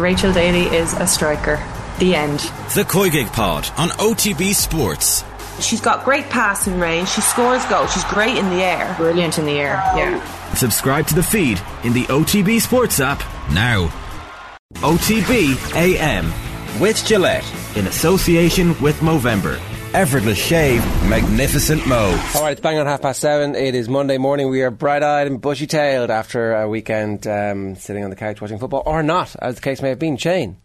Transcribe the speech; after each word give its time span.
Rachel 0.00 0.32
Daly 0.32 0.62
is 0.74 0.94
a 0.94 1.06
striker. 1.06 1.62
The 1.98 2.14
end. 2.14 2.40
The 2.74 2.86
Koigig 2.88 3.30
Pod 3.32 3.70
on 3.76 3.90
OTB 3.90 4.54
Sports. 4.54 5.22
She's 5.60 5.82
got 5.82 6.06
great 6.06 6.24
passing 6.30 6.80
range. 6.80 7.08
She 7.10 7.20
scores 7.20 7.64
goals. 7.66 7.92
She's 7.92 8.04
great 8.04 8.36
in 8.38 8.48
the 8.48 8.62
air. 8.62 8.94
Brilliant 8.96 9.38
in 9.38 9.44
the 9.44 9.60
air. 9.60 9.74
Yeah. 9.94 10.54
Subscribe 10.54 11.06
to 11.08 11.14
the 11.14 11.22
feed 11.22 11.60
in 11.84 11.92
the 11.92 12.04
OTB 12.04 12.60
Sports 12.62 12.98
app 12.98 13.20
now. 13.52 13.88
OTB 14.76 15.74
AM 15.76 16.32
with 16.80 17.04
Gillette 17.04 17.44
in 17.76 17.86
association 17.86 18.68
with 18.80 18.98
Movember. 19.00 19.60
Effortless 19.92 20.38
shave, 20.38 20.84
magnificent 21.08 21.84
mo. 21.84 22.16
All 22.36 22.42
right, 22.42 22.52
it's 22.52 22.60
bang 22.60 22.78
on 22.78 22.86
half 22.86 23.02
past 23.02 23.18
seven. 23.18 23.56
It 23.56 23.74
is 23.74 23.88
Monday 23.88 24.18
morning. 24.18 24.48
We 24.48 24.62
are 24.62 24.70
bright 24.70 25.02
eyed 25.02 25.26
and 25.26 25.40
bushy 25.40 25.66
tailed 25.66 26.10
after 26.10 26.54
a 26.54 26.68
weekend 26.68 27.26
um, 27.26 27.74
sitting 27.74 28.04
on 28.04 28.10
the 28.10 28.14
couch 28.14 28.40
watching 28.40 28.60
football, 28.60 28.84
or 28.86 29.02
not, 29.02 29.34
as 29.42 29.56
the 29.56 29.60
case 29.60 29.82
may 29.82 29.88
have 29.88 29.98
been. 29.98 30.16
Shane. 30.16 30.58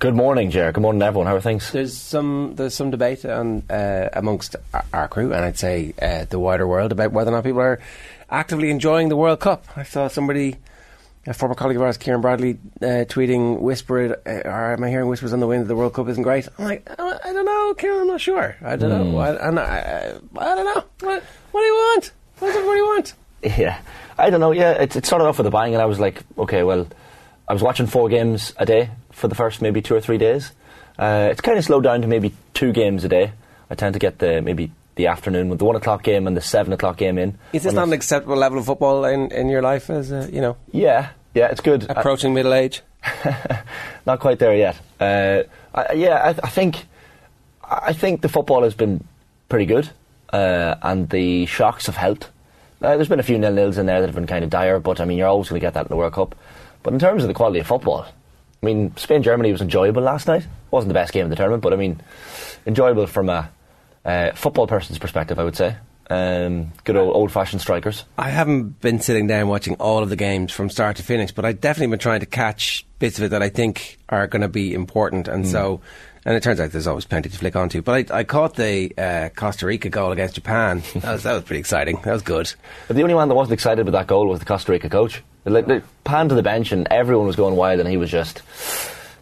Good 0.00 0.16
morning, 0.16 0.50
Jared. 0.50 0.74
Good 0.74 0.80
morning, 0.80 1.00
everyone. 1.00 1.28
How 1.28 1.36
are 1.36 1.40
things? 1.40 1.70
There's 1.70 1.96
some 1.96 2.54
there's 2.56 2.74
some 2.74 2.90
debate 2.90 3.24
on, 3.24 3.62
uh, 3.70 4.08
amongst 4.12 4.56
our, 4.74 4.84
our, 4.92 5.08
crew 5.08 5.32
and 5.32 5.44
I'd 5.44 5.56
say 5.56 5.94
uh, 6.02 6.24
the 6.24 6.40
wider 6.40 6.66
world 6.66 6.90
about 6.90 7.12
whether 7.12 7.30
or 7.30 7.34
not 7.34 7.44
people 7.44 7.60
are 7.60 7.78
actively 8.28 8.70
enjoying 8.70 9.10
the 9.10 9.16
World 9.16 9.38
Cup. 9.38 9.64
I 9.76 9.84
saw 9.84 10.08
somebody 10.08 10.56
a 11.26 11.34
former 11.34 11.54
colleague 11.54 11.76
of 11.76 11.82
ours, 11.82 11.96
Kieran 11.96 12.20
Bradley, 12.20 12.58
uh, 12.80 13.04
tweeting, 13.06 13.60
whispered, 13.60 14.12
uh, 14.26 14.30
or 14.44 14.72
am 14.74 14.84
I 14.84 14.88
hearing 14.90 15.08
whispers 15.08 15.32
on 15.32 15.40
the 15.40 15.46
wind 15.46 15.62
that 15.64 15.68
the 15.68 15.76
World 15.76 15.94
Cup 15.94 16.08
isn't 16.08 16.22
great?" 16.22 16.48
I'm 16.58 16.64
like, 16.64 16.88
I, 16.98 17.18
I 17.24 17.32
don't 17.32 17.44
know, 17.44 17.74
Kieran. 17.74 18.00
I'm 18.00 18.06
not 18.06 18.20
sure. 18.20 18.56
I 18.62 18.76
don't 18.76 18.90
mm. 18.90 19.12
know. 19.12 19.18
I, 19.18 19.30
I, 19.32 20.08
I, 20.38 20.54
don't 20.54 20.64
know. 20.64 20.84
What, 21.00 21.22
what 21.52 21.60
do 21.60 21.66
you 21.66 21.74
want? 21.74 22.12
What 22.38 22.48
does 22.48 22.56
everybody 22.56 22.80
want? 22.82 23.14
Yeah, 23.42 23.80
I 24.18 24.30
don't 24.30 24.40
know. 24.40 24.52
Yeah, 24.52 24.72
it, 24.72 24.96
it 24.96 25.06
started 25.06 25.24
off 25.24 25.38
with 25.38 25.46
a 25.46 25.50
bang, 25.50 25.74
and 25.74 25.82
I 25.82 25.86
was 25.86 25.98
like, 25.98 26.22
okay, 26.38 26.62
well, 26.62 26.86
I 27.48 27.52
was 27.52 27.62
watching 27.62 27.86
four 27.86 28.08
games 28.08 28.52
a 28.56 28.66
day 28.66 28.90
for 29.12 29.28
the 29.28 29.34
first 29.34 29.62
maybe 29.62 29.82
two 29.82 29.94
or 29.94 30.00
three 30.00 30.18
days. 30.18 30.52
Uh, 30.98 31.28
it's 31.30 31.40
kind 31.40 31.58
of 31.58 31.64
slowed 31.64 31.84
down 31.84 32.02
to 32.02 32.08
maybe 32.08 32.34
two 32.54 32.72
games 32.72 33.04
a 33.04 33.08
day. 33.08 33.32
I 33.70 33.74
tend 33.74 33.92
to 33.94 33.98
get 33.98 34.18
the 34.18 34.40
maybe 34.40 34.70
the 34.96 35.06
afternoon 35.06 35.48
with 35.48 35.58
the 35.58 35.64
one 35.64 35.76
o'clock 35.76 36.02
game 36.02 36.26
and 36.26 36.36
the 36.36 36.40
seven 36.40 36.72
o'clock 36.72 36.96
game 36.96 37.18
in. 37.18 37.38
Is 37.52 37.62
this 37.62 37.72
not 37.72 37.86
an 37.86 37.92
acceptable 37.92 38.36
level 38.36 38.58
of 38.58 38.66
football 38.66 39.04
in, 39.04 39.30
in 39.30 39.48
your 39.48 39.62
life? 39.62 39.88
As 39.88 40.10
a, 40.10 40.28
you 40.32 40.40
know, 40.40 40.56
yeah, 40.72 41.10
yeah, 41.34 41.48
it's 41.48 41.60
good. 41.60 41.88
Approaching 41.88 42.32
I, 42.32 42.34
middle 42.34 42.54
age, 42.54 42.82
not 44.06 44.20
quite 44.20 44.38
there 44.38 44.56
yet. 44.56 44.76
Uh, 44.98 45.42
I, 45.74 45.92
yeah, 45.92 46.16
I, 46.16 46.28
I, 46.30 46.48
think 46.48 46.86
I 47.62 47.92
think 47.92 48.22
the 48.22 48.28
football 48.28 48.62
has 48.62 48.74
been 48.74 49.06
pretty 49.48 49.66
good, 49.66 49.90
uh, 50.32 50.76
and 50.82 51.08
the 51.10 51.46
shocks 51.46 51.86
have 51.86 51.96
helped. 51.96 52.30
Uh, 52.80 52.96
there's 52.96 53.08
been 53.08 53.20
a 53.20 53.24
few 53.24 53.38
nil 53.38 53.52
nils 53.52 53.78
in 53.78 53.86
there 53.86 54.00
that 54.00 54.06
have 54.06 54.14
been 54.14 54.26
kind 54.26 54.44
of 54.44 54.50
dire, 54.50 54.78
but 54.80 55.00
I 55.00 55.04
mean, 55.04 55.18
you're 55.18 55.28
always 55.28 55.48
going 55.48 55.60
to 55.60 55.64
get 55.64 55.74
that 55.74 55.86
in 55.86 55.88
the 55.88 55.96
World 55.96 56.14
Cup. 56.14 56.34
But 56.82 56.92
in 56.92 56.98
terms 56.98 57.22
of 57.22 57.28
the 57.28 57.34
quality 57.34 57.60
of 57.60 57.66
football, 57.66 58.06
I 58.62 58.66
mean, 58.66 58.96
Spain 58.96 59.22
Germany 59.22 59.52
was 59.52 59.60
enjoyable 59.60 60.02
last 60.02 60.26
night. 60.26 60.46
wasn't 60.70 60.88
the 60.88 60.94
best 60.94 61.12
game 61.12 61.24
of 61.24 61.30
the 61.30 61.36
tournament, 61.36 61.62
but 61.62 61.72
I 61.72 61.76
mean, 61.76 62.00
enjoyable 62.66 63.06
from 63.06 63.28
a 63.28 63.50
uh, 64.06 64.32
football 64.32 64.66
person's 64.66 64.98
perspective, 64.98 65.38
I 65.38 65.44
would 65.44 65.56
say. 65.56 65.76
Um, 66.08 66.72
good 66.84 66.96
old, 66.96 67.16
old 67.16 67.32
fashioned 67.32 67.60
strikers. 67.60 68.04
I 68.16 68.30
haven't 68.30 68.80
been 68.80 69.00
sitting 69.00 69.26
down 69.26 69.48
watching 69.48 69.74
all 69.74 70.04
of 70.04 70.08
the 70.08 70.16
games 70.16 70.52
from 70.52 70.70
start 70.70 70.96
to 70.96 71.02
finish, 71.02 71.32
but 71.32 71.44
I've 71.44 71.60
definitely 71.60 71.90
been 71.90 71.98
trying 71.98 72.20
to 72.20 72.26
catch 72.26 72.86
bits 73.00 73.18
of 73.18 73.24
it 73.24 73.28
that 73.30 73.42
I 73.42 73.48
think 73.48 73.98
are 74.08 74.28
going 74.28 74.42
to 74.42 74.48
be 74.48 74.72
important. 74.72 75.26
And 75.26 75.44
mm. 75.44 75.48
so, 75.48 75.80
and 76.24 76.36
it 76.36 76.44
turns 76.44 76.60
out 76.60 76.70
there's 76.70 76.86
always 76.86 77.06
plenty 77.06 77.28
to 77.28 77.36
flick 77.36 77.56
onto. 77.56 77.82
But 77.82 78.12
I, 78.12 78.18
I 78.18 78.24
caught 78.24 78.54
the 78.54 78.92
uh, 78.96 79.30
Costa 79.30 79.66
Rica 79.66 79.88
goal 79.88 80.12
against 80.12 80.36
Japan. 80.36 80.84
that, 80.94 81.12
was, 81.12 81.22
that 81.24 81.34
was 81.34 81.42
pretty 81.42 81.60
exciting. 81.60 81.96
That 82.04 82.12
was 82.12 82.22
good. 82.22 82.54
But 82.86 82.94
the 82.94 83.02
only 83.02 83.14
one 83.14 83.28
that 83.28 83.34
wasn't 83.34 83.54
excited 83.54 83.84
with 83.84 83.94
that 83.94 84.06
goal 84.06 84.28
was 84.28 84.38
the 84.38 84.46
Costa 84.46 84.70
Rica 84.70 84.88
coach. 84.88 85.22
Like, 85.44 85.66
they 85.66 85.80
panned 86.04 86.28
to 86.28 86.34
the 86.36 86.42
bench 86.42 86.70
and 86.70 86.86
everyone 86.90 87.26
was 87.26 87.36
going 87.36 87.56
wild, 87.56 87.80
and 87.80 87.88
he 87.88 87.96
was 87.96 88.10
just 88.10 88.42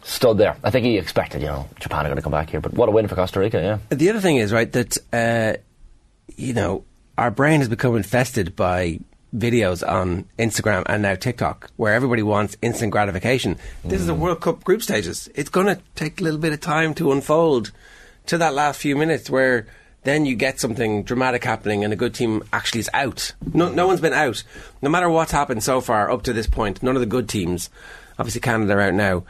stood 0.05 0.37
there. 0.37 0.55
I 0.63 0.69
think 0.69 0.85
he 0.85 0.97
expected, 0.97 1.41
you 1.41 1.47
know, 1.47 1.67
Japan 1.79 2.05
are 2.05 2.09
going 2.09 2.15
to 2.15 2.21
come 2.21 2.31
back 2.31 2.49
here. 2.49 2.61
But 2.61 2.73
what 2.73 2.87
a 2.87 2.91
win 2.91 3.07
for 3.07 3.15
Costa 3.15 3.39
Rica, 3.39 3.61
yeah. 3.61 3.95
The 3.95 4.09
other 4.09 4.21
thing 4.21 4.37
is, 4.37 4.53
right, 4.53 4.71
that. 4.71 4.97
Uh, 5.11 5.59
you 6.35 6.53
know, 6.53 6.83
our 7.17 7.31
brain 7.31 7.59
has 7.59 7.69
become 7.69 7.95
infested 7.95 8.55
by 8.55 8.99
videos 9.35 9.87
on 9.87 10.25
Instagram 10.39 10.83
and 10.85 11.01
now 11.01 11.15
TikTok 11.15 11.69
where 11.75 11.93
everybody 11.93 12.23
wants 12.23 12.55
instant 12.61 12.91
gratification. 12.91 13.57
This 13.83 13.99
is 13.99 14.07
the 14.07 14.15
mm. 14.15 14.19
World 14.19 14.41
Cup 14.41 14.63
group 14.63 14.81
stages. 14.81 15.29
It's 15.35 15.49
going 15.49 15.67
to 15.67 15.81
take 15.95 16.21
a 16.21 16.23
little 16.23 16.39
bit 16.39 16.53
of 16.53 16.61
time 16.61 16.93
to 16.95 17.11
unfold 17.11 17.71
to 18.27 18.37
that 18.37 18.53
last 18.53 18.79
few 18.79 18.95
minutes 18.95 19.29
where 19.29 19.67
then 20.03 20.25
you 20.25 20.35
get 20.35 20.59
something 20.59 21.03
dramatic 21.03 21.43
happening 21.43 21.83
and 21.83 21.91
a 21.91 21.97
good 21.97 22.13
team 22.13 22.43
actually 22.53 22.79
is 22.79 22.89
out. 22.93 23.33
No, 23.53 23.69
no 23.71 23.87
one's 23.87 24.01
been 24.01 24.13
out. 24.13 24.43
No 24.81 24.89
matter 24.89 25.09
what's 25.09 25.31
happened 25.31 25.63
so 25.63 25.81
far 25.81 26.11
up 26.11 26.23
to 26.23 26.33
this 26.33 26.47
point, 26.47 26.81
none 26.81 26.95
of 26.95 27.01
the 27.01 27.07
good 27.07 27.27
teams, 27.27 27.69
obviously 28.17 28.41
Canada 28.41 28.73
are 28.73 28.81
out 28.81 28.93
now, 28.93 29.23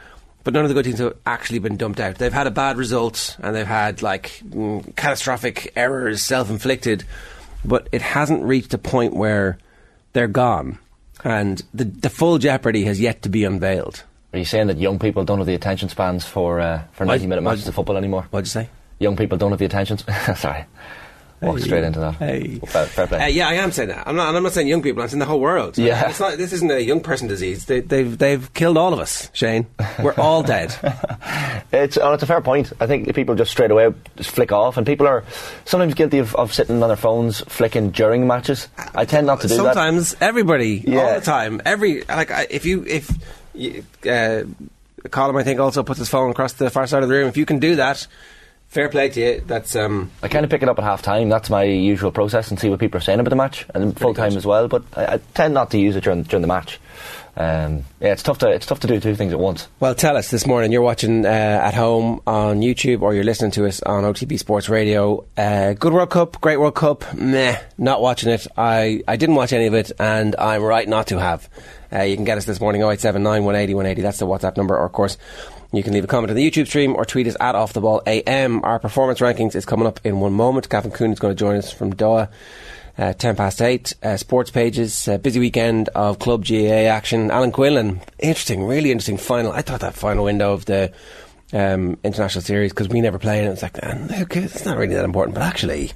but 0.46 0.54
none 0.54 0.64
of 0.64 0.68
the 0.68 0.74
good 0.74 0.84
teams 0.84 1.00
have 1.00 1.16
actually 1.26 1.58
been 1.58 1.76
dumped 1.76 1.98
out. 1.98 2.18
They've 2.18 2.32
had 2.32 2.46
a 2.46 2.52
bad 2.52 2.76
result 2.76 3.36
and 3.42 3.52
they've 3.52 3.66
had 3.66 4.00
like 4.00 4.40
mm, 4.48 4.94
catastrophic 4.94 5.72
errors, 5.74 6.22
self-inflicted, 6.22 7.02
but 7.64 7.88
it 7.90 8.00
hasn't 8.00 8.44
reached 8.44 8.72
a 8.72 8.78
point 8.78 9.12
where 9.12 9.58
they're 10.12 10.28
gone, 10.28 10.78
and 11.24 11.60
the 11.74 11.84
the 11.84 12.08
full 12.08 12.38
jeopardy 12.38 12.84
has 12.84 13.00
yet 13.00 13.22
to 13.22 13.28
be 13.28 13.42
unveiled. 13.42 14.04
Are 14.32 14.38
you 14.38 14.44
saying 14.44 14.68
that 14.68 14.78
young 14.78 15.00
people 15.00 15.24
don't 15.24 15.38
have 15.38 15.48
the 15.48 15.54
attention 15.54 15.88
spans 15.88 16.24
for 16.24 16.60
uh, 16.60 16.84
for 16.92 17.04
ninety 17.04 17.26
minute 17.26 17.42
matches 17.42 17.66
of 17.66 17.74
football 17.74 17.96
anymore? 17.96 18.28
What'd 18.30 18.46
you 18.46 18.50
say? 18.50 18.68
Young 19.00 19.16
people 19.16 19.36
don't 19.36 19.50
have 19.50 19.58
the 19.58 19.64
attention. 19.64 19.98
Sorry. 20.36 20.64
Walk 21.46 21.58
hey. 21.58 21.64
straight 21.64 21.84
into 21.84 22.00
that. 22.00 22.14
Hey. 22.14 22.58
Fair, 22.66 22.86
fair 22.86 23.06
play. 23.06 23.22
Uh, 23.22 23.26
yeah, 23.26 23.48
I 23.48 23.54
am 23.54 23.72
saying 23.72 23.88
that. 23.90 24.06
I'm 24.06 24.16
not. 24.16 24.34
I'm 24.34 24.42
not 24.42 24.52
saying 24.52 24.68
young 24.68 24.82
people. 24.82 25.02
I'm 25.02 25.08
saying 25.08 25.20
the 25.20 25.26
whole 25.26 25.40
world. 25.40 25.78
Yeah. 25.78 26.10
It's 26.10 26.20
not, 26.20 26.36
this 26.38 26.52
isn't 26.52 26.70
a 26.70 26.80
young 26.80 27.00
person 27.00 27.28
disease. 27.28 27.66
They, 27.66 27.76
have 27.76 27.88
they've, 27.88 28.18
they've 28.18 28.54
killed 28.54 28.76
all 28.76 28.92
of 28.92 28.98
us, 28.98 29.30
Shane. 29.32 29.66
We're 30.02 30.14
all 30.14 30.42
dead. 30.42 30.74
it's 31.72 31.96
oh, 31.96 32.12
it's 32.12 32.22
a 32.22 32.26
fair 32.26 32.40
point. 32.40 32.72
I 32.80 32.86
think 32.86 33.14
people 33.14 33.34
just 33.34 33.50
straight 33.50 33.70
away 33.70 33.92
just 34.16 34.30
flick 34.30 34.52
off, 34.52 34.76
and 34.76 34.86
people 34.86 35.06
are 35.06 35.24
sometimes 35.64 35.94
guilty 35.94 36.18
of, 36.18 36.34
of 36.34 36.52
sitting 36.52 36.82
on 36.82 36.88
their 36.88 36.96
phones 36.96 37.40
flicking 37.42 37.90
during 37.90 38.26
matches. 38.26 38.68
I 38.94 39.04
tend 39.04 39.26
not 39.26 39.40
to 39.42 39.48
do 39.48 39.54
sometimes, 39.56 39.74
that. 39.74 39.74
Sometimes 39.74 40.16
everybody, 40.20 40.84
yeah. 40.86 41.00
all 41.00 41.14
the 41.14 41.20
time, 41.20 41.62
every 41.64 42.02
like 42.04 42.30
if 42.50 42.64
you 42.64 42.84
if. 42.84 43.10
You, 43.54 43.84
uh, 44.06 44.42
Colin, 45.10 45.36
I 45.36 45.44
think, 45.44 45.60
also 45.60 45.82
puts 45.82 45.98
his 45.98 46.08
phone 46.08 46.30
across 46.30 46.54
the 46.54 46.70
far 46.70 46.86
side 46.86 47.02
of 47.02 47.08
the 47.08 47.14
room. 47.14 47.28
If 47.28 47.36
you 47.36 47.46
can 47.46 47.58
do 47.58 47.76
that, 47.76 48.06
Fair 48.68 48.88
play 48.88 49.08
to 49.08 49.20
you. 49.20 49.42
That's 49.46 49.74
um, 49.76 50.10
I 50.22 50.28
kind 50.28 50.44
of 50.44 50.50
pick 50.50 50.62
it 50.62 50.68
up 50.68 50.78
at 50.78 50.84
half 50.84 51.00
time. 51.00 51.28
That's 51.28 51.48
my 51.48 51.62
usual 51.62 52.10
process 52.10 52.50
and 52.50 52.58
see 52.58 52.68
what 52.68 52.80
people 52.80 52.98
are 52.98 53.02
saying 53.02 53.20
about 53.20 53.30
the 53.30 53.36
match, 53.36 53.64
and 53.74 53.98
full 53.98 54.12
time 54.12 54.36
as 54.36 54.44
well. 54.44 54.68
But 54.68 54.82
I, 54.94 55.14
I, 55.14 55.20
tend 55.34 55.54
not 55.54 55.70
to 55.70 55.78
use 55.78 55.96
it 55.96 56.04
during 56.04 56.24
during 56.24 56.42
the 56.42 56.48
match. 56.48 56.78
Um, 57.38 57.84
yeah, 58.00 58.12
it's 58.12 58.22
tough 58.22 58.38
to 58.38 58.48
it's 58.48 58.66
tough 58.66 58.80
to 58.80 58.86
do 58.86 58.98
two 58.98 59.14
things 59.14 59.32
at 59.32 59.38
once. 59.38 59.68
Well, 59.78 59.94
tell 59.94 60.16
us 60.16 60.30
this 60.30 60.46
morning. 60.46 60.72
You're 60.72 60.82
watching 60.82 61.24
uh, 61.24 61.28
at 61.28 61.74
home 61.74 62.20
on 62.26 62.60
YouTube, 62.60 63.02
or 63.02 63.14
you're 63.14 63.24
listening 63.24 63.50
to 63.52 63.66
us 63.66 63.82
on 63.82 64.04
OTB 64.04 64.38
Sports 64.38 64.68
Radio. 64.68 65.24
Uh, 65.36 65.74
good 65.74 65.92
World 65.92 66.10
Cup, 66.10 66.40
great 66.40 66.58
World 66.58 66.74
Cup. 66.74 67.14
Meh, 67.14 67.58
not 67.78 68.00
watching 68.00 68.30
it. 68.30 68.46
I 68.56 69.02
I 69.06 69.16
didn't 69.16 69.36
watch 69.36 69.52
any 69.52 69.66
of 69.66 69.74
it, 69.74 69.92
and 69.98 70.34
I'm 70.36 70.62
right 70.62 70.88
not 70.88 71.08
to 71.08 71.18
have. 71.18 71.48
Uh, 71.96 72.02
you 72.02 72.14
can 72.14 72.24
get 72.24 72.36
us 72.36 72.44
this 72.44 72.60
morning 72.60 72.82
0879 72.82 73.44
180 73.44 73.74
180. 73.74 74.02
That's 74.02 74.18
the 74.18 74.26
WhatsApp 74.26 74.56
number, 74.56 74.76
or 74.76 74.84
of 74.84 74.92
course 74.92 75.16
you 75.72 75.82
can 75.82 75.92
leave 75.92 76.04
a 76.04 76.06
comment 76.06 76.30
on 76.30 76.36
the 76.36 76.48
YouTube 76.48 76.66
stream 76.66 76.94
or 76.94 77.04
tweet 77.04 77.26
us 77.26 77.36
at 77.40 77.54
Off 77.54 77.72
the 77.72 77.80
Ball 77.80 78.02
AM. 78.06 78.62
Our 78.64 78.78
performance 78.78 79.20
rankings 79.20 79.54
is 79.54 79.64
coming 79.64 79.86
up 79.86 80.00
in 80.04 80.20
one 80.20 80.32
moment. 80.32 80.68
Gavin 80.68 80.90
Coon 80.90 81.12
is 81.12 81.18
going 81.18 81.34
to 81.34 81.38
join 81.38 81.56
us 81.56 81.72
from 81.72 81.94
Doha. 81.94 82.28
Uh, 82.98 83.12
10 83.12 83.36
past 83.36 83.60
8, 83.60 83.94
uh, 84.02 84.16
sports 84.16 84.50
pages, 84.50 85.06
uh, 85.06 85.18
busy 85.18 85.38
weekend 85.38 85.90
of 85.90 86.18
Club 86.18 86.46
GAA 86.46 86.88
action. 86.88 87.30
Alan 87.30 87.52
Quinlan, 87.52 88.00
interesting, 88.18 88.64
really 88.64 88.90
interesting 88.90 89.18
final. 89.18 89.52
I 89.52 89.60
thought 89.60 89.80
that 89.80 89.92
final 89.92 90.24
window 90.24 90.54
of 90.54 90.64
the 90.64 90.94
um, 91.52 91.98
international 92.02 92.40
series, 92.40 92.72
because 92.72 92.88
we 92.88 93.02
never 93.02 93.18
play, 93.18 93.40
and 93.40 93.52
it's 93.52 93.60
like, 93.60 93.76
okay, 93.84 94.44
it's 94.44 94.64
not 94.64 94.78
really 94.78 94.94
that 94.94 95.04
important. 95.04 95.34
But 95.34 95.42
actually, 95.42 95.92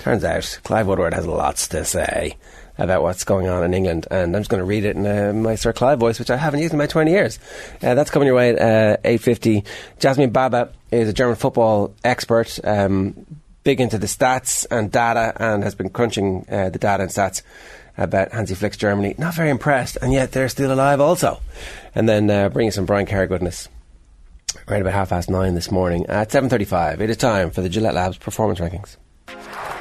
turns 0.00 0.24
out 0.24 0.58
Clive 0.64 0.88
Woodward 0.88 1.14
has 1.14 1.28
lots 1.28 1.68
to 1.68 1.84
say 1.84 2.36
about 2.78 3.02
what's 3.02 3.24
going 3.24 3.48
on 3.48 3.64
in 3.64 3.74
England. 3.74 4.06
And 4.10 4.34
I'm 4.34 4.40
just 4.40 4.50
going 4.50 4.60
to 4.60 4.64
read 4.64 4.84
it 4.84 4.96
in 4.96 5.06
uh, 5.06 5.32
my 5.32 5.54
Sir 5.54 5.72
Clive 5.72 5.98
voice, 5.98 6.18
which 6.18 6.30
I 6.30 6.36
haven't 6.36 6.60
used 6.60 6.72
in 6.72 6.78
my 6.78 6.86
20 6.86 7.10
years. 7.10 7.38
Uh, 7.82 7.94
that's 7.94 8.10
coming 8.10 8.26
your 8.26 8.36
way 8.36 8.50
at 8.50 8.58
uh, 9.04 9.08
8.50. 9.08 9.66
Jasmine 9.98 10.30
Baba 10.30 10.72
is 10.90 11.08
a 11.08 11.12
German 11.12 11.36
football 11.36 11.94
expert, 12.04 12.58
um, 12.64 13.26
big 13.64 13.80
into 13.80 13.98
the 13.98 14.06
stats 14.06 14.66
and 14.70 14.90
data, 14.90 15.32
and 15.36 15.62
has 15.62 15.74
been 15.74 15.90
crunching 15.90 16.46
uh, 16.50 16.70
the 16.70 16.78
data 16.78 17.04
and 17.04 17.12
stats 17.12 17.42
about 17.96 18.32
Hansi 18.32 18.54
Flick's 18.54 18.76
Germany. 18.76 19.14
Not 19.18 19.34
very 19.34 19.50
impressed, 19.50 19.98
and 20.00 20.12
yet 20.12 20.32
they're 20.32 20.48
still 20.48 20.72
alive 20.72 21.00
also. 21.00 21.40
And 21.94 22.08
then 22.08 22.30
uh, 22.30 22.48
bringing 22.48 22.72
some 22.72 22.86
Brian 22.86 23.06
Kerr 23.06 23.26
goodness. 23.26 23.68
Right 24.68 24.80
about 24.80 24.92
half 24.92 25.10
past 25.10 25.30
nine 25.30 25.54
this 25.54 25.70
morning 25.70 26.06
at 26.06 26.30
7.35. 26.30 27.00
It 27.00 27.10
is 27.10 27.16
time 27.16 27.50
for 27.50 27.62
the 27.62 27.68
Gillette 27.68 27.94
Labs 27.94 28.18
performance 28.18 28.60
rankings. 28.60 28.96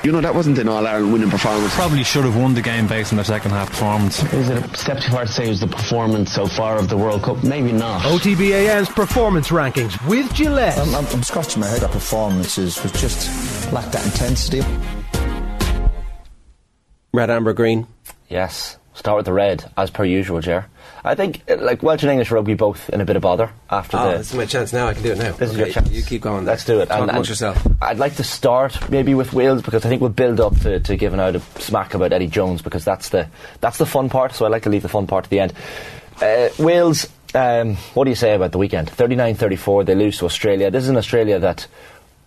You 0.03 0.11
know, 0.11 0.19
that 0.21 0.33
wasn't 0.33 0.57
an 0.57 0.67
All 0.67 0.87
Ireland 0.87 1.13
winning 1.13 1.29
performance. 1.29 1.75
Probably 1.75 2.03
should 2.03 2.25
have 2.25 2.35
won 2.35 2.55
the 2.55 2.61
game 2.61 2.87
based 2.87 3.13
on 3.13 3.17
their 3.17 3.25
second 3.25 3.51
half 3.51 3.69
performance. 3.69 4.23
Is 4.33 4.49
it 4.49 4.65
a 4.65 4.77
step 4.77 4.99
too 4.99 5.11
far 5.11 5.25
to 5.25 5.31
say 5.31 5.45
it 5.45 5.49
was 5.49 5.59
the 5.59 5.67
performance 5.67 6.33
so 6.33 6.47
far 6.47 6.77
of 6.77 6.89
the 6.89 6.97
World 6.97 7.21
Cup? 7.21 7.43
Maybe 7.43 7.71
not. 7.71 8.01
OTBAM's 8.01 8.89
performance 8.89 9.49
rankings 9.49 10.07
with 10.07 10.33
Gillette. 10.33 10.77
I'm, 10.79 10.95
I'm, 10.95 11.05
I'm 11.07 11.21
scratching 11.21 11.59
my 11.59 11.67
head. 11.67 11.81
That 11.81 11.91
performances 11.91 12.81
was 12.81 12.91
just 12.93 13.71
lacked 13.71 13.91
that 13.91 14.03
intensity. 14.05 14.61
Red, 17.13 17.29
amber, 17.29 17.53
green. 17.53 17.85
Yes, 18.27 18.77
Start 18.93 19.15
with 19.17 19.25
the 19.25 19.33
red, 19.33 19.63
as 19.77 19.89
per 19.89 20.03
usual, 20.03 20.41
Jer. 20.41 20.65
I 21.03 21.15
think, 21.15 21.41
uh, 21.49 21.55
like, 21.61 21.81
Welsh 21.81 22.03
and 22.03 22.11
English 22.11 22.29
rugby 22.29 22.55
both 22.55 22.89
in 22.89 22.99
a 22.99 23.05
bit 23.05 23.15
of 23.15 23.21
bother 23.21 23.49
after 23.69 23.95
Oh, 23.97 24.11
the. 24.11 24.17
this 24.17 24.31
is 24.31 24.37
my 24.37 24.45
chance 24.45 24.73
now. 24.73 24.87
I 24.89 24.93
can 24.93 25.01
do 25.01 25.13
it 25.13 25.17
now. 25.17 25.31
This 25.31 25.51
is 25.51 25.57
your 25.57 25.69
chance. 25.69 25.89
You 25.91 26.03
keep 26.03 26.21
going. 26.21 26.43
Let's 26.45 26.65
do 26.65 26.81
it. 26.81 26.87
Talk 26.89 27.09
amongst 27.09 27.29
yourself. 27.29 27.65
I'd 27.81 27.97
like 27.99 28.15
to 28.17 28.23
start 28.23 28.89
maybe 28.89 29.13
with 29.15 29.31
Wales 29.31 29.61
because 29.61 29.85
I 29.85 29.89
think 29.89 30.01
we'll 30.01 30.09
build 30.11 30.41
up 30.41 30.59
to, 30.59 30.81
to 30.81 30.97
giving 30.97 31.21
out 31.21 31.35
a 31.37 31.39
smack 31.59 31.93
about 31.93 32.11
Eddie 32.11 32.27
Jones 32.27 32.61
because 32.61 32.83
that's 32.83 33.09
the 33.09 33.27
that's 33.61 33.77
the 33.77 33.85
fun 33.85 34.09
part. 34.09 34.33
So 34.35 34.45
I 34.45 34.49
like 34.49 34.63
to 34.63 34.69
leave 34.69 34.81
the 34.83 34.89
fun 34.89 35.07
part 35.07 35.23
to 35.23 35.29
the 35.29 35.39
end. 35.39 35.53
Uh, 36.21 36.49
Wales, 36.59 37.07
um, 37.33 37.75
what 37.93 38.03
do 38.03 38.09
you 38.11 38.15
say 38.15 38.35
about 38.35 38.51
the 38.51 38.57
weekend? 38.59 38.89
39-34, 38.91 39.85
they 39.85 39.95
lose 39.95 40.17
to 40.19 40.25
Australia. 40.25 40.69
This 40.69 40.83
is 40.83 40.89
an 40.89 40.97
Australia 40.97 41.39
that 41.39 41.65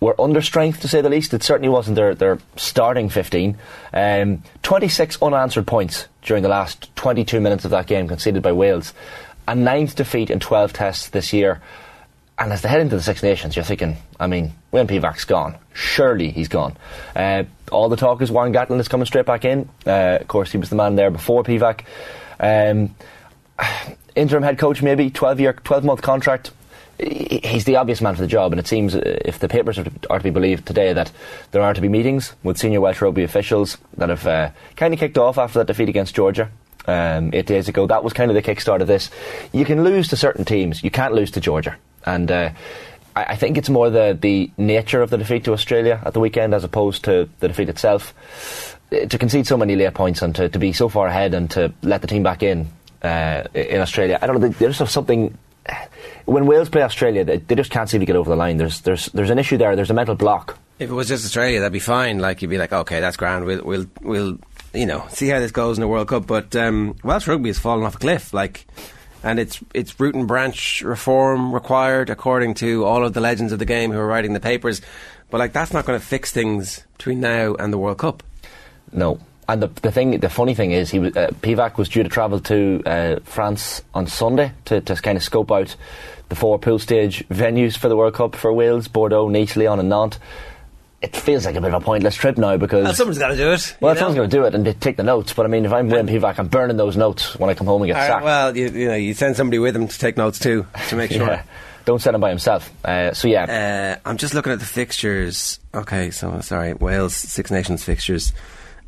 were 0.05 0.21
under 0.21 0.41
strength 0.41 0.81
to 0.81 0.87
say 0.87 1.01
the 1.01 1.09
least. 1.09 1.33
It 1.33 1.43
certainly 1.43 1.69
wasn't 1.69 1.95
their, 1.95 2.13
their 2.13 2.39
starting 2.55 3.09
15. 3.09 3.57
Um, 3.91 4.43
26 4.61 5.21
unanswered 5.21 5.65
points 5.65 6.07
during 6.21 6.43
the 6.43 6.49
last 6.49 6.95
22 6.95 7.41
minutes 7.41 7.65
of 7.65 7.71
that 7.71 7.87
game 7.87 8.07
conceded 8.07 8.43
by 8.43 8.51
Wales. 8.51 8.93
A 9.47 9.55
ninth 9.55 9.95
defeat 9.95 10.29
in 10.29 10.39
12 10.39 10.73
tests 10.73 11.09
this 11.09 11.33
year. 11.33 11.61
And 12.37 12.51
as 12.51 12.61
they 12.61 12.69
head 12.69 12.81
into 12.81 12.95
the 12.95 13.01
Six 13.01 13.23
Nations, 13.23 13.55
you're 13.55 13.65
thinking, 13.65 13.97
I 14.19 14.27
mean, 14.27 14.53
when 14.69 14.87
Pivac's 14.87 15.25
gone. 15.25 15.55
Surely 15.73 16.29
he's 16.29 16.49
gone. 16.49 16.77
Uh, 17.15 17.45
all 17.71 17.89
the 17.89 17.95
talk 17.95 18.21
is 18.21 18.31
Warren 18.31 18.53
Gatland 18.53 18.79
is 18.79 18.87
coming 18.87 19.05
straight 19.05 19.25
back 19.25 19.45
in. 19.45 19.69
Uh, 19.87 20.19
of 20.21 20.27
course, 20.27 20.51
he 20.51 20.57
was 20.57 20.69
the 20.69 20.75
man 20.75 20.95
there 20.95 21.11
before 21.11 21.43
Pivac. 21.43 21.81
Um, 22.39 22.93
interim 24.15 24.43
head 24.43 24.59
coach, 24.59 24.81
maybe 24.83 25.09
12 25.09 25.39
year, 25.39 25.53
12 25.53 25.83
month 25.83 26.01
contract. 26.01 26.51
He- 26.99 27.41
He's 27.43 27.65
the 27.65 27.75
obvious 27.77 28.01
man 28.01 28.15
for 28.15 28.21
the 28.21 28.27
job, 28.27 28.51
and 28.53 28.59
it 28.59 28.67
seems, 28.67 28.95
uh, 28.95 29.01
if 29.25 29.39
the 29.39 29.47
papers 29.47 29.77
are 29.79 29.83
to, 29.83 29.91
are 30.09 30.17
to 30.19 30.23
be 30.23 30.29
believed 30.29 30.65
today, 30.65 30.93
that 30.93 31.11
there 31.51 31.61
are 31.61 31.73
to 31.73 31.81
be 31.81 31.89
meetings 31.89 32.33
with 32.43 32.57
senior 32.57 32.81
Welsh 32.81 33.01
rugby 33.01 33.23
officials 33.23 33.77
that 33.97 34.09
have 34.09 34.25
uh, 34.27 34.49
kind 34.75 34.93
of 34.93 34.99
kicked 34.99 35.17
off 35.17 35.37
after 35.37 35.59
that 35.59 35.67
defeat 35.67 35.89
against 35.89 36.15
Georgia 36.15 36.49
um, 36.87 37.31
eight 37.33 37.45
days 37.47 37.67
ago. 37.67 37.85
That 37.87 38.03
was 38.03 38.13
kind 38.13 38.31
of 38.31 38.35
the 38.35 38.41
kickstart 38.41 38.81
of 38.81 38.87
this. 38.87 39.09
You 39.51 39.65
can 39.65 39.83
lose 39.83 40.07
to 40.09 40.15
certain 40.17 40.45
teams, 40.45 40.83
you 40.83 40.91
can't 40.91 41.13
lose 41.13 41.31
to 41.31 41.41
Georgia, 41.41 41.75
and 42.05 42.31
uh, 42.31 42.49
I, 43.15 43.23
I 43.23 43.35
think 43.35 43.57
it's 43.57 43.69
more 43.69 43.89
the 43.89 44.17
the 44.19 44.51
nature 44.57 45.01
of 45.01 45.09
the 45.09 45.17
defeat 45.17 45.43
to 45.45 45.53
Australia 45.53 46.01
at 46.05 46.13
the 46.13 46.19
weekend 46.19 46.53
as 46.53 46.63
opposed 46.63 47.03
to 47.05 47.27
the 47.39 47.47
defeat 47.49 47.69
itself. 47.69 48.13
Uh, 48.91 49.05
To 49.07 49.17
concede 49.17 49.47
so 49.47 49.57
many 49.57 49.75
late 49.75 49.93
points 49.93 50.21
and 50.21 50.35
to, 50.35 50.47
to 50.49 50.59
be 50.59 50.71
so 50.71 50.87
far 50.89 51.07
ahead 51.07 51.33
and 51.33 51.49
to 51.51 51.73
let 51.81 52.01
the 52.01 52.07
team 52.07 52.23
back 52.23 52.43
in 52.43 52.67
uh, 53.03 53.43
in 53.53 53.81
Australia, 53.81 54.17
I 54.21 54.27
don't 54.27 54.39
know. 54.39 54.47
There's 54.49 54.77
something 54.89 55.37
when 56.25 56.45
Wales 56.45 56.69
play 56.69 56.81
Australia, 56.81 57.23
they, 57.23 57.37
they 57.37 57.55
just 57.55 57.71
can't 57.71 57.89
seem 57.89 57.99
to 57.99 58.05
get 58.05 58.15
over 58.15 58.29
the 58.29 58.35
line. 58.35 58.57
There's 58.57 58.81
there's 58.81 59.07
there's 59.07 59.29
an 59.29 59.39
issue 59.39 59.57
there. 59.57 59.75
There's 59.75 59.91
a 59.91 59.93
mental 59.93 60.15
block. 60.15 60.57
If 60.77 60.89
it 60.89 60.93
was 60.93 61.07
just 61.07 61.25
Australia, 61.25 61.59
that'd 61.59 61.71
be 61.71 61.79
fine. 61.79 62.19
Like 62.19 62.41
you'd 62.41 62.49
be 62.49 62.57
like, 62.57 62.73
okay, 62.73 62.99
that's 62.99 63.17
grand. 63.17 63.45
We'll 63.45 63.63
we'll 63.63 63.85
we'll 64.01 64.37
you 64.73 64.85
know 64.85 65.05
see 65.09 65.29
how 65.29 65.39
this 65.39 65.51
goes 65.51 65.77
in 65.77 65.81
the 65.81 65.87
World 65.87 66.07
Cup. 66.07 66.27
But 66.27 66.55
um, 66.55 66.95
Welsh 67.03 67.27
rugby 67.27 67.49
has 67.49 67.59
fallen 67.59 67.85
off 67.85 67.95
a 67.95 67.99
cliff. 67.99 68.33
Like, 68.33 68.65
and 69.23 69.39
it's 69.39 69.59
it's 69.73 69.99
root 69.99 70.15
and 70.15 70.27
branch 70.27 70.81
reform 70.81 71.53
required 71.53 72.09
according 72.09 72.55
to 72.55 72.83
all 72.85 73.05
of 73.05 73.13
the 73.13 73.21
legends 73.21 73.53
of 73.53 73.59
the 73.59 73.65
game 73.65 73.91
who 73.91 73.99
are 73.99 74.07
writing 74.07 74.33
the 74.33 74.39
papers. 74.39 74.81
But 75.29 75.39
like 75.39 75.53
that's 75.53 75.73
not 75.73 75.85
going 75.85 75.99
to 75.99 76.05
fix 76.05 76.31
things 76.31 76.83
between 76.97 77.19
now 77.19 77.55
and 77.55 77.71
the 77.71 77.77
World 77.77 77.99
Cup. 77.99 78.23
No. 78.91 79.19
And 79.47 79.61
the, 79.61 79.67
the 79.67 79.91
thing, 79.91 80.19
the 80.19 80.29
funny 80.29 80.55
thing 80.55 80.71
is, 80.71 80.89
he 80.89 80.97
was, 80.97 81.15
uh, 81.15 81.29
Pivac 81.41 81.77
was 81.77 81.87
due 81.87 82.01
to 82.01 82.09
travel 82.09 82.39
to 82.39 82.81
uh, 82.83 83.19
France 83.25 83.83
on 83.93 84.07
Sunday 84.07 84.53
to, 84.65 84.81
to 84.81 84.95
kind 84.95 85.17
of 85.17 85.23
scope 85.23 85.51
out 85.51 85.75
the 86.29 86.35
four 86.35 86.57
pool 86.59 86.79
stage 86.79 87.23
venues 87.29 87.77
for 87.77 87.89
the 87.89 87.95
World 87.95 88.13
Cup 88.13 88.35
for 88.35 88.51
Wales: 88.53 88.87
Bordeaux, 88.87 89.27
Nice, 89.29 89.55
Lyon, 89.55 89.79
and 89.79 89.89
Nantes. 89.89 90.19
It 91.01 91.15
feels 91.15 91.45
like 91.45 91.55
a 91.55 91.61
bit 91.61 91.71
of 91.71 91.81
a 91.81 91.85
pointless 91.85 92.15
trip 92.15 92.35
now 92.37 92.57
because 92.57 92.85
Well, 92.85 92.93
someone's 92.95 93.19
got 93.19 93.27
to 93.27 93.35
do 93.35 93.51
it. 93.51 93.77
well, 93.79 93.95
someone's 93.95 94.15
going 94.15 94.29
to 94.29 94.35
do 94.37 94.43
it 94.45 94.55
and 94.55 94.65
they 94.65 94.73
take 94.73 94.97
the 94.97 95.03
notes. 95.03 95.33
But 95.33 95.45
I 95.45 95.49
mean, 95.49 95.63
if 95.65 95.71
I'm 95.71 95.87
Wayne 95.89 96.07
Pivac, 96.07 96.39
I'm 96.39 96.47
burning 96.47 96.77
those 96.77 96.97
notes 96.97 97.35
when 97.37 97.49
I 97.49 97.53
come 97.53 97.67
home 97.67 97.83
and 97.83 97.91
get 97.91 98.07
sacked. 98.07 98.23
well, 98.25 98.57
you, 98.57 98.69
you 98.69 98.87
know, 98.87 98.95
you 98.95 99.13
send 99.13 99.35
somebody 99.35 99.59
with 99.59 99.75
him 99.75 99.87
to 99.87 99.99
take 99.99 100.17
notes 100.17 100.39
too 100.39 100.65
to 100.89 100.95
make 100.95 101.11
sure. 101.11 101.27
Yeah. 101.27 101.43
Don't 101.83 102.01
send 102.01 102.15
him 102.15 102.21
by 102.21 102.29
himself. 102.29 102.71
Uh, 102.83 103.13
so 103.13 103.27
yeah, 103.27 103.99
Uh, 104.03 104.09
I'm 104.09 104.17
just 104.17 104.33
looking 104.33 104.51
at 104.53 104.59
the 104.59 104.65
fixtures. 104.65 105.59
Okay, 105.75 106.09
so 106.09 106.39
sorry, 106.41 106.73
Wales 106.73 107.13
Six 107.15 107.51
Nations 107.51 107.83
fixtures. 107.83 108.33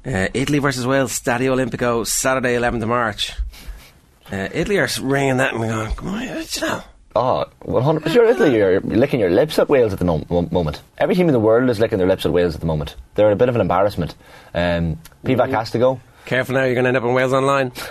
Uh, 0.03 0.29
Italy 0.33 0.57
versus 0.57 0.87
Wales, 0.87 1.11
Stadio 1.11 1.53
Olimpico, 1.55 2.07
Saturday, 2.07 2.55
11th 2.55 2.81
of 2.81 2.87
March. 2.89 3.33
Uh, 4.31 4.47
Italy 4.53 4.79
are 4.79 4.87
ringing 5.01 5.37
that 5.37 5.53
and 5.53 5.61
going, 5.63 5.93
come 5.93 6.07
on, 6.07 6.21
you 6.23 6.29
know. 6.61 6.81
Oh, 7.19 7.45
100 7.63 8.11
Sure, 8.11 8.25
Italy, 8.25 8.55
you're, 8.55 8.79
licking 8.79 9.19
your 9.19 9.31
lips 9.31 9.57
at 9.57 9.67
Wales 9.67 9.91
at 9.91 9.97
the 9.97 10.05
no- 10.05 10.23
moment. 10.29 10.83
Every 10.99 11.15
team 11.15 11.27
in 11.27 11.33
the 11.33 11.39
world 11.39 11.67
is 11.67 11.79
licking 11.79 11.97
their 11.97 12.07
lips 12.07 12.27
at 12.27 12.31
Wales 12.31 12.53
at 12.53 12.59
the 12.59 12.67
moment. 12.67 12.95
They're 13.15 13.31
a 13.31 13.35
bit 13.35 13.49
of 13.49 13.55
an 13.55 13.61
embarrassment. 13.61 14.13
Um, 14.53 14.99
Pivac 15.25 15.49
has 15.49 15.71
to 15.71 15.79
go. 15.79 15.99
Careful 16.27 16.55
now, 16.55 16.65
you're 16.65 16.73
going 16.73 16.83
to 16.83 16.89
end 16.89 16.97
up 16.97 17.03
in 17.03 17.13
Wales 17.13 17.31
Online. 17.33 17.71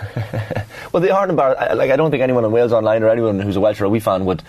Well, 0.93 1.01
the 1.03 1.11
aren't 1.11 1.31
embarrassed. 1.31 1.75
Like, 1.75 1.91
I 1.91 1.97
don't 1.97 2.11
think 2.11 2.23
anyone 2.23 2.45
in 2.45 2.51
Wales 2.51 2.71
Online 2.71 3.03
or 3.03 3.09
anyone 3.09 3.39
who's 3.41 3.57
a 3.57 3.59
Welsh 3.59 3.81
rugby 3.81 3.99
fan 3.99 4.23
would 4.23 4.41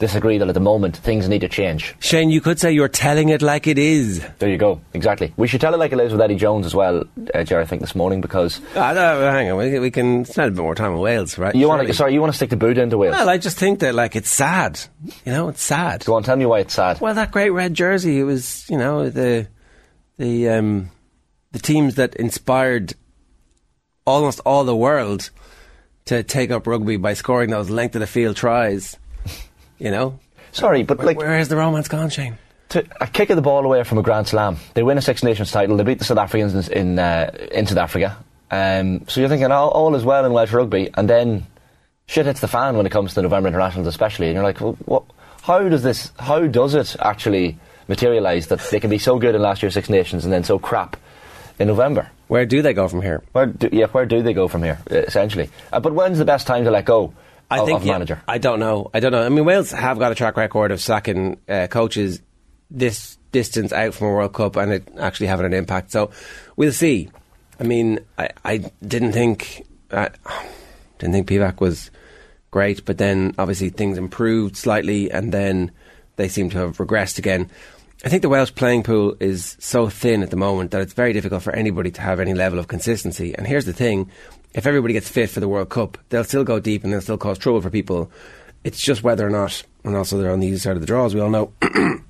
disagree 0.00 0.38
that 0.38 0.48
at 0.48 0.54
the 0.54 0.60
moment 0.60 0.96
things 0.96 1.28
need 1.28 1.42
to 1.42 1.48
change. 1.48 1.94
Shane, 2.00 2.30
you 2.30 2.40
could 2.40 2.58
say 2.58 2.72
you're 2.72 2.88
telling 2.88 3.28
it 3.28 3.42
like 3.42 3.68
it 3.68 3.78
is. 3.78 4.26
There 4.40 4.48
you 4.48 4.58
go. 4.58 4.80
Exactly. 4.92 5.32
We 5.36 5.46
should 5.46 5.60
tell 5.60 5.72
it 5.72 5.76
like 5.76 5.92
it 5.92 6.00
is 6.00 6.10
with 6.10 6.20
Eddie 6.20 6.34
Jones 6.34 6.66
as 6.66 6.74
well, 6.74 7.04
uh, 7.32 7.44
Jerry, 7.44 7.62
I 7.62 7.66
think, 7.66 7.80
this 7.80 7.94
morning 7.94 8.20
because 8.20 8.60
Ah, 8.74 8.92
no, 8.92 9.30
hang 9.30 9.52
on, 9.52 9.56
we, 9.56 9.78
we 9.78 9.90
can 9.92 10.24
spend 10.24 10.48
a 10.48 10.50
bit 10.50 10.62
more 10.62 10.74
time 10.74 10.92
in 10.92 10.98
Wales, 10.98 11.38
right? 11.38 11.54
you 11.54 11.68
want 11.68 11.86
to, 11.86 11.94
sorry, 11.94 12.12
you 12.12 12.20
want 12.20 12.32
to 12.32 12.36
stick 12.36 12.50
the 12.50 12.56
boot 12.56 12.76
into 12.76 12.98
Wales. 12.98 13.12
Well, 13.12 13.28
I 13.28 13.38
just 13.38 13.56
think 13.56 13.78
that, 13.78 13.94
like, 13.94 14.16
it's 14.16 14.30
sad. 14.30 14.80
You 15.24 15.32
know, 15.32 15.48
it's 15.48 15.62
sad. 15.62 16.04
Go 16.04 16.14
on, 16.14 16.24
tell 16.24 16.36
me 16.36 16.44
why 16.44 16.58
it's 16.58 16.74
sad. 16.74 17.00
Well, 17.00 17.14
that 17.14 17.30
great 17.30 17.50
red 17.50 17.72
jersey. 17.72 18.18
It 18.18 18.24
was, 18.24 18.68
you 18.68 18.78
know, 18.78 19.08
the 19.10 19.46
the 20.18 20.48
um, 20.48 20.90
the 21.52 21.60
teams 21.60 21.94
that 21.94 22.16
inspired 22.16 22.94
almost 24.04 24.40
all 24.44 24.64
the 24.64 24.76
world 24.76 25.30
to 26.06 26.22
take 26.22 26.50
up 26.50 26.66
rugby 26.66 26.96
by 26.96 27.14
scoring 27.14 27.50
those 27.50 27.70
length 27.70 27.94
of 27.94 28.00
the 28.00 28.06
field 28.06 28.36
tries. 28.36 28.96
You 29.78 29.90
know, 29.90 30.20
Sorry, 30.52 30.84
but 30.84 31.04
like 31.04 31.18
where 31.18 31.36
has 31.36 31.48
the 31.48 31.56
romance 31.56 31.88
gone, 31.88 32.10
Shane? 32.10 32.38
to, 32.70 32.84
a 33.00 33.06
kick 33.06 33.30
of 33.30 33.36
the 33.36 33.42
ball 33.42 33.64
away 33.64 33.82
from 33.84 33.98
a 33.98 34.02
Grand 34.02 34.28
Slam. 34.28 34.56
They 34.74 34.82
win 34.82 34.98
a 34.98 35.02
Six 35.02 35.22
Nations 35.22 35.50
title. 35.50 35.76
They 35.76 35.84
beat 35.84 35.98
the 35.98 36.04
South 36.04 36.18
Africans 36.18 36.68
in 36.68 36.78
in, 36.78 36.98
uh, 36.98 37.30
in 37.50 37.66
South 37.66 37.78
Africa. 37.78 38.16
Um, 38.50 39.06
so 39.08 39.20
you're 39.20 39.28
thinking 39.28 39.50
all, 39.50 39.70
all 39.70 39.94
is 39.96 40.04
well 40.04 40.24
in 40.24 40.32
Welsh 40.32 40.52
rugby, 40.52 40.90
and 40.94 41.08
then 41.08 41.46
shit 42.06 42.26
hits 42.26 42.40
the 42.40 42.48
fan 42.48 42.76
when 42.76 42.86
it 42.86 42.90
comes 42.90 43.14
to 43.14 43.22
November 43.22 43.48
internationals, 43.48 43.88
especially. 43.88 44.26
And 44.26 44.34
you're 44.34 44.44
like, 44.44 44.60
well, 44.60 44.76
what? 44.84 45.04
How 45.42 45.68
does 45.68 45.82
this? 45.82 46.12
How 46.18 46.46
does 46.46 46.74
it 46.74 46.96
actually 47.00 47.58
materialise 47.88 48.46
that 48.46 48.60
they 48.70 48.80
can 48.80 48.90
be 48.90 48.98
so 48.98 49.18
good 49.18 49.34
in 49.34 49.42
last 49.42 49.62
year's 49.62 49.74
Six 49.74 49.88
Nations 49.88 50.24
and 50.24 50.32
then 50.32 50.44
so 50.44 50.58
crap 50.58 50.96
in 51.58 51.68
November? 51.68 52.10
Where 52.28 52.46
do 52.46 52.62
they 52.62 52.72
go 52.72 52.88
from 52.88 53.02
here? 53.02 53.22
Where 53.32 53.46
do, 53.46 53.68
yeah, 53.72 53.86
where 53.86 54.06
do 54.06 54.22
they 54.22 54.32
go 54.32 54.48
from 54.48 54.62
here? 54.62 54.78
Essentially, 54.86 55.50
uh, 55.72 55.80
but 55.80 55.94
when's 55.94 56.18
the 56.18 56.24
best 56.24 56.46
time 56.46 56.64
to 56.64 56.70
let 56.70 56.84
go 56.84 57.12
I 57.50 57.60
of, 57.60 57.66
think 57.66 57.76
of 57.76 57.82
a 57.82 57.86
yeah, 57.86 57.92
manager? 57.92 58.22
I 58.26 58.38
don't 58.38 58.60
know. 58.60 58.90
I 58.94 59.00
don't 59.00 59.12
know. 59.12 59.22
I 59.22 59.28
mean, 59.28 59.44
Wales 59.44 59.70
have 59.70 59.98
got 59.98 60.12
a 60.12 60.14
track 60.14 60.36
record 60.36 60.70
of 60.70 60.80
sacking 60.80 61.38
uh, 61.48 61.66
coaches 61.68 62.20
this 62.70 63.18
distance 63.32 63.72
out 63.72 63.94
from 63.94 64.08
a 64.08 64.10
World 64.10 64.32
Cup 64.32 64.56
and 64.56 64.72
it 64.72 64.88
actually 64.98 65.26
having 65.26 65.46
an 65.46 65.52
impact. 65.52 65.90
So 65.90 66.10
we'll 66.56 66.72
see. 66.72 67.10
I 67.60 67.64
mean, 67.64 68.00
I, 68.18 68.30
I 68.44 68.58
didn't 68.86 69.12
think 69.12 69.66
I 69.90 70.10
didn't 70.98 71.12
think 71.12 71.28
Pivac 71.28 71.60
was 71.60 71.90
great, 72.50 72.84
but 72.84 72.98
then 72.98 73.34
obviously 73.38 73.68
things 73.70 73.98
improved 73.98 74.56
slightly, 74.56 75.10
and 75.10 75.32
then 75.32 75.70
they 76.16 76.28
seem 76.28 76.50
to 76.50 76.58
have 76.58 76.78
regressed 76.78 77.18
again. 77.18 77.50
I 78.04 78.10
think 78.10 78.20
the 78.20 78.28
Welsh 78.28 78.54
playing 78.54 78.82
pool 78.82 79.16
is 79.18 79.56
so 79.60 79.88
thin 79.88 80.22
at 80.22 80.28
the 80.28 80.36
moment 80.36 80.72
that 80.72 80.82
it's 80.82 80.92
very 80.92 81.14
difficult 81.14 81.42
for 81.42 81.54
anybody 81.54 81.90
to 81.92 82.02
have 82.02 82.20
any 82.20 82.34
level 82.34 82.58
of 82.58 82.68
consistency. 82.68 83.34
And 83.34 83.46
here's 83.46 83.64
the 83.64 83.72
thing 83.72 84.10
if 84.52 84.66
everybody 84.66 84.92
gets 84.92 85.08
fit 85.08 85.30
for 85.30 85.40
the 85.40 85.48
World 85.48 85.70
Cup, 85.70 85.96
they'll 86.10 86.22
still 86.22 86.44
go 86.44 86.60
deep 86.60 86.84
and 86.84 86.92
they'll 86.92 87.00
still 87.00 87.16
cause 87.16 87.38
trouble 87.38 87.62
for 87.62 87.70
people. 87.70 88.10
It's 88.62 88.78
just 88.78 89.02
whether 89.02 89.26
or 89.26 89.30
not, 89.30 89.62
and 89.84 89.96
also 89.96 90.18
they're 90.18 90.30
on 90.30 90.40
the 90.40 90.46
easy 90.48 90.58
side 90.58 90.74
of 90.76 90.82
the 90.82 90.86
draw, 90.86 91.06
as 91.06 91.14
we 91.14 91.22
all 91.22 91.30
know. 91.30 91.54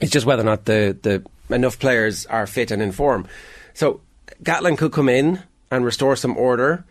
it's 0.00 0.10
just 0.10 0.24
whether 0.24 0.40
or 0.40 0.46
not 0.46 0.64
the, 0.64 0.96
the 1.02 1.54
enough 1.54 1.78
players 1.78 2.24
are 2.26 2.46
fit 2.46 2.70
and 2.70 2.80
in 2.80 2.90
form. 2.90 3.28
So 3.74 4.00
Gatland 4.42 4.78
could 4.78 4.92
come 4.92 5.10
in 5.10 5.42
and 5.70 5.84
restore 5.84 6.16
some 6.16 6.34
order, 6.38 6.86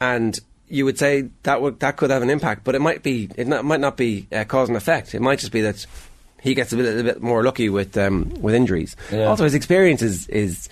and 0.00 0.36
you 0.66 0.84
would 0.84 0.98
say 0.98 1.28
that 1.44 1.62
would 1.62 1.78
that 1.78 1.96
could 1.96 2.10
have 2.10 2.22
an 2.22 2.30
impact, 2.30 2.64
but 2.64 2.74
it 2.74 2.80
might 2.80 3.04
be 3.04 3.30
it 3.36 3.46
not, 3.46 3.64
might 3.64 3.80
not 3.80 3.96
be 3.96 4.26
uh, 4.32 4.42
cause 4.42 4.68
and 4.68 4.76
effect. 4.76 5.14
It 5.14 5.22
might 5.22 5.38
just 5.38 5.52
be 5.52 5.60
that 5.60 5.86
he 6.44 6.54
gets 6.54 6.74
a 6.74 6.76
bit, 6.76 7.00
a 7.00 7.02
bit 7.02 7.22
more 7.22 7.42
lucky 7.42 7.70
with 7.70 7.96
um, 7.96 8.28
with 8.40 8.54
injuries. 8.54 8.94
Yeah. 9.10 9.24
Also, 9.24 9.44
his 9.44 9.54
experience 9.54 10.02
is 10.02 10.28
is 10.28 10.68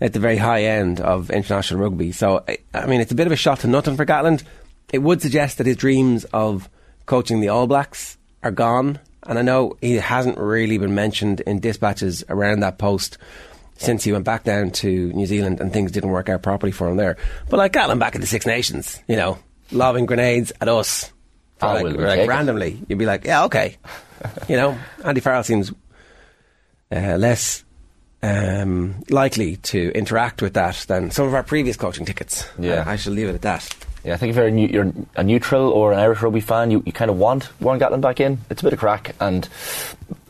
at 0.00 0.12
the 0.12 0.20
very 0.20 0.36
high 0.36 0.64
end 0.64 1.00
of 1.00 1.30
international 1.30 1.80
rugby. 1.80 2.12
So 2.12 2.44
I, 2.46 2.58
I 2.74 2.86
mean, 2.86 3.00
it's 3.00 3.10
a 3.10 3.14
bit 3.14 3.26
of 3.26 3.32
a 3.32 3.36
shot 3.36 3.60
to 3.60 3.66
nothing 3.66 3.96
for 3.96 4.04
Gatland. 4.04 4.44
It 4.92 4.98
would 4.98 5.22
suggest 5.22 5.58
that 5.58 5.66
his 5.66 5.78
dreams 5.78 6.24
of 6.34 6.68
coaching 7.06 7.40
the 7.40 7.48
All 7.48 7.66
Blacks 7.66 8.18
are 8.42 8.50
gone, 8.50 9.00
and 9.22 9.38
I 9.38 9.42
know 9.42 9.78
he 9.80 9.94
hasn't 9.94 10.36
really 10.36 10.76
been 10.76 10.94
mentioned 10.94 11.40
in 11.40 11.58
dispatches 11.58 12.22
around 12.28 12.60
that 12.60 12.76
post 12.76 13.16
since 13.76 14.04
he 14.04 14.12
went 14.12 14.26
back 14.26 14.44
down 14.44 14.70
to 14.70 15.10
New 15.14 15.26
Zealand 15.26 15.60
and 15.60 15.72
things 15.72 15.90
didn't 15.90 16.10
work 16.10 16.28
out 16.28 16.42
properly 16.42 16.70
for 16.70 16.88
him 16.88 16.96
there. 16.96 17.16
But 17.48 17.56
like 17.56 17.72
Gatland 17.72 17.98
back 17.98 18.14
in 18.14 18.20
the 18.20 18.26
Six 18.26 18.44
Nations, 18.46 19.00
you 19.08 19.16
know, 19.16 19.38
lobbing 19.72 20.04
grenades 20.04 20.52
at 20.60 20.68
us. 20.68 21.10
Like, 21.72 21.96
like 21.96 22.28
randomly, 22.28 22.80
you'd 22.88 22.98
be 22.98 23.06
like, 23.06 23.24
yeah, 23.24 23.44
okay. 23.44 23.76
you 24.48 24.56
know, 24.56 24.78
Andy 25.04 25.20
Farrell 25.20 25.42
seems 25.42 25.72
uh, 26.92 27.16
less 27.16 27.64
um, 28.22 29.02
likely 29.10 29.56
to 29.56 29.92
interact 29.94 30.40
with 30.42 30.54
that 30.54 30.84
than 30.88 31.10
some 31.10 31.26
of 31.26 31.34
our 31.34 31.42
previous 31.42 31.76
coaching 31.76 32.06
tickets. 32.06 32.46
Yeah. 32.58 32.82
Uh, 32.86 32.90
I 32.90 32.96
shall 32.96 33.12
leave 33.12 33.28
it 33.28 33.34
at 33.34 33.42
that. 33.42 33.74
Yeah, 34.04 34.14
I 34.14 34.16
think 34.18 34.30
if 34.30 34.36
you're 34.36 34.46
a, 34.46 34.50
new, 34.50 34.68
you're 34.68 34.92
a 35.16 35.24
neutral 35.24 35.70
or 35.70 35.92
an 35.92 35.98
Irish 35.98 36.20
rugby 36.20 36.40
fan, 36.40 36.70
you, 36.70 36.82
you 36.84 36.92
kind 36.92 37.10
of 37.10 37.18
want 37.18 37.48
Warren 37.60 37.80
Gatland 37.80 38.02
back 38.02 38.20
in. 38.20 38.38
It's 38.50 38.60
a 38.60 38.64
bit 38.64 38.74
of 38.74 38.78
crack, 38.78 39.14
and 39.18 39.48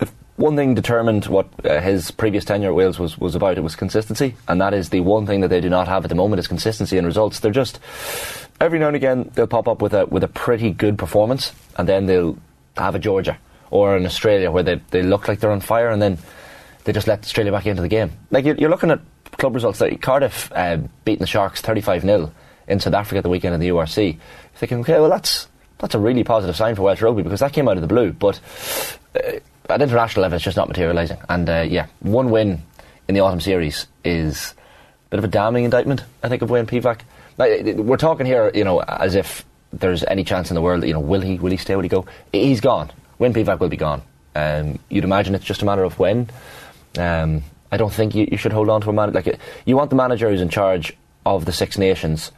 if 0.00 0.12
one 0.36 0.56
thing 0.56 0.74
determined 0.74 1.26
what 1.26 1.48
uh, 1.64 1.80
his 1.80 2.10
previous 2.10 2.44
tenure 2.44 2.70
at 2.70 2.74
Wales 2.74 2.98
was, 2.98 3.16
was 3.16 3.34
about, 3.34 3.56
it 3.56 3.62
was 3.62 3.76
consistency, 3.76 4.34
and 4.48 4.60
that 4.60 4.74
is 4.74 4.88
the 4.88 5.00
one 5.00 5.26
thing 5.26 5.40
that 5.40 5.48
they 5.48 5.60
do 5.60 5.70
not 5.70 5.86
have 5.86 6.04
at 6.04 6.08
the 6.08 6.14
moment 6.14 6.40
is 6.40 6.48
consistency 6.48 6.98
in 6.98 7.06
results. 7.06 7.40
They're 7.40 7.52
just 7.52 7.78
every 8.60 8.78
now 8.78 8.88
and 8.88 8.96
again 8.96 9.30
they'll 9.34 9.46
pop 9.46 9.68
up 9.68 9.82
with 9.82 9.92
a 9.94 10.06
with 10.06 10.24
a 10.24 10.28
pretty 10.28 10.70
good 10.70 10.98
performance, 10.98 11.52
and 11.76 11.88
then 11.88 12.06
they'll 12.06 12.36
have 12.76 12.94
a 12.94 12.98
Georgia 12.98 13.38
or 13.70 13.96
an 13.96 14.06
Australia 14.06 14.50
where 14.50 14.62
they 14.62 14.80
they 14.90 15.02
look 15.02 15.28
like 15.28 15.40
they're 15.40 15.52
on 15.52 15.60
fire, 15.60 15.88
and 15.88 16.02
then 16.02 16.18
they 16.82 16.92
just 16.92 17.06
let 17.06 17.20
Australia 17.20 17.52
back 17.52 17.66
into 17.66 17.82
the 17.82 17.88
game. 17.88 18.12
Like 18.30 18.44
you're, 18.44 18.56
you're 18.56 18.70
looking 18.70 18.90
at 18.90 19.00
club 19.38 19.54
results 19.54 19.80
like 19.80 20.00
Cardiff 20.00 20.50
uh, 20.52 20.78
beating 21.04 21.20
the 21.20 21.26
Sharks 21.26 21.60
35 21.60 22.02
0 22.02 22.32
in 22.66 22.80
South 22.80 22.94
Africa 22.94 23.18
at 23.18 23.22
the 23.22 23.30
weekend 23.30 23.54
in 23.54 23.60
the 23.60 23.68
URC. 23.68 24.14
You're 24.14 24.20
thinking, 24.54 24.80
okay, 24.80 24.98
well 24.98 25.10
that's 25.10 25.48
that's 25.78 25.94
a 25.94 25.98
really 25.98 26.24
positive 26.24 26.56
sign 26.56 26.74
for 26.74 26.82
Welsh 26.82 27.02
rugby 27.02 27.22
because 27.22 27.40
that 27.40 27.52
came 27.52 27.68
out 27.68 27.76
of 27.76 27.82
the 27.82 27.88
blue, 27.88 28.12
but 28.12 28.40
uh, 29.14 29.38
at 29.68 29.82
international 29.82 30.22
level 30.22 30.36
it's 30.36 30.44
just 30.44 30.56
not 30.56 30.68
materialising. 30.68 31.18
And 31.28 31.48
uh, 31.48 31.66
yeah, 31.68 31.86
one 32.00 32.30
win 32.30 32.62
in 33.08 33.14
the 33.14 33.20
autumn 33.20 33.40
series 33.40 33.86
is 34.04 34.54
a 35.06 35.10
bit 35.10 35.18
of 35.18 35.24
a 35.24 35.28
damning 35.28 35.64
indictment, 35.64 36.02
I 36.22 36.28
think, 36.28 36.42
of 36.42 36.50
Wayne 36.50 36.66
Pivac. 36.66 37.00
Like, 37.36 37.76
we're 37.76 37.96
talking 37.96 38.26
here, 38.26 38.50
you 38.54 38.64
know, 38.64 38.80
as 38.80 39.14
if 39.14 39.44
there's 39.72 40.04
any 40.04 40.24
chance 40.24 40.50
in 40.50 40.54
the 40.54 40.62
world 40.62 40.82
that, 40.82 40.86
you 40.86 40.92
know, 40.92 41.00
will 41.00 41.20
he, 41.20 41.38
will 41.38 41.50
he 41.50 41.56
stay, 41.56 41.74
will 41.74 41.82
he 41.82 41.88
go? 41.88 42.06
He's 42.32 42.60
gone. 42.60 42.90
Wayne 43.18 43.34
Pivac 43.34 43.58
will 43.58 43.68
be 43.68 43.76
gone. 43.76 44.02
Um, 44.34 44.78
you'd 44.88 45.04
imagine 45.04 45.34
it's 45.34 45.44
just 45.44 45.62
a 45.62 45.64
matter 45.64 45.84
of 45.84 45.98
when. 45.98 46.30
Um, 46.98 47.42
I 47.70 47.76
don't 47.76 47.92
think 47.92 48.14
you, 48.14 48.28
you 48.30 48.36
should 48.36 48.52
hold 48.52 48.68
on 48.68 48.80
to 48.82 48.90
a 48.90 48.92
man 48.92 49.12
like 49.12 49.38
you 49.64 49.76
want 49.76 49.90
the 49.90 49.96
manager 49.96 50.30
who's 50.30 50.40
in 50.40 50.48
charge 50.48 50.96
of 51.26 51.44
the 51.44 51.52
Six 51.52 51.76
Nations 51.76 52.30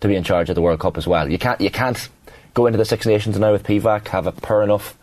to 0.00 0.08
be 0.08 0.16
in 0.16 0.24
charge 0.24 0.48
of 0.48 0.56
the 0.56 0.62
World 0.62 0.80
Cup 0.80 0.96
as 0.96 1.06
well. 1.06 1.30
You 1.30 1.38
can't 1.38 1.60
you 1.60 1.70
can't 1.70 2.08
go 2.54 2.66
into 2.66 2.76
the 2.76 2.84
Six 2.84 3.06
Nations 3.06 3.38
now 3.38 3.52
with 3.52 3.62
Pivac, 3.62 4.08
have 4.08 4.26
a 4.26 4.32
poor 4.32 4.62
enough 4.62 4.96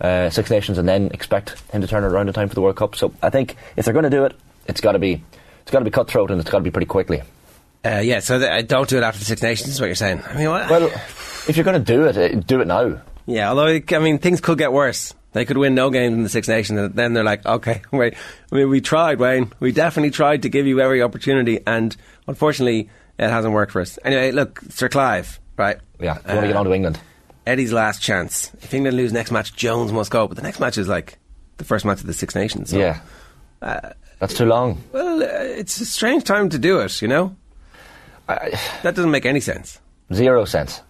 uh, 0.00 0.30
Six 0.30 0.50
Nations, 0.50 0.78
and 0.78 0.88
then 0.88 1.10
expect 1.12 1.58
him 1.70 1.80
to 1.80 1.86
turn 1.86 2.04
it 2.04 2.08
around 2.08 2.28
in 2.28 2.34
time 2.34 2.48
for 2.48 2.54
the 2.54 2.60
World 2.60 2.76
Cup. 2.76 2.96
So 2.96 3.12
I 3.22 3.30
think 3.30 3.56
if 3.76 3.84
they're 3.84 3.94
going 3.94 4.04
to 4.04 4.10
do 4.10 4.24
it, 4.24 4.34
it's 4.66 4.80
got 4.80 4.92
to 4.92 4.98
be 4.98 5.22
it's 5.62 5.70
got 5.70 5.80
to 5.80 5.84
be 5.84 5.90
cutthroat 5.90 6.30
and 6.30 6.40
it's 6.40 6.50
got 6.50 6.58
to 6.58 6.64
be 6.64 6.70
pretty 6.70 6.86
quickly. 6.86 7.22
Uh, 7.84 7.98
yeah, 7.98 8.20
so 8.20 8.38
th- 8.38 8.50
uh, 8.50 8.62
don't 8.62 8.88
do 8.88 8.98
it 8.98 9.02
after 9.02 9.18
the 9.18 9.24
Six 9.24 9.42
Nations. 9.42 9.70
Is 9.70 9.80
what 9.80 9.86
you're 9.86 9.94
saying? 9.94 10.22
I 10.28 10.36
mean, 10.36 10.48
what? 10.48 10.68
Well, 10.70 10.86
if 11.48 11.56
you're 11.56 11.64
going 11.64 11.84
to 11.84 11.92
do 11.92 12.06
it, 12.06 12.16
uh, 12.16 12.40
do 12.40 12.60
it 12.60 12.66
now. 12.66 13.00
Yeah, 13.26 13.50
although 13.50 13.66
I 13.66 13.98
mean 13.98 14.18
things 14.18 14.40
could 14.40 14.58
get 14.58 14.72
worse. 14.72 15.14
They 15.32 15.44
could 15.44 15.58
win 15.58 15.74
no 15.74 15.90
games 15.90 16.14
in 16.14 16.22
the 16.22 16.28
Six 16.28 16.48
Nations, 16.48 16.78
and 16.78 16.94
then 16.94 17.12
they're 17.12 17.24
like, 17.24 17.44
okay, 17.44 17.82
wait. 17.92 18.14
I 18.50 18.54
mean, 18.54 18.70
we 18.70 18.80
tried, 18.80 19.18
Wayne. 19.18 19.52
We 19.60 19.70
definitely 19.70 20.10
tried 20.10 20.42
to 20.42 20.48
give 20.48 20.66
you 20.66 20.80
every 20.80 21.02
opportunity, 21.02 21.60
and 21.66 21.94
unfortunately, 22.26 22.88
it 23.18 23.28
hasn't 23.28 23.52
worked 23.52 23.72
for 23.72 23.80
us. 23.80 23.98
Anyway, 24.04 24.32
look, 24.32 24.60
Sir 24.70 24.88
Clive, 24.88 25.38
right? 25.56 25.78
Yeah, 26.00 26.18
you 26.26 26.34
want 26.34 26.40
to 26.42 26.46
get 26.46 26.56
on 26.56 26.64
to 26.64 26.72
England. 26.72 26.98
Eddie's 27.46 27.72
last 27.72 28.02
chance. 28.02 28.52
If 28.62 28.74
England 28.74 28.96
lose 28.96 29.12
next 29.12 29.30
match, 29.30 29.54
Jones 29.54 29.92
must 29.92 30.10
go. 30.10 30.26
But 30.26 30.36
the 30.36 30.42
next 30.42 30.60
match 30.60 30.78
is 30.78 30.88
like 30.88 31.18
the 31.58 31.64
first 31.64 31.84
match 31.84 32.00
of 32.00 32.06
the 32.06 32.12
Six 32.12 32.34
Nations. 32.34 32.70
So, 32.70 32.78
yeah, 32.78 33.00
uh, 33.62 33.92
that's 34.18 34.34
too 34.34 34.46
long. 34.46 34.82
Well, 34.92 35.22
uh, 35.22 35.26
it's 35.26 35.80
a 35.80 35.86
strange 35.86 36.24
time 36.24 36.48
to 36.50 36.58
do 36.58 36.80
it. 36.80 37.00
You 37.00 37.08
know, 37.08 37.36
I, 38.28 38.58
that 38.82 38.94
doesn't 38.94 39.10
make 39.10 39.26
any 39.26 39.40
sense. 39.40 39.80
Zero 40.12 40.44
sense. 40.44 40.80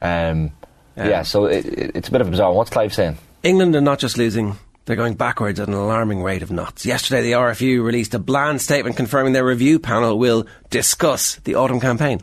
Um, 0.00 0.52
yeah. 0.96 1.08
yeah, 1.08 1.22
so 1.22 1.46
it, 1.46 1.66
it, 1.66 1.96
it's 1.96 2.08
a 2.08 2.12
bit 2.12 2.20
of 2.20 2.28
a 2.28 2.30
bizarre. 2.30 2.52
What's 2.52 2.70
Clive 2.70 2.94
saying? 2.94 3.18
England 3.42 3.76
are 3.76 3.80
not 3.80 3.98
just 3.98 4.16
losing, 4.18 4.56
they're 4.86 4.96
going 4.96 5.14
backwards 5.14 5.60
at 5.60 5.68
an 5.68 5.74
alarming 5.74 6.22
rate 6.22 6.42
of 6.42 6.50
knots. 6.50 6.86
Yesterday, 6.86 7.22
the 7.22 7.32
RFU 7.32 7.82
released 7.82 8.14
a 8.14 8.18
bland 8.18 8.60
statement 8.60 8.96
confirming 8.96 9.32
their 9.32 9.44
review 9.44 9.78
panel 9.78 10.18
will 10.18 10.46
discuss 10.70 11.36
the 11.36 11.56
autumn 11.56 11.80
campaign. 11.80 12.22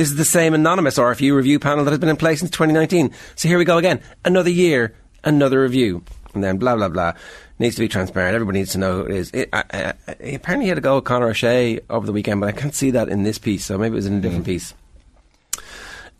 This 0.00 0.08
is 0.08 0.16
the 0.16 0.24
same 0.24 0.54
anonymous 0.54 0.96
RFU 0.96 1.36
review 1.36 1.58
panel 1.58 1.84
that 1.84 1.90
has 1.90 2.00
been 2.00 2.08
in 2.08 2.16
place 2.16 2.38
since 2.38 2.50
2019. 2.52 3.12
So 3.36 3.48
here 3.48 3.58
we 3.58 3.66
go 3.66 3.76
again. 3.76 4.00
Another 4.24 4.48
year, 4.48 4.94
another 5.24 5.60
review. 5.60 6.02
And 6.32 6.42
then 6.42 6.56
blah, 6.56 6.74
blah, 6.74 6.88
blah. 6.88 7.12
Needs 7.58 7.74
to 7.74 7.82
be 7.82 7.88
transparent. 7.88 8.34
Everybody 8.34 8.60
needs 8.60 8.72
to 8.72 8.78
know 8.78 8.96
who 8.96 9.04
it 9.04 9.10
is. 9.10 9.30
It, 9.32 9.50
I, 9.52 9.62
I, 9.70 9.92
I, 10.08 10.12
apparently, 10.12 10.64
he 10.64 10.68
had 10.70 10.76
to 10.76 10.80
go 10.80 10.94
with 10.94 11.04
Conor 11.04 11.28
O'Shea 11.28 11.80
over 11.90 12.06
the 12.06 12.14
weekend, 12.14 12.40
but 12.40 12.48
I 12.48 12.52
can't 12.52 12.74
see 12.74 12.92
that 12.92 13.10
in 13.10 13.24
this 13.24 13.36
piece, 13.36 13.66
so 13.66 13.76
maybe 13.76 13.92
it 13.92 13.96
was 13.96 14.06
in 14.06 14.14
a 14.14 14.20
different 14.22 14.44
mm. 14.44 14.46
piece. 14.46 14.72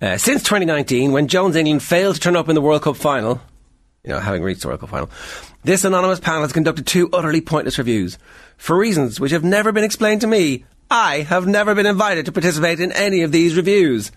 Uh, 0.03 0.19
since 0.19 0.43
2019, 0.43 1.13
when 1.13 1.27
Jones 1.27 1.57
England 1.57 1.83
failed 1.83 2.17
to 2.17 2.21
turn 2.21 2.37
up 2.37 2.51
in 2.51 2.55
the 2.55 2.61
World 2.61 2.83
Cup 2.83 2.97
final, 2.97 3.41
you 4.05 4.11
know, 4.11 4.21
having 4.21 4.43
reached 4.43 4.61
the 4.61 4.69
World 4.69 4.81
Cup 4.81 4.91
final. 4.91 5.11
This 5.65 5.87
anonymous 5.87 6.21
panel 6.21 6.43
has 6.43 6.53
conducted 6.53 6.87
two 6.87 7.09
utterly 7.15 7.41
pointless 7.41 7.79
reviews. 7.79 8.19
For 8.59 8.77
reasons 8.77 9.19
which 9.19 9.33
have 9.33 9.43
never 9.43 9.73
been 9.73 9.85
explained 9.85 10.21
to 10.21 10.27
me, 10.27 10.67
I 10.91 11.21
have 11.21 11.47
never 11.47 11.77
been 11.77 11.87
invited 11.87 12.27
to 12.27 12.33
participate 12.33 12.81
in 12.81 12.91
any 12.91 13.23
of 13.23 13.31
these 13.31 13.57
reviews. 13.57 14.11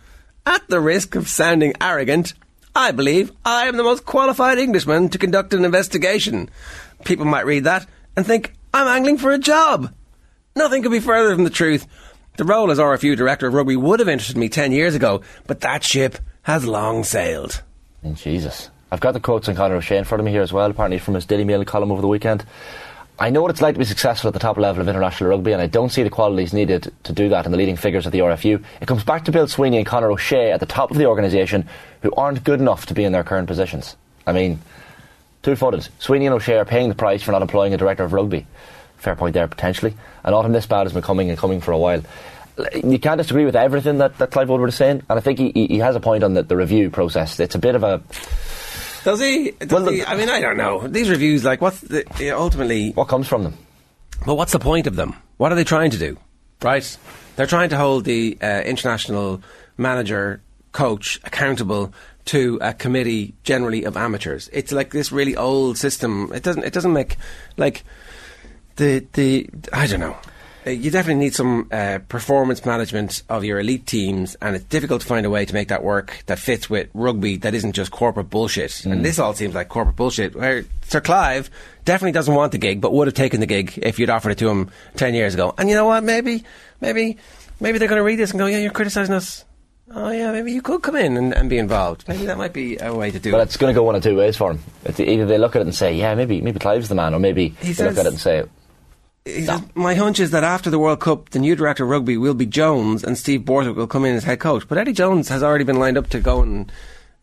At 0.43 0.67
the 0.67 0.79
risk 0.79 1.13
of 1.13 1.27
sounding 1.27 1.73
arrogant, 1.79 2.33
I 2.75 2.91
believe 2.91 3.31
I 3.45 3.67
am 3.67 3.77
the 3.77 3.83
most 3.83 4.05
qualified 4.05 4.57
Englishman 4.57 5.09
to 5.09 5.19
conduct 5.19 5.53
an 5.53 5.65
investigation. 5.65 6.49
People 7.05 7.25
might 7.25 7.45
read 7.45 7.65
that 7.65 7.85
and 8.15 8.25
think 8.25 8.53
I'm 8.73 8.87
angling 8.87 9.19
for 9.19 9.31
a 9.31 9.37
job. 9.37 9.93
Nothing 10.55 10.81
could 10.81 10.91
be 10.91 10.99
further 10.99 11.35
from 11.35 11.43
the 11.43 11.51
truth. 11.51 11.85
The 12.37 12.43
role 12.43 12.71
as 12.71 12.79
RFU 12.79 13.15
Director 13.15 13.45
of 13.45 13.53
Rugby 13.53 13.75
would 13.75 13.99
have 13.99 14.09
interested 14.09 14.37
me 14.37 14.49
10 14.49 14.71
years 14.71 14.95
ago, 14.95 15.21
but 15.45 15.61
that 15.61 15.83
ship 15.83 16.17
has 16.41 16.65
long 16.65 17.03
sailed. 17.03 17.61
Jesus. 18.15 18.71
I've 18.91 18.99
got 18.99 19.13
the 19.13 19.19
quotes 19.19 19.47
on 19.47 19.55
Conor 19.55 19.75
O'Shea 19.75 19.97
in 19.97 20.03
front 20.03 20.19
of 20.19 20.25
me 20.25 20.31
here 20.31 20.41
as 20.41 20.51
well, 20.51 20.69
apparently 20.69 20.99
from 20.99 21.13
his 21.13 21.25
Daily 21.25 21.43
Mail 21.43 21.63
column 21.65 21.91
over 21.91 22.01
the 22.01 22.07
weekend. 22.07 22.45
I 23.23 23.29
know 23.29 23.41
what 23.41 23.51
it's 23.51 23.61
like 23.61 23.75
to 23.75 23.79
be 23.79 23.85
successful 23.85 24.27
at 24.27 24.33
the 24.33 24.39
top 24.41 24.57
level 24.57 24.81
of 24.81 24.89
international 24.89 25.29
rugby, 25.29 25.53
and 25.53 25.61
I 25.61 25.65
don't 25.65 25.93
see 25.93 26.03
the 26.03 26.09
qualities 26.09 26.51
needed 26.51 26.91
to 27.03 27.13
do 27.13 27.29
that 27.29 27.45
in 27.45 27.53
the 27.53 27.57
leading 27.57 27.77
figures 27.77 28.05
of 28.05 28.11
the 28.11 28.19
RFU. 28.19 28.61
It 28.81 28.85
comes 28.85 29.05
back 29.05 29.23
to 29.23 29.31
Bill 29.31 29.47
Sweeney 29.47 29.77
and 29.77 29.85
Conor 29.85 30.11
O'Shea 30.11 30.51
at 30.51 30.59
the 30.59 30.65
top 30.65 30.91
of 30.91 30.97
the 30.97 31.05
organisation 31.05 31.69
who 32.01 32.11
aren't 32.17 32.43
good 32.43 32.59
enough 32.59 32.87
to 32.87 32.93
be 32.93 33.05
in 33.05 33.13
their 33.13 33.23
current 33.23 33.47
positions. 33.47 33.95
I 34.27 34.33
mean, 34.33 34.59
two 35.41 35.55
footed. 35.55 35.87
Sweeney 35.99 36.25
and 36.25 36.35
O'Shea 36.35 36.57
are 36.57 36.65
paying 36.65 36.89
the 36.89 36.95
price 36.95 37.23
for 37.23 37.31
not 37.31 37.41
employing 37.41 37.73
a 37.73 37.77
director 37.77 38.03
of 38.03 38.11
rugby. 38.11 38.45
Fair 38.97 39.15
point 39.15 39.35
there, 39.35 39.47
potentially. 39.47 39.93
And 40.25 40.35
autumn 40.35 40.51
this 40.51 40.65
bad 40.65 40.83
has 40.83 40.91
been 40.91 41.01
coming 41.01 41.29
and 41.29 41.39
coming 41.39 41.61
for 41.61 41.71
a 41.71 41.77
while. 41.77 42.03
You 42.73 42.99
can't 42.99 43.19
disagree 43.19 43.45
with 43.45 43.55
everything 43.55 43.99
that, 43.99 44.17
that 44.17 44.31
Clive 44.31 44.49
Woodward 44.49 44.67
is 44.67 44.75
saying, 44.75 45.01
and 45.09 45.17
I 45.17 45.21
think 45.21 45.39
he, 45.39 45.51
he 45.53 45.77
has 45.77 45.95
a 45.95 46.01
point 46.01 46.25
on 46.25 46.33
the, 46.33 46.43
the 46.43 46.57
review 46.57 46.89
process. 46.89 47.39
It's 47.39 47.55
a 47.55 47.59
bit 47.59 47.75
of 47.75 47.83
a 47.83 48.01
does 49.03 49.19
he? 49.19 49.51
Does 49.51 49.69
well, 49.69 49.89
he? 49.89 50.03
I 50.03 50.15
mean, 50.15 50.29
I 50.29 50.39
don't 50.39 50.57
know. 50.57 50.87
These 50.87 51.09
reviews, 51.09 51.43
like, 51.43 51.61
what's 51.61 51.79
the, 51.81 52.31
ultimately. 52.31 52.91
What 52.91 53.07
comes 53.07 53.27
from 53.27 53.43
them? 53.43 53.57
Well, 54.25 54.37
what's 54.37 54.53
the 54.53 54.59
point 54.59 54.87
of 54.87 54.95
them? 54.95 55.15
What 55.37 55.51
are 55.51 55.55
they 55.55 55.63
trying 55.63 55.91
to 55.91 55.97
do? 55.97 56.17
Right? 56.61 56.97
They're 57.35 57.47
trying 57.47 57.69
to 57.69 57.77
hold 57.77 58.05
the 58.05 58.37
uh, 58.41 58.61
international 58.61 59.41
manager, 59.77 60.41
coach 60.71 61.19
accountable 61.23 61.93
to 62.25 62.57
a 62.61 62.73
committee 62.73 63.33
generally 63.43 63.83
of 63.83 63.97
amateurs. 63.97 64.49
It's 64.53 64.71
like 64.71 64.91
this 64.91 65.11
really 65.11 65.35
old 65.35 65.77
system. 65.77 66.31
It 66.33 66.43
doesn't. 66.43 66.63
It 66.63 66.73
doesn't 66.73 66.93
make 66.93 67.17
like 67.57 67.83
the 68.77 69.05
the. 69.13 69.49
I 69.73 69.87
don't 69.87 69.99
know. 69.99 70.15
Uh, 70.65 70.69
you 70.69 70.91
definitely 70.91 71.23
need 71.23 71.33
some 71.33 71.67
uh, 71.71 71.99
performance 72.07 72.65
management 72.65 73.23
of 73.29 73.43
your 73.43 73.59
elite 73.59 73.85
teams, 73.85 74.35
and 74.35 74.55
it's 74.55 74.65
difficult 74.65 75.01
to 75.01 75.07
find 75.07 75.25
a 75.25 75.29
way 75.29 75.45
to 75.45 75.53
make 75.53 75.67
that 75.67 75.83
work 75.83 76.23
that 76.27 76.39
fits 76.39 76.69
with 76.69 76.89
rugby 76.93 77.37
that 77.37 77.53
isn't 77.53 77.73
just 77.73 77.91
corporate 77.91 78.29
bullshit. 78.29 78.71
Mm. 78.71 78.91
And 78.91 79.05
this 79.05 79.19
all 79.19 79.33
seems 79.33 79.53
like 79.53 79.69
corporate 79.69 79.95
bullshit. 79.95 80.35
Where 80.35 80.65
Sir 80.83 81.01
Clive 81.01 81.49
definitely 81.85 82.13
doesn't 82.13 82.33
want 82.33 82.51
the 82.53 82.57
gig, 82.57 82.79
but 82.79 82.93
would 82.93 83.07
have 83.07 83.15
taken 83.15 83.39
the 83.39 83.45
gig 83.45 83.77
if 83.81 83.99
you'd 83.99 84.09
offered 84.09 84.31
it 84.31 84.37
to 84.39 84.49
him 84.49 84.71
ten 84.95 85.13
years 85.13 85.33
ago. 85.33 85.53
And 85.57 85.69
you 85.69 85.75
know 85.75 85.85
what? 85.85 86.03
Maybe, 86.03 86.43
maybe, 86.79 87.17
maybe 87.59 87.77
they're 87.77 87.89
going 87.89 87.99
to 87.99 88.05
read 88.05 88.19
this 88.19 88.31
and 88.31 88.39
go, 88.39 88.45
"Yeah, 88.45 88.59
you're 88.59 88.71
criticising 88.71 89.13
us." 89.13 89.43
Oh 89.91 90.11
yeah, 90.11 90.31
maybe 90.31 90.53
you 90.53 90.61
could 90.61 90.81
come 90.81 90.95
in 90.95 91.17
and, 91.17 91.33
and, 91.33 91.49
be 91.49 91.57
involved. 91.57 92.07
Maybe 92.07 92.25
that 92.25 92.37
might 92.37 92.53
be 92.53 92.77
a 92.77 92.95
way 92.95 93.11
to 93.11 93.19
do 93.19 93.31
but 93.31 93.37
it. 93.37 93.41
But 93.41 93.47
it's 93.47 93.57
going 93.57 93.73
to 93.73 93.77
go 93.77 93.83
one 93.83 93.95
of 93.95 94.01
two 94.01 94.15
ways 94.15 94.37
for 94.37 94.51
him. 94.51 94.59
Either 94.97 95.25
they 95.25 95.37
look 95.37 95.55
at 95.55 95.59
it 95.59 95.65
and 95.65 95.75
say, 95.75 95.93
"Yeah, 95.93 96.15
maybe 96.15 96.41
maybe 96.41 96.59
Clive's 96.59 96.87
the 96.87 96.95
man," 96.95 97.13
or 97.13 97.19
maybe 97.19 97.49
he 97.49 97.67
they 97.67 97.73
says, 97.73 97.95
look 97.95 98.05
at 98.05 98.07
it 98.07 98.13
and 98.13 98.19
say, 98.19 98.43
no. 99.25 99.63
My 99.75 99.95
hunch 99.95 100.19
is 100.19 100.31
that 100.31 100.43
after 100.43 100.69
the 100.69 100.79
World 100.79 100.99
Cup, 100.99 101.29
the 101.29 101.39
new 101.39 101.55
director 101.55 101.83
of 101.83 101.89
rugby 101.89 102.17
will 102.17 102.33
be 102.33 102.45
Jones, 102.45 103.03
and 103.03 103.17
Steve 103.17 103.45
Borthwick 103.45 103.75
will 103.75 103.87
come 103.87 104.05
in 104.05 104.15
as 104.15 104.23
head 104.23 104.39
coach. 104.39 104.67
But 104.67 104.77
Eddie 104.77 104.93
Jones 104.93 105.29
has 105.29 105.43
already 105.43 105.63
been 105.63 105.79
lined 105.79 105.97
up 105.97 106.09
to 106.09 106.19
go 106.19 106.41
and 106.41 106.71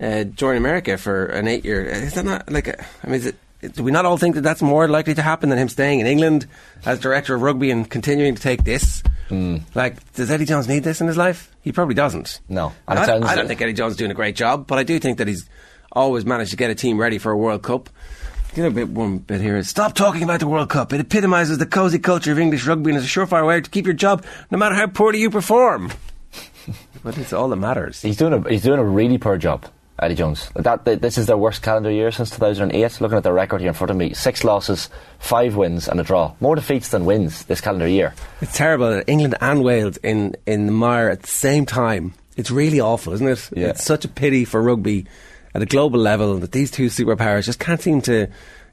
uh, 0.00 0.24
join 0.24 0.56
America 0.56 0.96
for 0.96 1.26
an 1.26 1.46
eight-year. 1.46 1.84
Is 1.84 2.14
that 2.14 2.24
not 2.24 2.50
like? 2.50 2.68
A, 2.68 2.80
I 3.04 3.06
mean, 3.06 3.16
is 3.16 3.26
it, 3.26 3.36
do 3.74 3.82
we 3.82 3.92
not 3.92 4.06
all 4.06 4.16
think 4.16 4.34
that 4.36 4.40
that's 4.40 4.62
more 4.62 4.88
likely 4.88 5.14
to 5.14 5.22
happen 5.22 5.50
than 5.50 5.58
him 5.58 5.68
staying 5.68 6.00
in 6.00 6.06
England 6.06 6.46
as 6.86 6.98
director 6.98 7.34
of 7.34 7.42
rugby 7.42 7.70
and 7.70 7.88
continuing 7.88 8.34
to 8.34 8.42
take 8.42 8.64
this? 8.64 9.02
Mm. 9.28 9.62
Like, 9.74 10.12
does 10.14 10.30
Eddie 10.30 10.46
Jones 10.46 10.66
need 10.66 10.82
this 10.82 11.00
in 11.00 11.06
his 11.06 11.16
life? 11.16 11.54
He 11.60 11.70
probably 11.70 11.94
doesn't. 11.94 12.40
No, 12.48 12.72
I, 12.88 12.94
I, 12.96 13.36
don't 13.36 13.46
think 13.46 13.60
Eddie 13.60 13.74
Jones 13.74 13.92
is 13.92 13.96
doing 13.98 14.10
a 14.10 14.14
great 14.14 14.34
job, 14.34 14.66
but 14.66 14.78
I 14.78 14.82
do 14.82 14.98
think 14.98 15.18
that 15.18 15.28
he's 15.28 15.48
always 15.92 16.24
managed 16.24 16.52
to 16.52 16.56
get 16.56 16.70
a 16.70 16.74
team 16.74 16.98
ready 16.98 17.18
for 17.18 17.30
a 17.30 17.36
World 17.36 17.62
Cup. 17.62 17.90
The 18.54 18.66
other 18.66 18.74
bit, 18.74 18.88
one 18.88 19.18
bit 19.18 19.40
here 19.40 19.56
is 19.56 19.68
stop 19.68 19.94
talking 19.94 20.24
about 20.24 20.40
the 20.40 20.48
World 20.48 20.70
Cup. 20.70 20.92
It 20.92 21.00
epitomises 21.00 21.58
the 21.58 21.66
cosy 21.66 22.00
culture 22.00 22.32
of 22.32 22.38
English 22.40 22.66
rugby 22.66 22.90
and 22.90 22.98
is 22.98 23.04
a 23.04 23.08
surefire 23.08 23.46
way 23.46 23.60
to 23.60 23.70
keep 23.70 23.84
your 23.84 23.94
job, 23.94 24.24
no 24.50 24.58
matter 24.58 24.74
how 24.74 24.88
poorly 24.88 25.20
you 25.20 25.30
perform. 25.30 25.92
but 27.04 27.16
it's 27.16 27.32
all 27.32 27.48
that 27.48 27.56
matters. 27.56 28.02
He's 28.02 28.16
doing 28.16 28.32
a 28.32 28.48
he's 28.48 28.62
doing 28.62 28.80
a 28.80 28.84
really 28.84 29.18
poor 29.18 29.36
job. 29.36 29.66
Eddie 30.00 30.14
Jones. 30.14 30.48
That, 30.56 30.84
this 30.84 31.18
is 31.18 31.26
their 31.26 31.36
worst 31.36 31.62
calendar 31.62 31.90
year 31.90 32.10
since 32.10 32.30
2008. 32.30 33.00
Looking 33.00 33.18
at 33.18 33.22
their 33.22 33.34
record 33.34 33.60
here 33.60 33.68
in 33.68 33.74
front 33.74 33.90
of 33.90 33.98
me, 33.98 34.14
six 34.14 34.44
losses, 34.44 34.88
five 35.18 35.56
wins, 35.56 35.88
and 35.88 36.00
a 36.00 36.02
draw. 36.02 36.32
More 36.40 36.56
defeats 36.56 36.88
than 36.88 37.04
wins 37.04 37.44
this 37.44 37.60
calendar 37.60 37.86
year. 37.86 38.14
It's 38.40 38.56
terrible 38.56 38.90
that 38.90 39.08
England 39.08 39.36
and 39.42 39.62
Wales 39.62 39.98
in, 39.98 40.36
in 40.46 40.64
the 40.64 40.72
mire 40.72 41.10
at 41.10 41.20
the 41.20 41.28
same 41.28 41.66
time. 41.66 42.14
It's 42.36 42.50
really 42.50 42.80
awful, 42.80 43.12
isn't 43.12 43.28
it? 43.28 43.50
Yeah. 43.54 43.68
It's 43.68 43.84
such 43.84 44.06
a 44.06 44.08
pity 44.08 44.46
for 44.46 44.62
rugby 44.62 45.06
at 45.54 45.62
a 45.62 45.66
global 45.66 45.98
level 46.00 46.38
that 46.38 46.52
these 46.52 46.70
two 46.70 46.86
superpowers 46.86 47.44
just 47.44 47.58
can't 47.58 47.80
seem 47.80 48.00
to, 48.02 48.26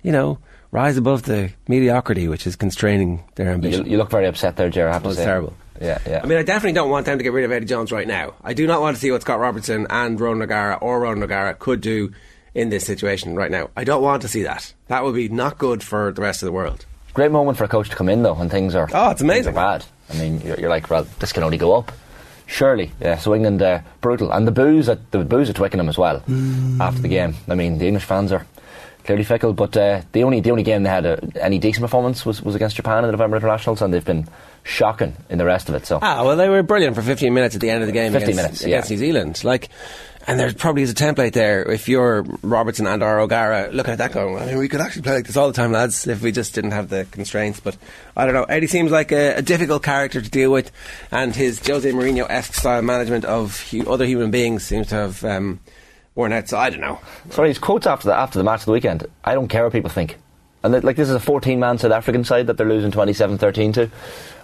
you 0.04 0.12
know, 0.12 0.38
rise 0.72 0.98
above 0.98 1.24
the 1.24 1.52
mediocrity 1.68 2.28
which 2.28 2.46
is 2.46 2.56
constraining 2.56 3.24
their 3.36 3.50
ambition. 3.50 3.86
you 3.90 3.98
look 3.98 4.10
very 4.12 4.26
upset 4.28 4.56
there, 4.58 4.70
Jared. 4.70 4.92
I 4.92 4.94
have 4.94 5.06
Well, 5.06 5.14
say. 5.14 5.24
terrible. 5.26 5.54
Yeah, 5.80 6.00
yeah. 6.08 6.22
I 6.24 6.28
mean, 6.28 6.38
I 6.40 6.44
definitely 6.44 6.74
don't 6.74 6.90
want 6.90 7.06
them 7.06 7.18
to 7.20 7.24
get 7.24 7.34
rid 7.34 7.46
of 7.46 7.52
Eddie 7.52 7.68
Jones 7.68 7.92
right 7.92 8.08
now. 8.08 8.34
I 8.44 8.54
do 8.54 8.66
not 8.68 8.82
want 8.82 8.96
to 8.98 9.02
see 9.02 9.12
what 9.12 9.22
Scott 9.22 9.40
Robertson 9.40 9.86
and 9.90 10.20
Ron 10.20 10.42
O'Gara 10.42 10.76
or 10.82 11.00
Ron 11.02 11.22
O'Gara 11.22 11.54
could 11.54 11.82
do 11.82 12.12
in 12.56 12.70
this 12.70 12.84
situation 12.86 13.36
right 13.36 13.52
now. 13.52 13.70
I 13.78 13.84
don't 13.84 14.02
want 14.02 14.24
to 14.24 14.28
see 14.28 14.44
that. 14.44 14.74
That 14.88 15.04
would 15.04 15.14
be 15.14 15.30
not 15.30 15.58
good 15.60 15.84
for 15.84 16.12
the 16.12 16.22
rest 16.22 16.42
of 16.42 16.48
the 16.48 16.52
world. 16.52 16.86
Great 17.14 17.32
moment 17.32 17.58
for 17.60 17.64
a 17.64 17.68
coach 17.68 17.90
to 17.92 17.96
come 17.96 18.10
in 18.10 18.24
though 18.24 18.34
when 18.34 18.50
things 18.50 18.74
are 18.76 18.90
Oh, 18.94 19.12
it's 19.12 19.22
amazing. 19.22 19.54
things 19.54 19.56
are 19.58 19.80
bad. 19.80 19.86
I 20.10 20.16
mean, 20.18 20.42
you're, 20.42 20.60
you're 20.62 20.70
like, 20.70 20.90
well, 20.90 21.06
this 21.20 21.32
can 21.32 21.44
only 21.44 21.58
go 21.58 21.74
up. 21.78 21.92
Surely, 22.48 22.92
yeah. 23.00 23.18
So 23.18 23.36
England 23.36 23.62
uh, 23.62 23.82
brutal, 24.02 24.32
and 24.32 24.48
the 24.48 24.52
booze 24.52 24.90
at 24.90 25.12
the 25.12 25.20
booze 25.20 25.50
at 25.50 25.58
Twickenham 25.58 25.90
as 25.90 25.98
well 25.98 26.24
after 26.82 27.02
the 27.02 27.10
game. 27.10 27.36
I 27.48 27.56
mean, 27.56 27.78
the 27.78 27.88
English 27.88 28.06
fans 28.06 28.32
are 28.32 28.46
clearly 29.04 29.24
fickle, 29.24 29.54
but 29.54 29.76
uh, 29.78 30.02
the 30.14 30.24
only 30.24 30.40
the 30.40 30.52
only 30.52 30.64
game 30.64 30.84
they 30.84 30.90
had 30.90 31.06
uh, 31.06 31.18
any 31.40 31.60
decent 31.60 31.82
performance 31.84 32.26
was, 32.26 32.42
was 32.42 32.56
against 32.56 32.76
Japan 32.76 33.00
in 33.00 33.06
the 33.06 33.12
November 33.12 33.38
internationals, 33.38 33.82
and 33.82 33.94
they've 33.94 34.04
been 34.04 34.28
shocking 34.64 35.16
in 35.30 35.38
the 35.38 35.46
rest 35.46 35.70
of 35.70 35.76
it. 35.76 35.86
So 35.86 36.00
Ah, 36.02 36.24
well, 36.26 36.36
they 36.36 36.50
were 36.50 36.64
brilliant 36.64 36.96
for 36.96 37.02
15 37.02 37.34
minutes 37.34 37.56
at 37.56 37.62
the 37.62 37.70
end 37.70 37.84
of 37.84 37.88
the 37.88 37.94
game 37.94 38.12
15 38.12 38.24
against, 38.30 38.38
minutes, 38.44 38.64
against 38.64 38.90
yeah. 38.90 38.96
New 38.96 39.00
Zealand. 39.00 39.44
Like, 39.44 39.70
and 40.28 40.38
there 40.38 40.52
probably 40.54 40.82
is 40.82 40.92
a 40.92 40.94
template 40.94 41.32
there. 41.32 41.64
If 41.72 41.88
you're 41.88 42.24
Robertson 42.42 42.86
and 42.86 43.02
or 43.02 43.20
O'Gara 43.22 43.70
looking 43.72 43.94
at 43.94 44.00
that 44.00 44.12
going, 44.12 44.38
I 44.38 44.46
mean, 44.46 44.58
we 44.58 44.68
could 44.68 44.82
actually 44.82 45.04
play 45.04 45.16
like 45.16 45.26
this 45.26 45.38
all 45.38 45.48
the 45.48 45.54
time, 45.54 45.72
lads, 45.72 46.06
if 46.06 46.22
we 46.22 46.34
just 46.34 46.54
didn't 46.54 46.72
have 46.72 46.90
the 46.90 47.08
constraints. 47.12 47.62
But 47.62 47.78
I 48.16 48.26
don't 48.26 48.34
know. 48.34 48.44
Eddie 48.44 48.68
seems 48.68 48.92
like 48.92 49.14
a, 49.14 49.38
a 49.38 49.42
difficult 49.42 49.84
character 49.84 50.22
to 50.22 50.30
deal 50.30 50.52
with, 50.52 50.70
and 51.12 51.34
his 51.34 51.66
Jose 51.66 51.90
Mourinho 51.90 52.30
esque 52.30 52.54
style 52.56 52.82
management 52.82 53.24
of 53.24 53.62
hu- 53.70 53.90
other 53.90 54.06
human 54.06 54.30
beings 54.30 54.64
seems 54.64 54.88
to 54.88 54.96
have 54.96 55.24
um, 55.24 55.62
worn 56.14 56.34
out. 56.34 56.50
So 56.50 56.58
I 56.58 56.70
don't 56.70 56.82
know. 56.82 57.00
Sorry, 57.30 57.48
his 57.48 57.58
quotes 57.58 57.88
after 57.88 58.10
the 58.10 58.16
after 58.16 58.38
the 58.38 58.44
match 58.44 58.62
of 58.62 58.66
the 58.66 58.74
weekend. 58.74 59.06
I 59.24 59.34
don't 59.34 59.48
care 59.48 59.64
what 59.64 59.72
people 59.72 59.90
think. 59.90 60.18
And 60.62 60.74
that, 60.74 60.84
like 60.84 60.98
this 60.98 61.08
is 61.08 61.16
a 61.16 61.22
14 61.22 61.58
man 61.58 61.78
South 61.78 61.94
African 61.94 62.26
side 62.26 62.48
that 62.48 62.58
they're 62.58 62.68
losing 62.68 62.92
27-13 62.92 63.76
to. 63.76 63.90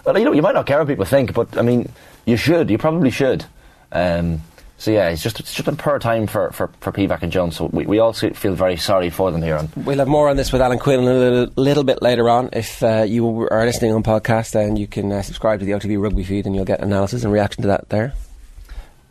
Well, 0.06 0.16
you 0.16 0.24
know, 0.24 0.32
you 0.32 0.40
might 0.40 0.54
not 0.54 0.64
care 0.64 0.78
what 0.78 0.88
people 0.88 1.04
think, 1.04 1.34
but 1.34 1.58
I 1.58 1.62
mean, 1.62 1.92
you 2.24 2.38
should. 2.38 2.70
You 2.70 2.78
probably 2.78 3.10
should. 3.10 3.44
Um, 3.92 4.40
so 4.76 4.90
yeah, 4.90 5.08
it's 5.08 5.22
just 5.22 5.40
it's 5.40 5.54
just 5.54 5.64
been 5.66 5.76
poor 5.76 5.98
time 5.98 6.26
for 6.26 6.50
for, 6.50 6.68
for 6.80 6.92
Pivac 6.92 7.22
and 7.22 7.30
Jones. 7.30 7.56
So 7.56 7.66
we, 7.66 7.86
we 7.86 7.98
all 8.00 8.12
feel 8.12 8.54
very 8.54 8.76
sorry 8.76 9.08
for 9.10 9.30
them 9.30 9.42
here. 9.42 9.56
And 9.56 9.70
We'll 9.76 9.98
have 9.98 10.08
more 10.08 10.28
on 10.28 10.36
this 10.36 10.52
with 10.52 10.60
Alan 10.60 10.78
Quinlan 10.78 11.08
a 11.08 11.18
little, 11.18 11.52
little 11.56 11.84
bit 11.84 12.02
later 12.02 12.28
on. 12.28 12.50
If 12.52 12.82
uh, 12.82 13.04
you 13.06 13.48
are 13.48 13.64
listening 13.64 13.92
on 13.92 14.02
podcast, 14.02 14.52
then 14.52 14.76
you 14.76 14.86
can 14.86 15.12
uh, 15.12 15.22
subscribe 15.22 15.60
to 15.60 15.66
the 15.66 15.72
OTB 15.72 16.02
Rugby 16.02 16.24
feed 16.24 16.46
and 16.46 16.54
you'll 16.54 16.64
get 16.64 16.80
analysis 16.80 17.24
and 17.24 17.32
reaction 17.32 17.62
to 17.62 17.68
that 17.68 17.88
there. 17.88 18.14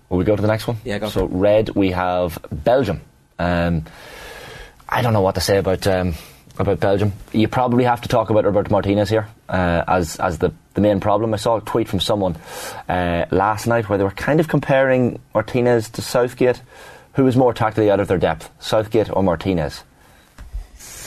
will 0.09 0.17
we 0.17 0.25
go 0.25 0.35
to 0.35 0.41
the 0.41 0.47
next 0.47 0.67
one? 0.67 0.77
Yeah, 0.83 0.99
go 0.99 1.09
So 1.09 1.25
red, 1.25 1.69
we 1.69 1.91
have 1.91 2.37
Belgium. 2.51 3.01
Um, 3.39 3.85
I 4.87 5.01
don't 5.01 5.13
know 5.13 5.21
what 5.21 5.35
to 5.35 5.41
say 5.41 5.57
about 5.57 5.87
um, 5.87 6.13
about 6.57 6.79
Belgium. 6.79 7.13
You 7.31 7.47
probably 7.47 7.83
have 7.83 8.01
to 8.01 8.07
talk 8.07 8.29
about 8.29 8.45
Roberto 8.45 8.69
Martinez 8.71 9.09
here 9.09 9.27
uh, 9.49 9.83
as 9.87 10.17
as 10.17 10.37
the, 10.37 10.53
the 10.73 10.81
main 10.81 10.99
problem. 10.99 11.33
I 11.33 11.37
saw 11.37 11.57
a 11.57 11.61
tweet 11.61 11.87
from 11.87 11.99
someone 11.99 12.35
uh, 12.87 13.25
last 13.31 13.67
night 13.67 13.89
where 13.89 13.97
they 13.97 14.03
were 14.03 14.11
kind 14.11 14.39
of 14.39 14.47
comparing 14.47 15.19
Martinez 15.33 15.89
to 15.91 16.01
Southgate. 16.01 16.61
Who 17.13 17.27
is 17.27 17.35
more 17.35 17.53
tactically 17.53 17.91
out 17.91 17.99
of 17.99 18.07
their 18.07 18.17
depth, 18.17 18.49
Southgate 18.59 19.15
or 19.15 19.21
Martinez? 19.21 19.83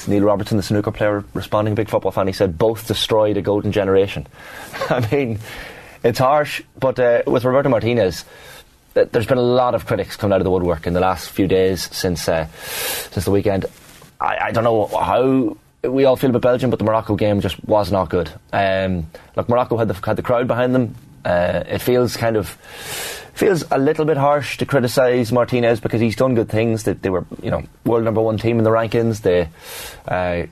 Neil 0.07 0.23
Robertson, 0.23 0.57
the 0.57 0.63
snooker 0.63 0.93
player, 0.93 1.25
responding, 1.35 1.75
big 1.75 1.89
football 1.89 2.13
fan, 2.13 2.29
he 2.29 2.33
said 2.33 2.57
both 2.57 2.87
destroyed 2.87 3.37
a 3.37 3.43
golden 3.43 3.73
generation. 3.73 4.27
I 4.89 5.09
mean, 5.11 5.41
it's 6.05 6.21
harsh, 6.21 6.63
but 6.79 7.01
uh, 7.01 7.23
with 7.27 7.45
Roberto 7.45 7.69
Martinez, 7.69 8.25
there's 8.95 9.27
been 9.27 9.39
a 9.39 9.43
lot 9.43 9.75
of 9.75 9.85
critics 9.85 10.17
coming 10.17 10.35
out 10.35 10.41
of 10.41 10.45
the 10.45 10.51
woodwork 10.51 10.87
in 10.87 10.95
the 10.95 11.01
last 11.01 11.29
few 11.29 11.47
days 11.47 11.83
since 11.95 12.29
uh, 12.29 12.47
since 13.11 13.25
the 13.25 13.31
weekend. 13.31 13.67
I, 14.21 14.39
I 14.47 14.51
don't 14.53 14.65
know 14.65 14.87
how 14.87 15.57
we 15.83 16.05
all 16.05 16.17
feel 16.17 16.31
about 16.31 16.43
Belgium, 16.43 16.71
but 16.71 16.79
the 16.79 16.85
Morocco 16.85 17.17
game 17.17 17.41
just 17.41 17.63
was 17.65 17.93
not 17.93 18.09
good. 18.09 18.31
Um, 18.53 19.09
look, 19.37 19.49
Morocco 19.49 19.77
had 19.77 19.89
the, 19.89 19.95
had 19.95 20.17
the 20.17 20.23
crowd 20.23 20.47
behind 20.49 20.75
them. 20.75 20.95
Uh, 21.25 21.65
it 21.67 21.79
feels 21.79 22.17
kind 22.17 22.37
of 22.37 22.49
feels 23.35 23.65
a 23.71 23.79
little 23.79 24.05
bit 24.05 24.17
harsh 24.17 24.59
to 24.59 24.67
criticise 24.67 25.31
Martinez 25.31 25.81
because 25.81 26.01
he's 26.01 26.17
done 26.17 26.35
good 26.35 26.49
things. 26.49 26.85
That 26.85 27.03
they 27.03 27.11
were, 27.11 27.27
you 27.43 27.51
know, 27.51 27.63
world 27.85 28.05
number 28.05 28.23
one 28.23 28.39
team 28.39 28.59
in 28.59 28.65
the 28.65 28.71
rankings. 28.71 29.23
They 29.23 29.49
uh, 30.07 30.47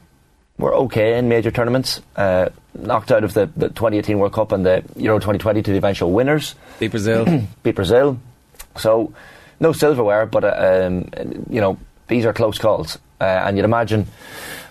were 0.59 0.75
okay 0.75 1.19
in 1.19 1.29
major 1.29 1.51
tournaments. 1.51 2.01
Uh, 2.17 2.51
knocked 2.75 3.13
out 3.13 3.25
of 3.25 3.35
the, 3.35 3.47
the 3.57 3.69
2018 3.69 4.19
World 4.19 4.33
Cup 4.33 4.53
and 4.53 4.67
the 4.67 4.85
Euro 4.97 5.19
2020 5.19 5.63
to 5.63 5.71
the 5.71 5.79
eventual 5.79 6.13
winners. 6.13 6.55
Beat 6.79 6.91
Brazil. 6.91 7.43
Beat 7.63 7.77
Brazil. 7.77 8.19
So 8.77 9.15
no 9.61 9.73
silverware, 9.73 10.27
but 10.27 10.45
uh, 10.45 10.87
um, 10.87 11.09
you 11.49 11.61
know 11.61 11.79
these 12.09 12.27
are 12.27 12.33
close 12.33 12.59
calls. 12.59 12.99
Uh, 13.21 13.25
and 13.25 13.57
you'd 13.57 13.65
imagine 13.65 14.07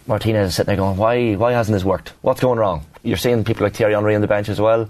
Martinez 0.07 0.55
sitting 0.55 0.67
there 0.67 0.77
going, 0.77 0.97
"Why? 0.97 1.33
Why 1.33 1.53
hasn't 1.53 1.75
this 1.75 1.83
worked? 1.83 2.13
What's 2.21 2.41
going 2.41 2.59
wrong?" 2.59 2.85
You're 3.03 3.17
seeing 3.17 3.43
people 3.43 3.63
like 3.63 3.75
Thierry 3.75 3.93
Henry 3.93 4.15
on 4.15 4.21
the 4.21 4.27
bench 4.27 4.49
as 4.49 4.59
well. 4.59 4.87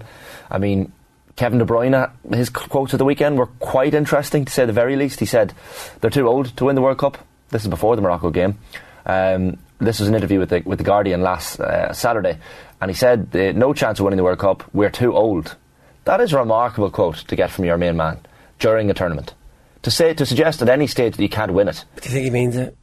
I 0.50 0.58
mean, 0.58 0.92
Kevin 1.36 1.58
De 1.58 1.64
Bruyne, 1.64 2.10
his 2.32 2.48
quotes 2.48 2.92
of 2.92 2.98
the 2.98 3.04
weekend 3.04 3.38
were 3.38 3.46
quite 3.46 3.94
interesting 3.94 4.44
to 4.44 4.52
say 4.52 4.66
the 4.66 4.72
very 4.72 4.96
least. 4.96 5.20
He 5.20 5.26
said 5.26 5.52
they're 6.00 6.10
too 6.10 6.28
old 6.28 6.56
to 6.56 6.64
win 6.66 6.76
the 6.76 6.82
World 6.82 6.98
Cup. 6.98 7.18
This 7.50 7.62
is 7.62 7.68
before 7.68 7.96
the 7.96 8.02
Morocco 8.02 8.30
game. 8.30 8.58
Um, 9.06 9.58
this 9.78 9.98
was 10.00 10.08
an 10.08 10.14
interview 10.14 10.38
with 10.38 10.50
the 10.50 10.62
with 10.64 10.78
the 10.78 10.84
Guardian 10.84 11.22
last 11.22 11.60
uh, 11.60 11.92
Saturday, 11.92 12.38
and 12.80 12.90
he 12.90 12.94
said, 12.94 13.34
"No 13.56 13.74
chance 13.74 13.98
of 13.98 14.04
winning 14.04 14.16
the 14.16 14.24
World 14.24 14.38
Cup. 14.38 14.64
We're 14.72 14.90
too 14.90 15.14
old." 15.14 15.56
That 16.04 16.20
is 16.20 16.32
a 16.32 16.38
remarkable 16.38 16.90
quote 16.90 17.16
to 17.28 17.36
get 17.36 17.50
from 17.50 17.64
your 17.64 17.78
main 17.78 17.96
man 17.96 18.18
during 18.58 18.90
a 18.90 18.94
tournament. 18.94 19.34
To 19.82 19.90
say 19.90 20.14
to 20.14 20.26
suggest 20.26 20.62
at 20.62 20.68
any 20.68 20.86
stage 20.86 21.16
that 21.16 21.22
you 21.22 21.28
can't 21.28 21.52
win 21.52 21.68
it. 21.68 21.84
Do 21.96 22.08
you 22.08 22.14
think 22.14 22.24
he 22.24 22.30
means 22.30 22.56
it? 22.56 22.76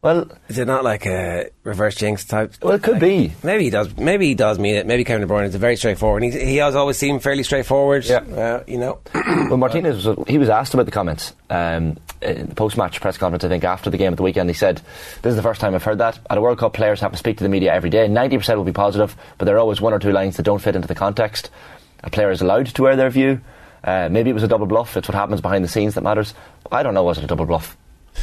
Well, 0.00 0.30
Is 0.46 0.58
it 0.58 0.66
not 0.66 0.84
like 0.84 1.06
a 1.06 1.50
reverse 1.64 1.96
jinx 1.96 2.24
type? 2.24 2.54
Well, 2.62 2.74
it 2.74 2.84
could 2.84 3.00
be. 3.00 3.32
Maybe 3.42 3.64
he 3.64 3.70
does. 3.70 3.96
Maybe 3.96 4.28
he 4.28 4.36
does 4.36 4.56
mean 4.56 4.76
it. 4.76 4.86
Maybe 4.86 5.02
Kevin 5.02 5.26
De 5.26 5.32
Bruyne 5.32 5.46
is 5.46 5.56
a 5.56 5.58
very 5.58 5.74
straightforward. 5.74 6.22
He, 6.22 6.30
he 6.30 6.56
has 6.58 6.76
always 6.76 6.96
seemed 6.96 7.20
fairly 7.20 7.42
straightforward. 7.42 8.04
Yeah. 8.04 8.18
Uh, 8.18 8.62
you 8.68 8.78
know. 8.78 9.00
well, 9.14 9.56
Martinez 9.56 10.06
was 10.06 10.28
he 10.28 10.38
was 10.38 10.50
asked 10.50 10.72
about 10.72 10.86
the 10.86 10.92
comments 10.92 11.34
um, 11.50 11.96
in 12.22 12.50
the 12.50 12.54
post-match 12.54 13.00
press 13.00 13.18
conference. 13.18 13.42
I 13.42 13.48
think 13.48 13.64
after 13.64 13.90
the 13.90 13.96
game 13.98 14.12
at 14.12 14.16
the 14.18 14.22
weekend, 14.22 14.48
he 14.48 14.54
said, 14.54 14.80
"This 15.22 15.30
is 15.30 15.36
the 15.36 15.42
first 15.42 15.60
time 15.60 15.74
I've 15.74 15.82
heard 15.82 15.98
that. 15.98 16.16
At 16.30 16.38
a 16.38 16.40
World 16.40 16.58
Cup, 16.58 16.74
players 16.74 17.00
have 17.00 17.10
to 17.10 17.18
speak 17.18 17.38
to 17.38 17.42
the 17.42 17.50
media 17.50 17.74
every 17.74 17.90
day. 17.90 18.06
Ninety 18.06 18.38
percent 18.38 18.56
will 18.56 18.64
be 18.64 18.72
positive, 18.72 19.16
but 19.36 19.46
there 19.46 19.56
are 19.56 19.60
always 19.60 19.80
one 19.80 19.92
or 19.92 19.98
two 19.98 20.12
lines 20.12 20.36
that 20.36 20.44
don't 20.44 20.62
fit 20.62 20.76
into 20.76 20.86
the 20.86 20.94
context. 20.94 21.50
A 22.04 22.10
player 22.10 22.30
is 22.30 22.40
allowed 22.40 22.66
to 22.66 22.86
air 22.86 22.94
their 22.94 23.10
view. 23.10 23.40
Uh, 23.82 24.08
maybe 24.08 24.30
it 24.30 24.34
was 24.34 24.44
a 24.44 24.48
double 24.48 24.66
bluff. 24.66 24.96
It's 24.96 25.08
what 25.08 25.16
happens 25.16 25.40
behind 25.40 25.64
the 25.64 25.68
scenes 25.68 25.94
that 25.94 26.04
matters. 26.04 26.34
I 26.70 26.84
don't 26.84 26.94
know. 26.94 27.02
Was 27.02 27.18
it 27.18 27.24
a 27.24 27.26
double 27.26 27.46
bluff? 27.46 27.76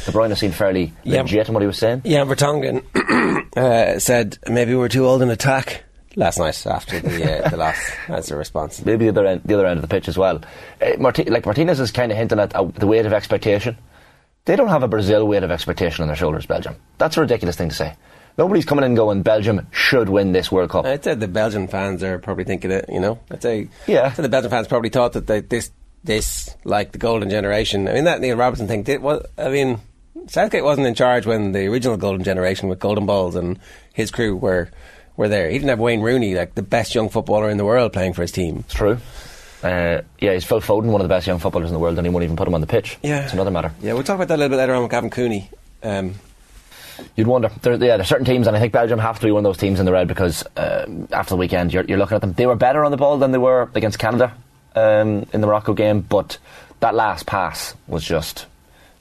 De 0.04 0.12
Bruyne 0.12 0.28
has 0.28 0.38
seemed 0.38 0.54
fairly 0.54 0.92
Yeah. 1.04 1.22
legit 1.22 1.48
in 1.48 1.54
what 1.54 1.62
he 1.62 1.66
was 1.66 1.78
saying. 1.78 2.02
Yeah, 2.04 2.24
Vertonghen 2.24 2.82
uh, 3.56 3.98
said 3.98 4.38
maybe 4.48 4.74
we're 4.74 4.88
too 4.88 5.06
old 5.06 5.22
in 5.22 5.30
attack 5.30 5.84
last 6.14 6.38
night 6.38 6.66
after 6.66 7.00
the 7.00 7.44
uh, 7.44 7.48
the 7.48 7.56
loss. 7.56 7.90
That's 8.08 8.28
the 8.28 8.36
response. 8.36 8.84
maybe 8.84 9.04
the 9.06 9.10
other 9.10 9.26
end, 9.26 9.42
the 9.44 9.54
other 9.54 9.66
end 9.66 9.78
of 9.78 9.82
the 9.82 9.88
pitch 9.88 10.08
as 10.08 10.16
well. 10.18 10.40
Uh, 10.80 10.92
Marti- 10.98 11.24
like 11.24 11.44
Martinez 11.46 11.80
is 11.80 11.90
kind 11.90 12.12
of 12.12 12.18
hinting 12.18 12.38
at 12.38 12.54
uh, 12.54 12.64
the 12.64 12.86
weight 12.86 13.06
of 13.06 13.12
expectation. 13.12 13.76
They 14.44 14.54
don't 14.56 14.68
have 14.68 14.82
a 14.84 14.88
Brazil 14.88 15.26
weight 15.26 15.42
of 15.42 15.50
expectation 15.50 16.02
on 16.02 16.08
their 16.08 16.16
shoulders, 16.16 16.46
Belgium. 16.46 16.76
That's 16.98 17.16
a 17.16 17.20
ridiculous 17.20 17.56
thing 17.56 17.68
to 17.70 17.74
say. 17.74 17.94
Nobody's 18.38 18.64
coming 18.66 18.84
in 18.84 18.94
going, 18.94 19.22
Belgium 19.22 19.66
should 19.72 20.08
win 20.10 20.32
this 20.32 20.52
World 20.52 20.70
Cup. 20.70 20.84
I'd 20.84 21.02
say 21.02 21.14
the 21.14 21.26
Belgian 21.26 21.66
fans 21.68 22.02
are 22.04 22.18
probably 22.18 22.44
thinking 22.44 22.70
it. 22.70 22.84
You 22.88 23.00
know, 23.00 23.18
I'd 23.30 23.42
say 23.42 23.68
Yeah. 23.86 24.06
I'd 24.06 24.14
say 24.14 24.22
the 24.22 24.28
Belgian 24.28 24.50
fans 24.50 24.68
probably 24.68 24.90
thought 24.90 25.14
that 25.14 25.26
they, 25.26 25.40
this 25.40 25.70
this 26.06 26.54
like 26.64 26.92
the 26.92 26.98
golden 26.98 27.30
generation. 27.30 27.88
I 27.88 27.94
mean 27.94 28.04
that 28.04 28.20
Neil 28.20 28.36
Robertson 28.36 28.68
thing. 28.68 28.82
Did, 28.82 29.02
well, 29.02 29.22
I 29.36 29.48
mean 29.48 29.80
Southgate 30.28 30.64
wasn't 30.64 30.86
in 30.86 30.94
charge 30.94 31.26
when 31.26 31.52
the 31.52 31.66
original 31.66 31.96
golden 31.96 32.24
generation 32.24 32.68
with 32.68 32.78
Golden 32.78 33.06
Balls 33.06 33.34
and 33.34 33.58
his 33.92 34.10
crew 34.10 34.36
were 34.36 34.70
were 35.16 35.28
there. 35.28 35.48
He 35.48 35.58
didn't 35.58 35.70
have 35.70 35.78
Wayne 35.78 36.00
Rooney, 36.00 36.34
like 36.34 36.54
the 36.54 36.62
best 36.62 36.94
young 36.94 37.08
footballer 37.08 37.48
in 37.48 37.56
the 37.56 37.64
world, 37.64 37.92
playing 37.92 38.12
for 38.12 38.22
his 38.22 38.32
team. 38.32 38.58
It's 38.60 38.74
true. 38.74 38.98
Uh, 39.62 40.02
yeah, 40.20 40.34
he's 40.34 40.44
Phil 40.44 40.60
Foden, 40.60 40.86
one 40.86 41.00
of 41.00 41.08
the 41.08 41.14
best 41.14 41.26
young 41.26 41.38
footballers 41.38 41.70
in 41.70 41.74
the 41.74 41.78
world, 41.78 41.96
and 41.98 42.06
he 42.06 42.12
won't 42.12 42.24
even 42.24 42.36
put 42.36 42.46
him 42.46 42.54
on 42.54 42.60
the 42.60 42.66
pitch. 42.66 42.98
Yeah. 43.02 43.24
It's 43.24 43.32
another 43.32 43.50
matter. 43.50 43.72
Yeah, 43.80 43.94
we'll 43.94 44.04
talk 44.04 44.16
about 44.16 44.28
that 44.28 44.36
a 44.36 44.40
little 44.40 44.50
bit 44.50 44.58
later 44.58 44.74
on 44.74 44.82
with 44.82 44.90
Gavin 44.90 45.10
Cooney. 45.10 45.50
Um, 45.82 46.14
You'd 47.14 47.26
wonder. 47.26 47.50
There, 47.60 47.72
yeah, 47.74 47.96
there's 47.96 48.08
certain 48.08 48.24
teams, 48.24 48.46
and 48.46 48.56
I 48.56 48.60
think 48.60 48.72
Belgium 48.72 48.98
have 48.98 49.18
to 49.20 49.26
be 49.26 49.32
one 49.32 49.40
of 49.40 49.48
those 49.48 49.58
teams 49.58 49.80
in 49.80 49.86
the 49.86 49.92
red 49.92 50.08
because 50.08 50.44
uh, 50.56 50.86
after 51.12 51.30
the 51.30 51.36
weekend, 51.36 51.72
you're, 51.72 51.84
you're 51.84 51.98
looking 51.98 52.14
at 52.14 52.20
them. 52.20 52.32
They 52.32 52.46
were 52.46 52.56
better 52.56 52.84
on 52.84 52.90
the 52.90 52.96
ball 52.96 53.18
than 53.18 53.32
they 53.32 53.38
were 53.38 53.70
against 53.74 53.98
Canada 53.98 54.34
um, 54.76 55.26
in 55.32 55.40
the 55.40 55.46
Morocco 55.46 55.74
game, 55.74 56.00
but 56.00 56.38
that 56.80 56.94
last 56.94 57.26
pass 57.26 57.74
was 57.86 58.04
just. 58.04 58.46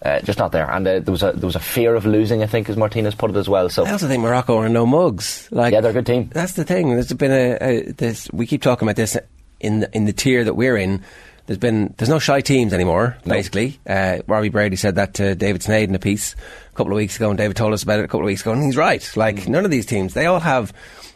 Uh, 0.04 0.20
just 0.20 0.38
not 0.38 0.52
there, 0.52 0.70
and 0.70 0.86
uh, 0.88 1.00
there 1.00 1.12
was 1.12 1.24
a 1.24 1.32
there 1.32 1.48
was 1.48 1.56
a 1.56 1.60
fear 1.60 1.96
of 1.96 2.06
losing. 2.06 2.44
I 2.44 2.46
think, 2.46 2.70
as 2.70 2.78
Martinez 2.78 3.16
put 3.16 3.32
it 3.32 3.38
as 3.38 3.50
well. 3.50 3.70
So 3.70 3.86
I 3.86 3.92
also 3.92 4.08
think 4.08 4.22
Morocco 4.22 4.56
are 4.58 4.70
no 4.70 4.86
mugs. 4.86 5.48
Like 5.52 5.74
yeah, 5.74 5.82
they're 5.82 5.92
a 5.92 5.94
good 5.96 6.06
team. 6.06 6.30
That's 6.32 6.52
the 6.52 6.64
thing. 6.64 6.90
There's 6.92 7.12
been 7.14 7.32
a, 7.32 7.58
a 7.60 7.92
this. 7.94 8.30
We 8.32 8.46
keep 8.46 8.62
talking 8.62 8.88
about 8.88 8.98
this 8.98 9.18
in 9.60 9.80
the, 9.80 9.90
in 9.96 10.06
the 10.06 10.14
tier 10.14 10.44
that 10.44 10.54
we're 10.54 10.78
in. 10.78 11.02
there's 11.48 11.58
been 11.58 11.96
there's 11.98 12.10
no 12.10 12.20
shy 12.20 12.42
teams 12.42 12.72
anymore. 12.72 13.18
Basically, 13.26 13.80
uh, 13.88 14.20
Robbie 14.28 14.50
Brady 14.50 14.76
said 14.76 14.96
that 14.96 15.16
to 15.16 15.34
David 15.34 15.64
Snade 15.64 15.90
in 15.90 15.96
a 15.96 16.00
piece 16.00 16.36
a 16.72 16.76
couple 16.76 16.92
of 16.92 16.98
weeks 16.98 17.16
ago, 17.16 17.30
and 17.30 17.38
David 17.38 17.58
told 17.58 17.74
us 17.74 17.82
about 17.82 17.98
it 18.00 18.04
a 18.06 18.08
couple 18.08 18.20
of 18.22 18.26
weeks 18.28 18.42
ago, 18.42 18.52
and 18.52 18.62
he's 18.62 18.78
right. 18.78 19.10
Like 19.16 19.38
Mm. 19.38 19.48
none 19.48 19.66
of 19.66 19.72
these 19.72 19.88
teams, 19.88 20.14
they 20.14 20.28
all 20.28 20.42
have 20.42 20.72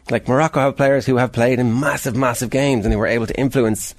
like 0.09 0.27
Morocco 0.27 0.61
have 0.61 0.77
players 0.77 1.05
who 1.05 1.17
have 1.17 1.31
played 1.31 1.59
in 1.59 1.79
massive, 1.79 2.15
massive 2.15 2.49
games, 2.49 2.85
and 2.85 2.91
they 2.91 2.97
were 2.97 3.05
able 3.07 3.27
to 3.27 3.39
influence 3.39 3.93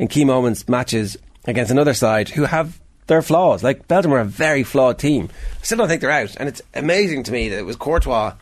in 0.00 0.08
key 0.08 0.24
moments 0.24 0.66
matches 0.68 1.18
against 1.44 1.70
another 1.70 1.94
side 1.94 2.30
who 2.30 2.44
have 2.44 2.80
their 3.06 3.20
flaws. 3.22 3.62
Like 3.62 3.86
Belgium 3.86 4.14
are 4.14 4.20
a 4.20 4.24
very 4.24 4.64
flawed 4.64 4.98
team. 4.98 5.28
I 5.60 5.62
still 5.62 5.78
don't 5.78 5.88
think 5.88 6.00
they're 6.00 6.10
out, 6.10 6.34
and 6.36 6.48
it's 6.48 6.62
amazing 6.74 7.24
to 7.24 7.32
me 7.32 7.50
that 7.50 7.58
it 7.58 7.66
was 7.66 7.76
Courtois 7.76 8.32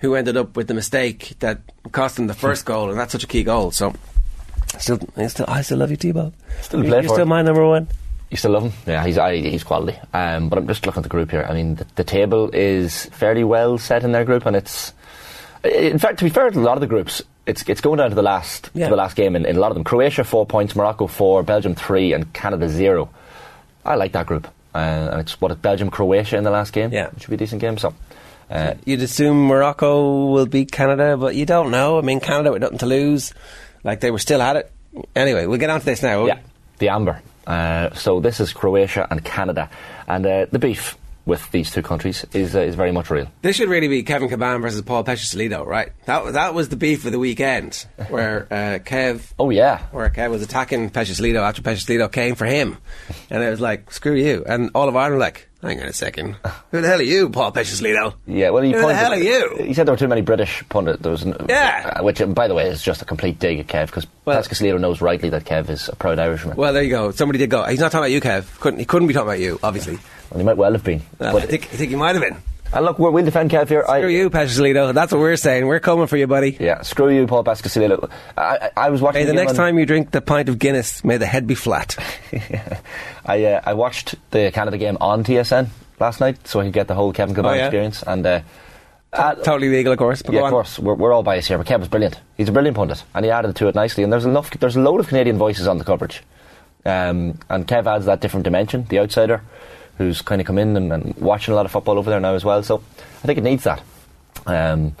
who 0.00 0.14
ended 0.14 0.36
up 0.36 0.54
with 0.54 0.68
the 0.68 0.74
mistake 0.74 1.34
that 1.40 1.60
cost 1.90 2.16
them 2.16 2.28
the 2.28 2.34
first 2.34 2.64
goal, 2.64 2.90
and 2.90 3.00
that's 3.00 3.10
such 3.10 3.24
a 3.24 3.26
key 3.26 3.42
goal. 3.42 3.72
So, 3.72 3.94
still, 4.78 5.00
I 5.16 5.26
still, 5.26 5.46
I 5.48 5.62
still 5.62 5.78
love 5.78 5.90
you, 5.90 5.96
T-Ball. 5.96 6.32
Still 6.60 6.84
you, 6.84 6.90
you're 6.90 7.02
for 7.02 7.08
still 7.08 7.22
it. 7.22 7.26
my 7.26 7.42
number 7.42 7.66
one. 7.66 7.88
You 8.30 8.36
still 8.36 8.52
love 8.52 8.64
him? 8.64 8.72
Yeah, 8.86 9.04
he's 9.04 9.16
he's 9.50 9.64
quality. 9.64 9.98
Um, 10.12 10.50
but 10.50 10.58
I'm 10.58 10.68
just 10.68 10.84
looking 10.84 11.00
at 11.00 11.04
the 11.04 11.08
group 11.08 11.30
here. 11.30 11.46
I 11.48 11.54
mean, 11.54 11.76
the, 11.76 11.86
the 11.96 12.04
table 12.04 12.50
is 12.52 13.06
fairly 13.06 13.42
well 13.42 13.78
set 13.78 14.04
in 14.04 14.12
their 14.12 14.26
group, 14.26 14.44
and 14.44 14.54
it's 14.54 14.92
in 15.64 15.98
fact, 15.98 16.18
to 16.18 16.24
be 16.24 16.30
fair 16.30 16.50
to 16.50 16.58
a 16.58 16.60
lot 16.60 16.76
of 16.76 16.80
the 16.80 16.86
groups, 16.86 17.22
it's 17.46 17.62
it's 17.68 17.80
going 17.80 17.98
down 17.98 18.10
to 18.10 18.14
the 18.16 18.22
last 18.22 18.70
Yeah. 18.74 18.86
to 18.86 18.90
the 18.90 18.96
last 18.96 19.16
game 19.16 19.34
in, 19.36 19.44
in 19.46 19.56
a 19.56 19.60
lot 19.60 19.70
of 19.70 19.74
them. 19.74 19.84
Croatia 19.84 20.24
four 20.24 20.46
points, 20.46 20.74
Morocco 20.76 21.06
four, 21.06 21.42
Belgium 21.42 21.74
three, 21.74 22.12
and 22.12 22.32
Canada 22.32 22.68
zero. 22.68 23.08
I 23.84 23.94
like 23.94 24.12
that 24.12 24.26
group, 24.26 24.46
uh, 24.74 24.78
and 24.78 25.20
it's 25.20 25.40
what 25.40 25.60
Belgium 25.62 25.90
Croatia 25.90 26.36
in 26.36 26.44
the 26.44 26.50
last 26.50 26.72
game. 26.72 26.92
Yeah. 26.92 27.08
which 27.10 27.26
would 27.28 27.38
be 27.38 27.42
a 27.42 27.46
decent 27.46 27.60
game. 27.60 27.78
So. 27.78 27.94
Uh, 28.50 28.74
You'd 28.86 29.02
assume 29.02 29.46
Morocco 29.46 30.26
will 30.28 30.46
beat 30.46 30.72
Canada, 30.72 31.18
but 31.18 31.34
you 31.34 31.44
don't 31.44 31.70
know. 31.70 31.98
I 31.98 32.00
mean, 32.00 32.18
Canada 32.18 32.50
with 32.50 32.62
nothing 32.62 32.78
to 32.78 32.86
lose, 32.86 33.34
like 33.84 34.00
they 34.00 34.10
were 34.10 34.18
still 34.18 34.40
at 34.40 34.56
it. 34.56 34.72
Anyway, 35.14 35.44
we'll 35.44 35.58
get 35.58 35.68
on 35.68 35.80
to 35.80 35.84
this 35.84 36.02
now. 36.02 36.24
Yeah, 36.24 36.38
the 36.78 36.88
amber. 36.88 37.20
Uh, 37.46 37.90
so 37.94 38.20
this 38.20 38.40
is 38.40 38.54
Croatia 38.54 39.06
and 39.10 39.22
Canada, 39.22 39.68
and 40.06 40.24
uh, 40.24 40.46
the 40.50 40.58
beef 40.58 40.96
with 41.28 41.48
these 41.52 41.70
two 41.70 41.82
countries 41.82 42.24
is 42.32 42.56
uh, 42.56 42.60
is 42.60 42.74
very 42.74 42.90
much 42.90 43.10
real. 43.10 43.28
This 43.42 43.54
should 43.54 43.68
really 43.68 43.86
be 43.86 44.02
Kevin 44.02 44.28
Kilbane 44.28 44.60
versus 44.62 44.82
Paul 44.82 45.04
Peschisolido, 45.04 45.64
right? 45.64 45.92
That 46.06 46.24
was 46.24 46.32
that 46.34 46.54
was 46.54 46.70
the 46.70 46.76
beef 46.76 47.04
of 47.04 47.12
the 47.12 47.18
weekend, 47.20 47.86
where 48.08 48.48
uh, 48.50 48.78
Kev, 48.82 49.22
Oh 49.38 49.50
yeah, 49.50 49.82
where 49.92 50.08
Kev 50.10 50.30
was 50.30 50.42
attacking 50.42 50.90
Peschisolido 50.90 51.40
after 51.42 51.62
Peschisolido 51.62 52.10
came 52.10 52.34
for 52.34 52.46
him, 52.46 52.78
and 53.30 53.42
it 53.42 53.50
was 53.50 53.60
like, 53.60 53.92
screw 53.92 54.14
you, 54.14 54.44
and 54.48 54.70
all 54.74 54.88
of 54.88 54.96
Ireland 54.96 55.14
were 55.14 55.20
like, 55.20 55.48
hang 55.62 55.80
on 55.80 55.86
a 55.88 55.92
second, 55.92 56.36
who 56.70 56.80
the 56.80 56.88
hell 56.88 56.98
are 57.00 57.02
you, 57.02 57.28
Paul 57.28 57.52
Peschisolido? 57.52 58.14
yeah. 58.26 58.50
Well, 58.50 58.62
he 58.62 58.72
who 58.72 58.80
the 58.80 58.94
hell 58.94 59.12
are 59.12 59.16
you? 59.18 59.56
He 59.60 59.74
said 59.74 59.86
there 59.86 59.92
were 59.92 59.98
too 59.98 60.08
many 60.08 60.22
British 60.22 60.64
pundits. 60.68 61.02
There 61.02 61.12
was 61.12 61.24
Yeah. 61.48 61.96
uh, 61.98 62.02
which 62.02 62.22
by 62.28 62.48
the 62.48 62.54
way 62.54 62.68
is 62.68 62.82
just 62.82 63.02
a 63.02 63.04
complete 63.04 63.38
dig 63.38 63.58
at 63.58 63.66
Kev 63.66 63.86
because 63.86 64.06
Well- 64.24 64.40
Pescastillo 64.42 64.80
knows 64.80 65.00
rightly 65.02 65.28
that 65.30 65.44
Kev 65.44 65.68
is 65.68 65.88
a 65.88 65.96
proud 65.96 66.18
Irishman. 66.18 66.56
Well, 66.56 66.72
there 66.72 66.82
you 66.82 66.90
go. 66.90 67.10
Somebody 67.10 67.38
did 67.38 67.50
go. 67.50 67.64
He's 67.64 67.80
not 67.80 67.92
talking 67.92 68.04
about 68.04 68.12
you, 68.12 68.20
Kev. 68.20 68.58
Couldn't 68.60 68.78
he? 68.80 68.86
Couldn't 68.86 69.08
be 69.08 69.14
talking 69.14 69.28
about 69.28 69.40
you, 69.40 69.58
obviously. 69.62 69.98
Well, 70.30 70.38
he 70.40 70.44
might 70.44 70.56
well 70.56 70.72
have 70.72 70.84
been. 70.84 71.02
Well, 71.18 71.32
but 71.34 71.42
I 71.42 71.46
think 71.46 71.64
I 71.64 71.76
think 71.76 71.90
he 71.90 71.96
might 71.96 72.14
have 72.14 72.22
been. 72.22 72.36
and 72.72 72.84
look, 72.84 72.98
we'll 72.98 73.24
defend 73.24 73.50
Kev 73.50 73.68
here. 73.68 73.84
I, 73.88 74.00
Screw 74.00 74.10
you, 74.10 74.28
Peschisolido. 74.30 74.92
That's 74.92 75.10
what 75.12 75.20
we're 75.20 75.36
saying. 75.36 75.66
We're 75.66 75.80
coming 75.80 76.06
for 76.06 76.16
you, 76.18 76.26
buddy. 76.26 76.56
Yeah, 76.60 76.82
screw 76.82 77.08
you, 77.10 77.26
Paul 77.26 77.42
Pescastillo. 77.44 78.10
I, 78.36 78.42
I, 78.42 78.70
I 78.76 78.90
was 78.90 79.00
watching 79.00 79.20
Hey, 79.22 79.26
the 79.26 79.32
next 79.32 79.54
time 79.54 79.78
you 79.78 79.86
drink 79.86 80.10
the 80.10 80.20
pint 80.20 80.48
of 80.50 80.58
Guinness, 80.58 81.02
may 81.02 81.16
the 81.16 81.26
head 81.26 81.46
be 81.46 81.54
flat. 81.54 81.96
I 83.24 83.44
uh, 83.44 83.60
I 83.64 83.74
watched 83.74 84.14
the 84.30 84.50
Canada 84.52 84.78
game 84.78 84.98
on 85.00 85.24
TSN 85.24 85.68
last 86.00 86.20
night, 86.20 86.46
so 86.46 86.60
I 86.60 86.64
could 86.64 86.72
get 86.72 86.88
the 86.88 86.94
whole 86.94 87.12
Kevin 87.12 87.34
Kilbane 87.34 87.50
Oh, 87.52 87.54
yeah? 87.54 87.66
experience. 87.66 88.02
And 88.06 88.26
uh, 88.26 88.40
uh, 89.12 89.34
totally 89.36 89.70
legal, 89.70 89.92
of 89.92 89.98
course. 89.98 90.22
Yeah, 90.28 90.44
of 90.44 90.50
course, 90.50 90.78
we're, 90.78 90.94
we're 90.94 91.12
all 91.12 91.22
biased 91.22 91.48
here, 91.48 91.56
but 91.58 91.66
Kev 91.66 91.78
was 91.80 91.88
brilliant. 91.88 92.20
He's 92.36 92.50
a 92.50 92.52
brilliant 92.52 92.76
pundit, 92.76 93.02
and 93.14 93.24
he 93.24 93.30
added 93.30 93.56
to 93.56 93.68
it 93.68 93.74
nicely. 93.74 94.04
And 94.04 94.12
there's 94.12 94.26
enough, 94.26 94.50
there's 94.58 94.76
a 94.76 94.80
load 94.80 95.00
of 95.00 95.08
Canadian 95.08 95.38
voices 95.38 95.66
on 95.66 95.78
the 95.78 95.84
coverage, 95.84 96.22
um, 96.84 97.38
and 97.48 97.66
Kev 97.66 97.86
adds 97.86 98.04
that 98.04 98.20
different 98.20 98.44
dimension, 98.44 98.84
the 98.90 98.98
outsider, 98.98 99.42
who's 99.98 100.22
kind 100.22 100.40
of 100.40 100.46
come 100.46 100.58
in 100.58 100.76
and, 100.76 100.92
and 100.92 101.14
watching 101.16 101.52
a 101.52 101.56
lot 101.56 101.66
of 101.66 101.72
football 101.72 101.98
over 101.98 102.08
there 102.08 102.20
now 102.20 102.34
as 102.34 102.44
well. 102.44 102.62
So 102.62 102.82
I 103.22 103.26
think 103.26 103.38
it 103.38 103.44
needs 103.44 103.64
that. 103.64 103.82
Um, 104.46 104.96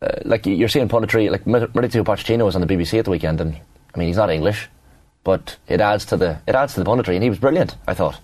uh, 0.00 0.12
like 0.24 0.46
you're 0.46 0.68
seeing 0.68 0.88
punditry, 0.88 1.30
like 1.30 1.44
Mauricio 1.44 2.04
Pochettino 2.04 2.46
was 2.46 2.54
on 2.54 2.62
the 2.62 2.66
BBC 2.66 2.98
at 2.98 3.04
the 3.04 3.10
weekend, 3.10 3.40
and 3.40 3.54
I 3.94 3.98
mean 3.98 4.08
he's 4.08 4.16
not 4.16 4.30
English, 4.30 4.68
but 5.24 5.58
it 5.68 5.80
adds 5.80 6.06
to 6.06 6.16
the 6.16 6.40
it 6.46 6.54
adds 6.54 6.74
to 6.74 6.82
the 6.82 6.88
punditry, 6.88 7.14
and 7.14 7.22
he 7.22 7.28
was 7.28 7.38
brilliant. 7.38 7.76
I 7.86 7.92
thought, 7.92 8.14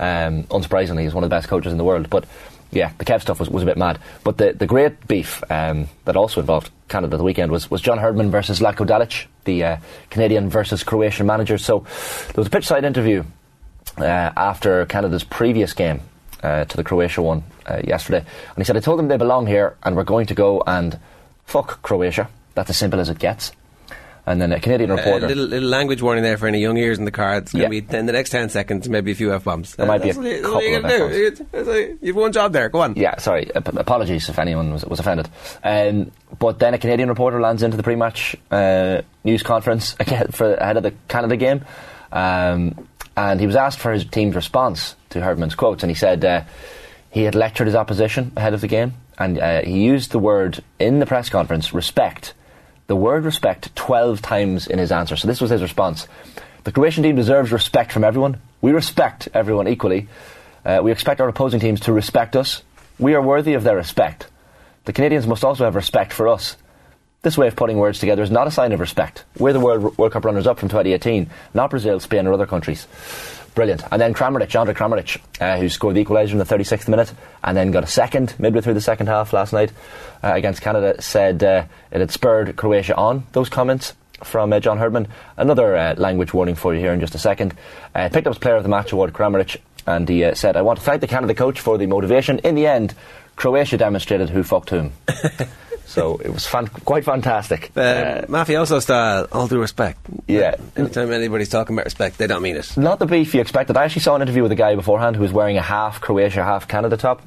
um, 0.00 0.44
unsurprisingly, 0.44 1.02
he's 1.02 1.14
one 1.14 1.22
of 1.22 1.30
the 1.30 1.36
best 1.36 1.48
coaches 1.48 1.70
in 1.70 1.78
the 1.78 1.84
world. 1.84 2.10
But 2.10 2.24
yeah, 2.72 2.90
the 2.98 3.04
Kev 3.04 3.20
stuff 3.20 3.38
was, 3.38 3.48
was 3.50 3.62
a 3.62 3.66
bit 3.66 3.76
mad. 3.76 4.00
But 4.24 4.38
the 4.38 4.52
the 4.52 4.66
great 4.66 5.06
beef 5.06 5.44
um, 5.48 5.88
that 6.06 6.16
also 6.16 6.40
involved 6.40 6.70
Canada 6.88 7.14
at 7.14 7.18
the 7.18 7.24
weekend 7.24 7.52
was, 7.52 7.70
was 7.70 7.80
John 7.80 7.98
Herdman 7.98 8.32
versus 8.32 8.58
Zlatko 8.58 8.84
Dalic, 8.84 9.26
the 9.44 9.62
uh, 9.62 9.76
Canadian 10.10 10.50
versus 10.50 10.82
Croatian 10.82 11.26
manager. 11.26 11.56
So 11.56 11.80
there 11.80 12.34
was 12.36 12.48
a 12.48 12.50
pitch 12.50 12.66
side 12.66 12.84
interview 12.84 13.22
after 13.98 14.84
Canada's 14.86 15.24
previous 15.24 15.72
game 15.72 16.00
uh, 16.42 16.64
to 16.64 16.76
the 16.76 16.84
Croatia 16.84 17.22
one 17.22 17.42
uh, 17.66 17.80
yesterday, 17.84 18.18
and 18.18 18.56
he 18.58 18.64
said, 18.64 18.76
"I 18.76 18.80
told 18.80 18.98
them 18.98 19.08
they 19.08 19.16
belong 19.16 19.46
here, 19.46 19.76
and 19.82 19.96
we're 19.96 20.04
going 20.04 20.26
to 20.26 20.34
go 20.34 20.62
and 20.66 20.98
fuck 21.46 21.82
Croatia. 21.82 22.28
That's 22.54 22.70
as 22.70 22.76
simple 22.76 23.00
as 23.00 23.08
it 23.08 23.18
gets." 23.18 23.52
And 24.24 24.40
then 24.40 24.52
a 24.52 24.60
Canadian 24.60 24.90
reporter. 24.90 25.26
Uh, 25.26 25.28
little, 25.30 25.46
little 25.46 25.68
language 25.68 26.00
warning 26.00 26.22
there 26.22 26.38
for 26.38 26.46
any 26.46 26.60
young 26.60 26.76
ears 26.76 26.96
in 26.96 27.04
the 27.04 27.10
car. 27.10 27.38
It's 27.38 27.50
going 27.52 27.62
Yeah. 27.72 27.80
to 27.80 27.86
be 27.88 27.96
in 27.98 28.06
the 28.06 28.12
next 28.12 28.30
10 28.30 28.50
seconds, 28.50 28.88
maybe 28.88 29.10
a 29.10 29.14
few 29.16 29.34
F 29.34 29.42
bombs. 29.42 29.74
There 29.74 29.84
might 29.84 30.00
be 30.00 30.10
a 30.10 30.14
couple 30.14 30.76
of 30.76 31.64
do. 31.64 31.98
You've 32.00 32.14
one 32.14 32.30
job 32.30 32.52
there. 32.52 32.68
Go 32.68 32.82
on. 32.82 32.94
Yeah, 32.94 33.18
sorry. 33.18 33.50
Ap- 33.52 33.74
apologies 33.76 34.28
if 34.28 34.38
anyone 34.38 34.72
was, 34.72 34.84
was 34.84 35.00
offended. 35.00 35.28
Um, 35.64 36.12
but 36.38 36.60
then 36.60 36.72
a 36.72 36.78
Canadian 36.78 37.08
reporter 37.08 37.40
lands 37.40 37.64
into 37.64 37.76
the 37.76 37.82
pre-match 37.82 38.36
uh, 38.52 39.02
news 39.24 39.42
conference 39.42 39.96
again 40.00 40.28
for 40.28 40.54
ahead 40.54 40.76
of 40.76 40.84
the 40.84 40.94
Canada 41.08 41.36
game, 41.36 41.64
um, 42.12 42.86
and 43.16 43.40
he 43.40 43.46
was 43.46 43.56
asked 43.56 43.78
for 43.78 43.92
his 43.92 44.04
team's 44.04 44.34
response 44.34 44.96
to 45.10 45.20
Herdman's 45.20 45.54
quotes, 45.54 45.82
and 45.82 45.90
he 45.90 45.94
said 45.94 46.24
uh, 46.24 46.44
he 47.10 47.22
had 47.22 47.34
lectured 47.34 47.66
his 47.66 47.76
opposition 47.76 48.32
ahead 48.36 48.54
of 48.54 48.60
the 48.60 48.68
game, 48.68 48.94
and 49.18 49.38
uh, 49.38 49.62
he 49.62 49.84
used 49.84 50.10
the 50.10 50.18
word 50.18 50.62
in 50.78 50.98
the 50.98 51.06
press 51.06 51.28
conference 51.28 51.74
respect. 51.74 52.34
The 52.86 52.96
word 52.96 53.24
respect 53.24 53.74
12 53.76 54.22
times 54.22 54.66
in 54.66 54.78
his 54.78 54.92
answer. 54.92 55.16
So 55.16 55.28
this 55.28 55.40
was 55.40 55.50
his 55.50 55.62
response. 55.62 56.08
The 56.64 56.72
Croatian 56.72 57.02
team 57.02 57.16
deserves 57.16 57.52
respect 57.52 57.92
from 57.92 58.04
everyone. 58.04 58.40
We 58.60 58.72
respect 58.72 59.28
everyone 59.34 59.68
equally. 59.68 60.08
Uh, 60.64 60.80
we 60.82 60.92
expect 60.92 61.20
our 61.20 61.28
opposing 61.28 61.60
teams 61.60 61.80
to 61.80 61.92
respect 61.92 62.36
us. 62.36 62.62
We 62.98 63.14
are 63.14 63.22
worthy 63.22 63.54
of 63.54 63.64
their 63.64 63.76
respect. 63.76 64.28
The 64.84 64.92
Canadians 64.92 65.26
must 65.26 65.44
also 65.44 65.64
have 65.64 65.74
respect 65.74 66.12
for 66.12 66.28
us. 66.28 66.56
This 67.22 67.38
way 67.38 67.46
of 67.46 67.54
putting 67.54 67.78
words 67.78 68.00
together 68.00 68.24
is 68.24 68.32
not 68.32 68.48
a 68.48 68.50
sign 68.50 68.72
of 68.72 68.80
respect. 68.80 69.22
We're 69.38 69.52
the 69.52 69.60
World, 69.60 69.96
World 69.96 70.12
Cup 70.12 70.24
runners 70.24 70.48
up 70.48 70.58
from 70.58 70.68
2018, 70.68 71.30
not 71.54 71.70
Brazil, 71.70 72.00
Spain, 72.00 72.26
or 72.26 72.32
other 72.32 72.48
countries. 72.48 72.88
Brilliant. 73.54 73.84
And 73.92 74.02
then 74.02 74.12
Kramaric, 74.12 74.58
Andre 74.58 74.74
Kramaric, 74.74 75.20
uh, 75.40 75.56
who 75.56 75.68
scored 75.68 75.94
the 75.94 76.04
equaliser 76.04 76.32
in 76.32 76.38
the 76.38 76.44
36th 76.44 76.88
minute 76.88 77.14
and 77.44 77.56
then 77.56 77.70
got 77.70 77.84
a 77.84 77.86
second 77.86 78.34
midway 78.40 78.60
through 78.60 78.74
the 78.74 78.80
second 78.80 79.06
half 79.06 79.32
last 79.32 79.52
night 79.52 79.70
uh, 80.24 80.32
against 80.34 80.62
Canada, 80.62 81.00
said 81.00 81.44
uh, 81.44 81.64
it 81.92 82.00
had 82.00 82.10
spurred 82.10 82.56
Croatia 82.56 82.96
on. 82.96 83.24
Those 83.30 83.48
comments 83.48 83.92
from 84.24 84.52
uh, 84.52 84.58
John 84.58 84.78
Herdman. 84.78 85.06
Another 85.36 85.76
uh, 85.76 85.94
language 85.96 86.34
warning 86.34 86.56
for 86.56 86.74
you 86.74 86.80
here 86.80 86.92
in 86.92 86.98
just 86.98 87.14
a 87.14 87.18
second. 87.18 87.54
Uh, 87.94 88.08
picked 88.08 88.26
up 88.26 88.32
his 88.32 88.40
Player 88.40 88.56
of 88.56 88.64
the 88.64 88.68
Match 88.68 88.90
award, 88.90 89.12
Kramaric, 89.12 89.58
and 89.86 90.08
he 90.08 90.28
said, 90.34 90.56
I 90.56 90.62
want 90.62 90.80
to 90.80 90.84
thank 90.84 91.00
the 91.00 91.06
Canada 91.06 91.34
coach 91.34 91.60
for 91.60 91.78
the 91.78 91.86
motivation. 91.86 92.40
In 92.40 92.56
the 92.56 92.66
end, 92.66 92.94
Croatia 93.36 93.76
demonstrated 93.76 94.30
who 94.30 94.42
fucked 94.42 94.70
whom. 94.70 94.92
so 95.92 96.16
it 96.16 96.32
was 96.32 96.46
fan- 96.46 96.68
quite 96.68 97.04
fantastic. 97.04 97.70
Uh, 97.76 98.22
mafioso 98.22 98.80
style, 98.80 99.28
all 99.30 99.46
due 99.46 99.60
respect. 99.60 99.98
Yeah. 100.26 100.56
Anytime 100.74 101.12
anybody's 101.12 101.50
talking 101.50 101.76
about 101.76 101.84
respect, 101.84 102.16
they 102.16 102.26
don't 102.26 102.40
mean 102.42 102.56
it. 102.56 102.76
Not 102.78 102.98
the 102.98 103.04
beef 103.04 103.34
you 103.34 103.42
expected. 103.42 103.76
I 103.76 103.84
actually 103.84 104.00
saw 104.00 104.16
an 104.16 104.22
interview 104.22 104.42
with 104.42 104.52
a 104.52 104.56
guy 104.56 104.74
beforehand 104.74 105.16
who 105.16 105.22
was 105.22 105.32
wearing 105.32 105.58
a 105.58 105.62
half 105.62 106.00
Croatia, 106.00 106.42
half 106.44 106.66
Canada 106.66 106.96
top. 106.96 107.20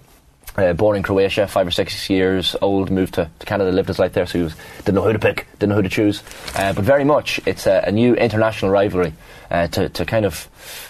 Uh, 0.58 0.72
born 0.74 0.96
in 0.96 1.04
Croatia, 1.04 1.48
five 1.48 1.68
or 1.68 1.72
six 1.72 2.10
years 2.10 2.56
old, 2.62 2.90
moved 2.90 3.16
to, 3.16 3.30
to 3.40 3.46
Canada, 3.46 3.72
lived 3.72 3.90
his 3.90 4.00
life 4.00 4.14
there, 4.14 4.26
so 4.26 4.38
he 4.38 4.44
was, 4.46 4.56
didn't 4.78 4.96
know 4.96 5.04
who 5.04 5.12
to 5.12 5.20
pick, 5.20 5.46
didn't 5.60 5.70
know 5.70 5.76
who 5.76 5.82
to 5.82 5.90
choose. 5.90 6.24
Uh, 6.56 6.72
but 6.72 6.84
very 6.86 7.04
much, 7.04 7.42
it's 7.46 7.68
a, 7.68 7.84
a 7.86 7.92
new 7.92 8.16
international 8.16 8.72
rivalry 8.72 9.14
uh, 9.52 9.68
to, 9.68 9.90
to 9.90 10.06
kind 10.06 10.26
of 10.26 10.48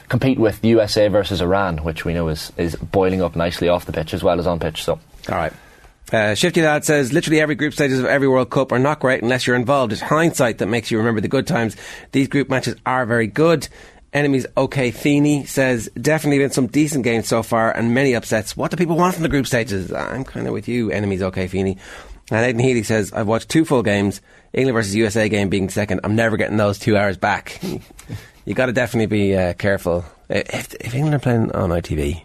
compete 0.07 0.37
with 0.37 0.63
USA 0.63 1.07
versus 1.07 1.41
Iran, 1.41 1.79
which 1.79 2.05
we 2.05 2.13
know 2.13 2.27
is, 2.27 2.51
is 2.57 2.75
boiling 2.75 3.23
up 3.23 3.35
nicely 3.35 3.67
off 3.67 3.85
the 3.85 3.91
pitch 3.91 4.13
as 4.13 4.23
well 4.23 4.39
as 4.39 4.45
on 4.45 4.59
pitch. 4.59 4.83
So, 4.83 4.99
All 5.29 5.35
right. 5.35 5.53
Uh, 6.11 6.35
Shifty 6.35 6.61
Lad 6.61 6.85
says, 6.85 7.11
literally 7.11 7.41
every 7.41 7.55
group 7.55 7.73
stages 7.73 7.99
of 7.99 8.05
every 8.05 8.27
World 8.27 8.49
Cup 8.49 8.71
are 8.71 8.79
not 8.79 8.99
great 8.99 9.23
unless 9.23 9.47
you're 9.47 9.55
involved. 9.55 9.91
It's 9.91 10.01
hindsight 10.01 10.59
that 10.59 10.67
makes 10.67 10.91
you 10.91 10.97
remember 10.97 11.21
the 11.21 11.27
good 11.27 11.47
times. 11.47 11.75
These 12.11 12.27
group 12.27 12.49
matches 12.49 12.75
are 12.85 13.05
very 13.05 13.27
good. 13.27 13.67
Enemies 14.13 14.45
OK 14.55 14.91
Feeney 14.91 15.45
says, 15.45 15.89
definitely 15.99 16.37
been 16.37 16.51
some 16.51 16.67
decent 16.67 17.03
games 17.03 17.27
so 17.27 17.43
far 17.43 17.71
and 17.71 17.93
many 17.93 18.13
upsets. 18.13 18.55
What 18.55 18.71
do 18.71 18.77
people 18.77 18.95
want 18.95 19.13
from 19.13 19.23
the 19.23 19.29
group 19.29 19.45
stages? 19.45 19.91
I'm 19.91 20.23
kind 20.23 20.47
of 20.47 20.53
with 20.53 20.67
you, 20.67 20.89
Enemies 20.89 21.21
OK 21.21 21.47
Feeney. 21.47 21.77
And 22.31 22.45
Aidan 22.45 22.61
Healy 22.61 22.83
says, 22.83 23.11
I've 23.11 23.27
watched 23.27 23.49
two 23.49 23.65
full 23.65 23.83
games, 23.83 24.21
England 24.53 24.75
versus 24.75 24.95
USA 24.95 25.27
game 25.27 25.49
being 25.49 25.69
second. 25.69 26.01
I'm 26.03 26.15
never 26.15 26.37
getting 26.37 26.57
those 26.57 26.79
two 26.79 26.95
hours 26.97 27.17
back. 27.17 27.59
you 28.45 28.53
got 28.53 28.67
to 28.67 28.73
definitely 28.73 29.07
be 29.07 29.35
uh, 29.35 29.53
careful. 29.53 30.05
If, 30.29 30.73
if 30.75 30.95
England 30.95 31.15
are 31.15 31.19
playing 31.19 31.51
on 31.51 31.69
ITV, 31.69 32.23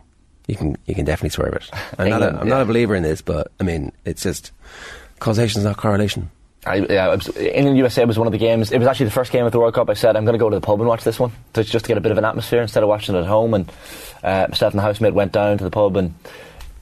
you 0.51 0.57
can 0.57 0.77
you 0.87 0.95
can 0.95 1.05
definitely 1.05 1.31
swerve 1.31 1.55
it. 1.55 1.71
I'm, 1.99 2.09
not, 2.11 2.23
a, 2.23 2.27
England, 2.27 2.39
I'm 2.41 2.49
not 2.49 2.63
a 2.63 2.65
believer 2.65 2.95
in 2.95 3.03
this, 3.03 3.23
but 3.23 3.53
I 3.61 3.65
mean, 3.65 3.93
it's 4.05 4.23
just 4.23 4.53
causation 5.21 5.61
is 5.61 5.65
not 5.65 5.77
correlation. 5.77 6.31
I, 6.67 6.77
yeah, 6.77 7.09
was- 7.15 7.35
England 7.37 7.79
USA 7.79 8.05
was 8.05 8.19
one 8.19 8.27
of 8.27 8.33
the 8.33 8.39
games. 8.39 8.71
It 8.71 8.79
was 8.79 8.87
actually 8.87 9.07
the 9.07 9.13
first 9.13 9.33
game 9.33 9.47
of 9.47 9.53
the 9.53 9.59
World 9.59 9.73
Cup. 9.75 9.89
I 9.89 9.95
said 9.95 10.15
I'm 10.17 10.25
going 10.25 10.35
to 10.35 10.39
go 10.39 10.51
to 10.51 10.57
the 10.57 10.61
pub 10.61 10.79
and 10.81 10.89
watch 10.89 11.05
this 11.05 11.19
one 11.19 11.33
to, 11.55 11.65
just 11.65 11.87
to 11.87 11.89
get 11.89 11.97
a 11.97 12.03
bit 12.03 12.13
of 12.13 12.19
an 12.19 12.25
atmosphere 12.25 12.61
instead 12.61 12.83
of 12.83 12.89
watching 12.89 13.15
it 13.15 13.21
at 13.21 13.27
home. 13.27 13.55
And 13.55 13.73
uh, 14.23 14.47
myself 14.51 14.75
and 14.75 14.79
the 14.79 14.83
housemate 14.83 15.15
went 15.15 15.33
down 15.33 15.57
to 15.57 15.65
the 15.65 15.71
pub 15.71 15.97
and 15.97 16.15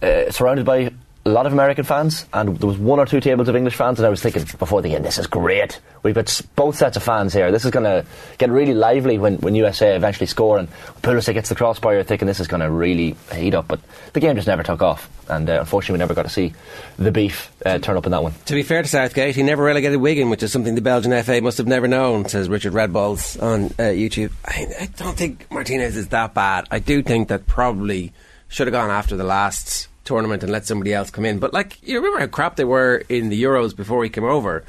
uh, 0.02 0.30
surrounded 0.32 0.66
by 0.66 0.90
a 1.28 1.32
lot 1.32 1.46
of 1.46 1.52
American 1.52 1.84
fans, 1.84 2.26
and 2.32 2.56
there 2.56 2.66
was 2.66 2.78
one 2.78 2.98
or 2.98 3.04
two 3.04 3.20
tables 3.20 3.48
of 3.48 3.56
English 3.56 3.74
fans. 3.74 3.98
And 3.98 4.06
I 4.06 4.08
was 4.08 4.22
thinking 4.22 4.44
before 4.58 4.80
the 4.80 4.88
game, 4.88 5.02
this 5.02 5.18
is 5.18 5.26
great. 5.26 5.78
We've 6.02 6.14
got 6.14 6.40
both 6.56 6.76
sets 6.76 6.96
of 6.96 7.02
fans 7.02 7.34
here. 7.34 7.52
This 7.52 7.64
is 7.64 7.70
going 7.70 7.84
to 7.84 8.06
get 8.38 8.50
really 8.50 8.72
lively 8.72 9.18
when, 9.18 9.36
when 9.38 9.54
USA 9.54 9.94
eventually 9.94 10.26
score. 10.26 10.58
And 10.58 10.68
Pulisic 11.02 11.34
gets 11.34 11.50
the 11.50 11.54
crossbar. 11.54 11.92
You're 11.94 12.02
thinking 12.02 12.26
this 12.26 12.40
is 12.40 12.48
going 12.48 12.60
to 12.60 12.70
really 12.70 13.14
heat 13.34 13.54
up. 13.54 13.68
But 13.68 13.80
the 14.14 14.20
game 14.20 14.36
just 14.36 14.48
never 14.48 14.62
took 14.62 14.80
off, 14.80 15.10
and 15.28 15.48
uh, 15.50 15.60
unfortunately, 15.60 15.94
we 15.94 15.98
never 15.98 16.14
got 16.14 16.22
to 16.22 16.30
see 16.30 16.54
the 16.98 17.12
beef 17.12 17.52
uh, 17.66 17.78
turn 17.78 17.96
up 17.96 18.06
in 18.06 18.12
that 18.12 18.22
one. 18.22 18.32
To 18.46 18.54
be 18.54 18.62
fair 18.62 18.82
to 18.82 18.88
Southgate, 18.88 19.36
he 19.36 19.42
never 19.42 19.62
relegated 19.62 20.00
Wigan, 20.00 20.30
which 20.30 20.42
is 20.42 20.50
something 20.50 20.74
the 20.74 20.80
Belgian 20.80 21.22
FA 21.22 21.40
must 21.42 21.58
have 21.58 21.66
never 21.66 21.86
known, 21.86 22.26
says 22.26 22.48
Richard 22.48 22.72
Redballs 22.72 23.40
on 23.42 23.66
uh, 23.66 23.92
YouTube. 23.92 24.32
I, 24.46 24.66
I 24.80 24.86
don't 24.96 25.16
think 25.16 25.50
Martinez 25.50 25.96
is 25.96 26.08
that 26.08 26.32
bad. 26.32 26.66
I 26.70 26.78
do 26.78 27.02
think 27.02 27.28
that 27.28 27.46
probably 27.46 28.12
should 28.48 28.66
have 28.66 28.72
gone 28.72 28.90
after 28.90 29.14
the 29.16 29.24
last 29.24 29.88
tournament 30.08 30.42
and 30.42 30.50
let 30.50 30.66
somebody 30.66 30.92
else 30.92 31.10
come 31.10 31.24
in. 31.24 31.38
But, 31.38 31.52
like, 31.52 31.78
you 31.86 31.96
remember 31.96 32.18
how 32.18 32.26
crap 32.26 32.56
they 32.56 32.64
were 32.64 33.04
in 33.08 33.28
the 33.28 33.40
Euros 33.40 33.76
before 33.76 34.02
he 34.02 34.10
came 34.10 34.24
over? 34.24 34.64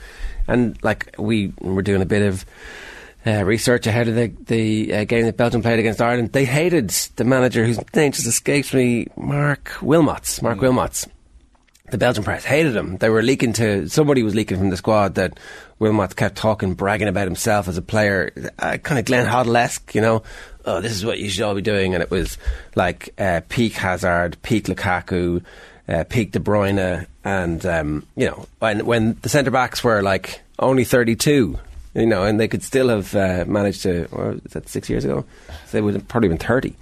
And, 0.48 0.78
like, 0.84 1.16
we 1.18 1.54
were 1.60 1.82
doing 1.82 2.02
a 2.02 2.06
bit 2.06 2.22
of 2.22 2.46
uh, 3.26 3.44
research 3.44 3.88
ahead 3.88 4.08
of 4.08 4.16
the, 4.16 4.28
the 4.46 4.94
uh, 4.94 5.04
game 5.06 5.26
that 5.26 5.38
Belgium 5.38 5.62
played 5.62 5.80
against 5.80 6.02
Ireland. 6.02 6.34
They 6.34 6.46
hated 6.46 6.90
the 7.16 7.24
manager 7.24 7.66
whose 7.66 7.80
name 7.96 8.12
just 8.12 8.28
escapes 8.28 8.74
me, 8.74 9.08
Marc 9.16 9.70
Wilmots. 9.82 10.42
Marc 10.42 10.60
Wilmots 10.60 11.08
the 11.92 11.98
Belgian 11.98 12.24
press 12.24 12.44
hated 12.44 12.76
him. 12.76 12.98
They 12.98 13.10
were 13.10 13.22
leaking 13.22 13.54
to 13.54 13.88
somebody 13.88 14.24
was 14.24 14.36
leaking 14.36 14.58
from 14.58 14.70
the 14.70 14.78
squad 14.78 15.16
that 15.16 15.40
Wilmot 15.80 16.16
kept 16.16 16.36
talking, 16.36 16.74
bragging 16.74 17.08
about 17.08 17.26
himself 17.26 17.68
as 17.68 17.78
a 17.78 17.82
player, 17.82 18.32
uh, 18.60 18.78
kind 18.78 19.00
of 19.00 19.06
Glenn 19.06 19.28
Hoddle-esque, 19.28 19.96
you 19.96 20.02
know. 20.02 20.24
Oh, 20.66 20.82
this 20.82 20.92
is 20.92 21.06
what 21.06 21.20
you 21.20 21.30
should 21.30 21.44
all 21.44 21.56
be 21.56 21.62
doing, 21.62 21.94
and 21.94 22.04
it 22.04 22.12
was 22.12 22.38
like 22.76 23.14
uh, 23.18 23.42
peak 23.50 23.74
Hazard, 23.74 24.38
peak 24.44 24.66
Lukaku, 24.66 25.44
uh, 25.88 26.04
peak 26.10 26.32
De 26.32 26.40
Bruyne, 26.40 27.08
and 27.24 27.66
um, 27.66 28.06
you 28.16 28.28
know 28.28 28.46
when 28.60 28.86
when 28.86 29.18
the 29.22 29.30
centre 29.30 29.52
backs 29.52 29.84
were 29.84 30.02
like 30.02 30.42
only 30.60 30.84
thirty 30.84 31.16
two. 31.16 31.58
You 31.96 32.06
know, 32.06 32.24
and 32.24 32.40
they 32.40 32.48
could 32.48 32.62
still 32.62 32.90
have 32.90 33.16
uh, 33.16 33.46
managed 33.48 33.82
to. 33.82 34.08
Or 34.12 34.34
was 34.34 34.52
that 34.52 34.70
six 34.70 34.90
years 34.90 35.06
ago? 35.06 35.26
So 35.48 35.72
they 35.72 35.82
would 35.82 35.96
have 35.96 36.08
probably 36.08 36.30
been 36.30 36.38
thirty. 36.38 36.76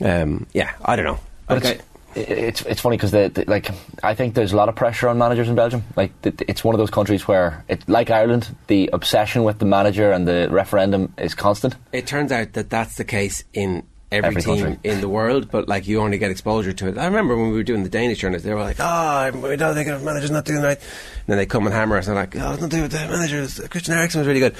Um, 0.00 0.46
yeah, 0.52 0.74
I 0.84 0.94
don't 0.94 1.04
know. 1.04 1.18
But 1.48 1.58
okay. 1.58 1.80
It's 2.18 2.62
it's 2.62 2.80
funny 2.80 2.96
because 2.96 3.10
the, 3.10 3.28
the, 3.28 3.44
like 3.46 3.70
I 4.02 4.14
think 4.14 4.34
there's 4.34 4.52
a 4.52 4.56
lot 4.56 4.68
of 4.68 4.76
pressure 4.76 5.08
on 5.08 5.18
managers 5.18 5.48
in 5.48 5.54
Belgium. 5.54 5.84
Like 5.96 6.20
the, 6.22 6.34
it's 6.48 6.64
one 6.64 6.74
of 6.74 6.78
those 6.78 6.90
countries 6.90 7.26
where 7.28 7.64
it 7.68 7.88
like 7.88 8.10
Ireland, 8.10 8.54
the 8.66 8.90
obsession 8.92 9.44
with 9.44 9.58
the 9.58 9.66
manager 9.66 10.12
and 10.12 10.26
the 10.26 10.48
referendum 10.50 11.12
is 11.18 11.34
constant. 11.34 11.76
It 11.92 12.06
turns 12.06 12.32
out 12.32 12.52
that 12.54 12.70
that's 12.70 12.96
the 12.96 13.04
case 13.04 13.44
in 13.52 13.84
every, 14.10 14.28
Every 14.28 14.42
team 14.42 14.64
country. 14.64 14.90
in 14.90 15.00
the 15.00 15.08
world, 15.08 15.50
but 15.50 15.68
like 15.68 15.86
you 15.86 16.00
only 16.00 16.16
get 16.18 16.30
exposure 16.30 16.72
to 16.72 16.88
it. 16.88 16.96
I 16.98 17.04
remember 17.04 17.36
when 17.36 17.50
we 17.50 17.56
were 17.56 17.62
doing 17.62 17.82
the 17.82 17.90
Danish 17.90 18.20
tournament, 18.20 18.42
they 18.42 18.54
were 18.54 18.60
like, 18.60 18.76
"Oh, 18.80 19.30
we 19.32 19.56
don't 19.56 19.74
think 19.74 19.88
our 19.88 19.98
manager's 19.98 20.30
not 20.30 20.44
doing 20.46 20.62
right." 20.62 20.78
And 20.78 21.26
then 21.26 21.36
they 21.36 21.46
come 21.46 21.66
and 21.66 21.74
hammer 21.74 21.96
us, 21.98 22.06
and 22.06 22.16
like, 22.16 22.34
"Oh, 22.36 22.52
it's 22.52 22.60
not 22.62 22.70
doing 22.70 22.82
with 22.84 22.92
the 22.92 22.98
manager. 22.98 23.46
Christian 23.68 23.94
Eriksen 23.94 24.20
was 24.20 24.26
really 24.26 24.40
good." 24.40 24.54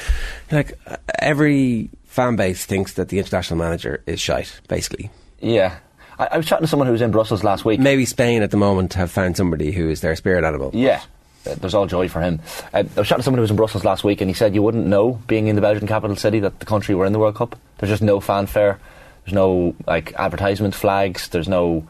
Like 0.53 0.79
every 1.19 1.89
fan 2.05 2.37
base 2.37 2.67
thinks 2.67 2.95
that 2.95 3.09
the 3.09 3.19
international 3.19 3.59
manager 3.59 4.03
is 4.07 4.21
shite, 4.21 4.61
basically. 4.69 5.11
Yeah, 5.41 5.79
I, 6.19 6.29
I 6.33 6.37
was 6.37 6.47
chatting 6.47 6.65
to 6.65 6.69
someone 6.69 6.87
who 6.87 6.93
was 6.93 7.03
in 7.03 7.11
Brussels 7.11 7.45
last 7.45 7.65
week. 7.65 7.81
Maybe 7.81 8.05
Spain 8.05 8.43
at 8.43 8.51
the 8.51 8.57
moment 8.57 8.95
have 8.95 9.11
found 9.11 9.37
somebody 9.37 9.73
who 9.73 9.89
is 9.89 10.01
their 10.01 10.17
spirit 10.17 10.45
animal. 10.45 10.71
Yeah. 10.75 11.03
Uh, 11.47 11.55
There's 11.55 11.75
all 11.75 11.87
joy 11.87 12.09
for 12.09 12.21
him. 12.21 12.41
Uh, 12.75 12.85
I 12.97 12.99
was 12.99 13.09
chatting 13.09 13.21
to 13.21 13.23
someone 13.23 13.39
who 13.39 13.43
was 13.43 13.51
in 13.51 13.57
Brussels 13.57 13.85
last 13.85 14.05
week, 14.05 14.21
and 14.21 14.29
he 14.29 14.35
said 14.35 14.55
you 14.55 14.63
wouldn't 14.63 14.87
know, 14.87 15.21
being 15.27 15.47
in 15.47 15.55
the 15.55 15.63
Belgian 15.63 15.87
capital 15.87 16.17
city, 16.17 16.41
that 16.41 16.59
the 16.61 16.67
country 16.67 16.95
were 16.95 17.07
in 17.07 17.13
the 17.13 17.19
World 17.19 17.37
Cup. 17.37 17.59
There's 17.79 17.91
just 17.91 18.03
no 18.03 18.21
fanfare. 18.21 18.79
There's 19.25 19.35
no 19.35 19.75
like 19.87 20.13
advertisement 20.15 20.75
flags. 20.75 21.29
There's 21.29 21.49
no, 21.49 21.87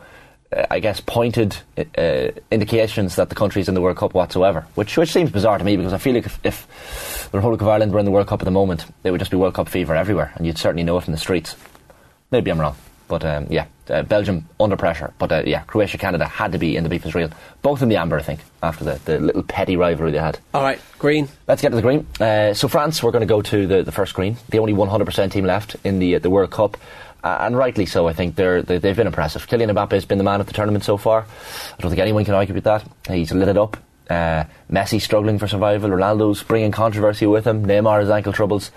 uh, 0.54 0.66
I 0.70 0.80
guess, 0.80 1.00
pointed 1.00 1.56
uh, 1.96 2.28
indications 2.50 3.16
that 3.16 3.28
the 3.30 3.34
country's 3.34 3.68
in 3.68 3.74
the 3.74 3.80
World 3.80 3.96
Cup 3.96 4.12
whatsoever. 4.12 4.66
Which 4.74 4.96
which 4.96 5.12
seems 5.12 5.30
bizarre 5.30 5.56
to 5.56 5.64
me 5.64 5.76
because 5.76 5.92
I 5.92 5.98
feel 5.98 6.14
like 6.14 6.26
if, 6.26 6.38
if 6.44 7.28
the 7.30 7.38
Republic 7.38 7.60
of 7.62 7.68
Ireland 7.68 7.92
were 7.92 7.98
in 8.00 8.04
the 8.04 8.10
World 8.10 8.26
Cup 8.26 8.42
at 8.42 8.44
the 8.44 8.50
moment, 8.50 8.84
it 9.04 9.10
would 9.10 9.20
just 9.20 9.30
be 9.30 9.36
World 9.36 9.54
Cup 9.54 9.68
fever 9.68 9.94
everywhere, 9.94 10.32
and 10.36 10.46
you'd 10.46 10.58
certainly 10.58 10.82
know 10.84 10.98
it 10.98 11.06
in 11.06 11.12
the 11.12 11.18
streets. 11.18 11.56
Maybe 12.30 12.50
I'm 12.50 12.60
wrong. 12.60 12.76
But 13.08 13.24
um, 13.24 13.46
yeah, 13.50 13.66
uh, 13.88 14.02
Belgium 14.02 14.46
under 14.60 14.76
pressure. 14.76 15.12
But 15.18 15.32
uh, 15.32 15.42
yeah, 15.46 15.62
Croatia, 15.62 15.98
Canada 15.98 16.26
had 16.26 16.52
to 16.52 16.58
be 16.58 16.76
in 16.76 16.84
the 16.84 16.90
beef 16.90 17.04
is 17.06 17.14
real. 17.14 17.30
Both 17.62 17.82
in 17.82 17.88
the 17.88 17.96
amber, 17.96 18.18
I 18.18 18.22
think, 18.22 18.40
after 18.62 18.84
the, 18.84 19.00
the 19.04 19.18
little 19.18 19.42
petty 19.42 19.76
rivalry 19.76 20.12
they 20.12 20.18
had. 20.18 20.38
All 20.54 20.62
right, 20.62 20.80
green. 20.98 21.28
Let's 21.46 21.62
get 21.62 21.70
to 21.70 21.76
the 21.76 21.82
green. 21.82 22.06
Uh, 22.20 22.54
so 22.54 22.68
France, 22.68 23.02
we're 23.02 23.10
going 23.10 23.20
to 23.20 23.26
go 23.26 23.42
to 23.42 23.66
the, 23.66 23.82
the 23.82 23.92
first 23.92 24.14
green. 24.14 24.36
The 24.50 24.58
only 24.58 24.74
100% 24.74 25.32
team 25.32 25.44
left 25.44 25.76
in 25.84 25.98
the 25.98 26.16
uh, 26.16 26.18
the 26.18 26.30
World 26.30 26.50
Cup. 26.50 26.76
Uh, 27.24 27.38
and 27.40 27.56
rightly 27.56 27.84
so, 27.84 28.06
I 28.06 28.12
think 28.12 28.36
they're, 28.36 28.62
they, 28.62 28.78
they've 28.78 28.94
been 28.94 29.08
impressive. 29.08 29.48
Kylian 29.48 29.72
Mbappe 29.72 29.92
has 29.92 30.04
been 30.04 30.18
the 30.18 30.24
man 30.24 30.40
of 30.40 30.46
the 30.46 30.52
tournament 30.52 30.84
so 30.84 30.96
far. 30.96 31.22
I 31.22 31.82
don't 31.82 31.90
think 31.90 32.00
anyone 32.00 32.24
can 32.24 32.34
argue 32.34 32.54
with 32.54 32.64
that. 32.64 32.84
He's 33.08 33.32
lit 33.32 33.48
it 33.48 33.58
up. 33.58 33.76
Uh, 34.08 34.44
Messi 34.70 35.00
struggling 35.00 35.38
for 35.38 35.48
survival. 35.48 35.90
Ronaldo's 35.90 36.42
bringing 36.42 36.70
controversy 36.70 37.26
with 37.26 37.46
him. 37.46 37.66
Neymar 37.66 38.00
has 38.00 38.10
ankle 38.10 38.32
troubles. 38.32 38.70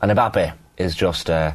And 0.00 0.10
Mbappe 0.10 0.54
is 0.78 0.94
just 0.94 1.28
uh, 1.28 1.52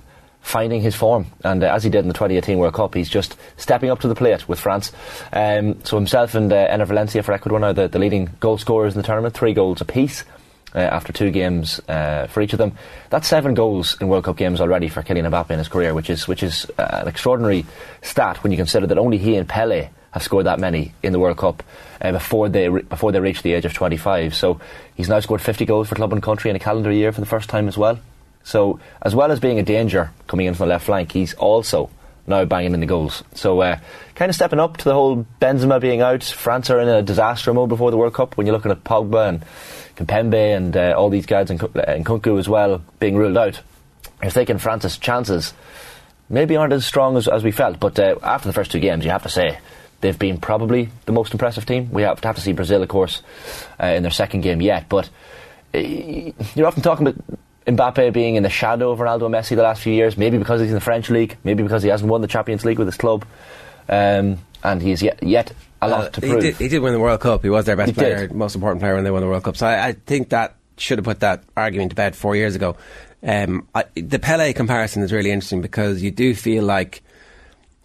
finding 0.47 0.81
his 0.81 0.95
form. 0.95 1.27
And 1.43 1.61
uh, 1.61 1.67
as 1.67 1.83
he 1.83 1.89
did 1.89 1.99
in 1.99 2.07
the 2.07 2.13
2018 2.13 2.57
World 2.57 2.73
Cup, 2.73 2.95
he's 2.95 3.09
just 3.09 3.35
stepping 3.57 3.89
up 3.89 3.99
to 3.99 4.07
the 4.07 4.15
plate 4.15 4.47
with 4.47 4.59
France. 4.59 4.93
Um, 5.33 5.83
so 5.83 5.97
himself 5.97 6.35
and 6.35 6.51
uh, 6.51 6.67
Enner 6.69 6.87
Valencia 6.87 7.21
for 7.21 7.33
Ecuador 7.33 7.59
now 7.59 7.73
the, 7.73 7.89
the 7.89 7.99
leading 7.99 8.29
goal 8.39 8.57
scorers 8.57 8.95
in 8.95 9.01
the 9.01 9.05
tournament, 9.05 9.35
three 9.35 9.53
goals 9.53 9.81
apiece. 9.81 10.23
Uh, 10.75 10.79
after 10.79 11.13
two 11.13 11.31
games 11.31 11.79
uh, 11.87 12.27
for 12.27 12.41
each 12.41 12.53
of 12.53 12.59
them, 12.59 12.73
that's 13.09 13.27
seven 13.27 13.53
goals 13.53 13.97
in 13.99 14.09
World 14.09 14.25
Cup 14.25 14.37
games 14.37 14.59
already 14.59 14.89
for 14.89 15.01
Kylian 15.01 15.29
Mbappe 15.29 15.49
in 15.49 15.59
his 15.59 15.69
career, 15.69 15.93
which 15.93 16.09
is 16.09 16.27
which 16.27 16.43
is 16.43 16.69
uh, 16.77 16.99
an 17.01 17.07
extraordinary 17.07 17.65
stat 18.01 18.43
when 18.43 18.51
you 18.51 18.57
consider 18.57 18.85
that 18.85 18.97
only 18.97 19.17
he 19.17 19.37
and 19.37 19.47
Pele 19.47 19.89
have 20.11 20.23
scored 20.23 20.45
that 20.45 20.59
many 20.59 20.93
in 21.01 21.13
the 21.13 21.19
World 21.19 21.37
Cup 21.37 21.63
uh, 22.01 22.11
before 22.11 22.49
they 22.49 22.67
re- 22.67 22.81
before 22.81 23.13
they 23.13 23.19
reach 23.21 23.43
the 23.43 23.53
age 23.53 23.65
of 23.65 23.73
25. 23.73 24.35
So 24.35 24.59
he's 24.93 25.07
now 25.09 25.21
scored 25.21 25.41
50 25.41 25.65
goals 25.65 25.87
for 25.87 25.95
club 25.95 26.11
and 26.11 26.21
country 26.21 26.49
in 26.49 26.55
a 26.55 26.59
calendar 26.59 26.91
year 26.91 27.11
for 27.11 27.21
the 27.21 27.27
first 27.27 27.49
time 27.49 27.67
as 27.69 27.77
well. 27.77 27.97
So 28.47 28.79
as 29.01 29.13
well 29.13 29.33
as 29.33 29.41
being 29.41 29.59
a 29.59 29.63
danger 29.63 30.09
coming 30.25 30.45
in 30.45 30.53
from 30.53 30.69
the 30.69 30.73
left 30.73 30.85
flank, 30.85 31.11
he's 31.11 31.33
also 31.33 31.89
now 32.27 32.45
banging 32.45 32.73
in 32.73 32.79
the 32.79 32.85
goals. 32.85 33.21
So 33.33 33.59
uh, 33.59 33.77
kind 34.15 34.29
of 34.29 34.35
stepping 34.35 34.57
up 34.57 34.77
to 34.77 34.85
the 34.85 34.93
whole 34.93 35.25
Benzema 35.41 35.81
being 35.81 35.99
out. 35.99 36.23
France 36.23 36.69
are 36.69 36.79
in 36.79 36.87
a 36.87 37.01
disaster 37.01 37.53
mode 37.53 37.67
before 37.67 37.91
the 37.91 37.97
World 37.97 38.13
Cup. 38.13 38.37
When 38.37 38.47
you're 38.47 38.55
looking 38.55 38.71
at 38.71 38.85
Pogba 38.85 39.27
and 39.27 39.45
Kimpembe 39.97 40.55
and 40.55 40.77
uh, 40.77 40.93
all 40.97 41.09
these 41.09 41.25
guys 41.25 41.49
and, 41.49 41.59
Ku- 41.59 41.77
uh, 41.77 41.95
Nkunku 41.97 42.39
as 42.39 42.47
well 42.47 42.81
being 43.01 43.17
ruled 43.17 43.37
out, 43.37 43.59
you're 44.21 44.31
thinking 44.31 44.59
France's 44.59 44.97
chances 44.97 45.53
maybe 46.29 46.55
aren't 46.55 46.71
as 46.71 46.85
strong 46.85 47.17
as, 47.17 47.27
as 47.27 47.43
we 47.43 47.51
felt. 47.51 47.81
But 47.81 47.99
uh, 47.99 48.15
after 48.23 48.47
the 48.47 48.53
first 48.53 48.71
two 48.71 48.79
games, 48.79 49.03
you 49.03 49.11
have 49.11 49.23
to 49.23 49.29
say 49.29 49.59
they've 49.99 50.17
been 50.17 50.37
probably 50.37 50.87
the 51.05 51.11
most 51.11 51.33
impressive 51.33 51.65
team. 51.65 51.91
We 51.91 52.03
have 52.03 52.21
to 52.21 52.27
have 52.29 52.37
to 52.37 52.41
see 52.41 52.53
Brazil, 52.53 52.81
of 52.81 52.87
course, 52.87 53.23
uh, 53.77 53.87
in 53.87 54.03
their 54.03 54.11
second 54.11 54.39
game 54.39 54.61
yet. 54.61 54.87
But 54.87 55.09
uh, 55.75 55.79
you're 55.79 56.67
often 56.67 56.81
talking 56.81 57.07
about 57.07 57.21
Mbappe 57.67 58.13
being 58.13 58.35
in 58.35 58.43
the 58.43 58.49
shadow 58.49 58.91
of 58.91 58.99
Ronaldo 58.99 59.25
and 59.25 59.35
Messi 59.35 59.55
the 59.55 59.63
last 59.63 59.81
few 59.81 59.93
years. 59.93 60.17
Maybe 60.17 60.37
because 60.37 60.61
he's 60.61 60.69
in 60.69 60.75
the 60.75 60.81
French 60.81 61.09
league. 61.09 61.37
Maybe 61.43 61.63
because 61.63 61.83
he 61.83 61.89
hasn't 61.89 62.09
won 62.09 62.21
the 62.21 62.27
Champions 62.27 62.63
League 62.65 62.79
with 62.79 62.87
his 62.87 62.97
club. 62.97 63.25
Um, 63.89 64.37
and 64.63 64.81
he's 64.81 65.03
yet 65.03 65.21
yet 65.21 65.53
a 65.81 65.87
lot 65.87 66.05
Uh, 66.05 66.09
to 66.09 66.21
he 66.21 66.27
prove. 66.31 66.41
Did, 66.41 66.55
he 66.55 66.67
did 66.67 66.79
win 66.79 66.93
the 66.93 66.99
World 66.99 67.19
Cup. 67.19 67.43
He 67.43 67.49
was 67.49 67.65
their 67.65 67.75
best 67.75 67.89
He 67.89 67.93
player, 67.93 68.27
did. 68.27 68.35
most 68.35 68.55
important 68.55 68.81
player 68.81 68.95
when 68.95 69.03
they 69.03 69.11
won 69.11 69.21
the 69.21 69.27
World 69.27 69.43
Cup. 69.43 69.57
So 69.57 69.67
I, 69.67 69.87
I 69.87 69.91
think 69.93 70.29
that 70.29 70.55
should 70.77 70.97
have 70.97 71.05
put 71.05 71.19
that 71.21 71.43
argument 71.55 71.91
to 71.91 71.95
bed 71.95 72.15
four 72.15 72.35
years 72.35 72.55
ago. 72.55 72.75
Um, 73.23 73.67
I, 73.73 73.85
the 73.95 74.19
Pele 74.19 74.53
comparison 74.53 75.03
is 75.03 75.11
really 75.11 75.31
interesting 75.31 75.61
because 75.61 76.01
you 76.01 76.11
do 76.11 76.35
feel 76.35 76.63
like 76.63 77.01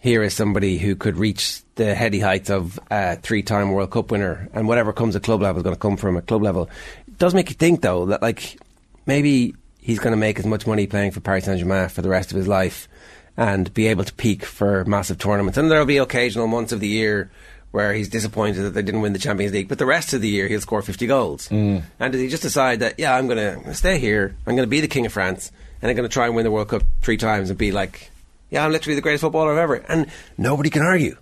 here 0.01 0.23
is 0.23 0.35
somebody 0.35 0.79
who 0.79 0.97
could 0.97 1.17
reach 1.17 1.63
the 1.77 1.95
heady 1.95 2.21
heights 2.21 2.51
of 2.51 2.79
a 2.91 3.17
three-time 3.17 3.71
World 3.71 3.91
Cup 3.91 4.11
winner, 4.11 4.49
and 4.53 4.69
whatever 4.69 4.93
comes 4.93 5.17
at 5.17 5.23
club 5.23 5.41
level 5.41 5.61
is 5.61 5.63
going 5.63 5.75
to 5.75 5.81
come 5.81 5.97
from 5.97 6.17
at 6.17 6.27
club 6.27 6.43
level. 6.43 6.69
It 7.07 7.19
does 7.19 7.35
make 7.35 7.49
you 7.49 7.55
think, 7.55 7.81
though, 7.81 8.07
that 8.07 8.21
like 8.21 8.59
maybe 9.07 9.55
he's 9.83 9.99
going 9.99 10.13
to 10.13 10.17
make 10.17 10.39
as 10.39 10.47
much 10.47 10.67
money 10.67 10.87
playing 10.87 11.11
for 11.11 11.21
Paris 11.21 11.45
Saint 11.45 11.59
Germain 11.59 11.91
for 11.91 12.01
the 12.01 12.09
rest 12.09 12.31
of 12.31 12.39
his 12.39 12.49
life, 12.49 12.89
and 13.37 13.73
be 13.75 13.89
able 13.89 14.05
to 14.05 14.15
peak 14.15 14.45
for 14.45 14.85
massive 14.87 15.19
tournaments. 15.19 15.59
And 15.59 15.71
there 15.71 15.79
will 15.79 15.87
be 15.87 15.99
occasional 15.99 16.47
months 16.47 16.73
of 16.73 16.81
the 16.81 16.89
year 16.89 17.31
where 17.73 17.93
he's 17.95 18.09
disappointed 18.09 18.63
that 18.63 18.71
they 18.71 18.83
didn't 18.83 19.01
win 19.01 19.15
the 19.15 19.19
Champions 19.19 19.53
League, 19.53 19.69
but 19.69 19.79
the 19.79 19.87
rest 19.87 20.13
of 20.13 20.21
the 20.21 20.29
year 20.29 20.47
he'll 20.47 20.61
score 20.61 20.83
50 20.83 21.07
goals. 21.07 21.49
Mm. 21.49 21.83
And 21.99 22.13
does 22.13 22.21
he 22.21 22.29
just 22.29 22.43
decide 22.43 22.81
that, 22.81 22.99
yeah, 22.99 23.15
I'm 23.15 23.27
going 23.27 23.65
to 23.65 23.75
stay 23.75 23.99
here, 23.99 24.37
I'm 24.47 24.55
going 24.55 24.67
to 24.67 24.71
be 24.71 24.81
the 24.81 24.89
King 24.89 25.07
of 25.07 25.13
France, 25.13 25.51
and 25.81 25.91
I'm 25.91 25.97
going 25.97 26.09
to 26.09 26.13
try 26.13 26.27
and 26.27 26.37
win 26.37 26.45
the 26.45 26.51
World 26.51 26.69
Cup 26.69 26.83
three 27.01 27.17
times 27.17 27.49
and 27.49 27.59
be 27.59 27.73
like, 27.73 28.11
yeah, 28.51 28.65
I'm 28.65 28.73
literally 28.73 28.95
the 28.95 29.01
greatest 29.01 29.23
footballer 29.23 29.59
ever. 29.59 29.77
And 29.77 30.07
nobody 30.37 30.69
can 30.69 30.83
argue. 30.83 31.17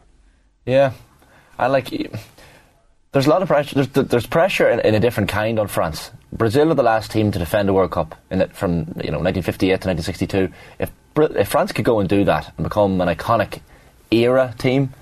Yeah, 0.66 0.92
I 1.57 1.68
like. 1.68 1.88
There's 3.12 3.27
a 3.27 3.31
lot 3.31 3.42
of 3.42 3.49
pressure. 3.49 3.85
There's, 3.85 4.09
there's 4.09 4.27
pressure 4.27 4.68
in, 4.68 4.81
in 4.81 4.96
a 4.96 5.01
different 5.01 5.29
kind 5.29 5.61
on 5.61 5.68
France. 5.68 6.11
Brazil 6.32 6.70
are 6.70 6.74
the 6.74 6.82
last 6.82 7.10
team 7.10 7.32
to 7.32 7.38
defend 7.38 7.68
a 7.68 7.72
World 7.72 7.90
Cup 7.90 8.14
in 8.30 8.40
it 8.40 8.54
from 8.54 8.80
you 9.02 9.10
know 9.10 9.18
1958 9.18 9.80
to 9.80 9.88
1962. 9.88 10.52
If 10.78 10.90
if 11.16 11.48
France 11.48 11.72
could 11.72 11.84
go 11.84 12.00
and 12.00 12.08
do 12.08 12.24
that 12.24 12.52
and 12.56 12.64
become 12.64 13.00
an 13.00 13.08
iconic 13.08 13.60
era 14.10 14.54
team, 14.58 14.94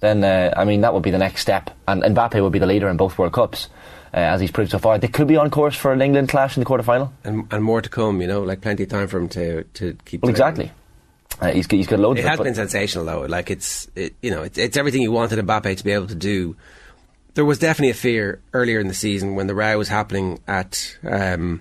then 0.00 0.22
uh, 0.22 0.54
I 0.56 0.64
mean 0.64 0.82
that 0.82 0.94
would 0.94 1.02
be 1.02 1.10
the 1.10 1.18
next 1.18 1.42
step, 1.42 1.70
and 1.88 2.02
Mbappe 2.02 2.40
would 2.40 2.52
be 2.52 2.58
the 2.58 2.66
leader 2.66 2.88
in 2.88 2.96
both 2.96 3.18
World 3.18 3.32
Cups. 3.32 3.68
Uh, 4.14 4.18
as 4.18 4.40
he's 4.40 4.52
proved 4.52 4.70
so 4.70 4.78
far, 4.78 4.96
they 4.98 5.08
could 5.08 5.26
be 5.26 5.36
on 5.36 5.50
course 5.50 5.76
for 5.76 5.92
an 5.92 6.00
England 6.00 6.28
clash 6.28 6.56
in 6.56 6.60
the 6.60 6.64
quarter 6.64 6.82
final, 6.82 7.12
and, 7.24 7.52
and 7.52 7.62
more 7.62 7.82
to 7.82 7.88
come. 7.88 8.20
You 8.20 8.28
know, 8.28 8.42
like 8.42 8.60
plenty 8.60 8.84
of 8.84 8.88
time 8.88 9.08
for 9.08 9.18
him 9.18 9.28
to 9.30 9.64
to 9.64 9.96
keep. 10.04 10.22
Well, 10.22 10.30
exactly. 10.30 10.70
Uh, 11.40 11.50
he's, 11.50 11.66
he's 11.66 11.86
got 11.86 11.98
loads. 11.98 12.18
It 12.18 12.24
of 12.24 12.30
has 12.30 12.40
been 12.40 12.54
sensational, 12.54 13.04
though. 13.04 13.22
Like 13.22 13.50
it's, 13.50 13.88
it, 13.94 14.14
you 14.22 14.30
know, 14.30 14.42
it's, 14.42 14.56
it's 14.56 14.76
everything 14.76 15.02
you 15.02 15.12
wanted 15.12 15.38
Mbappe 15.44 15.76
to 15.76 15.84
be 15.84 15.92
able 15.92 16.06
to 16.06 16.14
do. 16.14 16.56
There 17.36 17.44
was 17.44 17.58
definitely 17.58 17.90
a 17.90 17.94
fear 17.94 18.40
earlier 18.54 18.80
in 18.80 18.88
the 18.88 18.94
season 18.94 19.34
when 19.34 19.46
the 19.46 19.54
row 19.54 19.76
was 19.76 19.88
happening 19.88 20.40
at 20.48 20.96
um, 21.06 21.60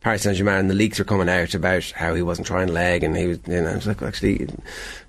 Paris 0.00 0.22
Saint 0.22 0.36
Germain. 0.36 0.56
and 0.56 0.68
The 0.68 0.74
leaks 0.74 0.98
were 0.98 1.04
coming 1.04 1.28
out 1.28 1.54
about 1.54 1.88
how 1.92 2.12
he 2.14 2.22
wasn't 2.22 2.48
trying 2.48 2.66
to 2.66 2.72
leg, 2.72 3.04
and 3.04 3.16
he 3.16 3.28
was. 3.28 3.38
You 3.46 3.62
know, 3.62 3.70
I 3.70 3.74
was 3.76 3.86
like, 3.86 4.02
actually, 4.02 4.48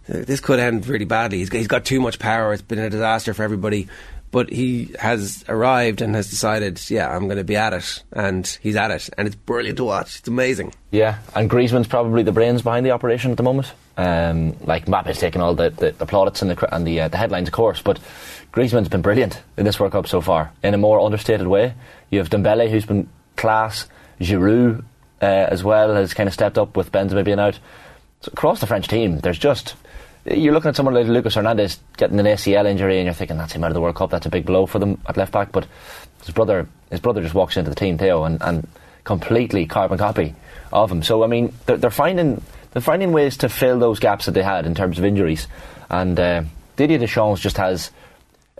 this 0.08 0.39
could 0.39 0.60
end 0.60 0.86
really 0.86 1.06
badly. 1.06 1.39
He's 1.39 1.49
got, 1.49 1.58
he's 1.58 1.67
got 1.67 1.84
too 1.84 1.99
much 1.99 2.19
power. 2.19 2.54
It's 2.54 2.62
been 2.62 2.78
a 2.78 2.91
disaster 2.91 3.34
for 3.34 3.41
everybody. 3.41 3.88
But 4.30 4.52
he 4.52 4.95
has 4.99 5.45
arrived 5.47 6.02
and 6.02 6.15
has 6.15 6.30
decided, 6.30 6.80
yeah, 6.89 7.08
I'm 7.08 7.26
going 7.26 7.38
to 7.38 7.43
be 7.43 7.56
at 7.56 7.73
it, 7.73 8.04
and 8.12 8.47
he's 8.62 8.76
at 8.76 8.89
it, 8.89 9.10
and 9.15 9.28
it's 9.28 9.36
brilliant 9.36 9.78
to 9.78 9.84
watch. 9.84 10.19
It's 10.19 10.28
amazing. 10.28 10.73
Yeah, 10.89 11.19
and 11.36 11.49
Griezmann's 11.49 11.88
probably 11.88 12.23
the 12.23 12.32
brains 12.32 12.63
behind 12.63 12.84
the 12.84 12.91
operation 12.91 13.30
at 13.30 13.38
the 13.38 13.43
moment. 13.43 13.71
Um, 13.95 14.58
like 14.65 14.88
Mbappe's 14.88 15.19
taken 15.19 15.41
all 15.41 15.54
the, 15.54 15.69
the, 15.69 15.91
the 15.91 16.08
plaudits 16.08 16.41
and 16.41 16.49
the 16.49 16.76
and 16.76 16.86
the, 16.86 17.02
uh, 17.02 17.08
the 17.10 17.17
headlines, 17.17 17.47
of 17.47 17.54
course, 17.54 17.84
but 17.84 17.99
Griezmann's 18.54 18.88
been 18.88 19.02
brilliant 19.02 19.42
in 19.58 19.66
this 19.66 19.80
World 19.80 19.94
Cup 19.94 20.08
so 20.08 20.22
far 20.22 20.52
in 20.62 20.76
a 20.76 20.78
more 20.78 21.00
understated 21.00 21.48
way. 21.48 21.74
You 22.12 22.20
have 22.20 22.30
Dembele, 22.30 22.70
who's 22.70 22.86
been 22.86 23.10
class. 23.36 23.88
Giroud 24.22 24.86
uh, 25.22 25.26
as 25.26 25.63
well 25.63 25.96
has 25.96 26.13
kind 26.13 26.28
of 26.28 26.34
stepped 26.34 26.60
up 26.60 26.78
with 26.78 26.92
Benzema 26.92 27.26
being 27.26 27.39
out. 27.39 27.58
So 28.22 28.30
across 28.32 28.60
the 28.60 28.68
French 28.68 28.88
team, 28.88 29.20
there's 29.20 29.39
just 29.39 29.76
you're 30.26 30.54
looking 30.54 30.70
at 30.70 30.76
someone 30.76 30.94
like 30.94 31.08
Lucas 31.08 31.34
Hernandez 31.34 31.80
getting 31.98 32.20
an 32.20 32.28
ACL 32.28 32.66
injury, 32.66 33.00
and 33.00 33.06
you're 33.06 33.13
thinking 33.16 33.38
that's 33.38 33.54
him 33.54 33.63
out 33.63 33.72
of 33.72 33.74
the 33.74 33.82
World 33.82 33.96
Cup. 33.96 34.12
That's 34.12 34.28
a 34.28 34.30
big 34.30 34.46
blow 34.46 34.68
for 34.68 34.78
them 34.78 35.02
at 35.08 35.18
left 35.18 35.34
back. 35.34 35.52
But 35.52 35.66
his 36.24 36.30
brother, 36.30 36.68
his 36.92 37.00
brother 37.00 37.22
just 37.22 37.34
walks 37.34 37.58
into 37.58 37.72
the 37.72 37.76
team, 37.76 37.98
Theo, 37.98 38.24
and, 38.24 38.42
and 38.42 38.68
completely 39.04 39.66
carbon 39.66 39.98
copy 39.98 40.36
of 40.72 40.92
him. 40.92 41.02
So 41.02 41.24
I 41.24 41.28
mean, 41.28 41.54
they're, 41.66 41.78
they're 41.78 41.89
finding 41.89 42.42
they're 42.72 42.84
finding 42.84 43.13
ways 43.13 43.38
to 43.38 43.50
fill 43.50 43.80
those 43.80 44.00
gaps 44.00 44.26
that 44.26 44.34
they 44.34 44.44
had 44.44 44.68
in 44.68 44.76
terms 44.76 45.00
of 45.00 45.06
injuries. 45.06 45.48
And 45.89 46.20
uh, 46.20 46.44
Didier 46.76 47.00
Deschamps 47.00 47.42
just 47.42 47.58
has 47.58 47.92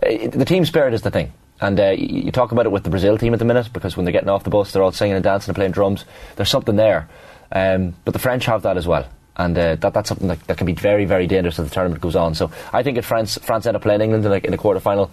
the 0.04 0.44
team 0.44 0.64
spirit 0.64 0.94
is 0.94 1.02
the 1.02 1.10
thing. 1.10 1.32
And 1.60 1.78
uh, 1.78 1.90
you 1.90 2.32
talk 2.32 2.52
about 2.52 2.66
it 2.66 2.72
with 2.72 2.82
the 2.82 2.90
Brazil 2.90 3.16
team 3.16 3.32
at 3.32 3.38
the 3.38 3.44
minute 3.44 3.72
because 3.72 3.96
when 3.96 4.04
they're 4.04 4.12
getting 4.12 4.28
off 4.28 4.44
the 4.44 4.50
bus, 4.50 4.72
they're 4.72 4.82
all 4.82 4.92
singing 4.92 5.14
and 5.14 5.22
dancing 5.24 5.50
and 5.50 5.56
playing 5.56 5.72
drums. 5.72 6.04
There's 6.36 6.50
something 6.50 6.76
there. 6.76 7.08
Um, 7.52 7.94
but 8.04 8.12
the 8.12 8.18
French 8.18 8.44
have 8.46 8.62
that 8.62 8.76
as 8.76 8.86
well 8.86 9.08
and 9.36 9.56
uh, 9.58 9.74
that 9.76 9.94
that's 9.94 10.08
something 10.08 10.28
that, 10.28 10.40
that 10.46 10.58
can 10.58 10.66
be 10.66 10.74
very 10.74 11.04
very 11.04 11.26
dangerous 11.26 11.58
as 11.58 11.68
the 11.68 11.74
tournament 11.74 12.00
goes 12.00 12.16
on. 12.16 12.34
So 12.34 12.50
I 12.72 12.82
think 12.82 12.98
if 12.98 13.04
France 13.04 13.38
France 13.42 13.66
end 13.66 13.76
up 13.76 13.82
playing 13.82 14.00
England 14.00 14.24
in, 14.24 14.30
like, 14.30 14.44
in 14.44 14.54
a 14.54 14.58
quarter 14.58 14.80
final, 14.80 15.10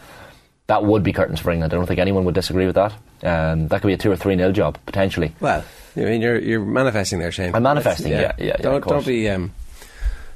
that 0.67 0.83
would 0.83 1.03
be 1.03 1.13
curtains 1.13 1.39
for 1.39 1.51
England. 1.51 1.73
I 1.73 1.75
don't 1.75 1.85
think 1.85 1.99
anyone 1.99 2.25
would 2.25 2.35
disagree 2.35 2.65
with 2.65 2.75
that. 2.75 2.93
Um, 3.23 3.67
that 3.67 3.81
could 3.81 3.87
be 3.87 3.93
a 3.93 3.97
two 3.97 4.11
or 4.11 4.15
three 4.15 4.35
nil 4.35 4.51
job 4.51 4.77
potentially. 4.85 5.33
Well, 5.39 5.63
I 5.95 5.99
mean 5.99 6.21
you're 6.21 6.39
you're 6.39 6.63
manifesting 6.63 7.19
there, 7.19 7.31
Shane. 7.31 7.55
I'm 7.55 7.63
manifesting. 7.63 8.11
yeah, 8.11 8.33
yeah, 8.37 8.45
yeah. 8.45 8.57
Don't 8.57 8.83
don't 8.83 9.05
be 9.05 9.29
um, 9.29 9.53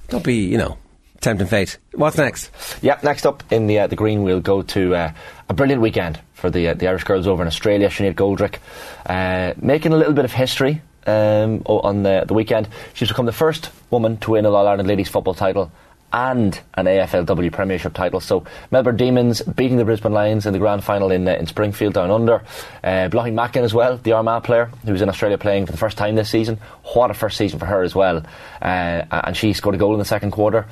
don't 0.09 0.23
be 0.23 0.45
you 0.45 0.57
know 0.57 0.77
tempting 1.21 1.47
fate. 1.47 1.77
What's 1.93 2.17
next? 2.17 2.51
Yeah, 2.81 2.99
next 3.03 3.25
up 3.25 3.43
in 3.51 3.67
the 3.67 3.79
uh, 3.79 3.87
the 3.87 3.95
green, 3.95 4.23
we'll 4.23 4.41
go 4.41 4.61
to 4.61 4.95
uh, 4.95 5.11
a 5.49 5.53
brilliant 5.53 5.81
weekend 5.81 6.19
for 6.33 6.49
the 6.49 6.69
uh, 6.69 6.73
the 6.73 6.87
Irish 6.87 7.03
girls 7.03 7.27
over 7.27 7.41
in 7.41 7.47
Australia. 7.47 7.89
Sinead 7.89 8.15
Goldrick 8.15 8.59
uh, 9.05 9.53
making 9.61 9.93
a 9.93 9.97
little 9.97 10.13
bit 10.13 10.25
of 10.25 10.31
history 10.31 10.81
um, 11.07 11.61
on 11.65 12.03
the, 12.03 12.25
the 12.27 12.33
weekend. 12.33 12.67
She's 12.93 13.07
become 13.07 13.25
the 13.25 13.31
first 13.31 13.71
woman 13.89 14.17
to 14.17 14.31
win 14.31 14.45
an 14.45 14.53
All 14.53 14.67
Ireland 14.67 14.87
ladies 14.87 15.09
football 15.09 15.33
title 15.33 15.71
and 16.13 16.57
an 16.75 16.85
AFLW 16.85 17.51
Premiership 17.51 17.93
title. 17.93 18.21
So 18.21 18.45
Melbourne 18.71 18.95
Demons 18.95 19.41
beating 19.41 19.75
the 19.75 19.83
Brisbane 19.83 20.13
Lions 20.13 20.45
in 20.45 20.53
the 20.53 20.59
grand 20.59 20.83
final 20.83 21.11
in, 21.11 21.27
uh, 21.27 21.33
in 21.33 21.45
Springfield 21.45 21.93
down 21.93 22.09
under. 22.09 22.35
Uh, 22.83 23.09
Bláithín 23.09 23.33
Mackin 23.33 23.63
as 23.63 23.73
well, 23.73 23.97
the 23.97 24.13
Armagh 24.13 24.43
player 24.43 24.71
who 24.85 24.93
was 24.93 25.01
in 25.01 25.09
Australia 25.09 25.37
playing 25.37 25.65
for 25.65 25.73
the 25.73 25.77
first 25.77 25.97
time 25.97 26.15
this 26.15 26.29
season. 26.29 26.57
What 26.93 27.11
a 27.11 27.13
first 27.13 27.37
season 27.37 27.59
for 27.59 27.65
her 27.65 27.83
as 27.83 27.93
well. 27.93 28.23
Uh, 28.61 29.03
and 29.11 29.35
she 29.35 29.51
scored 29.51 29.75
a 29.75 29.77
goal 29.77 29.93
in 29.93 29.99
the 29.99 30.05
second 30.05 30.31
quarter 30.31 30.67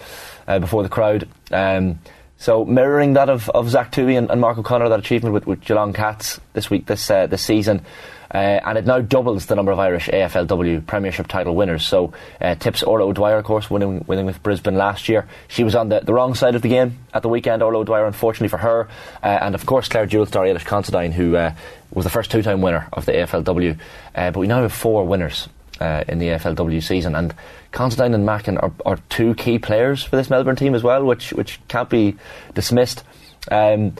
uh, 0.47 0.59
before 0.59 0.83
the 0.83 0.89
crowd. 0.89 1.27
Um, 1.51 1.99
so 2.37 2.65
mirroring 2.65 3.13
that 3.13 3.29
of, 3.29 3.49
of 3.51 3.69
Zach 3.69 3.91
Tuohy 3.91 4.17
and, 4.17 4.29
and 4.29 4.41
Mark 4.41 4.57
O'Connor, 4.57 4.89
that 4.89 4.99
achievement 4.99 5.33
with, 5.33 5.47
with 5.47 5.61
Geelong 5.61 5.93
Cats 5.93 6.41
this 6.53 6.69
week, 6.69 6.85
this 6.87 7.09
uh, 7.09 7.27
this 7.27 7.41
season. 7.41 7.85
Uh, 8.33 8.59
and 8.65 8.79
it 8.79 8.85
now 8.85 8.99
doubles 8.99 9.45
the 9.45 9.55
number 9.55 9.71
of 9.71 9.77
Irish 9.77 10.09
AFLW 10.09 10.87
Premiership 10.87 11.27
title 11.27 11.55
winners. 11.55 11.85
So 11.85 12.13
uh, 12.41 12.55
tips 12.55 12.81
Orla 12.81 13.05
O'Dwyer, 13.05 13.37
of 13.37 13.45
course, 13.45 13.69
winning 13.69 14.03
winning 14.07 14.25
with 14.25 14.41
Brisbane 14.41 14.75
last 14.75 15.07
year. 15.07 15.27
She 15.47 15.63
was 15.63 15.75
on 15.75 15.89
the, 15.89 15.99
the 15.99 16.13
wrong 16.13 16.33
side 16.33 16.55
of 16.55 16.63
the 16.63 16.67
game 16.67 16.97
at 17.13 17.21
the 17.21 17.29
weekend. 17.29 17.61
Orla 17.61 17.79
O'Dwyer, 17.79 18.07
unfortunately 18.07 18.47
for 18.47 18.57
her, 18.57 18.89
uh, 19.21 19.27
and 19.27 19.53
of 19.53 19.65
course 19.65 19.87
Clare 19.87 20.07
dual, 20.07 20.25
Ailish 20.25 20.65
Considine, 20.65 21.11
who 21.11 21.35
uh, 21.35 21.53
was 21.93 22.05
the 22.05 22.09
first 22.09 22.31
two-time 22.31 22.61
winner 22.61 22.89
of 22.91 23.05
the 23.05 23.11
AFLW. 23.11 23.77
Uh, 24.15 24.31
but 24.31 24.39
we 24.39 24.47
now 24.47 24.63
have 24.63 24.73
four 24.73 25.05
winners 25.05 25.47
uh, 25.79 26.03
in 26.07 26.19
the 26.19 26.27
AFLW 26.27 26.81
season, 26.81 27.15
and 27.15 27.33
Considine 27.71 28.13
and 28.13 28.25
Mackin 28.25 28.57
are, 28.59 28.71
are, 28.85 28.99
two 29.09 29.33
key 29.35 29.57
players 29.57 30.03
for 30.03 30.15
this 30.15 30.29
Melbourne 30.29 30.55
team 30.55 30.75
as 30.75 30.83
well, 30.83 31.03
which 31.03 31.33
which 31.33 31.59
can't 31.67 31.89
be 31.89 32.15
dismissed. 32.53 33.03
Um, 33.51 33.95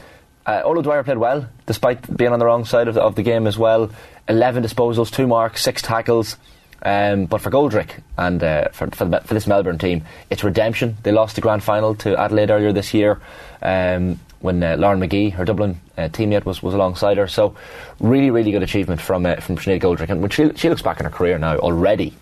uh, 0.46 0.62
Dwyer 0.82 1.02
played 1.02 1.18
well, 1.18 1.48
despite 1.66 2.16
being 2.16 2.32
on 2.32 2.38
the 2.38 2.44
wrong 2.44 2.64
side 2.64 2.88
of 2.88 2.94
the, 2.94 3.02
of 3.02 3.14
the 3.14 3.22
game 3.22 3.46
as 3.46 3.56
well. 3.56 3.90
11 4.28 4.62
disposals, 4.62 5.10
2 5.10 5.26
marks, 5.26 5.62
6 5.62 5.82
tackles. 5.82 6.36
Um, 6.82 7.24
but 7.24 7.40
for 7.40 7.50
Goldrick 7.50 8.02
and 8.18 8.42
uh, 8.44 8.68
for, 8.68 8.90
for, 8.90 9.06
the, 9.06 9.20
for, 9.20 9.32
this 9.32 9.46
Melbourne 9.46 9.78
team, 9.78 10.04
it's 10.28 10.44
redemption. 10.44 10.98
They 11.02 11.12
lost 11.12 11.34
the 11.34 11.40
grand 11.40 11.62
final 11.62 11.94
to 11.96 12.18
Adelaide 12.18 12.50
earlier 12.50 12.72
this 12.72 12.92
year 12.92 13.22
um, 13.62 14.20
when 14.44 14.62
uh, 14.62 14.76
Lauren 14.76 15.00
Magee, 15.00 15.30
her 15.30 15.44
Dublin 15.46 15.80
uh, 15.96 16.02
teammate, 16.02 16.44
was, 16.44 16.62
was 16.62 16.74
alongside 16.74 17.16
her. 17.16 17.26
So, 17.26 17.56
really, 17.98 18.30
really 18.30 18.52
good 18.52 18.62
achievement 18.62 19.00
from 19.00 19.24
uh, 19.24 19.36
from 19.36 19.56
Sinead 19.56 19.80
Goldrick. 19.80 20.10
And 20.10 20.20
when 20.20 20.30
she, 20.30 20.50
she 20.54 20.68
looks 20.68 20.82
back 20.82 21.00
in 21.00 21.04
her 21.04 21.10
career 21.10 21.38
now, 21.38 21.56
already 21.56 22.12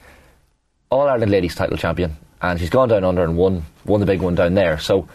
All 0.88 1.08
Ireland 1.08 1.32
Ladies 1.32 1.56
title 1.56 1.76
champion, 1.76 2.16
and 2.40 2.60
she's 2.60 2.70
gone 2.70 2.88
down 2.88 3.02
under 3.02 3.24
and 3.24 3.36
won 3.36 3.64
won 3.84 3.98
the 3.98 4.06
big 4.06 4.22
one 4.22 4.36
down 4.36 4.54
there. 4.54 4.78
So, 4.78 5.08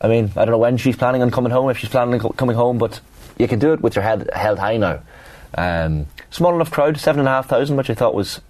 I 0.00 0.06
mean, 0.06 0.30
I 0.36 0.44
don't 0.44 0.52
know 0.52 0.58
when 0.58 0.76
she's 0.76 0.96
planning 0.96 1.22
on 1.22 1.32
coming 1.32 1.50
home, 1.50 1.70
if 1.70 1.78
she's 1.78 1.90
planning 1.90 2.20
on 2.20 2.32
coming 2.34 2.54
home, 2.54 2.78
but 2.78 3.00
you 3.36 3.48
can 3.48 3.58
do 3.58 3.72
it 3.72 3.80
with 3.80 3.96
your 3.96 4.04
head 4.04 4.30
held 4.32 4.60
high 4.60 4.76
now. 4.76 5.00
Um, 5.58 6.06
small 6.30 6.54
enough 6.54 6.70
crowd, 6.70 6.98
seven 6.98 7.18
and 7.18 7.28
a 7.28 7.32
half 7.32 7.48
thousand, 7.48 7.76
which 7.76 7.90
I 7.90 7.94
thought 7.94 8.14
was 8.14 8.40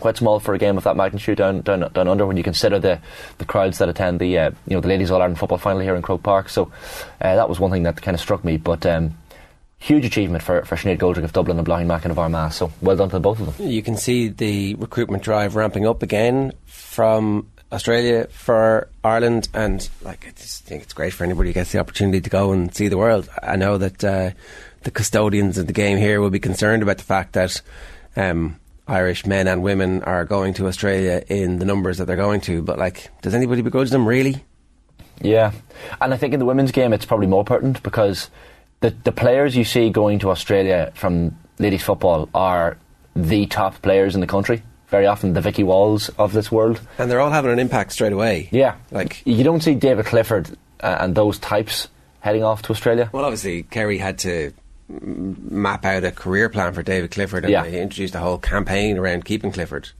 quite 0.00 0.16
small 0.16 0.40
for 0.40 0.54
a 0.54 0.58
game 0.58 0.76
of 0.76 0.84
that 0.84 0.96
magnitude 0.96 1.38
down 1.38 1.60
down, 1.62 1.90
down 1.92 2.08
under 2.08 2.26
when 2.26 2.36
you 2.36 2.42
consider 2.42 2.78
the, 2.78 3.00
the 3.38 3.44
crowds 3.44 3.78
that 3.78 3.88
attend 3.88 4.20
the 4.20 4.38
uh, 4.38 4.50
you 4.66 4.74
know 4.74 4.80
the 4.80 4.88
ladies 4.88 5.10
All 5.10 5.20
Ireland 5.20 5.38
football 5.38 5.58
final 5.58 5.80
here 5.80 5.96
in 5.96 6.02
Croke 6.02 6.22
Park. 6.22 6.48
So 6.48 6.70
uh, 7.20 7.36
that 7.36 7.48
was 7.48 7.60
one 7.60 7.70
thing 7.70 7.84
that 7.84 8.00
kind 8.00 8.14
of 8.14 8.20
struck 8.20 8.44
me. 8.44 8.56
But 8.56 8.84
um, 8.86 9.16
huge 9.78 10.04
achievement 10.04 10.42
for, 10.42 10.64
for 10.64 10.76
Sinead 10.76 10.98
Goldrick 10.98 11.24
of 11.24 11.32
Dublin 11.32 11.58
and 11.58 11.66
Bláithín 11.66 11.86
Mackin 11.86 12.10
of 12.10 12.18
Armagh. 12.18 12.52
So 12.52 12.72
well 12.80 12.96
done 12.96 13.10
to 13.10 13.20
both 13.20 13.40
of 13.40 13.56
them. 13.56 13.68
You 13.68 13.82
can 13.82 13.96
see 13.96 14.28
the 14.28 14.74
recruitment 14.74 15.22
drive 15.22 15.56
ramping 15.56 15.86
up 15.86 16.02
again 16.02 16.52
from 16.66 17.48
Australia 17.72 18.28
for 18.28 18.88
Ireland, 19.02 19.48
and 19.52 19.88
like 20.02 20.26
I 20.26 20.30
just 20.30 20.64
think 20.64 20.84
it's 20.84 20.92
great 20.92 21.12
for 21.12 21.24
anybody 21.24 21.50
who 21.50 21.54
gets 21.54 21.72
the 21.72 21.80
opportunity 21.80 22.20
to 22.20 22.30
go 22.30 22.52
and 22.52 22.74
see 22.74 22.88
the 22.88 22.98
world. 22.98 23.28
I 23.42 23.56
know 23.56 23.78
that 23.78 24.04
uh, 24.04 24.30
the 24.82 24.90
custodians 24.90 25.58
of 25.58 25.66
the 25.66 25.72
game 25.72 25.98
here 25.98 26.20
will 26.20 26.30
be 26.30 26.40
concerned 26.40 26.82
about 26.82 26.98
the 26.98 27.04
fact 27.04 27.32
that. 27.32 27.60
Um, 28.18 28.58
Irish 28.88 29.26
men 29.26 29.48
and 29.48 29.62
women 29.62 30.02
are 30.04 30.24
going 30.24 30.54
to 30.54 30.66
Australia 30.68 31.22
in 31.28 31.58
the 31.58 31.64
numbers 31.64 31.98
that 31.98 32.06
they're 32.06 32.16
going 32.16 32.40
to, 32.42 32.62
but 32.62 32.78
like, 32.78 33.10
does 33.22 33.34
anybody 33.34 33.62
begrudge 33.62 33.90
them 33.90 34.06
really? 34.06 34.44
Yeah, 35.20 35.52
and 36.00 36.12
I 36.12 36.16
think 36.16 36.34
in 36.34 36.40
the 36.40 36.46
women's 36.46 36.72
game 36.72 36.92
it's 36.92 37.06
probably 37.06 37.26
more 37.26 37.44
pertinent 37.44 37.82
because 37.82 38.30
the 38.80 38.90
the 39.04 39.12
players 39.12 39.56
you 39.56 39.64
see 39.64 39.90
going 39.90 40.18
to 40.20 40.30
Australia 40.30 40.92
from 40.94 41.36
ladies 41.58 41.82
football 41.82 42.28
are 42.34 42.76
the 43.14 43.46
top 43.46 43.80
players 43.82 44.14
in 44.14 44.20
the 44.20 44.26
country. 44.26 44.62
Very 44.88 45.06
often 45.06 45.32
the 45.32 45.40
Vikki 45.40 45.64
Walls 45.64 46.10
of 46.10 46.32
this 46.32 46.52
world, 46.52 46.80
and 46.98 47.10
they're 47.10 47.20
all 47.20 47.30
having 47.30 47.50
an 47.50 47.58
impact 47.58 47.92
straight 47.92 48.12
away. 48.12 48.48
Yeah, 48.52 48.76
like 48.90 49.22
you 49.26 49.42
don't 49.42 49.62
see 49.62 49.74
David 49.74 50.06
Clifford 50.06 50.50
uh, 50.80 50.98
and 51.00 51.14
those 51.14 51.38
types 51.38 51.88
heading 52.20 52.44
off 52.44 52.62
to 52.62 52.72
Australia. 52.72 53.10
Well, 53.12 53.24
obviously 53.24 53.64
Kerry 53.64 53.98
had 53.98 54.18
to 54.20 54.52
map 54.88 55.84
out 55.84 56.04
a 56.04 56.12
career 56.12 56.48
plan 56.48 56.72
for 56.72 56.82
David 56.82 57.10
Clifford, 57.10 57.44
and 57.44 57.52
Yeah. 57.52 57.62
they 57.64 57.80
introduced 57.80 58.14
a 58.14 58.18
whole 58.20 58.38
campaign 58.38 58.98
around 58.98 59.24
keeping 59.24 59.50
Clifford. 59.52 59.90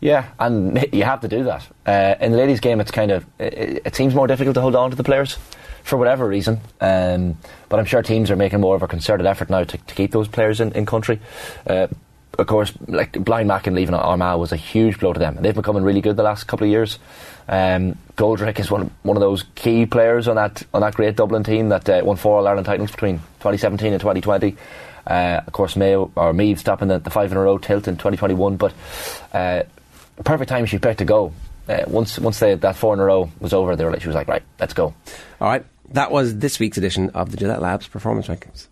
Yeah, 0.00 0.28
and 0.38 0.86
you 0.92 1.04
have 1.04 1.20
to 1.22 1.28
do 1.28 1.44
that. 1.44 1.66
Uh, 1.86 2.14
in 2.24 2.32
the 2.32 2.38
ladies' 2.38 2.60
game, 2.60 2.80
it's 2.80 2.90
kind 2.90 3.10
of 3.10 3.26
it, 3.38 3.82
it 3.84 3.96
seems 3.96 4.14
more 4.14 4.26
difficult 4.26 4.54
to 4.54 4.60
hold 4.60 4.76
on 4.76 4.90
to 4.90 4.96
the 4.96 5.04
players 5.04 5.38
for 5.82 5.96
whatever 5.96 6.26
reason. 6.26 6.60
Um, 6.80 7.38
but 7.68 7.78
I'm 7.78 7.84
sure 7.86 8.02
teams 8.02 8.30
are 8.30 8.36
making 8.36 8.60
more 8.60 8.76
of 8.76 8.82
a 8.82 8.88
concerted 8.88 9.26
effort 9.26 9.50
now 9.50 9.64
to, 9.64 9.78
to 9.78 9.94
keep 9.94 10.10
those 10.12 10.28
players 10.28 10.60
in, 10.60 10.72
in 10.72 10.84
country. 10.86 11.20
Uh, 11.66 11.86
of 12.38 12.46
course, 12.46 12.72
like 12.86 13.12
Bláithín 13.12 13.46
Mackin 13.46 13.74
leaving 13.74 13.94
Armagh 13.94 14.38
was 14.38 14.52
a 14.52 14.56
huge 14.56 14.98
blow 14.98 15.12
to 15.12 15.18
them. 15.18 15.38
They've 15.40 15.54
becoming 15.54 15.82
really 15.82 16.00
good 16.00 16.16
the 16.16 16.22
last 16.22 16.44
couple 16.44 16.64
of 16.64 16.70
years. 16.70 16.98
Um, 17.48 17.96
Goldrick 18.16 18.58
is 18.58 18.70
one 18.70 18.82
of, 18.82 18.90
one 19.02 19.16
of 19.16 19.20
those 19.20 19.44
key 19.54 19.86
players 19.86 20.28
on 20.28 20.36
that 20.36 20.62
on 20.74 20.80
that 20.80 20.94
great 20.94 21.16
Dublin 21.16 21.44
team 21.44 21.68
that 21.70 21.88
uh, 21.88 22.02
won 22.04 22.16
four 22.16 22.38
All 22.38 22.46
Ireland 22.46 22.66
titles 22.66 22.90
between 22.90 23.18
2017 23.40 23.92
and 23.92 24.00
2020. 24.00 24.56
Uh, 25.06 25.40
of 25.46 25.52
course, 25.52 25.76
Mayo 25.76 26.10
or 26.16 26.32
Meath 26.32 26.58
stopping 26.58 26.88
the, 26.88 26.98
the 26.98 27.10
five 27.10 27.30
in 27.30 27.38
a 27.38 27.40
row 27.40 27.58
tilt 27.58 27.86
in 27.86 27.94
2021, 27.94 28.56
but 28.56 28.74
uh, 29.32 29.62
perfect 30.24 30.48
time 30.48 30.66
she 30.66 30.78
picked 30.78 30.98
to 30.98 31.04
go. 31.04 31.32
Uh, 31.68 31.84
once 31.86 32.18
once 32.18 32.38
they, 32.40 32.54
that 32.54 32.76
four 32.76 32.94
in 32.94 33.00
a 33.00 33.04
row 33.04 33.30
was 33.40 33.52
over, 33.52 33.76
they 33.76 33.84
were 33.84 33.92
like, 33.92 34.00
she 34.00 34.08
was 34.08 34.14
like, 34.14 34.28
right, 34.28 34.42
let's 34.58 34.74
go. 34.74 34.94
All 35.40 35.48
right, 35.48 35.64
that 35.90 36.10
was 36.10 36.36
this 36.38 36.58
week's 36.58 36.78
edition 36.78 37.10
of 37.10 37.30
the 37.30 37.36
Gillette 37.36 37.62
Labs 37.62 37.86
Performance 37.86 38.26
Rankings. 38.26 38.66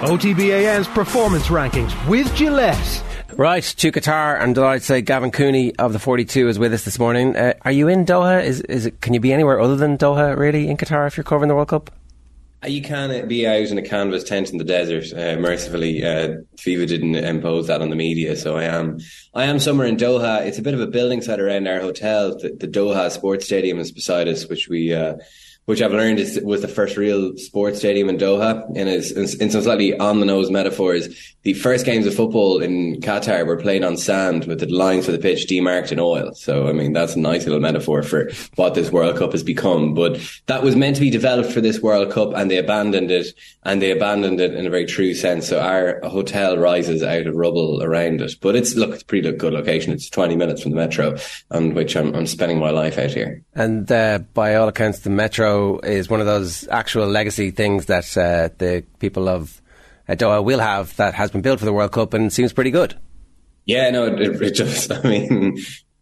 OTBAM's 0.00 0.88
Performance 0.88 1.46
Rankings 1.46 2.08
with 2.08 2.34
Gillette. 2.34 3.04
Right, 3.36 3.62
to 3.62 3.92
Qatar, 3.92 4.34
and 4.34 4.42
I'm 4.42 4.52
delighted 4.52 4.80
to 4.80 4.86
say 4.86 5.02
Gavin 5.02 5.30
Cooney 5.30 5.76
of 5.76 5.92
the 5.92 5.98
42 5.98 6.48
is 6.48 6.58
with 6.58 6.72
us 6.72 6.84
this 6.84 6.98
morning. 6.98 7.36
Uh, 7.36 7.54
are 7.62 7.70
you 7.72 7.88
in 7.88 8.04
Doha? 8.04 8.42
Is, 8.42 8.62
is 8.62 8.86
it, 8.86 9.00
can 9.00 9.14
you 9.14 9.20
be 9.20 9.32
anywhere 9.32 9.60
other 9.60 9.76
than 9.76 9.96
Doha, 9.96 10.36
really, 10.36 10.68
in 10.68 10.76
Qatar 10.76 11.06
if 11.06 11.16
you're 11.16 11.24
covering 11.24 11.48
the 11.48 11.54
World 11.54 11.68
Cup? 11.68 11.90
You 12.66 12.82
can 12.82 13.28
be 13.28 13.46
out 13.46 13.68
in 13.68 13.78
a 13.78 13.82
canvas 13.82 14.24
tent 14.24 14.50
in 14.50 14.58
the 14.58 14.64
desert. 14.64 15.12
Uh, 15.12 15.38
mercifully, 15.38 16.02
uh, 16.02 16.38
FIFA 16.56 16.88
didn't 16.88 17.14
impose 17.14 17.68
that 17.68 17.80
on 17.80 17.90
the 17.90 17.96
media, 17.96 18.36
so 18.36 18.56
I 18.56 18.64
am. 18.64 18.98
I 19.32 19.44
am 19.44 19.60
somewhere 19.60 19.86
in 19.86 19.96
Doha. 19.96 20.44
It's 20.44 20.58
a 20.58 20.62
bit 20.62 20.74
of 20.74 20.80
a 20.80 20.88
building 20.88 21.22
site 21.22 21.38
around 21.38 21.68
our 21.68 21.78
hotel. 21.78 22.36
The, 22.36 22.56
the 22.58 22.66
Doha 22.66 23.12
Sports 23.12 23.44
Stadium 23.44 23.78
is 23.78 23.92
beside 23.92 24.26
us, 24.26 24.48
which 24.48 24.68
we 24.68 24.92
uh, 24.92 25.18
which 25.68 25.82
I've 25.82 25.92
learned 25.92 26.18
is 26.18 26.40
was 26.42 26.62
the 26.62 26.66
first 26.66 26.96
real 26.96 27.36
sports 27.36 27.80
stadium 27.80 28.08
in 28.08 28.16
Doha. 28.16 28.64
And 28.74 28.88
it's, 28.88 29.10
in 29.10 29.50
some 29.50 29.60
slightly 29.60 29.94
on 29.98 30.18
the 30.18 30.24
nose 30.24 30.50
metaphors, 30.50 31.34
the 31.42 31.52
first 31.52 31.84
games 31.84 32.06
of 32.06 32.14
football 32.14 32.62
in 32.62 33.02
Qatar 33.02 33.46
were 33.46 33.58
played 33.58 33.84
on 33.84 33.98
sand 33.98 34.46
with 34.46 34.60
the 34.60 34.66
lines 34.66 35.04
for 35.04 35.12
the 35.12 35.18
pitch 35.18 35.46
demarked 35.46 35.92
in 35.92 36.00
oil. 36.00 36.32
So, 36.32 36.68
I 36.68 36.72
mean, 36.72 36.94
that's 36.94 37.16
a 37.16 37.20
nice 37.20 37.44
little 37.44 37.60
metaphor 37.60 38.02
for 38.02 38.30
what 38.56 38.76
this 38.76 38.90
World 38.90 39.18
Cup 39.18 39.32
has 39.32 39.42
become. 39.42 39.92
But 39.92 40.18
that 40.46 40.62
was 40.62 40.74
meant 40.74 40.96
to 40.96 41.02
be 41.02 41.10
developed 41.10 41.52
for 41.52 41.60
this 41.60 41.80
World 41.80 42.10
Cup 42.12 42.32
and 42.34 42.50
they 42.50 42.56
abandoned 42.56 43.10
it 43.10 43.34
and 43.64 43.82
they 43.82 43.90
abandoned 43.90 44.40
it 44.40 44.54
in 44.54 44.66
a 44.66 44.70
very 44.70 44.86
true 44.86 45.12
sense. 45.12 45.48
So 45.48 45.60
our 45.60 46.00
hotel 46.08 46.56
rises 46.56 47.02
out 47.02 47.26
of 47.26 47.36
rubble 47.36 47.82
around 47.82 48.22
it. 48.22 48.36
But 48.40 48.56
it's, 48.56 48.74
look, 48.74 48.92
it's 48.92 49.02
a 49.02 49.06
pretty 49.06 49.30
good 49.32 49.52
location. 49.52 49.92
It's 49.92 50.08
20 50.08 50.34
minutes 50.34 50.62
from 50.62 50.70
the 50.70 50.78
metro 50.78 51.18
on 51.50 51.74
which 51.74 51.94
I'm, 51.94 52.14
I'm 52.14 52.26
spending 52.26 52.58
my 52.58 52.70
life 52.70 52.96
out 52.96 53.10
here. 53.10 53.44
And 53.54 53.92
uh, 53.92 54.20
by 54.32 54.54
all 54.54 54.68
accounts, 54.68 55.00
the 55.00 55.10
metro 55.10 55.57
is 55.82 56.08
one 56.08 56.20
of 56.20 56.26
those 56.26 56.66
actual 56.68 57.06
legacy 57.06 57.50
things 57.50 57.86
that 57.86 58.16
uh, 58.16 58.48
the 58.58 58.84
people 58.98 59.28
of 59.28 59.60
uh, 60.08 60.14
Doha 60.14 60.42
will 60.42 60.60
have 60.60 60.96
that 60.96 61.14
has 61.14 61.30
been 61.30 61.42
built 61.42 61.58
for 61.58 61.64
the 61.64 61.72
World 61.72 61.92
Cup 61.92 62.14
and 62.14 62.32
seems 62.32 62.52
pretty 62.52 62.70
good. 62.70 62.98
Yeah, 63.66 63.90
no, 63.90 64.06
it, 64.06 64.42
it 64.42 64.54
just, 64.54 64.90
I 64.92 65.02
mean, 65.02 65.58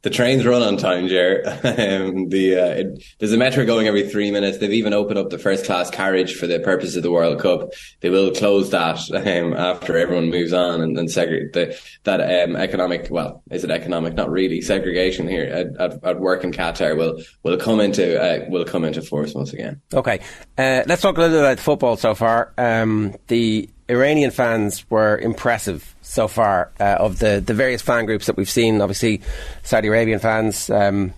the 0.06 0.10
trains 0.10 0.46
run 0.46 0.62
on 0.62 0.76
time, 0.76 1.08
Jer. 1.08 1.42
Um, 1.66 2.28
the 2.28 2.54
uh, 2.54 2.66
it, 2.66 3.04
there's 3.18 3.32
a 3.32 3.36
metro 3.36 3.66
going 3.66 3.88
every 3.88 4.08
three 4.08 4.30
minutes. 4.30 4.58
They've 4.58 4.72
even 4.72 4.92
opened 4.92 5.18
up 5.18 5.30
the 5.30 5.38
first 5.38 5.66
class 5.66 5.90
carriage 5.90 6.36
for 6.36 6.46
the 6.46 6.60
purpose 6.60 6.94
of 6.94 7.02
the 7.02 7.10
World 7.10 7.40
Cup. 7.40 7.72
They 8.00 8.08
will 8.08 8.30
close 8.30 8.70
that 8.70 8.98
um, 9.14 9.52
after 9.52 9.98
everyone 9.98 10.30
moves 10.30 10.52
on 10.52 10.80
and, 10.80 11.10
segregate 11.10 11.52
the, 11.54 11.78
that 12.04 12.20
um, 12.20 12.54
economic. 12.54 13.08
Well, 13.10 13.42
is 13.50 13.64
it 13.64 13.70
economic? 13.70 14.14
Not 14.14 14.30
really. 14.30 14.60
Segregation 14.60 15.26
here 15.26 15.44
at, 15.44 15.66
at, 15.80 16.04
at 16.04 16.20
work 16.20 16.44
in 16.44 16.52
Qatar 16.52 16.96
will 16.96 17.20
will 17.42 17.56
come 17.56 17.80
into 17.80 18.20
uh, 18.20 18.48
will 18.48 18.64
come 18.64 18.84
into 18.84 19.02
force 19.02 19.34
once 19.34 19.52
again. 19.52 19.80
Okay, 19.92 20.20
uh, 20.56 20.84
let's 20.86 21.02
talk 21.02 21.16
a 21.16 21.20
little 21.20 21.36
bit 21.36 21.44
about 21.44 21.58
football 21.58 21.96
so 21.96 22.14
far. 22.14 22.52
Um, 22.56 23.16
the 23.26 23.68
Iranian 23.88 24.30
fans 24.30 24.88
were 24.88 25.18
impressive 25.18 25.95
so 26.06 26.28
far 26.28 26.70
uh, 26.78 26.96
of 27.00 27.18
the, 27.18 27.42
the 27.44 27.52
various 27.52 27.82
fan 27.82 28.06
groups 28.06 28.26
that 28.26 28.36
we've 28.36 28.48
seen. 28.48 28.80
Obviously, 28.80 29.20
Saudi 29.62 29.88
Arabian 29.88 30.20
fans. 30.20 30.70
Um, 30.70 31.12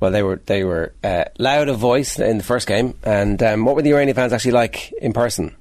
well, 0.00 0.12
they 0.12 0.22
were 0.22 0.40
they 0.46 0.62
were 0.62 0.92
uh, 1.02 1.24
loud 1.38 1.68
of 1.68 1.78
voice 1.78 2.18
in 2.18 2.38
the 2.38 2.44
first 2.44 2.68
game. 2.68 2.94
And 3.02 3.42
um, 3.42 3.64
what 3.64 3.74
were 3.74 3.82
the 3.82 3.92
Iranian 3.92 4.14
fans 4.14 4.32
actually 4.32 4.52
like 4.52 4.92
in 4.92 5.12
person? 5.12 5.54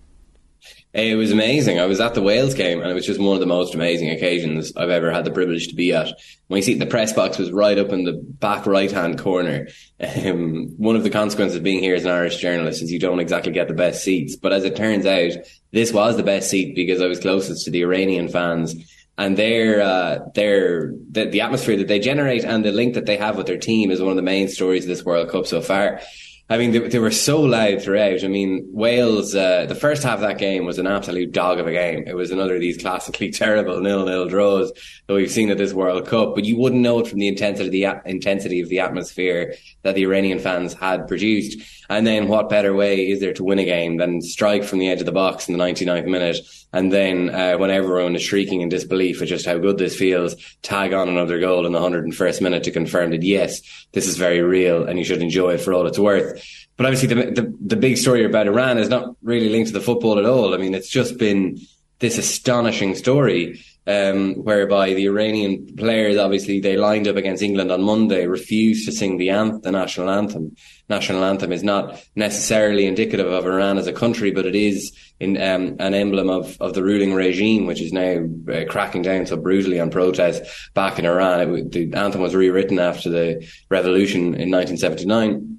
It 0.94 1.16
was 1.16 1.32
amazing. 1.32 1.80
I 1.80 1.86
was 1.86 2.00
at 2.00 2.14
the 2.14 2.22
Wales 2.22 2.54
game 2.54 2.82
and 2.82 2.90
it 2.90 2.94
was 2.94 3.06
just 3.06 3.20
one 3.20 3.36
of 3.36 3.40
the 3.40 3.46
most 3.46 3.76
amazing 3.76 4.10
occasions 4.10 4.74
I've 4.76 4.90
ever 4.90 5.12
had 5.12 5.26
the 5.26 5.32
privilege 5.32 5.68
to 5.68 5.76
be 5.76 5.94
at. 5.94 6.08
When 6.48 6.58
you 6.58 6.64
see 6.64 6.74
the 6.74 6.86
press 6.86 7.14
box 7.14 7.38
was 7.38 7.52
right 7.52 7.78
up 7.78 7.90
in 7.90 8.04
the 8.04 8.14
back 8.14 8.66
right 8.66 8.92
hand 8.92 9.20
corner. 9.20 9.68
Um, 10.00 10.74
one 10.78 10.96
of 10.96 11.04
the 11.04 11.10
consequences 11.10 11.58
of 11.58 11.64
being 11.64 11.82
here 11.82 11.96
as 11.96 12.06
an 12.06 12.12
Irish 12.12 12.38
journalist 12.38 12.82
is 12.82 12.92
you 12.92 13.00
don't 13.00 13.20
exactly 13.20 13.52
get 13.52 13.68
the 13.68 13.74
best 13.74 14.04
seats. 14.04 14.36
But 14.36 14.54
as 14.54 14.64
it 14.64 14.76
turns 14.76 15.06
out, 15.06 15.34
this 15.72 15.92
was 15.92 16.18
the 16.18 16.24
best 16.24 16.50
seat 16.50 16.76
because 16.76 17.02
I 17.02 17.08
was 17.08 17.20
closest 17.20 17.66
to 17.66 17.72
the 17.72 17.82
Iranian 17.82 18.30
fans 18.30 18.76
and 19.18 19.36
their 19.36 19.82
uh, 19.82 20.20
their 20.36 20.94
the, 21.12 21.26
the, 21.26 21.42
atmosphere 21.42 21.78
that 21.78 21.88
they 21.88 22.00
generate 22.00 22.44
and 22.44 22.64
the 22.64 22.72
link 22.72 22.94
that 22.94 23.06
they 23.06 23.18
have 23.18 23.36
with 23.36 23.48
their 23.48 23.58
team 23.58 23.90
is 23.90 24.02
one 24.02 24.12
of 24.12 24.16
the 24.16 24.22
main 24.22 24.48
stories 24.48 24.84
of 24.84 24.90
this 24.90 25.04
World 25.04 25.30
Cup 25.30 25.48
so 25.48 25.62
far. 25.62 26.02
I 26.50 26.58
mean, 26.58 26.72
they, 26.72 26.80
they, 26.80 27.00
were 27.00 27.12
so 27.12 27.42
loud 27.42 27.82
throughout. 27.82 28.24
I 28.24 28.30
mean, 28.30 28.70
Wales, 28.72 29.36
uh, 29.36 29.66
the 29.66 29.76
first 29.76 30.04
half 30.04 30.16
of 30.16 30.22
that 30.22 30.38
game 30.38 30.66
was 30.66 30.80
an 30.80 30.88
absolute 30.88 31.34
dog 31.34 31.60
of 31.60 31.68
a 31.68 31.74
game. 31.74 32.06
It 32.08 32.16
was 32.16 32.32
another 32.32 32.56
of 32.56 32.62
these 32.62 32.78
classically 32.78 33.32
terrible 33.32 33.82
nil-nil 33.82 34.30
draws 34.30 34.72
that 35.08 35.14
we've 35.14 35.30
seen 35.30 35.52
at 35.52 35.58
this 35.58 35.74
World 35.74 36.08
Cup, 36.08 36.36
but 36.36 36.46
you 36.46 36.58
wouldn't 36.58 36.82
know 36.82 37.00
it 37.00 37.08
from 37.08 37.20
the 37.20 37.28
intensity, 37.28 37.70
the 37.70 38.02
intensity 38.06 38.62
of 38.62 38.70
the 38.70 38.80
atmosphere 38.80 39.56
that 39.84 39.96
the 39.96 40.04
Iranian 40.04 40.40
fans 40.40 40.74
had 40.74 41.08
produced. 41.08 41.62
And 41.90 42.08
then 42.08 42.30
what 42.30 42.50
better 42.50 42.74
way 42.74 43.10
is 43.10 43.20
there 43.20 43.34
to 43.34 43.44
win 43.44 43.60
a 43.60 43.66
game 43.66 43.98
than 43.98 44.22
strike 44.22 44.64
from 44.64 44.80
the 44.80 44.90
edge 44.90 45.02
of 45.02 45.06
the 45.06 45.12
box 45.12 45.50
in 45.50 45.58
the 45.58 45.64
99th 45.64 46.06
minute? 46.06 46.38
And 46.74 46.92
then, 46.92 47.30
uh, 47.30 47.58
when 47.58 47.72
everyone 47.72 48.16
is 48.16 48.24
shrieking 48.24 48.62
in 48.62 48.70
disbelief 48.70 49.22
at 49.22 49.30
just 49.30 49.46
how 49.46 49.58
good 49.58 49.78
this 49.78 49.96
feels, 49.96 50.36
tag 50.62 50.94
on 50.94 51.08
another 51.08 51.40
goal 51.40 51.66
in 51.66 51.72
the 51.72 51.80
101st 51.80 52.42
minute 52.42 52.64
to 52.64 52.72
confirm 52.72 53.12
that 53.12 53.24
yes, 53.24 53.62
this 53.94 54.08
is 54.08 54.18
very 54.18 54.42
real 54.42 54.84
and 54.84 55.00
you 55.00 55.06
should 55.06 55.22
enjoy 55.22 55.54
it 55.54 55.62
for 55.62 55.74
all 55.74 55.88
it's 55.88 56.00
worth. 56.00 56.44
But 56.76 56.86
obviously 56.86 57.08
the, 57.08 57.32
the, 57.32 57.58
the 57.60 57.76
big 57.76 57.98
story 57.98 58.26
about 58.26 58.48
Iran 58.48 58.78
is 58.78 58.90
not 58.90 59.16
really 59.24 59.50
linked 59.50 59.70
to 59.70 59.74
the 59.74 59.82
football 59.82 60.20
at 60.20 60.26
all. 60.26 60.54
I 60.54 60.58
mean, 60.58 60.76
it's 60.76 60.90
just 60.90 61.18
been 61.18 61.58
this 62.00 62.18
astonishing 62.18 62.96
story 62.96 63.60
um, 63.88 64.36
whereby 64.36 64.94
the 64.94 65.06
Iranian 65.06 65.76
players, 65.78 66.18
obviously, 66.18 66.60
they 66.60 66.76
lined 66.76 67.08
up 67.08 67.16
against 67.16 67.42
England 67.42 67.72
on 67.72 67.82
Monday, 67.82 68.28
refused 68.28 68.86
to 68.86 68.92
sing 68.92 69.18
the 69.18 69.30
anthem, 69.30 69.62
the 69.62 69.72
national 69.72 70.10
anthem. 70.10 70.56
National 70.90 71.24
anthem 71.24 71.54
is 71.54 71.64
not 71.64 72.04
necessarily 72.16 72.86
indicative 72.86 73.28
of 73.28 73.46
Iran 73.46 73.78
as 73.78 73.88
a 73.88 73.94
country, 73.94 74.32
but 74.32 74.46
it 74.46 74.56
is 74.56 74.92
in, 75.20 75.38
um, 75.42 75.78
an 75.80 75.94
emblem 75.94 76.30
of, 76.30 76.58
of 76.60 76.74
the 76.74 76.84
ruling 76.84 77.14
regime, 77.14 77.66
which 77.66 77.82
is 77.82 77.94
now 77.94 78.26
uh, 78.54 78.66
cracking 78.70 79.02
down 79.02 79.26
so 79.26 79.38
brutally 79.38 79.80
on 79.80 79.90
protests 79.90 80.70
back 80.74 81.00
in 81.00 81.06
Iran. 81.06 81.56
It, 81.56 81.72
the 81.72 81.94
anthem 81.94 82.22
was 82.22 82.36
rewritten 82.36 82.80
after 82.80 83.10
the 83.10 83.48
revolution 83.70 84.36
in 84.36 84.52
1979 84.52 85.57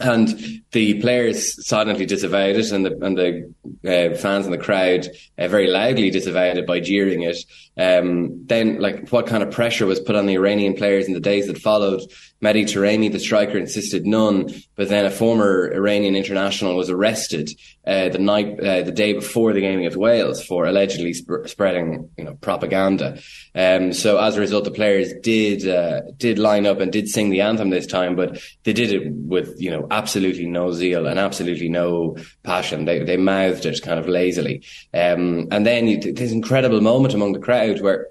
and 0.00 0.62
the 0.72 1.00
players 1.00 1.66
silently 1.66 2.04
disavowed 2.04 2.56
it, 2.56 2.72
and 2.72 2.84
the 2.84 2.98
and 3.00 3.16
the 3.16 3.54
uh, 3.84 4.16
fans 4.16 4.44
in 4.44 4.50
the 4.52 4.58
crowd 4.58 5.08
uh, 5.38 5.46
very 5.48 5.68
loudly 5.68 6.10
disavowed 6.10 6.56
it 6.56 6.66
by 6.66 6.80
jeering 6.80 7.22
it. 7.22 7.36
Um, 7.76 8.44
then, 8.46 8.80
like, 8.80 9.08
what 9.10 9.26
kind 9.26 9.42
of 9.42 9.52
pressure 9.52 9.86
was 9.86 10.00
put 10.00 10.16
on 10.16 10.26
the 10.26 10.34
Iranian 10.34 10.74
players 10.74 11.06
in 11.06 11.14
the 11.14 11.20
days 11.20 11.46
that 11.46 11.58
followed? 11.58 12.00
Mehdi 12.42 12.64
Taremi, 12.64 13.10
the 13.10 13.20
striker, 13.20 13.56
insisted 13.56 14.04
none, 14.04 14.52
but 14.76 14.88
then 14.88 15.06
a 15.06 15.10
former 15.10 15.72
Iranian 15.72 16.16
international 16.16 16.76
was 16.76 16.90
arrested 16.90 17.50
uh, 17.86 18.08
the 18.08 18.18
night, 18.18 18.58
uh, 18.60 18.82
the 18.82 18.92
day 18.92 19.12
before 19.12 19.52
the 19.52 19.60
game 19.60 19.78
against 19.78 19.96
Wales 19.96 20.44
for 20.44 20.64
allegedly 20.64 21.12
sp- 21.12 21.46
spreading, 21.46 22.10
you 22.16 22.24
know, 22.24 22.34
propaganda. 22.34 23.18
Um, 23.54 23.92
so 23.92 24.18
as 24.18 24.36
a 24.36 24.40
result, 24.40 24.64
the 24.64 24.70
players 24.70 25.12
did 25.22 25.68
uh, 25.68 26.02
did 26.16 26.38
line 26.38 26.66
up 26.66 26.80
and 26.80 26.90
did 26.92 27.08
sing 27.08 27.30
the 27.30 27.42
anthem 27.42 27.70
this 27.70 27.86
time, 27.86 28.16
but 28.16 28.40
they 28.64 28.72
did 28.72 28.92
it 28.92 29.12
with, 29.12 29.54
you 29.60 29.70
know, 29.70 29.86
absolutely 29.90 30.46
no 30.46 30.72
zeal 30.72 31.06
and 31.06 31.18
absolutely 31.18 31.68
no 31.68 32.16
passion. 32.42 32.84
They 32.84 33.02
they 33.04 33.16
mouthed 33.16 33.66
it 33.66 33.82
kind 33.82 33.98
of 33.98 34.08
lazily, 34.08 34.62
um, 34.92 35.48
and 35.50 35.66
then 35.66 35.86
you, 35.86 36.12
this 36.12 36.32
incredible 36.32 36.80
moment 36.80 37.14
among 37.14 37.32
the 37.32 37.38
crowd 37.38 37.80
where 37.80 38.08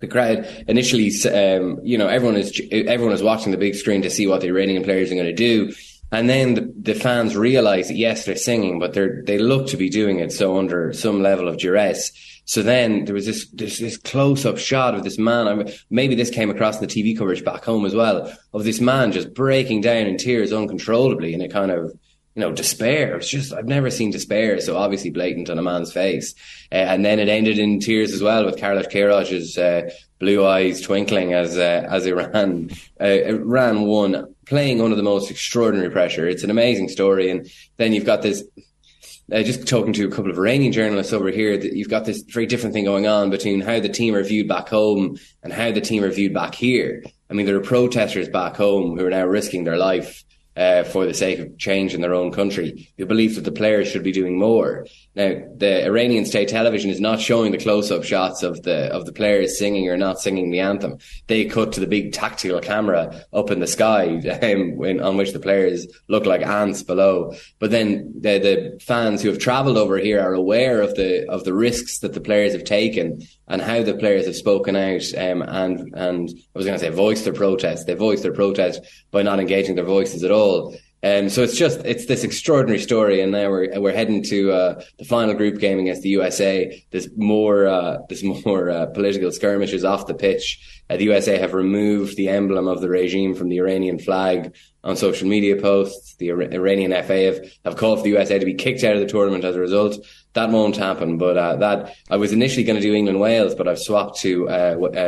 the 0.00 0.06
crowd 0.06 0.46
initially, 0.68 1.10
um, 1.32 1.80
you 1.82 1.98
know, 1.98 2.06
everyone 2.06 2.36
is 2.36 2.60
everyone 2.70 3.14
is 3.14 3.22
watching 3.22 3.52
the 3.52 3.58
big 3.58 3.74
screen 3.74 4.02
to 4.02 4.10
see 4.10 4.26
what 4.26 4.40
the 4.40 4.48
Iranian 4.48 4.84
players 4.84 5.10
are 5.10 5.14
going 5.14 5.26
to 5.26 5.32
do, 5.32 5.72
and 6.10 6.28
then 6.28 6.54
the, 6.54 6.72
the 6.80 6.94
fans 6.94 7.36
realize 7.36 7.88
that 7.88 7.96
yes, 7.96 8.24
they're 8.24 8.36
singing, 8.36 8.78
but 8.78 8.94
they're 8.94 9.22
they 9.26 9.38
look 9.38 9.68
to 9.68 9.76
be 9.76 9.90
doing 9.90 10.20
it 10.20 10.32
so 10.32 10.58
under 10.58 10.92
some 10.92 11.22
level 11.22 11.48
of 11.48 11.58
duress. 11.58 12.12
So 12.46 12.62
then 12.62 13.04
there 13.04 13.14
was 13.14 13.26
this 13.26 13.46
this, 13.48 13.78
this 13.78 13.98
close 13.98 14.46
up 14.46 14.58
shot 14.58 14.94
of 14.94 15.04
this 15.04 15.18
man. 15.18 15.48
I 15.48 15.54
mean, 15.54 15.72
maybe 15.90 16.14
this 16.14 16.30
came 16.30 16.50
across 16.50 16.80
in 16.80 16.86
the 16.86 16.86
TV 16.86 17.16
coverage 17.16 17.44
back 17.44 17.64
home 17.64 17.84
as 17.84 17.94
well 17.94 18.32
of 18.54 18.64
this 18.64 18.80
man 18.80 19.12
just 19.12 19.34
breaking 19.34 19.82
down 19.82 20.06
in 20.06 20.16
tears 20.16 20.52
uncontrollably, 20.52 21.34
and 21.34 21.42
it 21.42 21.52
kind 21.52 21.70
of 21.70 21.92
you 22.38 22.44
know, 22.44 22.52
despair. 22.52 23.16
It's 23.16 23.28
just, 23.28 23.52
I've 23.52 23.66
never 23.66 23.90
seen 23.90 24.12
despair 24.12 24.60
so 24.60 24.76
obviously 24.76 25.10
blatant 25.10 25.50
on 25.50 25.58
a 25.58 25.62
man's 25.62 25.92
face. 25.92 26.36
Uh, 26.70 26.76
and 26.76 27.04
then 27.04 27.18
it 27.18 27.28
ended 27.28 27.58
in 27.58 27.80
tears 27.80 28.12
as 28.12 28.22
well 28.22 28.44
with 28.44 28.60
Carlos 28.60 28.86
Queiroz's 28.86 29.58
uh, 29.58 29.90
blue 30.20 30.46
eyes 30.46 30.80
twinkling 30.80 31.34
as, 31.34 31.58
uh, 31.58 31.84
as 31.90 32.06
Iran, 32.06 32.70
uh, 33.00 33.06
Iran 33.06 33.86
won, 33.86 34.32
playing 34.46 34.80
under 34.80 34.94
the 34.94 35.02
most 35.02 35.32
extraordinary 35.32 35.90
pressure. 35.90 36.28
It's 36.28 36.44
an 36.44 36.50
amazing 36.50 36.90
story. 36.90 37.28
And 37.28 37.50
then 37.76 37.92
you've 37.92 38.06
got 38.06 38.22
this, 38.22 38.44
uh, 39.32 39.42
just 39.42 39.66
talking 39.66 39.92
to 39.94 40.06
a 40.06 40.10
couple 40.10 40.30
of 40.30 40.38
Iranian 40.38 40.70
journalists 40.70 41.12
over 41.12 41.30
here, 41.30 41.58
that 41.58 41.72
you've 41.72 41.88
got 41.88 42.04
this 42.04 42.22
very 42.22 42.46
different 42.46 42.72
thing 42.72 42.84
going 42.84 43.08
on 43.08 43.30
between 43.30 43.62
how 43.62 43.80
the 43.80 43.88
team 43.88 44.14
are 44.14 44.22
viewed 44.22 44.46
back 44.46 44.68
home 44.68 45.18
and 45.42 45.52
how 45.52 45.72
the 45.72 45.80
team 45.80 46.04
are 46.04 46.12
viewed 46.12 46.34
back 46.34 46.54
here. 46.54 47.02
I 47.28 47.34
mean, 47.34 47.46
there 47.46 47.56
are 47.56 47.60
protesters 47.60 48.28
back 48.28 48.54
home 48.54 48.96
who 48.96 49.04
are 49.04 49.10
now 49.10 49.26
risking 49.26 49.64
their 49.64 49.76
life 49.76 50.22
uh, 50.58 50.82
for 50.82 51.06
the 51.06 51.14
sake 51.14 51.38
of 51.38 51.56
change 51.56 51.94
in 51.94 52.00
their 52.00 52.14
own 52.14 52.32
country, 52.32 52.92
who 52.98 53.06
believe 53.06 53.36
that 53.36 53.44
the 53.44 53.52
players 53.52 53.88
should 53.88 54.02
be 54.02 54.10
doing 54.10 54.36
more. 54.36 54.86
Now, 55.14 55.40
the 55.56 55.84
Iranian 55.84 56.26
state 56.26 56.48
television 56.48 56.90
is 56.90 57.00
not 57.00 57.20
showing 57.20 57.52
the 57.52 57.58
close-up 57.58 58.02
shots 58.02 58.42
of 58.42 58.62
the 58.64 58.92
of 58.92 59.06
the 59.06 59.12
players 59.12 59.56
singing 59.56 59.88
or 59.88 59.96
not 59.96 60.20
singing 60.20 60.50
the 60.50 60.60
anthem. 60.60 60.98
They 61.28 61.44
cut 61.44 61.72
to 61.72 61.80
the 61.80 61.86
big 61.86 62.12
tactical 62.12 62.60
camera 62.60 63.24
up 63.32 63.50
in 63.50 63.60
the 63.60 63.66
sky, 63.66 64.18
um, 64.42 64.76
when, 64.76 65.00
on 65.00 65.16
which 65.16 65.32
the 65.32 65.40
players 65.40 65.86
look 66.08 66.26
like 66.26 66.42
ants 66.42 66.82
below. 66.82 67.34
But 67.60 67.70
then 67.70 68.12
the, 68.20 68.38
the 68.38 68.80
fans 68.84 69.22
who 69.22 69.28
have 69.28 69.38
travelled 69.38 69.76
over 69.76 69.96
here 69.96 70.20
are 70.20 70.34
aware 70.34 70.82
of 70.82 70.96
the 70.96 71.28
of 71.30 71.44
the 71.44 71.54
risks 71.54 72.00
that 72.00 72.14
the 72.14 72.20
players 72.20 72.52
have 72.52 72.64
taken 72.64 73.22
and 73.46 73.62
how 73.62 73.82
the 73.82 73.94
players 73.94 74.26
have 74.26 74.36
spoken 74.36 74.76
out 74.76 75.02
um, 75.16 75.42
and 75.42 75.94
and 75.94 76.28
I 76.54 76.58
was 76.58 76.66
going 76.66 76.78
to 76.78 76.84
say 76.84 76.90
voice 76.90 77.22
their 77.22 77.32
protest. 77.32 77.86
They 77.86 77.94
voiced 77.94 78.24
their 78.24 78.32
protest 78.32 78.80
by 79.12 79.22
not 79.22 79.38
engaging 79.40 79.76
their 79.76 79.84
voices 79.84 80.24
at 80.24 80.32
all. 80.32 80.47
Um, 81.04 81.28
so 81.28 81.44
it's 81.44 81.56
just 81.56 81.80
it's 81.84 82.06
this 82.06 82.24
extraordinary 82.24 82.80
story, 82.80 83.20
and 83.20 83.30
now 83.30 83.50
we're 83.50 83.80
we're 83.80 83.92
heading 83.92 84.20
to 84.24 84.50
uh, 84.50 84.82
the 84.98 85.04
final 85.04 85.34
group 85.34 85.60
game 85.60 85.78
against 85.78 86.02
the 86.02 86.08
USA. 86.08 86.84
There's 86.90 87.08
more 87.16 87.68
uh, 87.68 87.98
there's 88.08 88.24
more 88.44 88.68
uh, 88.68 88.86
political 88.86 89.30
skirmishes 89.30 89.84
off 89.84 90.08
the 90.08 90.14
pitch. 90.14 90.58
Uh, 90.90 90.96
the 90.96 91.04
USA 91.04 91.38
have 91.38 91.54
removed 91.54 92.16
the 92.16 92.28
emblem 92.28 92.66
of 92.66 92.80
the 92.80 92.88
regime 92.88 93.34
from 93.34 93.48
the 93.48 93.58
Iranian 93.58 94.00
flag 94.00 94.56
on 94.82 94.96
social 94.96 95.28
media 95.28 95.54
posts. 95.54 96.16
The 96.16 96.30
Iranian 96.30 96.90
FA 97.04 97.26
have, 97.26 97.40
have 97.64 97.76
called 97.76 98.00
for 98.00 98.04
the 98.04 98.10
USA 98.10 98.40
to 98.40 98.46
be 98.46 98.54
kicked 98.54 98.82
out 98.82 98.94
of 98.94 99.00
the 99.00 99.06
tournament 99.06 99.44
as 99.44 99.54
a 99.54 99.60
result. 99.60 100.04
That 100.32 100.50
won't 100.50 100.76
happen. 100.76 101.16
But 101.16 101.36
uh, 101.36 101.56
that 101.56 101.94
I 102.10 102.16
was 102.16 102.32
initially 102.32 102.64
going 102.64 102.80
to 102.80 102.82
do 102.82 102.94
England 102.94 103.20
Wales, 103.20 103.54
but 103.54 103.68
I've 103.68 103.78
swapped 103.78 104.18
to 104.20 104.48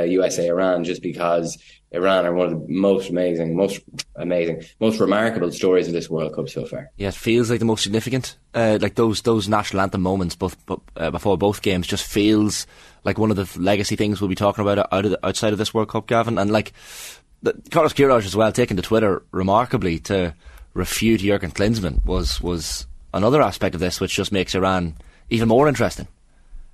USA 0.06 0.48
uh, 0.48 0.52
Iran 0.52 0.84
just 0.84 1.02
because 1.02 1.58
Iran 1.92 2.24
are 2.24 2.32
one 2.32 2.52
of 2.52 2.52
the 2.52 2.72
most 2.72 3.10
amazing, 3.10 3.56
most 3.56 3.80
amazing, 4.14 4.62
most 4.78 5.00
remarkable 5.00 5.50
stories 5.50 5.88
of 5.88 5.92
this 5.92 6.08
World 6.08 6.34
Cup 6.34 6.48
so 6.48 6.64
far. 6.64 6.88
Yeah, 6.96 7.08
it 7.08 7.14
feels 7.14 7.50
like 7.50 7.58
the 7.58 7.64
most 7.64 7.82
significant. 7.82 8.36
Uh, 8.54 8.78
like 8.80 8.94
those 8.94 9.22
those 9.22 9.48
national 9.48 9.82
anthem 9.82 10.00
moments, 10.00 10.36
both 10.36 10.56
uh, 10.96 11.10
before 11.10 11.36
both 11.36 11.62
games, 11.62 11.88
just 11.88 12.04
feels 12.04 12.66
like 13.02 13.18
one 13.18 13.32
of 13.32 13.36
the 13.36 13.60
legacy 13.60 13.96
things 13.96 14.20
we'll 14.20 14.28
be 14.28 14.36
talking 14.36 14.62
about 14.62 14.86
out 14.92 15.04
of 15.04 15.10
the, 15.10 15.26
outside 15.26 15.52
of 15.52 15.58
this 15.58 15.74
World 15.74 15.88
Cup, 15.88 16.06
Gavin. 16.06 16.38
And 16.38 16.52
like 16.52 16.72
the, 17.42 17.60
Carlos 17.70 17.92
Queiroz 17.92 18.24
as 18.24 18.36
well, 18.36 18.52
taking 18.52 18.76
to 18.76 18.82
Twitter 18.82 19.22
remarkably 19.32 19.98
to 20.00 20.34
refute 20.74 21.20
Jurgen 21.20 21.50
Klinsmann 21.50 22.04
was 22.04 22.40
was 22.40 22.86
another 23.12 23.42
aspect 23.42 23.74
of 23.74 23.80
this, 23.80 24.00
which 24.00 24.14
just 24.14 24.30
makes 24.30 24.54
Iran 24.54 24.94
even 25.28 25.48
more 25.48 25.68
interesting. 25.68 26.06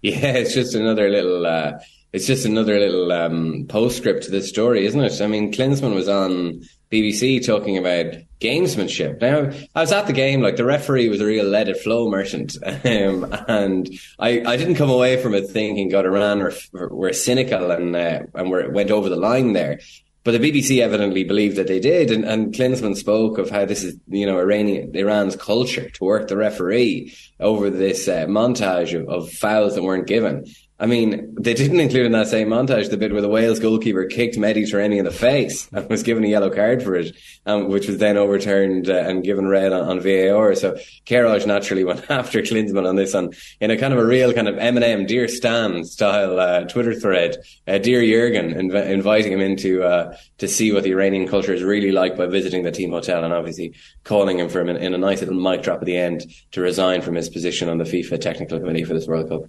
Yeah, 0.03 0.37
it's 0.37 0.55
just 0.55 0.75
another 0.75 1.09
little. 1.09 1.45
Uh, 1.47 1.79
it's 2.17 2.27
just 2.27 2.47
another 2.47 2.79
little 2.79 3.12
um, 3.12 3.67
postscript 3.69 4.23
to 4.23 4.31
this 4.31 4.49
story, 4.49 4.87
isn't 4.87 5.03
it? 5.03 5.21
I 5.21 5.27
mean, 5.27 5.53
Klinsmann 5.53 5.95
was 5.95 6.09
on 6.09 6.62
BBC 6.91 7.45
talking 7.45 7.77
about 7.77 8.07
gamesmanship. 8.41 9.21
Now, 9.21 9.55
I 9.75 9.83
was 9.83 9.93
at 9.93 10.07
the 10.07 10.14
game, 10.14 10.41
like 10.41 10.57
the 10.57 10.64
referee 10.64 11.11
was 11.11 11.21
a 11.21 11.27
real 11.27 11.45
let 11.45 11.69
it 11.69 11.77
flow 11.77 12.09
merchant. 12.09 12.57
Um, 12.87 13.35
and 13.49 13.91
I, 14.19 14.43
I 14.47 14.57
didn't 14.57 14.77
come 14.77 14.89
away 14.89 15.21
from 15.21 15.35
it 15.35 15.51
thinking, 15.51 15.91
God, 15.91 16.07
Iran 16.07 16.39
were, 16.39 16.55
were 16.89 17.12
cynical 17.12 17.71
and, 17.71 17.95
uh, 17.95 18.21
and 18.35 18.51
were, 18.51 18.71
went 18.71 18.91
over 18.91 19.11
the 19.11 19.17
line 19.17 19.53
there. 19.53 19.81
But 20.25 20.33
the 20.33 20.53
BBC 20.53 20.81
evidently 20.81 21.25
believed 21.25 21.57
that 21.57 21.67
they 21.67 21.81
did. 21.81 22.11
And, 22.11 22.25
and 22.25 22.55
Klinsmann 22.55 22.97
spoke 22.97 23.39
of 23.39 23.51
how 23.51 23.67
this 23.67 23.85
is, 23.85 23.97
you 24.09 24.25
know, 24.25 24.39
Iranian, 24.39 24.97
Iran's 24.97 25.37
culture 25.37 25.91
to 25.91 26.05
work 26.05 26.29
the 26.29 26.37
referee 26.37 27.14
over 27.41 27.69
this 27.69 28.09
uh, 28.09 28.25
montage 28.27 28.99
of, 28.99 29.09
of 29.09 29.31
fouls 29.31 29.75
that 29.75 29.83
weren't 29.83 30.07
given. 30.07 30.47
I 30.79 30.85
mean, 30.85 31.35
they 31.41 31.55
didn't 31.55 31.81
include 31.81 32.05
in 32.05 32.12
that 32.12 32.29
same 32.29 32.49
montage 32.49 32.91
the 32.91 32.99
bit 32.99 33.11
where 33.11 33.22
the 33.22 33.31
Wales 33.31 33.61
goalkeeper 33.61 34.05
kicked 34.05 34.37
Mehdi 34.37 34.64
Taremi 34.64 34.99
in 34.99 35.07
the 35.07 35.11
face 35.11 35.68
and 35.72 35.89
was 35.89 36.03
given 36.03 36.22
a 36.22 36.29
yellow 36.29 36.51
card 36.51 36.83
for 36.83 36.97
it, 36.97 37.16
um, 37.47 37.68
which 37.68 37.89
was 37.89 37.97
then 37.97 38.18
overturned 38.18 38.91
uh, 38.91 38.95
and 38.95 39.24
given 39.24 39.49
red 39.49 39.72
on, 39.72 39.89
on 39.89 40.01
VAR. 40.01 40.55
So 40.55 40.77
Queiroz 41.07 41.47
naturally 41.47 41.83
went 41.83 42.05
after 42.11 42.43
Klinsmann 42.43 42.87
on 42.87 42.97
this 42.97 43.14
on 43.14 43.31
in 43.59 43.70
a 43.70 43.79
kind 43.79 43.95
of 43.95 43.99
a 43.99 44.05
real 44.05 44.35
kind 44.35 44.49
of 44.49 44.57
Eminem 44.57 45.07
Dear 45.07 45.29
Stan 45.29 45.83
style 45.85 46.39
uh, 46.39 46.64
Twitter 46.64 46.95
thread. 46.95 47.39
Uh, 47.66 47.79
Dear 47.79 48.03
Jurgen, 48.03 48.53
inv- 48.53 48.87
inviting 48.87 49.33
him 49.33 49.41
into 49.41 49.83
uh, 49.83 50.14
to 50.39 50.47
see 50.47 50.72
what 50.72 50.83
the 50.83 50.93
Iranian 50.93 51.27
culture 51.27 51.55
is 51.55 51.62
really 51.62 51.91
like 51.91 52.18
by 52.18 52.27
visiting 52.27 52.64
the 52.64 52.70
team 52.70 52.91
hotel 52.91 53.24
and 53.24 53.33
obviously 53.33 53.72
calling 54.05 54.39
him 54.39 54.51
for 54.51 54.61
him 54.61 54.68
in, 54.68 54.77
in 54.77 54.93
a 54.93 54.99
nice 54.99 55.20
little 55.20 55.41
mic 55.41 55.62
drop 55.62 55.81
at 55.81 55.87
the 55.87 55.97
end 55.97 56.27
to 56.51 56.61
resign 56.61 57.01
from 57.01 57.14
his 57.14 57.31
position 57.31 57.70
on 57.70 57.79
the 57.79 57.85
FIFA 57.85 58.20
technical 58.20 58.59
committee 58.59 58.85
for 58.85 58.93
this 58.93 59.07
World 59.07 59.31
Cup. 59.31 59.43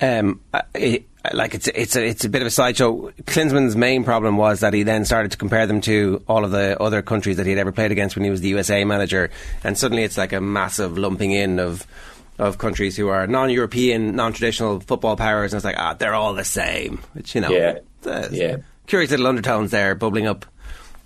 Um, 0.00 0.40
it, 0.74 1.06
like 1.32 1.54
it's 1.54 1.68
it's 1.68 1.96
a, 1.96 2.04
it's 2.04 2.24
a 2.24 2.28
bit 2.28 2.42
of 2.42 2.46
a 2.46 2.50
sideshow. 2.50 3.10
Klinsmann's 3.22 3.76
main 3.76 4.04
problem 4.04 4.36
was 4.36 4.60
that 4.60 4.74
he 4.74 4.82
then 4.82 5.04
started 5.04 5.32
to 5.32 5.38
compare 5.38 5.66
them 5.66 5.80
to 5.82 6.22
all 6.28 6.44
of 6.44 6.50
the 6.50 6.80
other 6.80 7.00
countries 7.00 7.38
that 7.38 7.46
he 7.46 7.52
had 7.52 7.58
ever 7.58 7.72
played 7.72 7.92
against 7.92 8.16
when 8.16 8.24
he 8.24 8.30
was 8.30 8.40
the 8.40 8.48
USA 8.48 8.84
manager, 8.84 9.30
and 9.62 9.78
suddenly 9.78 10.02
it's 10.02 10.18
like 10.18 10.32
a 10.32 10.40
massive 10.40 10.98
lumping 10.98 11.32
in 11.32 11.58
of 11.58 11.86
of 12.38 12.58
countries 12.58 12.96
who 12.96 13.08
are 13.08 13.26
non-European, 13.26 14.16
non-traditional 14.16 14.80
football 14.80 15.16
powers, 15.16 15.52
and 15.52 15.58
it's 15.58 15.64
like 15.64 15.78
ah, 15.78 15.94
they're 15.94 16.14
all 16.14 16.34
the 16.34 16.44
same. 16.44 17.00
Which 17.14 17.34
you 17.34 17.40
know, 17.40 17.50
yeah, 17.50 17.78
yeah, 18.30 18.56
curious 18.86 19.10
little 19.10 19.26
undertones 19.26 19.70
there 19.70 19.94
bubbling 19.94 20.26
up. 20.26 20.44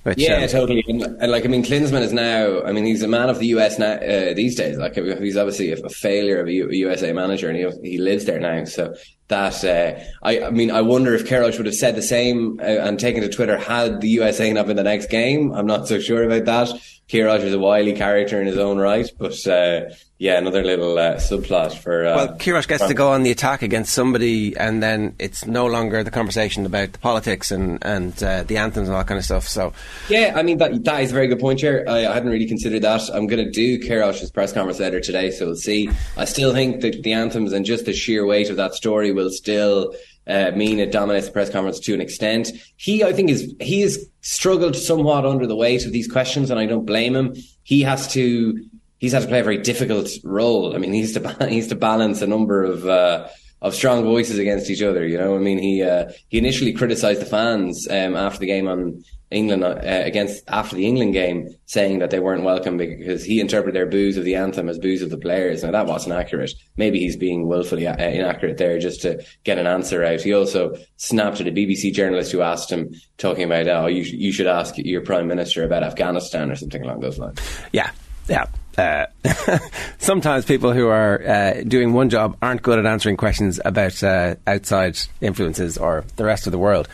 Which, 0.09 0.19
yeah, 0.19 0.43
um, 0.43 0.49
totally. 0.49 0.85
And, 0.89 1.03
and, 1.03 1.31
like, 1.31 1.45
I 1.45 1.49
mean, 1.49 1.63
Klinsmann 1.63 2.01
is 2.01 2.13
now. 2.13 2.63
I 2.63 2.73
mean, 2.73 2.85
he's 2.85 3.03
a 3.03 3.09
man 3.09 3.29
of 3.29 3.39
the 3.39 3.49
US 3.49 3.79
now 3.79 3.93
uh, 3.93 4.33
these 4.33 4.57
days. 4.57 4.79
Like, 4.79 4.95
he's 4.95 5.37
obviously 5.37 5.73
a, 5.73 5.89
failure 5.89 6.41
of 6.41 6.47
a, 6.47 6.53
U- 6.53 6.71
USA 6.71 7.13
manager, 7.13 7.51
and 7.51 7.57
he 7.57 7.91
he 7.91 7.99
lives 7.99 8.25
there 8.25 8.41
now. 8.41 8.65
So 8.65 8.95
that 9.29 9.65
uh, 9.65 10.03
I, 10.23 10.45
I 10.45 10.51
mean, 10.51 10.71
I 10.71 10.81
wonder 10.81 11.15
if 11.15 11.29
Queiroz 11.29 11.59
would 11.59 11.67
have 11.67 11.75
said 11.75 11.95
the 11.95 12.03
same 12.03 12.59
uh, 12.61 12.65
and 12.65 12.99
taken 12.99 13.23
to 13.23 13.29
Twitter 13.29 13.59
had 13.59 14.01
the 14.01 14.09
USA 14.09 14.53
not 14.53 14.67
been 14.67 14.77
the 14.77 14.83
next 14.83 15.11
game. 15.11 15.53
I'm 15.53 15.67
not 15.67 15.87
so 15.87 16.01
sure 16.01 16.25
about 16.25 16.47
that. 16.47 16.81
Queiroz 17.09 17.43
is 17.43 17.55
a 17.55 17.59
wily 17.59 17.95
character 17.95 18.39
in 18.41 18.47
his 18.47 18.59
own 18.59 18.77
right, 18.77 19.11
but 19.19 19.47
uh, 19.47 19.89
yeah, 20.19 20.37
another 20.37 20.63
little 20.63 20.99
uh, 20.99 21.15
subplot 21.15 21.73
for. 21.73 22.05
Uh, 22.05 22.17
well, 22.17 22.29
Queiroz 22.37 22.69
gets 22.69 22.87
to 22.87 22.93
go 22.93 23.13
on 23.13 23.23
the 23.23 23.31
attack 23.31 23.63
against 23.63 23.95
somebody, 23.95 24.55
and 24.57 24.83
then 24.83 25.15
it's 25.19 25.47
no 25.47 25.67
longer 25.67 26.05
the 26.05 26.11
conversation 26.11 26.67
about 26.67 26.93
the 26.93 26.99
politics 26.99 27.51
and 27.51 27.79
and 27.83 28.23
uh, 28.23 28.43
the 28.43 28.59
anthems 28.59 28.89
and 28.89 28.95
all 28.95 29.01
that 29.01 29.07
kind 29.07 29.17
of 29.17 29.25
stuff. 29.25 29.49
So, 29.49 29.73
yeah, 30.11 30.35
I 30.37 30.43
mean 30.43 30.59
that 30.59 30.85
that 30.85 31.03
is 31.03 31.11
a 31.11 31.15
very 31.15 31.29
good 31.29 31.41
point 31.41 31.61
here. 31.61 31.83
I, 31.89 32.07
I 32.07 32.13
hadn't 32.13 32.31
really 32.31 32.47
considered 32.47 32.83
that. 32.83 33.09
I'm 33.15 33.27
going 33.27 33.43
to 33.43 33.51
do 33.51 33.79
Queiroz's 33.79 34.31
press 34.31 34.53
conference 34.53 34.79
later 34.79 35.01
today, 35.01 35.31
so 35.31 35.47
we'll 35.47 35.57
see. 35.57 35.89
I 36.19 36.27
still 36.27 36.53
think 36.53 36.83
that 36.83 37.03
the 37.03 37.13
anthems 37.15 37.55
and 37.55 37.65
just 37.65 37.87
the 37.87 37.95
sheer 37.95 38.27
weight 38.27 38.51
of 38.51 38.57
that 38.57 38.75
story 38.75 39.13
will 39.13 39.31
still 39.31 39.95
uh, 40.29 40.53
mean 40.55 40.79
it 40.79 40.93
dominates 40.93 41.27
the 41.27 41.33
press 41.33 41.51
conference 41.51 41.81
to 41.81 41.95
an 41.95 42.01
extent. 42.01 42.53
He, 42.77 43.03
I 43.03 43.13
think, 43.13 43.31
is 43.31 43.55
he 43.61 43.81
has 43.83 44.05
struggled 44.21 44.77
somewhat 44.77 45.25
under 45.25 45.47
the 45.47 45.57
weight 45.57 45.87
of 45.87 45.93
these 45.93 46.11
questions, 46.11 46.51
and 46.51 46.61
I 46.61 46.67
don't 46.67 46.85
blame 46.85 47.17
him. 47.17 47.35
He 47.63 47.83
has 47.83 48.07
to 48.13 48.65
he's 48.99 49.13
had 49.13 49.23
to 49.23 49.29
play 49.29 49.41
a 49.41 49.45
very 49.45 49.59
difficult 49.59 50.09
role. 50.25 50.75
I 50.75 50.79
mean, 50.79 50.93
he's 50.93 51.15
to 51.15 51.47
he's 51.49 51.69
to 51.69 51.75
balance 51.75 52.23
a 52.23 52.27
number 52.27 52.65
of. 52.65 52.87
Uh, 52.87 53.29
of 53.61 53.75
strong 53.75 54.05
voices 54.05 54.39
against 54.39 54.71
each 54.71 54.83
other, 54.83 55.05
you 55.05 55.19
know. 55.19 55.35
I 55.35 55.41
mean, 55.41 55.59
he 55.59 55.83
uh, 55.83 56.13
he 56.29 56.39
initially 56.39 56.73
criticised 56.73 57.21
the 57.21 57.27
fans 57.27 57.89
um, 57.91 58.15
after 58.15 58.39
the 58.39 58.47
game 58.47 58.69
on 58.69 59.03
England 59.31 59.63
uh, 59.63 59.79
against 59.83 60.43
after 60.49 60.77
the 60.77 60.87
England 60.87 61.13
game, 61.13 61.55
saying 61.67 61.99
that 61.99 62.11
they 62.11 62.21
weren't 62.21 62.45
welcome 62.45 62.77
because 62.77 63.25
he 63.25 63.41
interpreted 63.41 63.75
their 63.75 63.87
boos 63.87 64.17
of 64.17 64.25
the 64.25 64.35
anthem 64.35 64.69
as 64.69 64.79
boos 64.79 65.03
of 65.03 65.11
the 65.11 65.19
players. 65.19 65.63
Now 65.63 65.71
that 65.73 65.87
wasn't 65.87 66.15
accurate. 66.15 66.53
Maybe 66.77 66.99
he's 66.99 67.17
being 67.17 67.47
willfully 67.47 67.87
uh, 67.87 67.97
inaccurate 67.97 68.57
there 68.57 68.79
just 68.79 69.03
to 69.03 69.23
get 69.45 69.59
an 69.59 69.67
answer 69.67 70.03
out. 70.05 70.23
He 70.23 70.33
also 70.33 70.75
snapped 70.97 71.41
at 71.41 71.49
a 71.49 71.53
BBC 71.53 71.93
journalist 71.93 72.33
who 72.33 72.41
asked 72.41 72.71
him, 72.71 72.95
talking 73.19 73.45
about, 73.45 73.69
"Oh, 73.69 73.87
you 73.87 74.03
you 74.03 74.33
should 74.33 74.47
ask 74.47 74.79
your 74.79 75.03
prime 75.03 75.29
minister 75.29 75.65
about 75.65 75.83
Afghanistan 75.83 76.51
or 76.51 76.57
something 76.57 76.83
along 76.83 77.01
those 77.01 77.19
lines." 77.19 77.41
Yeah, 77.73 77.91
yeah. 78.29 78.47
Uh, 78.79 79.07
sometimes 79.99 80.45
people 80.45 80.73
who 80.73 80.87
are 80.87 81.21
uh, 81.27 81.63
doing 81.67 81.93
one 81.93 82.09
job 82.09 82.37
aren't 82.41 82.63
good 82.63 82.79
at 82.79 82.87
answering 82.87 83.17
questions 83.17 83.61
about 83.65 84.03
uh, 84.05 84.37
outside 84.47 84.97
influences 85.21 85.77
or 85.77 86.05
the 86.17 86.25
rest 86.25 86.47
of 86.47 86.53
the 86.53 86.59
world. 86.59 86.89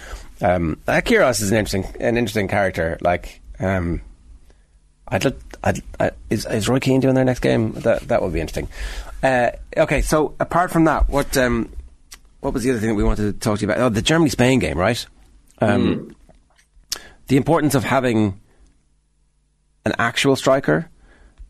Um, 0.45 0.79
uh, 0.87 1.01
is 1.03 1.51
an 1.51 1.57
interesting, 1.57 1.87
an 2.01 2.19
interesting 2.19 2.49
character. 2.49 2.99
Like, 3.01 3.41
um, 3.59 4.03
I'd, 5.09 5.25
look, 5.25 5.41
I'd, 5.63 5.83
I, 5.99 6.11
is, 6.29 6.45
is 6.45 6.69
Roy 6.69 6.81
Keane 6.81 7.01
doing 7.01 7.15
their 7.15 7.25
next 7.25 7.41
game? 7.41 7.73
That 7.73 8.09
that 8.09 8.21
would 8.21 8.35
be 8.35 8.41
interesting. 8.41 8.69
Uh, 9.23 9.53
okay, 9.75 10.03
so 10.03 10.35
apart 10.39 10.71
from 10.71 10.85
that, 10.85 11.09
what 11.09 11.35
um, 11.39 11.71
what 12.41 12.53
was 12.53 12.63
the 12.63 12.71
other 12.71 12.79
thing 12.79 12.91
that 12.91 12.95
we 12.95 13.05
wanted 13.05 13.33
to 13.33 13.39
talk 13.41 13.59
to 13.59 13.63
you 13.65 13.73
about? 13.73 13.81
Oh, 13.83 13.89
the 13.89 14.03
Germany 14.03 14.29
Spain 14.29 14.59
game, 14.59 14.77
right? 14.77 15.07
Um, 15.63 16.15
mm. 16.93 17.01
The 17.29 17.39
importance 17.39 17.75
of 17.75 17.83
having 17.83 18.39
an 19.87 19.95
actual 19.99 20.37
striker. 20.37 20.91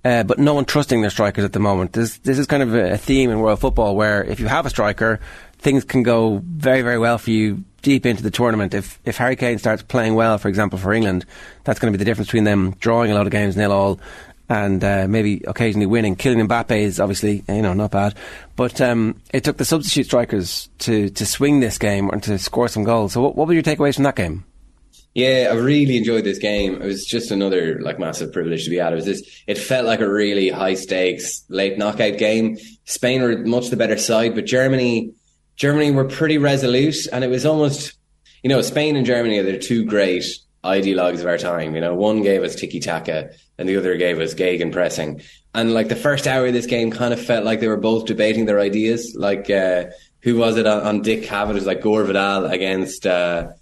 Uh, 0.04 0.22
but 0.22 0.38
no 0.38 0.52
one 0.52 0.66
trusting 0.66 1.00
their 1.00 1.08
strikers 1.08 1.44
at 1.44 1.54
the 1.54 1.58
moment. 1.58 1.94
This 1.94 2.18
this 2.18 2.38
is 2.38 2.46
kind 2.46 2.62
of 2.62 2.74
a 2.74 2.98
theme 2.98 3.30
in 3.30 3.40
world 3.40 3.58
football 3.58 3.96
where 3.96 4.22
if 4.22 4.38
you 4.38 4.46
have 4.46 4.66
a 4.66 4.70
striker, 4.70 5.18
things 5.56 5.82
can 5.82 6.02
go 6.02 6.42
very 6.44 6.82
very 6.82 6.98
well 6.98 7.16
for 7.16 7.30
you 7.30 7.64
deep 7.84 8.04
into 8.04 8.22
the 8.22 8.30
tournament. 8.30 8.74
If 8.74 8.98
if 9.04 9.16
Harry 9.18 9.36
Kane 9.36 9.58
starts 9.58 9.82
playing 9.82 10.16
well, 10.16 10.38
for 10.38 10.48
example, 10.48 10.78
for 10.78 10.92
England, 10.92 11.24
that's 11.62 11.78
going 11.78 11.92
to 11.92 11.96
be 11.96 12.02
the 12.02 12.04
difference 12.04 12.28
between 12.28 12.44
them 12.44 12.74
drawing 12.80 13.12
a 13.12 13.14
lot 13.14 13.26
of 13.26 13.32
games 13.32 13.56
nil 13.56 13.70
all 13.70 14.00
and 14.48 14.84
uh, 14.84 15.06
maybe 15.08 15.42
occasionally 15.46 15.86
winning. 15.86 16.16
Kylian 16.16 16.48
Mbappe 16.48 16.76
is 16.76 16.98
obviously 16.98 17.44
you 17.48 17.62
know 17.62 17.74
not 17.74 17.92
bad, 17.92 18.14
but 18.56 18.80
um, 18.80 19.20
it 19.32 19.44
took 19.44 19.58
the 19.58 19.64
substitute 19.64 20.06
strikers 20.06 20.68
to 20.80 21.10
to 21.10 21.24
swing 21.24 21.60
this 21.60 21.78
game 21.78 22.10
and 22.10 22.22
to 22.24 22.38
score 22.38 22.68
some 22.68 22.82
goals. 22.82 23.12
So 23.12 23.22
what, 23.22 23.36
what 23.36 23.46
were 23.46 23.54
your 23.54 23.62
takeaways 23.62 23.94
from 23.94 24.04
that 24.04 24.16
game? 24.16 24.44
Yeah, 25.14 25.50
I 25.52 25.54
really 25.54 25.96
enjoyed 25.96 26.24
this 26.24 26.38
game. 26.38 26.82
It 26.82 26.86
was 26.86 27.04
just 27.04 27.30
another 27.30 27.80
like 27.80 28.00
massive 28.00 28.32
privilege 28.32 28.64
to 28.64 28.70
be 28.70 28.80
at. 28.80 28.92
It 28.92 28.96
was 28.96 29.04
this. 29.04 29.42
It 29.46 29.58
felt 29.58 29.86
like 29.86 30.00
a 30.00 30.10
really 30.10 30.48
high 30.48 30.74
stakes 30.74 31.44
late 31.48 31.78
knockout 31.78 32.18
game. 32.18 32.58
Spain 32.84 33.22
were 33.22 33.38
much 33.38 33.68
the 33.68 33.76
better 33.76 33.96
side, 33.96 34.34
but 34.34 34.44
Germany, 34.44 35.12
Germany 35.56 35.90
were 35.90 36.04
pretty 36.04 36.38
resolute, 36.38 37.06
and 37.12 37.24
it 37.24 37.28
was 37.28 37.46
almost, 37.46 37.94
you 38.42 38.48
know, 38.48 38.60
Spain 38.62 38.96
and 38.96 39.06
Germany 39.06 39.38
are 39.38 39.44
the 39.44 39.58
two 39.58 39.84
great 39.84 40.24
ideologues 40.64 41.20
of 41.20 41.26
our 41.26 41.38
time. 41.38 41.74
You 41.74 41.80
know, 41.80 41.94
one 41.94 42.22
gave 42.22 42.42
us 42.42 42.54
tiki 42.54 42.80
taka, 42.80 43.30
and 43.58 43.68
the 43.68 43.76
other 43.76 43.96
gave 43.96 44.18
us 44.18 44.34
Gegen 44.34 44.72
pressing. 44.72 45.22
And 45.54 45.72
like 45.72 45.88
the 45.88 45.96
first 45.96 46.26
hour 46.26 46.46
of 46.46 46.52
this 46.52 46.66
game, 46.66 46.90
kind 46.90 47.14
of 47.14 47.24
felt 47.24 47.44
like 47.44 47.60
they 47.60 47.68
were 47.68 47.76
both 47.76 48.06
debating 48.06 48.46
their 48.46 48.60
ideas. 48.60 49.14
Like 49.16 49.48
uh, 49.50 49.86
who 50.22 50.36
was 50.36 50.56
it 50.56 50.66
on, 50.66 50.82
on 50.82 51.02
Dick 51.02 51.22
Cavett? 51.22 51.50
It 51.50 51.54
was 51.54 51.66
like 51.66 51.82
Gore 51.82 52.04
Vidal 52.04 52.46
against. 52.46 53.06
Uh, 53.06 53.52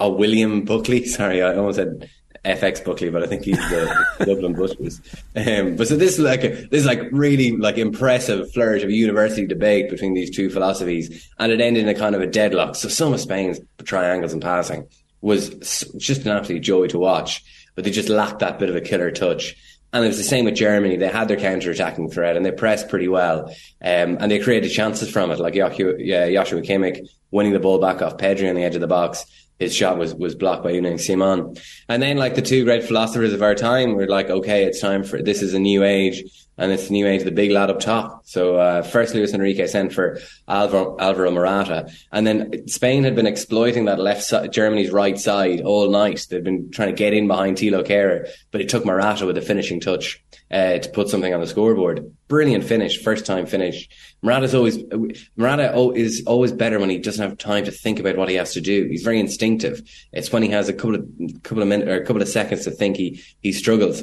a 0.00 0.08
William 0.08 0.64
Buckley. 0.64 1.04
Sorry, 1.06 1.42
I 1.42 1.54
almost 1.54 1.76
said 1.76 2.10
FX 2.44 2.84
Buckley, 2.84 3.10
but 3.10 3.22
I 3.22 3.26
think 3.26 3.44
he's 3.44 3.58
the 3.58 4.06
Dublin 4.24 4.54
Butchers. 4.54 5.00
Um, 5.36 5.76
but 5.76 5.88
so 5.88 5.96
this 5.96 6.14
is 6.14 6.20
like 6.20 6.42
a, 6.42 6.48
this 6.48 6.80
is 6.80 6.86
like 6.86 7.02
really 7.12 7.56
like 7.56 7.76
impressive 7.76 8.50
flourish 8.52 8.82
of 8.82 8.88
a 8.88 8.94
university 8.94 9.46
debate 9.46 9.90
between 9.90 10.14
these 10.14 10.34
two 10.34 10.48
philosophies, 10.48 11.28
and 11.38 11.52
it 11.52 11.60
ended 11.60 11.82
in 11.82 11.88
a 11.88 11.98
kind 11.98 12.14
of 12.14 12.22
a 12.22 12.26
deadlock. 12.26 12.76
So 12.76 12.88
some 12.88 13.12
of 13.12 13.20
Spain's 13.20 13.60
triangles 13.84 14.32
and 14.32 14.40
passing 14.40 14.86
was 15.20 15.50
just 15.98 16.22
an 16.22 16.28
absolute 16.28 16.60
joy 16.60 16.86
to 16.88 16.98
watch, 16.98 17.44
but 17.74 17.84
they 17.84 17.90
just 17.90 18.08
lacked 18.08 18.38
that 18.38 18.58
bit 18.58 18.70
of 18.70 18.76
a 18.76 18.80
killer 18.80 19.10
touch. 19.10 19.54
And 19.92 20.04
it 20.04 20.08
was 20.08 20.18
the 20.18 20.24
same 20.24 20.44
with 20.44 20.54
Germany. 20.54 20.96
They 20.96 21.08
had 21.08 21.26
their 21.26 21.36
counter-attacking 21.36 22.10
threat 22.10 22.36
and 22.36 22.46
they 22.46 22.52
pressed 22.52 22.88
pretty 22.88 23.08
well. 23.08 23.48
Um, 23.82 24.18
and 24.20 24.30
they 24.30 24.38
created 24.38 24.70
chances 24.70 25.10
from 25.10 25.32
it, 25.32 25.40
like 25.40 25.56
yeah, 25.56 25.68
Joshua 25.68 26.62
Kimmich 26.62 27.08
winning 27.32 27.52
the 27.52 27.58
ball 27.58 27.80
back 27.80 28.00
off 28.00 28.16
Pedri 28.16 28.48
on 28.48 28.54
the 28.54 28.62
edge 28.62 28.76
of 28.76 28.80
the 28.80 28.86
box 28.86 29.26
his 29.60 29.74
shot 29.76 29.98
was, 29.98 30.14
was 30.14 30.34
blocked 30.34 30.64
by 30.64 30.72
Unai 30.72 30.98
Simon. 30.98 31.54
And 31.88 32.02
then 32.02 32.16
like 32.16 32.34
the 32.34 32.42
two 32.42 32.64
great 32.64 32.82
philosophers 32.82 33.34
of 33.34 33.42
our 33.42 33.54
time 33.54 33.94
were 33.94 34.08
like, 34.08 34.30
okay, 34.30 34.64
it's 34.64 34.80
time 34.80 35.04
for, 35.04 35.22
this 35.22 35.42
is 35.42 35.54
a 35.54 35.58
new 35.60 35.84
age 35.84 36.24
and 36.60 36.70
it's 36.70 36.88
the 36.88 36.92
new 36.92 37.06
age 37.06 37.24
the 37.24 37.30
big 37.30 37.50
lad 37.50 37.70
up 37.70 37.80
top. 37.80 38.26
So, 38.26 38.56
uh, 38.56 38.82
first 38.82 39.14
Luis 39.14 39.32
Enrique 39.32 39.66
sent 39.66 39.94
for 39.94 40.20
Alvaro, 40.46 40.96
Alvaro 41.00 41.30
Morata. 41.30 41.90
And 42.12 42.26
then 42.26 42.68
Spain 42.68 43.02
had 43.02 43.16
been 43.16 43.26
exploiting 43.26 43.86
that 43.86 43.98
left 43.98 44.22
side, 44.22 44.52
Germany's 44.52 44.90
right 44.90 45.18
side 45.18 45.62
all 45.62 45.90
night. 45.90 46.26
They'd 46.28 46.44
been 46.44 46.70
trying 46.70 46.90
to 46.90 46.94
get 46.94 47.14
in 47.14 47.26
behind 47.26 47.56
Thilo 47.56 47.84
Kehrer, 47.84 48.28
but 48.50 48.60
it 48.60 48.68
took 48.68 48.84
Morata 48.84 49.24
with 49.24 49.38
a 49.38 49.42
finishing 49.42 49.80
touch, 49.80 50.22
uh, 50.50 50.78
to 50.78 50.88
put 50.90 51.08
something 51.08 51.32
on 51.32 51.40
the 51.40 51.46
scoreboard. 51.46 52.12
Brilliant 52.28 52.64
finish, 52.64 53.02
first 53.02 53.24
time 53.24 53.46
finish. 53.46 53.88
Morata's 54.22 54.54
always 54.54 54.78
Morata 55.36 55.92
is 55.96 56.24
always 56.26 56.52
better 56.52 56.78
when 56.78 56.90
he 56.90 56.98
doesn't 56.98 57.26
have 57.26 57.38
time 57.38 57.64
to 57.64 57.70
think 57.70 57.98
about 57.98 58.16
what 58.16 58.28
he 58.28 58.34
has 58.34 58.52
to 58.52 58.60
do. 58.60 58.86
He's 58.86 59.02
very 59.02 59.18
instinctive. 59.18 59.80
It's 60.12 60.30
when 60.30 60.42
he 60.42 60.50
has 60.50 60.68
a 60.68 60.74
couple 60.74 60.96
of 60.96 61.06
couple 61.42 61.62
of 61.62 61.68
minutes 61.68 61.88
or 61.88 61.94
a 61.94 62.04
couple 62.04 62.20
of 62.20 62.28
seconds 62.28 62.64
to 62.64 62.70
think 62.70 62.96
he 62.96 63.22
he 63.40 63.52
struggles. 63.52 64.02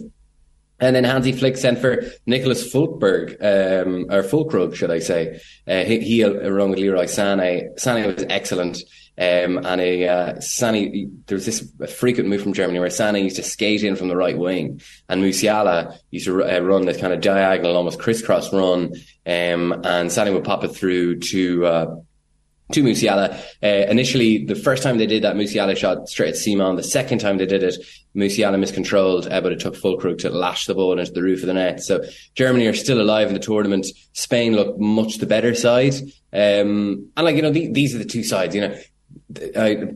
And 0.80 0.96
then 0.96 1.04
Hansi 1.04 1.32
Flick 1.32 1.58
sent 1.58 1.80
for 1.80 2.04
Nicholas 2.26 2.72
Fulkberg, 2.72 3.32
um, 3.42 4.06
or 4.12 4.22
Füllkrug, 4.22 4.76
should 4.76 4.92
I 4.92 5.00
say. 5.00 5.40
Uh, 5.68 5.84
he, 5.84 6.00
he 6.00 6.22
along 6.22 6.72
with 6.72 6.80
Leroy 6.80 7.06
Sané. 7.06 7.76
Sané 7.80 8.16
was 8.16 8.26
excellent. 8.30 8.78
Um, 9.20 9.66
and 9.66 9.82
a 9.82 10.08
uh, 10.08 10.34
Sané, 10.36 11.10
there 11.26 11.38
was 11.38 11.48
this 11.48 11.68
frequent 11.96 12.30
move 12.30 12.44
from 12.44 12.54
Germany 12.54 12.78
where 12.78 12.90
Sané 12.90 13.24
used 13.24 13.38
to 13.38 13.44
skate 13.44 13.84
in 13.84 13.96
from 13.96 14.10
the 14.10 14.16
right 14.16 14.38
wing, 14.38 14.80
and 15.10 15.24
Musiala 15.24 15.98
used 16.12 16.28
to 16.28 16.44
uh, 16.44 16.60
run 16.60 16.86
this 16.86 17.02
kind 17.02 17.12
of 17.12 17.22
diagonal, 17.22 17.76
almost 17.76 18.00
crisscross 18.00 18.54
run, 18.54 18.94
um, 19.26 19.74
and 19.74 20.12
Sané 20.12 20.32
would 20.32 20.44
pop 20.44 20.64
it 20.64 20.68
through 20.68 21.20
to 21.20 21.66
uh, 21.66 21.96
to 22.72 22.84
Musiala. 22.84 23.40
Uh, 23.64 23.90
initially, 23.90 24.46
the 24.46 24.56
first 24.56 24.84
time 24.84 24.98
they 24.98 25.06
did 25.06 25.24
that, 25.24 25.36
Musiala 25.36 25.76
shot 25.76 26.10
straight 26.10 26.30
at 26.30 26.38
Simon. 26.38 26.76
The 26.76 26.84
second 26.84 27.20
time 27.20 27.38
they 27.38 27.46
did 27.46 27.64
it, 27.64 27.76
Musiala 28.16 28.60
miscontrolled, 28.60 29.28
uh, 29.32 29.42
but 29.42 29.52
it 29.52 29.60
took 29.60 29.76
Füllkrug 29.76 30.18
to 30.20 30.30
lash 30.30 30.66
the 30.66 30.76
ball 30.76 30.98
into 30.98 31.12
the 31.12 31.24
roof 31.24 31.42
of 31.42 31.48
the 31.48 31.54
net. 31.54 31.82
So 31.82 32.04
Germany 32.36 32.68
are 32.68 32.74
still 32.74 33.02
alive 33.02 33.28
in 33.28 33.34
the 33.34 33.40
tournament. 33.40 33.88
Spain 34.14 34.56
look 34.56 34.78
much 34.80 35.18
the 35.18 35.26
better 35.26 35.56
side. 35.56 35.94
Um, 36.34 37.10
and 37.16 37.26
like, 37.26 37.36
you 37.36 37.42
know, 37.42 37.52
the, 37.52 37.72
these 37.72 37.96
are 37.96 38.00
the 38.00 38.06
two 38.06 38.24
sides, 38.24 38.54
you 38.54 38.62
know, 38.62 38.78
I, 39.56 39.94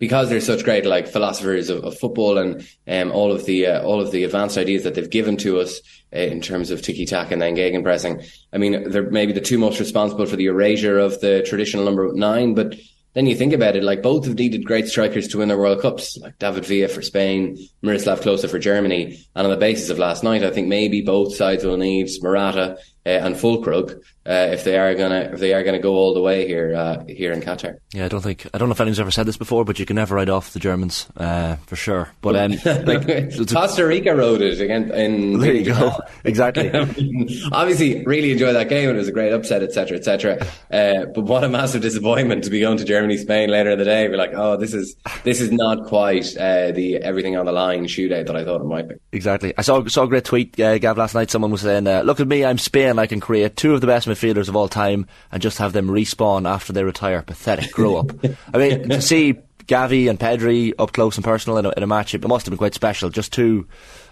because 0.00 0.28
they're 0.28 0.40
such 0.40 0.64
great 0.64 0.84
like 0.84 1.06
philosophers 1.06 1.70
of, 1.70 1.84
of 1.84 1.96
football 1.96 2.38
and 2.38 2.66
um, 2.88 3.12
all 3.12 3.30
of 3.30 3.44
the 3.44 3.66
uh, 3.66 3.82
all 3.82 4.00
of 4.00 4.10
the 4.10 4.24
advanced 4.24 4.58
ideas 4.58 4.82
that 4.82 4.96
they've 4.96 5.10
given 5.10 5.36
to 5.36 5.60
us 5.60 5.80
uh, 6.12 6.18
in 6.18 6.40
terms 6.40 6.72
of 6.72 6.82
tiki 6.82 7.06
taka 7.06 7.34
and 7.34 7.42
then 7.42 7.54
gegenpressing. 7.54 8.28
I 8.52 8.58
mean, 8.58 8.90
they're 8.90 9.08
maybe 9.08 9.32
the 9.32 9.40
two 9.40 9.58
most 9.58 9.78
responsible 9.78 10.26
for 10.26 10.36
the 10.36 10.46
erasure 10.46 10.98
of 10.98 11.20
the 11.20 11.44
traditional 11.46 11.84
number 11.84 12.12
nine, 12.12 12.54
but 12.54 12.74
then 13.12 13.26
you 13.26 13.34
think 13.34 13.52
about 13.52 13.74
it, 13.74 13.82
like 13.82 14.02
both 14.02 14.24
have 14.26 14.36
needed 14.36 14.64
great 14.64 14.86
strikers 14.86 15.26
to 15.28 15.38
win 15.38 15.48
their 15.48 15.58
World 15.58 15.82
Cups, 15.82 16.16
like 16.18 16.38
David 16.38 16.64
Villa 16.64 16.86
for 16.86 17.02
Spain, 17.02 17.58
Miroslav 17.82 18.20
Klose 18.20 18.48
for 18.48 18.58
Germany. 18.60 19.18
And 19.34 19.46
on 19.46 19.50
the 19.50 19.56
basis 19.56 19.90
of 19.90 19.98
last 19.98 20.22
night, 20.22 20.44
I 20.44 20.50
think 20.50 20.68
maybe 20.68 21.02
both 21.02 21.34
sides 21.34 21.64
will 21.64 21.76
need 21.76 22.08
Morata 22.22 22.78
uh, 23.06 23.08
and 23.08 23.34
Füllkrug 23.34 24.00
uh, 24.26 24.50
if 24.52 24.64
they 24.64 24.78
are 24.78 24.94
gonna 24.94 25.30
if 25.32 25.40
they 25.40 25.54
are 25.54 25.62
gonna 25.62 25.78
go 25.78 25.94
all 25.94 26.12
the 26.12 26.20
way 26.20 26.46
here 26.46 26.74
uh, 26.74 27.02
here 27.08 27.32
in 27.32 27.40
Qatar. 27.40 27.78
Yeah, 27.92 28.04
I 28.04 28.08
don't 28.08 28.20
think 28.20 28.46
I 28.52 28.58
don't 28.58 28.68
know 28.68 28.72
if 28.72 28.80
anyone's 28.80 29.00
ever 29.00 29.10
said 29.10 29.24
this 29.24 29.38
before, 29.38 29.64
but 29.64 29.78
you 29.78 29.86
can 29.86 29.96
never 29.96 30.14
write 30.14 30.28
off 30.28 30.52
the 30.52 30.58
Germans 30.58 31.08
uh, 31.16 31.56
for 31.66 31.76
sure. 31.76 32.10
But 32.20 32.36
um, 32.36 32.52
like 32.84 33.34
Costa 33.48 33.86
Rica 33.86 34.14
wrote 34.14 34.42
it 34.42 34.60
again. 34.60 34.90
In 34.92 35.38
there 35.38 35.54
you 35.54 35.64
go, 35.64 35.98
exactly. 36.24 36.70
Obviously, 37.52 38.04
really 38.04 38.32
enjoyed 38.32 38.54
that 38.56 38.68
game. 38.68 38.90
It 38.90 38.92
was 38.92 39.08
a 39.08 39.12
great 39.12 39.32
upset, 39.32 39.62
etc., 39.62 39.96
etc. 39.96 40.46
Uh, 40.70 41.06
but 41.06 41.22
what 41.22 41.42
a 41.42 41.48
massive 41.48 41.80
disappointment 41.80 42.44
to 42.44 42.50
be 42.50 42.60
going 42.60 42.76
to 42.76 42.84
Germany, 42.84 43.16
Spain 43.16 43.48
later 43.48 43.70
in 43.70 43.78
the 43.78 43.84
day. 43.86 44.06
We're 44.08 44.18
like, 44.18 44.34
oh, 44.34 44.58
this 44.58 44.74
is 44.74 44.96
this 45.24 45.40
is 45.40 45.50
not 45.50 45.86
quite 45.86 46.36
uh, 46.36 46.72
the 46.72 46.98
everything 46.98 47.38
on 47.38 47.46
the 47.46 47.52
line 47.52 47.86
shootout 47.86 48.26
that 48.26 48.36
I 48.36 48.44
thought 48.44 48.60
it 48.60 48.66
might 48.66 48.88
be. 48.88 48.96
Exactly. 49.12 49.54
I 49.56 49.62
saw 49.62 49.82
saw 49.86 50.02
a 50.02 50.08
great 50.08 50.26
tweet, 50.26 50.60
uh, 50.60 50.76
Gav, 50.76 50.98
last 50.98 51.14
night. 51.14 51.30
Someone 51.30 51.50
was 51.50 51.62
saying, 51.62 51.84
"Look 51.84 52.20
at 52.20 52.28
me, 52.28 52.44
I'm 52.44 52.58
Spain. 52.58 52.89
I 52.98 53.06
can 53.06 53.20
create 53.20 53.56
two 53.56 53.74
of 53.74 53.80
the 53.80 53.86
best 53.86 54.08
midfielders 54.08 54.48
of 54.48 54.56
all 54.56 54.68
time 54.68 55.06
and 55.30 55.42
just 55.42 55.58
have 55.58 55.72
them 55.72 55.88
respawn 55.88 56.48
after 56.48 56.72
they 56.72 56.84
retire. 56.84 57.22
Pathetic. 57.22 57.72
Grow 57.72 57.96
up. 57.96 58.12
I 58.52 58.58
mean, 58.58 58.88
to 58.88 59.02
see 59.02 59.34
Gavi 59.66 60.10
and 60.10 60.18
Pedri 60.18 60.72
up 60.78 60.92
close 60.92 61.16
and 61.16 61.24
personal 61.24 61.58
in 61.58 61.66
a, 61.66 61.70
in 61.70 61.82
a 61.82 61.86
match, 61.86 62.14
it 62.14 62.26
must 62.26 62.46
have 62.46 62.50
been 62.50 62.58
quite 62.58 62.74
special. 62.74 63.10
Just 63.10 63.32
two. 63.32 63.66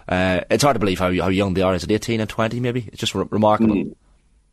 Uh, 0.07 0.41
it's 0.49 0.63
hard 0.63 0.75
to 0.75 0.79
believe 0.79 0.99
how, 0.99 1.11
how 1.13 1.27
young 1.27 1.53
they 1.53 1.61
are. 1.61 1.75
Is 1.75 1.83
it 1.83 1.91
18 1.91 2.19
and 2.19 2.29
20 2.29 2.59
maybe? 2.59 2.87
It's 2.87 2.99
just 2.99 3.13
re- 3.13 3.25
remarkable. 3.29 3.75
Mm. 3.75 3.95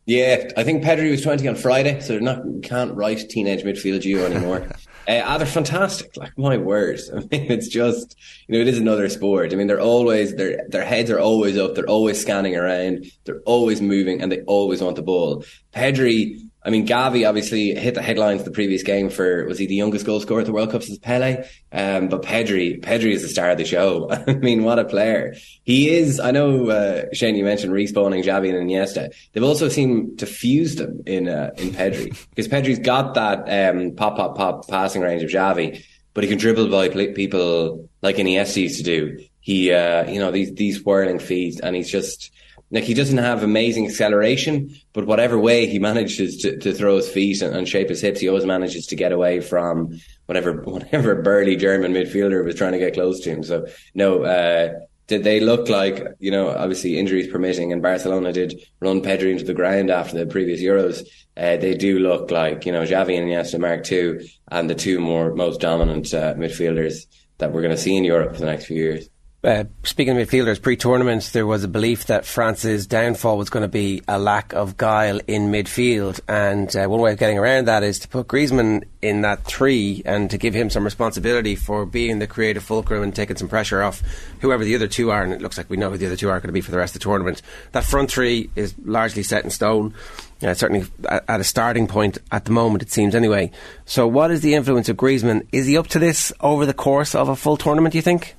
Yeah, 0.05 0.49
I 0.55 0.63
think 0.63 0.85
Pedri 0.85 1.11
was 1.11 1.21
20 1.21 1.45
on 1.49 1.55
Friday, 1.55 1.99
so 1.99 2.13
they're 2.13 2.21
not 2.21 2.41
can't 2.63 2.95
write 2.95 3.29
teenage 3.29 3.63
midfield 3.63 4.05
you 4.05 4.25
anymore. 4.25 4.69
uh, 5.07 5.21
ah, 5.23 5.37
they're 5.37 5.47
fantastic. 5.47 6.15
Like 6.17 6.37
my 6.37 6.57
words. 6.57 7.09
I 7.15 7.19
mean, 7.19 7.27
it's 7.31 7.67
just 7.67 8.15
you 8.47 8.55
know, 8.55 8.61
it 8.61 8.67
is 8.67 8.77
another 8.77 9.07
sport. 9.09 9.53
I 9.53 9.55
mean, 9.55 9.67
they're 9.67 9.79
always 9.79 10.35
their 10.35 10.67
their 10.69 10.85
heads 10.85 11.09
are 11.09 11.19
always 11.19 11.57
up. 11.57 11.75
They're 11.75 11.89
always 11.89 12.19
scanning 12.19 12.55
around. 12.55 13.05
They're 13.23 13.41
always 13.45 13.81
moving, 13.81 14.21
and 14.21 14.31
they 14.31 14.41
always 14.41 14.81
want 14.81 14.95
the 14.95 15.01
ball. 15.01 15.43
Pedri 15.73 16.46
I 16.63 16.69
mean, 16.69 16.85
Gavi 16.85 17.27
obviously 17.27 17.73
hit 17.75 17.93
the 17.93 18.01
headlines 18.01 18.43
the 18.43 18.51
previous 18.51 18.83
game 18.83 19.09
for 19.09 19.45
was 19.45 19.57
he 19.57 19.67
the 19.67 19.75
youngest 19.75 20.05
goal 20.05 20.19
scorer 20.19 20.41
at 20.41 20.45
the 20.45 20.51
World 20.51 20.71
Cup 20.71 20.83
since 20.83 20.97
Pele? 20.97 21.45
Um, 21.71 22.09
but 22.09 22.23
Pedri, 22.23 22.81
Pedri 22.81 23.13
is 23.13 23.21
the 23.21 23.29
star 23.29 23.51
of 23.51 23.57
the 23.57 23.63
show. 23.65 24.09
I 24.27 24.33
mean, 24.33 24.63
what 24.63 24.79
a 24.79 24.85
player 24.85 25.35
he 25.63 25.89
is. 25.89 26.19
I 26.19 26.31
know 26.31 26.69
uh, 26.69 27.05
Shane, 27.13 27.35
you 27.35 27.45
mentioned 27.45 27.71
respawning 27.71 28.23
Xavi 28.23 28.49
and 28.49 28.69
Iniesta. 28.69 29.13
They've 29.31 29.43
also 29.43 29.69
seemed 29.69 30.19
to 30.19 30.25
fuse 30.25 30.75
them 30.75 31.03
in 31.05 31.29
uh, 31.29 31.51
in 31.57 31.69
Pedri 31.69 32.17
because 32.31 32.47
Pedri's 32.47 32.79
got 32.79 33.13
that 33.13 33.47
um, 33.47 33.95
pop 33.95 34.17
pop 34.17 34.35
pop 34.35 34.67
passing 34.67 35.01
range 35.01 35.23
of 35.23 35.29
Xavi, 35.29 35.83
but 36.13 36.23
he 36.23 36.29
can 36.29 36.37
dribble 36.37 36.69
by 36.69 36.89
people 36.89 37.87
like 38.01 38.17
Iniesta 38.17 38.61
used 38.63 38.77
to 38.77 38.83
do. 38.83 39.23
He, 39.39 39.71
uh, 39.71 40.09
you 40.09 40.19
know, 40.19 40.31
these 40.31 40.53
these 40.53 40.83
whirling 40.83 41.19
feet, 41.19 41.61
and 41.63 41.75
he's 41.75 41.89
just 41.89 42.33
like 42.71 42.83
he 42.83 42.93
doesn't 42.93 43.17
have 43.17 43.43
amazing 43.43 43.85
acceleration, 43.85 44.75
but 44.93 45.07
whatever 45.07 45.39
way 45.39 45.67
he 45.67 45.79
manages 45.79 46.37
to, 46.41 46.57
to 46.57 46.73
throw 46.73 46.97
his 46.97 47.07
feet 47.07 47.41
and, 47.41 47.55
and, 47.55 47.67
shape 47.67 47.89
his 47.89 48.01
hips, 48.01 48.19
he 48.19 48.27
always 48.27 48.45
manages 48.45 48.87
to 48.87 48.95
get 48.95 49.13
away 49.13 49.39
from 49.39 49.99
whatever 50.25 50.53
whatever 50.63 51.21
burly 51.21 51.55
German 51.55 51.93
midfielder 51.93 52.43
was 52.43 52.55
trying 52.55 52.73
to 52.73 52.79
get 52.79 52.93
close 52.93 53.21
to 53.21 53.29
him. 53.29 53.43
So 53.43 53.67
no, 53.93 54.23
uh, 54.23 54.73
did 55.07 55.23
they 55.23 55.39
look 55.39 55.69
like 55.69 56.05
you 56.19 56.31
know 56.31 56.49
obviously 56.49 56.99
injuries 56.99 57.31
permitting, 57.31 57.71
and 57.71 57.81
Barcelona 57.81 58.33
did 58.33 58.59
run 58.81 59.01
Pedri 59.01 59.31
into 59.31 59.45
the 59.45 59.53
ground 59.53 59.89
after 59.89 60.17
the 60.17 60.25
previous 60.25 60.61
Euros. 60.61 61.07
Uh, 61.37 61.55
they 61.55 61.75
do 61.75 61.99
look 61.99 62.31
like 62.31 62.65
you 62.65 62.73
know 62.73 62.83
Xavi 62.83 63.17
and 63.17 63.27
Iniesta 63.29 63.59
Mark 63.59 63.89
II, 63.89 64.29
and 64.49 64.69
the 64.69 64.75
two 64.75 64.99
more 64.99 65.33
most 65.33 65.61
dominant 65.61 66.13
uh, 66.13 66.33
midfielders 66.33 67.05
that 67.37 67.53
we're 67.53 67.61
going 67.61 67.75
to 67.75 67.81
see 67.81 67.95
in 67.95 68.03
Europe 68.03 68.33
for 68.33 68.39
the 68.39 68.47
next 68.47 68.65
few 68.65 68.77
years. 68.77 69.09
Uh, 69.43 69.65
speaking 69.83 70.17
of 70.17 70.27
midfielders, 70.27 70.59
pre-tournament 70.59 71.29
there 71.31 71.45
was 71.45 71.63
a 71.63 71.67
belief 71.67 72.07
that 72.07 72.25
France's 72.25 72.87
downfall 72.87 73.37
was 73.37 73.51
going 73.51 73.61
to 73.61 73.67
be 73.67 74.01
a 74.07 74.17
lack 74.17 74.51
of 74.53 74.77
guile 74.77 75.19
in 75.27 75.51
midfield, 75.51 76.19
and 76.27 76.75
uh, 76.75 76.87
one 76.87 76.99
way 76.99 77.11
of 77.11 77.19
getting 77.19 77.37
around 77.37 77.65
that 77.65 77.83
is 77.83 77.99
to 77.99 78.07
put 78.07 78.27
Griezmann 78.27 78.83
in 79.01 79.21
that 79.21 79.43
three 79.43 80.01
and 80.05 80.31
to 80.31 80.39
give 80.39 80.55
him 80.55 80.71
some 80.71 80.83
responsibility 80.83 81.55
for 81.55 81.85
being 81.85 82.17
the 82.17 82.25
creative 82.25 82.63
fulcrum 82.63 83.03
and 83.03 83.15
taking 83.15 83.35
some 83.35 83.47
pressure 83.47 83.83
off 83.83 84.01
whoever 84.41 84.63
the 84.63 84.75
other 84.75 84.87
two 84.87 85.11
are. 85.11 85.21
And 85.21 85.31
it 85.31 85.41
looks 85.41 85.57
like 85.57 85.69
we 85.69 85.77
know 85.77 85.91
who 85.91 85.97
the 85.97 86.07
other 86.07 86.17
two 86.17 86.29
are 86.29 86.39
going 86.39 86.47
to 86.47 86.53
be 86.53 86.61
for 86.61 86.71
the 86.71 86.77
rest 86.77 86.95
of 86.95 87.01
the 87.01 87.03
tournament. 87.03 87.43
That 87.73 87.83
front 87.83 88.09
three 88.09 88.49
is 88.55 88.73
largely 88.83 89.21
set 89.21 89.43
in 89.43 89.51
stone. 89.51 89.93
Uh, 90.41 90.53
certainly 90.53 90.85
at, 91.09 91.39
a 91.39 91.43
starting 91.43 91.87
point 91.87 92.17
at 92.31 92.45
the 92.45 92.51
moment, 92.51 92.83
it 92.83 92.91
seems 92.91 93.15
anyway. 93.15 93.51
So, 93.85 94.07
what 94.07 94.29
is 94.29 94.41
the 94.41 94.53
influence 94.53 94.87
of 94.87 94.95
Griezmann? 94.95 95.47
Is 95.51 95.65
he 95.65 95.77
up 95.77 95.87
to 95.87 95.99
this 95.99 96.31
over 96.39 96.65
the 96.65 96.75
course 96.75 97.15
of 97.15 97.27
a 97.27 97.35
full 97.35 97.57
tournament? 97.57 97.93
Do 97.93 97.97
you 97.97 98.03
think? 98.03 98.36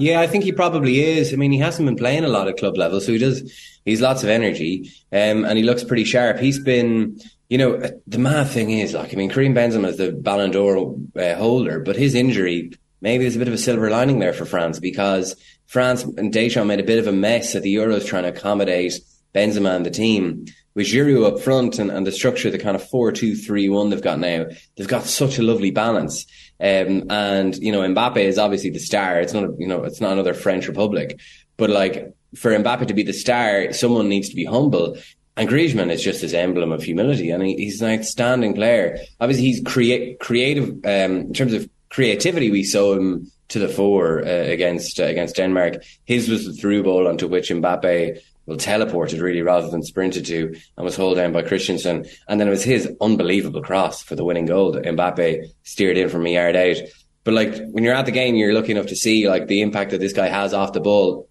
Yeah, 0.00 0.20
I 0.20 0.26
think 0.26 0.44
he 0.44 0.52
probably 0.52 1.00
is. 1.00 1.32
I 1.32 1.36
mean, 1.36 1.52
he 1.52 1.58
hasn't 1.58 1.86
been 1.86 1.96
playing 1.96 2.24
a 2.24 2.28
lot 2.28 2.48
at 2.48 2.56
club 2.56 2.76
level, 2.76 3.00
so 3.00 3.12
he 3.12 3.18
does. 3.18 3.52
He's 3.84 4.00
lots 4.00 4.22
of 4.22 4.28
energy, 4.28 4.90
um, 5.12 5.44
and 5.44 5.56
he 5.56 5.62
looks 5.62 5.84
pretty 5.84 6.04
sharp. 6.04 6.38
He's 6.38 6.58
been, 6.58 7.20
you 7.48 7.58
know, 7.58 7.80
the 8.06 8.18
mad 8.18 8.48
thing 8.48 8.70
is, 8.70 8.94
like, 8.94 9.12
I 9.12 9.16
mean, 9.16 9.30
Karim 9.30 9.54
Benzema 9.54 9.88
is 9.88 9.96
the 9.96 10.12
Ballon 10.12 10.50
d'Or 10.50 10.96
uh, 11.16 11.34
holder, 11.34 11.80
but 11.80 11.96
his 11.96 12.14
injury 12.14 12.72
maybe 13.00 13.24
there's 13.24 13.36
a 13.36 13.38
bit 13.38 13.48
of 13.48 13.54
a 13.54 13.58
silver 13.58 13.90
lining 13.90 14.18
there 14.18 14.32
for 14.32 14.44
France 14.44 14.78
because 14.78 15.36
France 15.66 16.02
and 16.02 16.32
Deschamps 16.32 16.68
made 16.68 16.80
a 16.80 16.84
bit 16.84 16.98
of 16.98 17.06
a 17.06 17.12
mess 17.12 17.54
at 17.54 17.62
the 17.62 17.74
Euros 17.74 18.06
trying 18.06 18.24
to 18.24 18.30
accommodate 18.30 19.00
Benzema 19.34 19.76
and 19.76 19.86
the 19.86 19.90
team. 19.90 20.46
With 20.74 20.86
Giroud 20.86 21.26
up 21.26 21.40
front 21.40 21.78
and, 21.78 21.90
and 21.90 22.06
the 22.06 22.12
structure, 22.12 22.50
the 22.50 22.58
kind 22.58 22.76
of 22.76 22.88
4-2-3-1 22.90 23.90
they've 23.90 24.02
got 24.02 24.20
now, 24.20 24.46
they've 24.76 24.88
got 24.88 25.04
such 25.04 25.38
a 25.38 25.42
lovely 25.42 25.72
balance. 25.72 26.26
Um, 26.60 27.10
and, 27.10 27.56
you 27.56 27.72
know, 27.72 27.80
Mbappe 27.80 28.18
is 28.18 28.38
obviously 28.38 28.70
the 28.70 28.78
star. 28.78 29.20
It's 29.20 29.32
not, 29.32 29.58
you 29.58 29.66
know, 29.66 29.84
it's 29.84 30.00
not 30.00 30.12
another 30.12 30.34
French 30.34 30.68
Republic. 30.68 31.18
But 31.56 31.70
like, 31.70 32.14
for 32.34 32.50
Mbappe 32.52 32.86
to 32.86 32.94
be 32.94 33.02
the 33.02 33.12
star, 33.12 33.72
someone 33.72 34.08
needs 34.08 34.28
to 34.28 34.36
be 34.36 34.44
humble. 34.44 34.96
And 35.36 35.48
Griezmann 35.48 35.90
is 35.90 36.02
just 36.02 36.20
this 36.20 36.34
emblem 36.34 36.70
of 36.70 36.82
humility, 36.82 37.30
and 37.30 37.42
he, 37.42 37.56
he's 37.56 37.80
an 37.80 37.98
outstanding 37.98 38.54
player. 38.54 38.98
Obviously, 39.20 39.46
he's 39.46 39.62
create 39.64 40.20
creative 40.20 40.68
um, 40.84 41.12
in 41.28 41.32
terms 41.32 41.54
of 41.54 41.68
creativity. 41.88 42.50
We 42.50 42.64
saw 42.64 42.94
him 42.94 43.30
to 43.48 43.58
the 43.58 43.68
fore 43.68 44.20
uh, 44.20 44.28
against 44.28 45.00
uh, 45.00 45.04
against 45.04 45.36
Denmark. 45.36 45.82
His 46.04 46.28
was 46.28 46.44
the 46.44 46.52
through 46.52 46.82
ball 46.82 47.08
onto 47.08 47.26
which 47.26 47.48
Mbappe 47.48 48.20
well 48.50 48.58
teleported 48.58 49.22
really 49.22 49.42
rather 49.42 49.70
than 49.70 49.82
sprinted 49.82 50.26
to 50.26 50.54
and 50.76 50.84
was 50.84 50.96
held 50.96 51.16
down 51.16 51.32
by 51.32 51.42
Christensen. 51.42 52.04
And 52.28 52.40
then 52.40 52.48
it 52.48 52.50
was 52.50 52.64
his 52.64 52.90
unbelievable 53.00 53.62
cross 53.62 54.02
for 54.02 54.16
the 54.16 54.24
winning 54.24 54.46
goal 54.46 54.72
that 54.72 54.84
Mbappe 54.84 55.44
steered 55.62 55.96
in 55.96 56.08
from 56.08 56.26
a 56.26 56.30
yard 56.30 56.56
out. 56.56 56.76
But 57.22 57.34
like 57.34 57.54
when 57.70 57.84
you're 57.84 57.94
at 57.94 58.06
the 58.06 58.12
game, 58.12 58.34
you're 58.34 58.52
lucky 58.52 58.72
enough 58.72 58.86
to 58.88 58.96
see 58.96 59.28
like 59.28 59.46
the 59.46 59.62
impact 59.62 59.92
that 59.92 60.00
this 60.00 60.12
guy 60.12 60.26
has 60.26 60.52
off 60.52 60.72
the 60.72 60.80
ball 60.80 61.28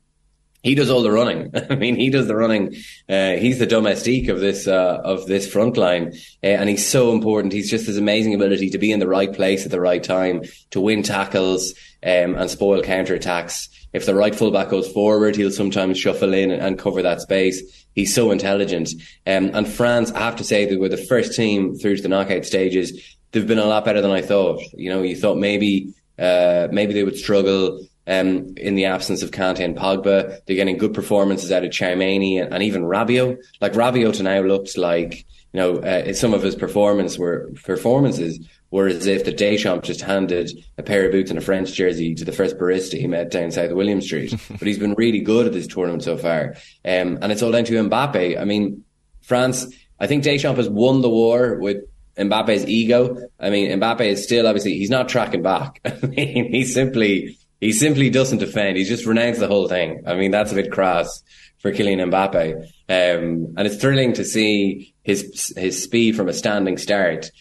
he 0.61 0.75
does 0.75 0.89
all 0.89 1.03
the 1.03 1.11
running. 1.11 1.53
I 1.69 1.75
mean, 1.75 1.95
he 1.95 2.09
does 2.09 2.27
the 2.27 2.35
running. 2.35 2.75
Uh, 3.07 3.33
he's 3.33 3.59
the 3.59 3.65
domestique 3.65 4.27
of 4.27 4.41
this 4.41 4.67
uh, 4.67 4.99
of 5.03 5.25
this 5.25 5.49
front 5.49 5.77
line, 5.77 6.13
uh, 6.43 6.47
and 6.47 6.69
he's 6.69 6.85
so 6.85 7.13
important. 7.13 7.53
He's 7.53 7.69
just 7.69 7.87
his 7.87 7.97
amazing 7.97 8.33
ability 8.33 8.71
to 8.71 8.77
be 8.77 8.91
in 8.91 8.99
the 8.99 9.07
right 9.07 9.33
place 9.33 9.63
at 9.63 9.71
the 9.71 9.79
right 9.79 10.03
time, 10.03 10.41
to 10.71 10.81
win 10.81 11.01
tackles 11.01 11.75
um, 12.03 12.35
and 12.35 12.49
spoil 12.49 12.81
counter 12.81 13.15
attacks. 13.15 13.69
If 13.91 14.05
the 14.05 14.15
right 14.15 14.35
fullback 14.35 14.69
goes 14.69 14.91
forward, 14.91 15.35
he'll 15.35 15.51
sometimes 15.51 15.97
shuffle 15.99 16.33
in 16.33 16.51
and, 16.51 16.61
and 16.61 16.79
cover 16.79 17.01
that 17.01 17.21
space. 17.21 17.87
He's 17.95 18.13
so 18.13 18.31
intelligent. 18.31 18.89
Um, 19.25 19.51
and 19.53 19.67
France, 19.67 20.11
I 20.11 20.19
have 20.19 20.35
to 20.37 20.43
say, 20.43 20.65
they 20.65 20.77
were 20.77 20.89
the 20.89 20.97
first 20.97 21.35
team 21.35 21.75
through 21.75 21.97
to 21.97 22.01
the 22.01 22.07
knockout 22.07 22.45
stages. 22.45 23.17
They've 23.31 23.47
been 23.47 23.59
a 23.59 23.65
lot 23.65 23.85
better 23.85 24.01
than 24.01 24.11
I 24.11 24.21
thought. 24.21 24.61
You 24.73 24.89
know, 24.89 25.01
you 25.01 25.15
thought 25.15 25.37
maybe 25.37 25.93
uh, 26.19 26.67
maybe 26.71 26.93
they 26.93 27.03
would 27.03 27.17
struggle 27.17 27.85
um, 28.05 28.53
in 28.57 28.75
the 28.75 28.85
absence 28.85 29.23
of 29.23 29.31
Kante 29.31 29.63
and 29.63 29.77
Pogba. 29.77 30.39
They're 30.45 30.55
getting 30.55 30.77
good 30.77 30.93
performances 30.93 31.51
out 31.51 31.63
of 31.63 31.71
Tchouameni 31.71 32.41
and, 32.41 32.53
and 32.53 32.63
even 32.63 32.83
Rabiot. 32.83 33.37
Like 33.61 33.73
Rabiot 33.73 34.15
to 34.15 34.23
now 34.23 34.41
looks 34.41 34.77
like, 34.77 35.25
you 35.53 35.59
know, 35.59 35.77
uh, 35.77 36.13
some 36.13 36.33
of 36.33 36.43
his 36.43 36.55
performance 36.55 37.17
were 37.17 37.51
performances 37.63 38.39
were 38.71 38.87
as 38.87 39.07
if 39.07 39.25
the 39.25 39.31
Deschamps 39.31 39.87
just 39.87 40.01
handed 40.01 40.51
a 40.77 40.83
pair 40.83 41.05
of 41.05 41.11
boots 41.11 41.31
and 41.31 41.39
a 41.39 41.41
French 41.41 41.73
jersey 41.73 42.13
to 42.15 42.25
the 42.25 42.31
first 42.31 42.57
barista 42.57 42.99
he 42.99 43.07
met 43.07 43.31
down 43.31 43.51
South 43.51 43.71
William 43.71 44.01
Street. 44.01 44.33
but 44.49 44.67
he's 44.67 44.79
been 44.79 44.93
really 44.93 45.21
good 45.21 45.47
at 45.47 45.53
this 45.53 45.67
tournament 45.67 46.03
so 46.03 46.17
far. 46.17 46.55
Um, 46.85 47.17
and 47.21 47.31
it's 47.31 47.41
all 47.41 47.51
down 47.51 47.63
to 47.65 47.73
Mbappe. 47.73 48.39
I 48.39 48.45
mean, 48.45 48.83
France, 49.21 49.67
I 49.99 50.07
think 50.07 50.23
Deschamps 50.23 50.57
has 50.57 50.69
won 50.69 51.01
the 51.01 51.09
war 51.09 51.57
with 51.59 51.77
Mbappe's 52.17 52.65
ego. 52.67 53.17
I 53.39 53.49
mean, 53.49 53.69
Mbappe 53.79 54.01
is 54.01 54.23
still 54.23 54.45
obviously, 54.45 54.77
he's 54.77 54.89
not 54.89 55.09
tracking 55.09 55.41
back. 55.41 55.79
I 55.85 56.05
mean, 56.05 56.51
he's 56.51 56.73
simply, 56.73 57.37
he 57.59 57.71
simply 57.71 58.09
doesn't 58.09 58.39
defend. 58.39 58.77
He's 58.77 58.89
just 58.89 59.05
renounced 59.05 59.39
the 59.39 59.47
whole 59.47 59.67
thing. 59.67 60.03
I 60.05 60.15
mean, 60.15 60.31
that's 60.31 60.51
a 60.51 60.55
bit 60.55 60.71
crass 60.71 61.23
for 61.59 61.71
Kylian 61.71 62.11
Mbappe. 62.11 62.55
Um, 62.89 63.53
and 63.57 63.67
it's 63.67 63.77
thrilling 63.77 64.13
to 64.13 64.23
see 64.23 64.93
his, 65.03 65.53
his 65.57 65.81
speed 65.81 66.15
from 66.15 66.29
a 66.29 66.33
standing 66.33 66.77
start. 66.77 67.31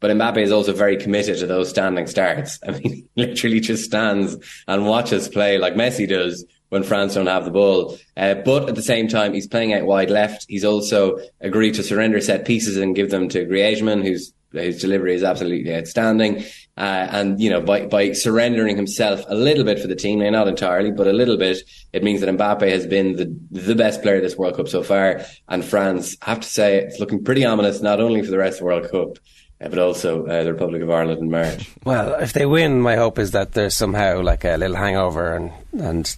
But 0.00 0.10
Mbappe 0.10 0.38
is 0.38 0.52
also 0.52 0.72
very 0.72 0.96
committed 0.96 1.38
to 1.38 1.46
those 1.46 1.70
standing 1.70 2.06
starts. 2.06 2.58
I 2.66 2.72
mean, 2.72 2.82
he 2.82 3.04
literally 3.16 3.60
just 3.60 3.84
stands 3.84 4.36
and 4.68 4.86
watches 4.86 5.28
play 5.28 5.58
like 5.58 5.74
Messi 5.74 6.08
does 6.08 6.44
when 6.68 6.82
France 6.82 7.14
don't 7.14 7.26
have 7.26 7.44
the 7.44 7.50
ball. 7.50 7.96
Uh, 8.16 8.34
but 8.34 8.68
at 8.68 8.74
the 8.74 8.82
same 8.82 9.08
time, 9.08 9.32
he's 9.32 9.46
playing 9.46 9.72
out 9.72 9.84
wide 9.86 10.10
left. 10.10 10.46
He's 10.48 10.64
also 10.64 11.18
agreed 11.40 11.74
to 11.74 11.82
surrender 11.82 12.20
set 12.20 12.44
pieces 12.44 12.76
and 12.76 12.96
give 12.96 13.10
them 13.10 13.28
to 13.30 13.46
Griezmann, 13.46 14.02
who's 14.02 14.32
his 14.52 14.80
delivery 14.80 15.14
is 15.14 15.22
absolutely 15.22 15.74
outstanding. 15.74 16.44
Uh, 16.76 17.08
and, 17.10 17.40
you 17.40 17.50
know, 17.50 17.60
by, 17.60 17.86
by 17.86 18.12
surrendering 18.12 18.76
himself 18.76 19.24
a 19.28 19.34
little 19.34 19.64
bit 19.64 19.78
for 19.78 19.86
the 19.86 19.96
team, 19.96 20.18
not 20.18 20.48
entirely, 20.48 20.90
but 20.90 21.06
a 21.06 21.12
little 21.12 21.36
bit, 21.36 21.58
it 21.92 22.02
means 22.02 22.20
that 22.20 22.34
Mbappe 22.34 22.68
has 22.68 22.86
been 22.86 23.16
the, 23.16 23.34
the 23.50 23.74
best 23.74 24.02
player 24.02 24.20
this 24.20 24.36
World 24.36 24.56
Cup 24.56 24.68
so 24.68 24.82
far. 24.82 25.22
And 25.48 25.64
France, 25.64 26.16
I 26.22 26.30
have 26.30 26.40
to 26.40 26.48
say, 26.48 26.76
it's 26.78 27.00
looking 27.00 27.24
pretty 27.24 27.44
ominous, 27.44 27.80
not 27.80 28.00
only 28.00 28.22
for 28.22 28.30
the 28.30 28.38
rest 28.38 28.54
of 28.54 28.58
the 28.60 28.64
World 28.66 28.90
Cup, 28.90 29.18
but 29.58 29.78
also 29.78 30.26
uh, 30.26 30.44
the 30.44 30.52
Republic 30.52 30.82
of 30.82 30.90
Ireland 30.90 31.20
in 31.20 31.30
March. 31.30 31.70
Well, 31.84 32.14
if 32.20 32.32
they 32.32 32.46
win, 32.46 32.80
my 32.80 32.96
hope 32.96 33.18
is 33.18 33.30
that 33.30 33.52
there's 33.52 33.74
somehow 33.74 34.20
like 34.20 34.44
a 34.44 34.56
little 34.56 34.76
hangover 34.76 35.34
and, 35.34 35.52
and 35.72 36.16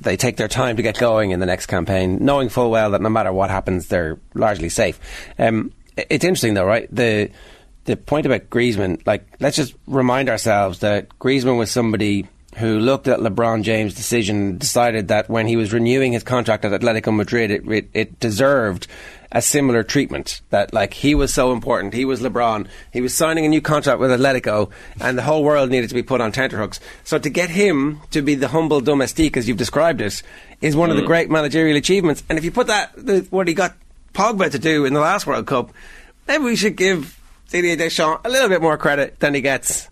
they 0.00 0.16
take 0.16 0.36
their 0.36 0.48
time 0.48 0.76
to 0.76 0.82
get 0.82 0.98
going 0.98 1.32
in 1.32 1.40
the 1.40 1.46
next 1.46 1.66
campaign, 1.66 2.18
knowing 2.20 2.48
full 2.48 2.70
well 2.70 2.92
that 2.92 3.00
no 3.00 3.08
matter 3.08 3.32
what 3.32 3.50
happens, 3.50 3.88
they're 3.88 4.18
largely 4.34 4.68
safe. 4.68 5.00
Um, 5.38 5.72
it's 5.96 6.24
interesting 6.24 6.54
though, 6.54 6.66
right? 6.66 6.88
The 6.94 7.30
the 7.86 7.96
point 7.96 8.26
about 8.26 8.50
Griezmann, 8.50 9.00
like, 9.06 9.24
let's 9.38 9.56
just 9.56 9.74
remind 9.86 10.28
ourselves 10.28 10.80
that 10.80 11.08
Griezmann 11.20 11.56
was 11.56 11.70
somebody 11.70 12.26
who 12.56 12.78
looked 12.78 13.06
at 13.06 13.18
LeBron 13.18 13.62
James' 13.62 13.94
decision, 13.94 14.36
and 14.36 14.58
decided 14.58 15.08
that 15.08 15.28
when 15.28 15.46
he 15.46 15.56
was 15.56 15.74
renewing 15.74 16.12
his 16.12 16.22
contract 16.22 16.64
at 16.64 16.78
Atletico 16.80 17.14
Madrid, 17.14 17.50
it, 17.50 17.68
it, 17.68 17.90
it, 17.92 18.20
deserved 18.20 18.86
a 19.30 19.42
similar 19.42 19.82
treatment. 19.82 20.40
That 20.48 20.72
like 20.72 20.94
he 20.94 21.14
was 21.14 21.34
so 21.34 21.52
important, 21.52 21.92
he 21.92 22.06
was 22.06 22.22
LeBron, 22.22 22.66
he 22.94 23.02
was 23.02 23.14
signing 23.14 23.44
a 23.44 23.48
new 23.48 23.60
contract 23.60 24.00
with 24.00 24.10
Atletico, 24.10 24.70
and 25.00 25.18
the 25.18 25.22
whole 25.22 25.44
world 25.44 25.68
needed 25.68 25.88
to 25.88 25.94
be 25.94 26.02
put 26.02 26.22
on 26.22 26.32
tenterhooks. 26.32 26.80
So 27.04 27.18
to 27.18 27.28
get 27.28 27.50
him 27.50 28.00
to 28.12 28.22
be 28.22 28.34
the 28.34 28.48
humble 28.48 28.80
domestique, 28.80 29.36
as 29.36 29.46
you've 29.46 29.58
described 29.58 30.00
it, 30.00 30.22
is 30.62 30.74
one 30.74 30.88
mm. 30.88 30.92
of 30.92 30.96
the 30.96 31.02
mm. 31.02 31.08
great 31.08 31.28
managerial 31.28 31.76
achievements. 31.76 32.22
And 32.30 32.38
if 32.38 32.44
you 32.44 32.50
put 32.50 32.68
that 32.68 32.92
the, 32.96 33.26
what 33.28 33.48
he 33.48 33.54
got 33.54 33.74
Pogba 34.14 34.50
to 34.50 34.58
do 34.58 34.86
in 34.86 34.94
the 34.94 35.00
last 35.00 35.26
World 35.26 35.46
Cup, 35.46 35.72
maybe 36.26 36.44
we 36.44 36.56
should 36.56 36.76
give 36.76 37.20
Didier 37.50 37.76
Deschamps 37.76 38.22
a 38.24 38.30
little 38.30 38.48
bit 38.48 38.62
more 38.62 38.78
credit 38.78 39.20
than 39.20 39.34
he 39.34 39.42
gets. 39.42 39.90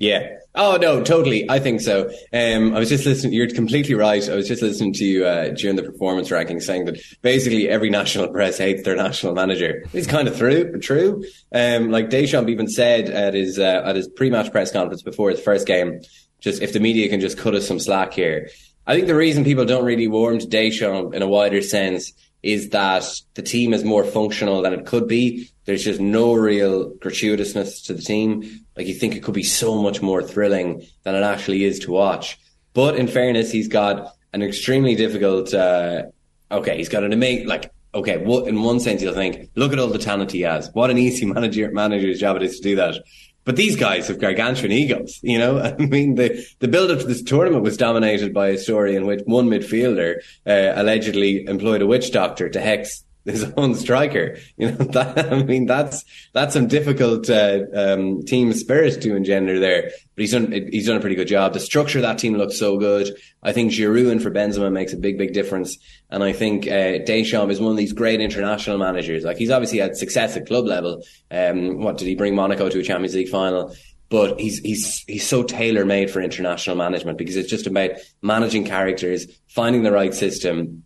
Yeah. 0.00 0.38
Oh 0.54 0.78
no, 0.80 1.04
totally. 1.04 1.48
I 1.48 1.60
think 1.60 1.80
so. 1.80 2.10
Um, 2.32 2.74
I 2.74 2.80
was 2.80 2.88
just 2.88 3.06
listening. 3.06 3.34
You're 3.34 3.48
completely 3.50 3.94
right. 3.94 4.26
I 4.28 4.34
was 4.34 4.48
just 4.48 4.62
listening 4.62 4.94
to 4.94 5.04
you 5.04 5.24
uh, 5.26 5.50
during 5.50 5.76
the 5.76 5.82
performance 5.82 6.30
ranking, 6.30 6.58
saying 6.58 6.86
that 6.86 6.98
basically 7.22 7.68
every 7.68 7.90
national 7.90 8.28
press 8.32 8.58
hates 8.58 8.82
their 8.82 8.96
national 8.96 9.34
manager. 9.34 9.84
It's 9.92 10.08
kind 10.08 10.26
of 10.26 10.36
true. 10.36 10.80
True. 10.80 11.22
Um, 11.54 11.90
like 11.90 12.10
Deschamps 12.10 12.50
even 12.50 12.66
said 12.66 13.10
at 13.10 13.34
his 13.34 13.58
uh, 13.58 13.82
at 13.84 13.94
his 13.94 14.08
pre-match 14.08 14.50
press 14.50 14.72
conference 14.72 15.02
before 15.02 15.30
his 15.30 15.40
first 15.40 15.66
game, 15.66 16.00
just 16.40 16.62
if 16.62 16.72
the 16.72 16.80
media 16.80 17.08
can 17.08 17.20
just 17.20 17.38
cut 17.38 17.54
us 17.54 17.68
some 17.68 17.78
slack 17.78 18.12
here. 18.14 18.48
I 18.86 18.94
think 18.94 19.06
the 19.06 19.14
reason 19.14 19.44
people 19.44 19.66
don't 19.66 19.84
really 19.84 20.08
warm 20.08 20.38
to 20.38 20.46
Deschamps 20.48 21.14
in 21.14 21.22
a 21.22 21.28
wider 21.28 21.60
sense 21.60 22.12
is 22.42 22.70
that 22.70 23.04
the 23.34 23.42
team 23.42 23.74
is 23.74 23.84
more 23.84 24.04
functional 24.04 24.62
than 24.62 24.72
it 24.72 24.86
could 24.86 25.06
be. 25.06 25.50
There's 25.64 25.84
just 25.84 26.00
no 26.00 26.34
real 26.34 26.90
gratuitousness 26.94 27.86
to 27.86 27.94
the 27.94 28.02
team. 28.02 28.64
Like 28.76 28.86
you 28.86 28.94
think 28.94 29.14
it 29.14 29.22
could 29.22 29.34
be 29.34 29.42
so 29.42 29.80
much 29.80 30.00
more 30.00 30.22
thrilling 30.22 30.86
than 31.02 31.14
it 31.14 31.22
actually 31.22 31.64
is 31.64 31.78
to 31.80 31.90
watch. 31.90 32.38
But 32.72 32.96
in 32.96 33.08
fairness, 33.08 33.50
he's 33.50 33.68
got 33.68 34.14
an 34.32 34.42
extremely 34.42 34.94
difficult. 34.94 35.52
Uh, 35.52 36.04
okay, 36.50 36.76
he's 36.76 36.88
got 36.88 37.04
an 37.04 37.12
amazing 37.12 37.48
like. 37.48 37.72
Okay, 37.92 38.18
what 38.18 38.46
in 38.46 38.62
one 38.62 38.78
sense, 38.78 39.02
you'll 39.02 39.14
think, 39.14 39.50
look 39.56 39.72
at 39.72 39.80
all 39.80 39.88
the 39.88 39.98
talent 39.98 40.30
he 40.30 40.42
has. 40.42 40.70
What 40.74 40.90
an 40.90 40.98
easy 40.98 41.26
manager 41.34 41.72
manager's 41.72 42.20
job 42.20 42.36
it 42.36 42.44
is 42.44 42.60
to 42.60 42.62
do 42.62 42.76
that. 42.76 43.02
But 43.44 43.56
these 43.56 43.76
guys 43.76 44.08
have 44.08 44.18
gargantuan 44.18 44.72
egos, 44.72 45.18
you 45.22 45.38
know. 45.38 45.58
I 45.60 45.76
mean, 45.76 46.14
the 46.14 46.44
the 46.58 46.68
build 46.68 46.90
up 46.90 47.00
to 47.00 47.06
this 47.06 47.22
tournament 47.22 47.62
was 47.62 47.76
dominated 47.76 48.34
by 48.34 48.48
a 48.48 48.58
story 48.58 48.96
in 48.96 49.06
which 49.06 49.22
one 49.24 49.48
midfielder 49.48 50.16
uh, 50.46 50.72
allegedly 50.80 51.46
employed 51.46 51.82
a 51.82 51.86
witch 51.86 52.12
doctor 52.12 52.48
to 52.48 52.60
hex 52.60 53.04
his 53.24 53.44
own 53.56 53.74
striker. 53.74 54.36
You 54.56 54.70
know, 54.70 54.76
that, 54.92 55.32
I 55.32 55.42
mean, 55.42 55.66
that's 55.66 56.04
that's 56.32 56.54
some 56.54 56.68
difficult 56.68 57.28
uh, 57.28 57.60
um, 57.74 58.22
team 58.24 58.52
spirit 58.52 59.00
to 59.02 59.16
engender 59.16 59.58
there. 59.58 59.90
But 60.14 60.22
he's 60.22 60.32
done 60.32 60.52
he's 60.52 60.86
done 60.86 60.96
a 60.96 61.00
pretty 61.00 61.16
good 61.16 61.28
job. 61.28 61.52
The 61.52 61.60
structure 61.60 61.98
of 61.98 62.02
that 62.02 62.18
team 62.18 62.36
looks 62.36 62.58
so 62.58 62.78
good. 62.78 63.16
I 63.42 63.52
think 63.52 63.72
Giroud 63.72 64.12
and 64.12 64.22
for 64.22 64.30
Benzema 64.30 64.72
makes 64.72 64.92
a 64.92 64.96
big 64.96 65.18
big 65.18 65.32
difference. 65.32 65.76
And 66.10 66.24
I 66.24 66.32
think 66.32 66.66
uh, 66.66 66.98
Deschamps 67.04 67.52
is 67.52 67.60
one 67.60 67.70
of 67.70 67.76
these 67.76 67.92
great 67.92 68.20
international 68.20 68.78
managers. 68.78 69.24
Like 69.24 69.36
he's 69.36 69.50
obviously 69.50 69.78
had 69.78 69.96
success 69.96 70.36
at 70.36 70.46
club 70.46 70.66
level. 70.66 71.02
Um, 71.30 71.80
what 71.80 71.98
did 71.98 72.08
he 72.08 72.14
bring 72.14 72.34
Monaco 72.34 72.68
to 72.68 72.80
a 72.80 72.82
Champions 72.82 73.14
League 73.14 73.28
final? 73.28 73.74
but 74.10 74.40
he's 74.40 74.58
he's 74.58 75.04
he's 75.06 75.26
so 75.26 75.44
tailor 75.44 75.84
made 75.84 76.10
for 76.10 76.20
international 76.20 76.74
management 76.74 77.16
because 77.16 77.36
it's 77.36 77.48
just 77.48 77.68
about 77.68 77.90
managing 78.22 78.64
characters, 78.64 79.26
finding 79.46 79.84
the 79.84 79.92
right 79.92 80.12
system 80.12 80.82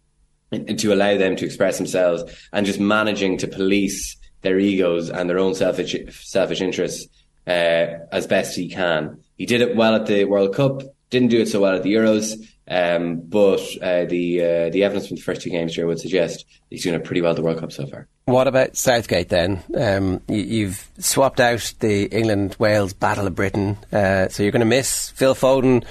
to 0.78 0.92
allow 0.92 1.16
them 1.16 1.36
to 1.36 1.44
express 1.44 1.78
themselves, 1.78 2.24
and 2.52 2.66
just 2.66 2.80
managing 2.80 3.38
to 3.38 3.48
police 3.48 4.16
their 4.42 4.58
egos 4.58 5.10
and 5.10 5.28
their 5.28 5.38
own 5.38 5.54
selfish 5.54 5.96
selfish 6.22 6.60
interests 6.60 7.08
uh, 7.46 7.86
as 8.12 8.26
best 8.26 8.56
he 8.56 8.68
can. 8.68 9.18
He 9.36 9.46
did 9.46 9.60
it 9.60 9.76
well 9.76 9.94
at 9.94 10.06
the 10.06 10.24
World 10.24 10.54
Cup, 10.54 10.82
didn't 11.10 11.28
do 11.28 11.40
it 11.40 11.48
so 11.48 11.60
well 11.60 11.74
at 11.74 11.82
the 11.82 11.94
Euros. 11.94 12.36
Um, 12.66 13.20
but 13.20 13.60
uh, 13.82 14.06
the 14.06 14.40
uh, 14.40 14.70
the 14.70 14.84
evidence 14.84 15.08
from 15.08 15.16
the 15.16 15.22
first 15.22 15.42
two 15.42 15.50
games 15.50 15.74
here 15.74 15.86
would 15.86 16.00
suggest 16.00 16.46
he's 16.70 16.82
doing 16.82 16.94
it 16.94 17.04
pretty 17.04 17.20
well 17.20 17.32
at 17.32 17.36
the 17.36 17.42
World 17.42 17.60
Cup 17.60 17.72
so 17.72 17.86
far. 17.86 18.08
What 18.24 18.48
about 18.48 18.74
Southgate 18.76 19.28
then? 19.28 19.62
Um, 19.76 20.22
you, 20.28 20.68
have 20.68 20.88
swapped 20.98 21.40
out 21.40 21.74
the 21.80 22.04
England 22.06 22.56
Wales 22.58 22.94
Battle 22.94 23.26
of 23.26 23.34
Britain, 23.34 23.76
uh, 23.92 24.28
so 24.28 24.42
you're 24.42 24.52
going 24.52 24.60
to 24.60 24.66
miss 24.66 25.10
Phil 25.10 25.34
Foden 25.34 25.84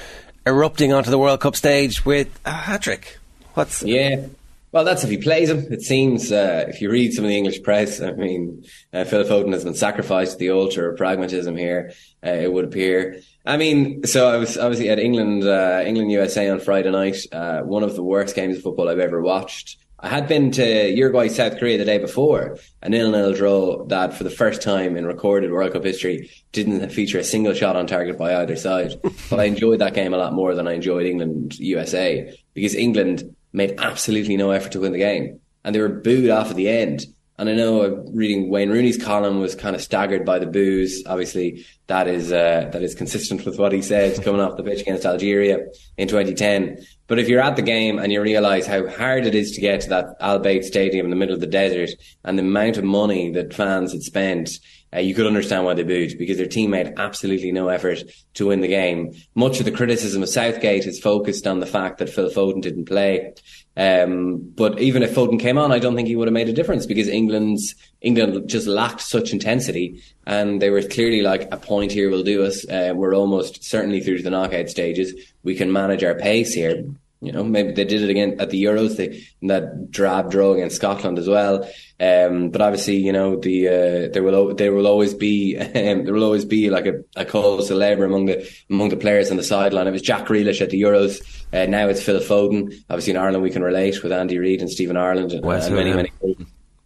erupting 0.47 0.93
onto 0.93 1.11
the 1.11 1.19
World 1.19 1.41
Cup 1.41 1.55
stage 1.55 2.03
with 2.05 2.27
a 2.43 2.51
hat 2.51 2.81
trick. 2.81 3.19
What's 3.53 3.83
yeah? 3.83 4.25
Well, 4.73 4.85
that's 4.85 5.03
if 5.03 5.11
he 5.11 5.17
plays 5.17 5.51
him. 5.51 5.71
It 5.71 5.83
seems 5.83 6.31
uh, 6.31 6.65
if 6.67 6.81
you 6.81 6.89
read 6.89 7.13
some 7.13 7.25
of 7.25 7.29
the 7.29 7.37
English 7.37 7.61
press, 7.61 8.01
I 8.01 8.11
mean, 8.13 8.65
uh, 8.91 9.03
Phil 9.03 9.23
Foden 9.23 9.53
has 9.53 9.63
been 9.63 9.75
sacrificed 9.75 10.31
to 10.33 10.37
the 10.39 10.49
altar 10.49 10.89
of 10.89 10.97
pragmatism 10.97 11.55
here. 11.55 11.91
Uh, 12.25 12.31
it 12.31 12.51
would 12.51 12.65
appear. 12.65 13.21
I 13.45 13.57
mean, 13.57 14.03
so 14.05 14.27
I 14.27 14.37
was 14.37 14.57
obviously 14.57 14.89
at 14.89 14.97
England, 14.97 15.43
uh, 15.43 15.83
England 15.85 16.11
USA 16.11 16.49
on 16.49 16.59
Friday 16.59 16.89
night. 16.89 17.17
Uh, 17.31 17.61
one 17.61 17.83
of 17.83 17.95
the 17.95 18.01
worst 18.01 18.35
games 18.35 18.57
of 18.57 18.63
football 18.63 18.89
I've 18.89 18.97
ever 18.97 19.21
watched. 19.21 19.77
I 19.99 20.07
had 20.07 20.27
been 20.27 20.51
to 20.53 20.89
Uruguay, 20.89 21.27
South 21.27 21.59
Korea 21.59 21.77
the 21.77 21.85
day 21.85 21.99
before, 21.99 22.57
a 22.81 22.89
nil-nil 22.89 23.33
draw 23.33 23.85
that 23.85 24.15
for 24.15 24.25
the 24.25 24.29
first 24.29 24.61
time 24.61 24.97
in 24.97 25.05
recorded 25.05 25.51
World 25.51 25.71
Cup 25.71 25.85
history 25.85 26.29
didn't 26.51 26.89
feature 26.89 27.19
a 27.19 27.23
single 27.23 27.53
shot 27.53 27.77
on 27.77 27.87
target 27.87 28.17
by 28.17 28.35
either 28.35 28.55
side. 28.55 28.95
but 29.29 29.39
I 29.39 29.45
enjoyed 29.45 29.79
that 29.79 29.93
game 29.93 30.15
a 30.15 30.17
lot 30.17 30.33
more 30.33 30.55
than 30.55 30.67
I 30.67 30.73
enjoyed 30.73 31.05
England 31.05 31.57
USA 31.59 32.35
because 32.53 32.75
England 32.75 33.33
made 33.53 33.75
absolutely 33.79 34.35
no 34.35 34.51
effort 34.51 34.73
to 34.73 34.81
win 34.81 34.91
the 34.91 34.97
game 34.97 35.39
and 35.63 35.73
they 35.73 35.79
were 35.79 35.89
booed 35.89 36.29
off 36.29 36.49
at 36.49 36.55
the 36.55 36.69
end. 36.69 37.05
And 37.39 37.49
I 37.49 37.55
know 37.55 37.81
uh, 37.81 37.89
reading 38.13 38.49
Wayne 38.49 38.69
Rooney's 38.69 39.03
column 39.03 39.39
was 39.39 39.55
kind 39.55 39.75
of 39.75 39.81
staggered 39.81 40.23
by 40.23 40.37
the 40.37 40.45
boos. 40.45 41.03
Obviously, 41.07 41.65
that 41.87 42.07
is 42.07 42.31
uh, 42.31 42.69
that 42.71 42.83
is 42.83 42.93
consistent 42.93 43.43
with 43.43 43.57
what 43.57 43.71
he 43.71 43.81
said 43.81 44.23
coming 44.23 44.39
off 44.39 44.55
the 44.55 44.63
pitch 44.63 44.81
against 44.81 45.05
Algeria 45.05 45.57
in 45.97 46.07
2010. 46.07 46.85
But 47.07 47.17
if 47.17 47.27
you're 47.27 47.41
at 47.41 47.55
the 47.55 47.63
game 47.63 47.97
and 47.97 48.11
you 48.11 48.21
realise 48.21 48.67
how 48.67 48.87
hard 48.87 49.25
it 49.25 49.33
is 49.33 49.51
to 49.53 49.61
get 49.61 49.81
to 49.81 49.89
that 49.89 50.15
Al 50.19 50.39
Bayt 50.39 50.63
Stadium 50.63 51.07
in 51.07 51.09
the 51.09 51.15
middle 51.15 51.33
of 51.33 51.41
the 51.41 51.47
desert 51.47 51.89
and 52.23 52.37
the 52.37 52.43
amount 52.43 52.77
of 52.77 52.83
money 52.83 53.31
that 53.31 53.53
fans 53.53 53.93
had 53.93 54.03
spent, 54.03 54.51
uh, 54.95 54.99
you 54.99 55.15
could 55.15 55.25
understand 55.25 55.65
why 55.65 55.73
they 55.73 55.83
booed 55.83 56.17
because 56.17 56.37
their 56.37 56.47
team 56.47 56.71
made 56.71 56.93
absolutely 56.97 57.51
no 57.51 57.69
effort 57.69 58.03
to 58.35 58.47
win 58.47 58.61
the 58.61 58.67
game. 58.67 59.13
Much 59.35 59.59
of 59.59 59.65
the 59.65 59.71
criticism 59.71 60.21
of 60.21 60.29
Southgate 60.29 60.85
is 60.85 60.99
focused 60.99 61.47
on 61.47 61.59
the 61.59 61.65
fact 61.65 61.97
that 61.97 62.09
Phil 62.09 62.29
Foden 62.29 62.61
didn't 62.61 62.85
play. 62.85 63.33
Um, 63.75 64.37
but 64.55 64.79
even 64.79 65.01
if 65.01 65.15
Foden 65.15 65.39
came 65.39 65.57
on, 65.57 65.71
I 65.71 65.79
don't 65.79 65.95
think 65.95 66.07
he 66.07 66.15
would 66.15 66.27
have 66.27 66.33
made 66.33 66.49
a 66.49 66.53
difference 66.53 66.85
because 66.85 67.07
England's 67.07 67.73
England 68.01 68.47
just 68.47 68.67
lacked 68.67 69.01
such 69.01 69.31
intensity, 69.31 70.03
and 70.27 70.61
they 70.61 70.69
were 70.69 70.81
clearly 70.83 71.21
like 71.21 71.47
a 71.51 71.57
point 71.57 71.91
here 71.91 72.09
will 72.09 72.23
do 72.23 72.43
us. 72.43 72.67
Uh, 72.67 72.93
we're 72.95 73.15
almost 73.15 73.63
certainly 73.63 74.01
through 74.01 74.17
to 74.17 74.23
the 74.23 74.29
knockout 74.29 74.69
stages. 74.69 75.13
We 75.43 75.55
can 75.55 75.71
manage 75.71 76.03
our 76.03 76.15
pace 76.15 76.53
here. 76.53 76.83
You 77.23 77.31
know, 77.31 77.43
maybe 77.43 77.71
they 77.71 77.85
did 77.85 78.01
it 78.01 78.09
again 78.09 78.35
at 78.39 78.49
the 78.49 78.63
Euros, 78.63 78.97
they, 78.97 79.25
in 79.41 79.47
that 79.47 79.89
drab 79.89 80.29
draw 80.29 80.53
against 80.53 80.75
Scotland 80.75 81.17
as 81.17 81.27
well. 81.27 81.63
Um, 81.99 82.49
but 82.49 82.59
obviously, 82.61 82.97
you 82.97 83.13
know, 83.13 83.37
the 83.37 83.67
uh, 83.67 84.09
there 84.11 84.23
will 84.23 84.53
there 84.53 84.73
will 84.73 84.87
always 84.87 85.13
be 85.13 85.57
um, 85.59 86.03
there 86.03 86.13
will 86.13 86.25
always 86.25 86.43
be 86.43 86.69
like 86.69 86.85
a, 86.85 87.03
a 87.15 87.23
cause 87.23 87.67
celebre 87.69 88.05
among 88.05 88.25
the 88.25 88.49
among 88.69 88.89
the 88.89 88.97
players 88.97 89.31
on 89.31 89.37
the 89.37 89.43
sideline. 89.43 89.87
It 89.87 89.91
was 89.91 90.01
Jack 90.01 90.25
Grealish 90.25 90.59
at 90.61 90.69
the 90.69 90.81
Euros. 90.81 91.21
Uh, 91.53 91.65
now 91.65 91.87
it's 91.87 92.03
Phil 92.03 92.19
Foden. 92.19 92.73
Obviously, 92.89 93.11
in 93.11 93.17
Ireland 93.17 93.41
we 93.41 93.51
can 93.51 93.63
relate 93.63 94.03
with 94.03 94.11
Andy 94.11 94.37
Reid 94.37 94.59
and 94.61 94.69
Stephen 94.69 94.97
Ireland 94.97 95.31
and, 95.31 95.45
Wes 95.45 95.67
and 95.67 95.75
many 95.75 95.93
many. 95.93 96.11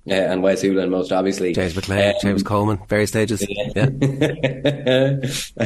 Uh, 0.10 0.14
and 0.14 0.42
Wes 0.42 0.64
Hoolahan, 0.64 0.90
most 0.90 1.12
obviously. 1.12 1.52
James 1.52 1.74
McClean, 1.74 2.14
um, 2.14 2.16
James 2.22 2.42
Coleman, 2.42 2.80
various 2.88 3.10
stages. 3.10 3.46
Yeah. 3.50 3.72
yeah. 3.76 3.90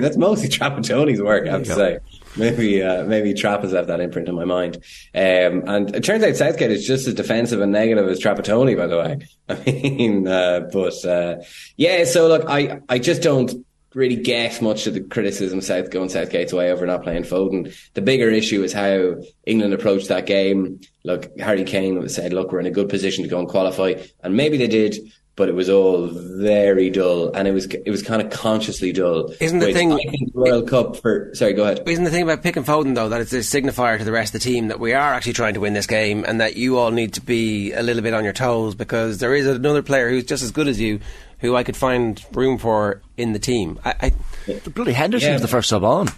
That's 0.00 0.16
mostly 0.16 0.48
Trapattoni's 0.48 1.20
work, 1.20 1.48
I 1.48 1.50
have 1.50 1.64
to 1.64 1.74
say 1.74 1.98
maybe 2.36 2.82
uh, 2.82 3.04
maybe 3.04 3.34
Trapp 3.34 3.62
has 3.62 3.72
left 3.72 3.88
that 3.88 4.00
imprint 4.00 4.28
in 4.28 4.34
my 4.34 4.44
mind. 4.44 4.76
Um, 5.14 5.64
and 5.66 5.94
it 5.94 6.04
turns 6.04 6.24
out 6.24 6.36
Southgate 6.36 6.70
is 6.70 6.86
just 6.86 7.06
as 7.08 7.14
defensive 7.14 7.60
and 7.60 7.72
negative 7.72 8.08
as 8.08 8.20
Trapattoni, 8.20 8.76
by 8.76 8.86
the 8.86 8.98
way. 8.98 9.28
I 9.48 9.70
mean, 9.70 10.28
uh, 10.28 10.68
but 10.72 11.04
uh, 11.04 11.36
yeah. 11.76 12.04
So 12.04 12.28
look, 12.28 12.44
I 12.48 12.80
I 12.88 12.98
just 12.98 13.22
don't 13.22 13.64
really 13.94 14.16
get 14.16 14.60
much 14.60 14.86
of 14.86 14.94
the 14.94 15.00
criticism 15.00 15.60
South 15.60 15.90
going 15.90 16.08
Southgate's 16.08 16.52
way 16.52 16.70
over 16.70 16.86
not 16.86 17.02
playing 17.02 17.22
Foden. 17.22 17.74
The 17.94 18.02
bigger 18.02 18.30
issue 18.30 18.62
is 18.62 18.72
how 18.72 19.16
England 19.46 19.74
approached 19.74 20.08
that 20.08 20.26
game. 20.26 20.80
Look, 21.04 21.36
Harry 21.38 21.64
Kane 21.64 22.08
said, 22.08 22.32
"Look, 22.32 22.52
we're 22.52 22.60
in 22.60 22.66
a 22.66 22.70
good 22.70 22.88
position 22.88 23.24
to 23.24 23.30
go 23.30 23.38
and 23.38 23.48
qualify," 23.48 23.94
and 24.22 24.36
maybe 24.36 24.56
they 24.56 24.68
did 24.68 24.98
but 25.38 25.48
it 25.48 25.54
was 25.54 25.70
all 25.70 26.08
very 26.08 26.90
dull, 26.90 27.32
and 27.32 27.46
it 27.46 27.52
was 27.52 27.66
it 27.66 27.90
was 27.90 28.02
kind 28.02 28.20
of 28.20 28.30
consciously 28.30 28.92
dull. 28.92 29.32
Isn't 29.40 29.60
the 29.60 29.72
thing? 29.72 29.92
I 29.92 29.96
think 29.96 30.32
the 30.32 30.40
World 30.40 30.68
Cup 30.68 30.96
for 30.96 31.32
sorry, 31.34 31.52
go 31.52 31.62
ahead. 31.62 31.88
Isn't 31.88 32.02
the 32.02 32.10
thing 32.10 32.24
about 32.24 32.42
picking 32.42 32.64
Foden 32.64 32.96
though 32.96 33.08
that 33.08 33.20
it's 33.20 33.32
a 33.32 33.38
signifier 33.38 33.96
to 33.96 34.04
the 34.04 34.12
rest 34.12 34.34
of 34.34 34.42
the 34.42 34.44
team 34.50 34.68
that 34.68 34.80
we 34.80 34.92
are 34.92 35.14
actually 35.14 35.34
trying 35.34 35.54
to 35.54 35.60
win 35.60 35.72
this 35.72 35.86
game, 35.86 36.24
and 36.26 36.40
that 36.40 36.56
you 36.56 36.76
all 36.76 36.90
need 36.90 37.14
to 37.14 37.20
be 37.20 37.72
a 37.72 37.82
little 37.82 38.02
bit 38.02 38.14
on 38.14 38.24
your 38.24 38.32
toes 38.32 38.74
because 38.74 39.18
there 39.18 39.32
is 39.32 39.46
another 39.46 39.82
player 39.82 40.10
who's 40.10 40.24
just 40.24 40.42
as 40.42 40.50
good 40.50 40.66
as 40.66 40.80
you, 40.80 40.98
who 41.38 41.54
I 41.54 41.62
could 41.62 41.76
find 41.76 42.22
room 42.32 42.58
for 42.58 43.00
in 43.16 43.32
the 43.32 43.38
team. 43.38 43.78
I, 43.84 44.12
I 44.48 44.60
bloody 44.70 44.92
Henderson 44.92 45.28
yeah. 45.28 45.34
was 45.34 45.42
the 45.42 45.48
first 45.48 45.68
sub 45.68 45.84
on. 45.84 46.08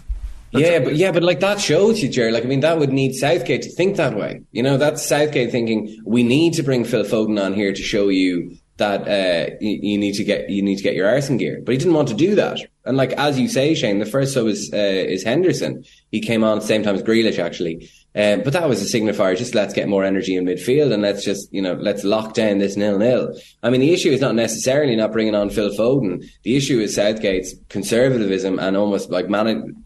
That's 0.51 0.65
yeah, 0.65 0.79
but 0.79 0.95
yeah, 0.95 1.11
but 1.11 1.23
like 1.23 1.39
that 1.41 1.61
shows 1.61 2.01
you, 2.01 2.09
Jerry. 2.09 2.31
Like, 2.31 2.43
I 2.43 2.47
mean, 2.47 2.59
that 2.61 2.77
would 2.77 2.91
need 2.91 3.13
Southgate 3.13 3.61
to 3.61 3.69
think 3.69 3.95
that 3.95 4.17
way. 4.17 4.41
You 4.51 4.63
know, 4.63 4.77
that's 4.77 5.05
Southgate 5.05 5.51
thinking 5.51 6.01
we 6.05 6.23
need 6.23 6.55
to 6.55 6.63
bring 6.63 6.83
Phil 6.83 7.05
Foden 7.05 7.41
on 7.41 7.53
here 7.53 7.71
to 7.71 7.81
show 7.81 8.09
you 8.09 8.57
that 8.81 9.07
uh, 9.07 9.55
you, 9.61 9.79
you, 9.91 9.97
need 9.97 10.15
to 10.15 10.23
get 10.23 10.49
you 10.49 10.61
need 10.61 10.77
to 10.77 10.83
get 10.83 10.95
your 10.95 11.07
arse 11.07 11.29
in 11.29 11.37
gear. 11.37 11.61
But 11.63 11.73
he 11.73 11.77
didn't 11.77 11.93
want 11.93 12.07
to 12.09 12.13
do 12.13 12.35
that. 12.35 12.59
And 12.83 12.97
like 12.97 13.13
as 13.13 13.39
you 13.39 13.47
say, 13.47 13.75
Shane, 13.75 13.99
the 13.99 14.05
first 14.05 14.33
sub 14.33 14.47
is 14.47 14.71
uh, 14.73 14.77
is 14.77 15.23
Henderson. 15.23 15.85
He 16.11 16.19
came 16.19 16.43
on 16.43 16.57
at 16.57 16.61
the 16.61 16.67
same 16.67 16.83
time 16.83 16.95
as 16.95 17.03
Grealish 17.03 17.39
actually. 17.39 17.89
Um, 18.13 18.41
but 18.43 18.53
that 18.53 18.67
was 18.67 18.81
a 18.81 18.97
signifier. 18.97 19.37
Just 19.37 19.55
let's 19.55 19.73
get 19.73 19.87
more 19.87 20.03
energy 20.03 20.35
in 20.35 20.45
midfield 20.45 20.91
and 20.91 21.01
let's 21.01 21.23
just 21.23 21.53
you 21.53 21.61
know 21.61 21.73
let's 21.73 22.03
lock 22.03 22.33
down 22.33 22.57
this 22.57 22.75
nil 22.75 22.97
nil. 22.97 23.39
I 23.63 23.69
mean, 23.69 23.81
the 23.81 23.93
issue 23.93 24.09
is 24.09 24.19
not 24.19 24.35
necessarily 24.35 24.95
not 24.95 25.13
bringing 25.13 25.35
on 25.35 25.51
Phil 25.51 25.69
Foden. 25.69 26.25
The 26.43 26.57
issue 26.57 26.79
is 26.79 26.95
Southgate's 26.95 27.53
conservatism 27.69 28.59
and 28.59 28.75
almost 28.75 29.11
like 29.11 29.29
man 29.29 29.85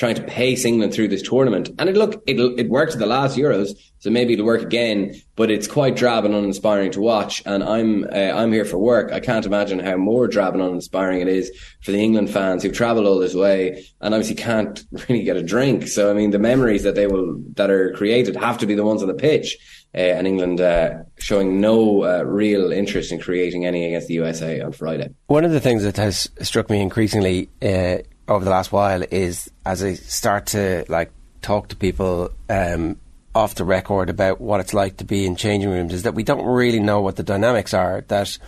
trying 0.00 0.14
to 0.14 0.22
pace 0.22 0.64
England 0.64 0.94
through 0.94 1.08
this 1.08 1.20
tournament. 1.20 1.68
And 1.78 1.86
it 1.86 1.94
look 1.94 2.22
it 2.26 2.40
it 2.58 2.70
worked 2.70 2.94
at 2.94 2.98
the 2.98 3.06
last 3.06 3.36
Euros, 3.36 3.76
so 3.98 4.08
maybe 4.08 4.32
it'll 4.32 4.46
work 4.46 4.62
again. 4.62 5.14
But 5.36 5.50
it's 5.50 5.68
quite 5.68 5.94
drab 5.94 6.24
and 6.24 6.34
uninspiring 6.34 6.90
to 6.92 7.00
watch. 7.02 7.42
And 7.44 7.62
I'm 7.62 8.04
uh, 8.04 8.32
I'm 8.40 8.50
here 8.50 8.64
for 8.64 8.78
work. 8.78 9.12
I 9.12 9.20
can't 9.20 9.44
imagine 9.44 9.78
how 9.78 9.96
more 9.98 10.26
drab 10.26 10.54
and 10.54 10.62
uninspiring 10.62 11.20
it 11.20 11.28
is 11.28 11.52
for 11.82 11.92
the 11.92 12.02
England 12.02 12.30
fans 12.30 12.62
who've 12.62 12.72
travelled 12.72 13.06
all 13.06 13.18
this 13.18 13.34
way 13.34 13.84
and 14.00 14.14
obviously 14.14 14.36
can't 14.36 14.82
really 15.08 15.22
get 15.22 15.36
a 15.36 15.42
drink. 15.42 15.86
So 15.86 16.10
I 16.10 16.14
mean, 16.14 16.30
the 16.30 16.38
memories 16.38 16.82
that 16.84 16.94
they 16.94 17.06
will 17.06 17.38
that 17.56 17.70
are 17.70 17.92
created 17.92 18.36
have 18.36 18.56
to 18.58 18.66
be 18.66 18.74
the 18.74 18.84
ones 18.84 19.02
on 19.02 19.08
the 19.08 19.14
pitch. 19.14 19.58
Uh, 19.92 19.98
and 19.98 20.24
England 20.24 20.60
uh, 20.60 20.90
showing 21.18 21.60
no 21.60 22.04
uh, 22.04 22.22
real 22.22 22.70
interest 22.70 23.10
in 23.10 23.18
creating 23.18 23.66
any 23.66 23.84
against 23.84 24.06
the 24.06 24.14
USA 24.14 24.60
on 24.60 24.70
Friday. 24.70 25.10
One 25.26 25.44
of 25.44 25.50
the 25.50 25.58
things 25.58 25.82
that 25.82 25.96
has 25.96 26.30
struck 26.42 26.70
me 26.70 26.80
increasingly 26.80 27.48
uh, 27.60 27.98
over 28.30 28.44
the 28.44 28.50
last 28.50 28.70
while 28.72 29.02
is 29.10 29.50
as 29.66 29.82
I 29.82 29.94
start 29.94 30.46
to 30.46 30.84
like 30.88 31.10
talk 31.42 31.68
to 31.68 31.76
people 31.76 32.30
um, 32.48 32.96
off 33.34 33.56
the 33.56 33.64
record 33.64 34.08
about 34.08 34.40
what 34.40 34.60
it's 34.60 34.72
like 34.72 34.98
to 34.98 35.04
be 35.04 35.26
in 35.26 35.36
changing 35.36 35.68
rooms 35.68 35.92
is 35.92 36.04
that 36.04 36.14
we 36.14 36.22
don't 36.22 36.46
really 36.46 36.80
know 36.80 37.00
what 37.00 37.16
the 37.16 37.22
dynamics 37.24 37.74
are. 37.74 38.04
That 38.08 38.38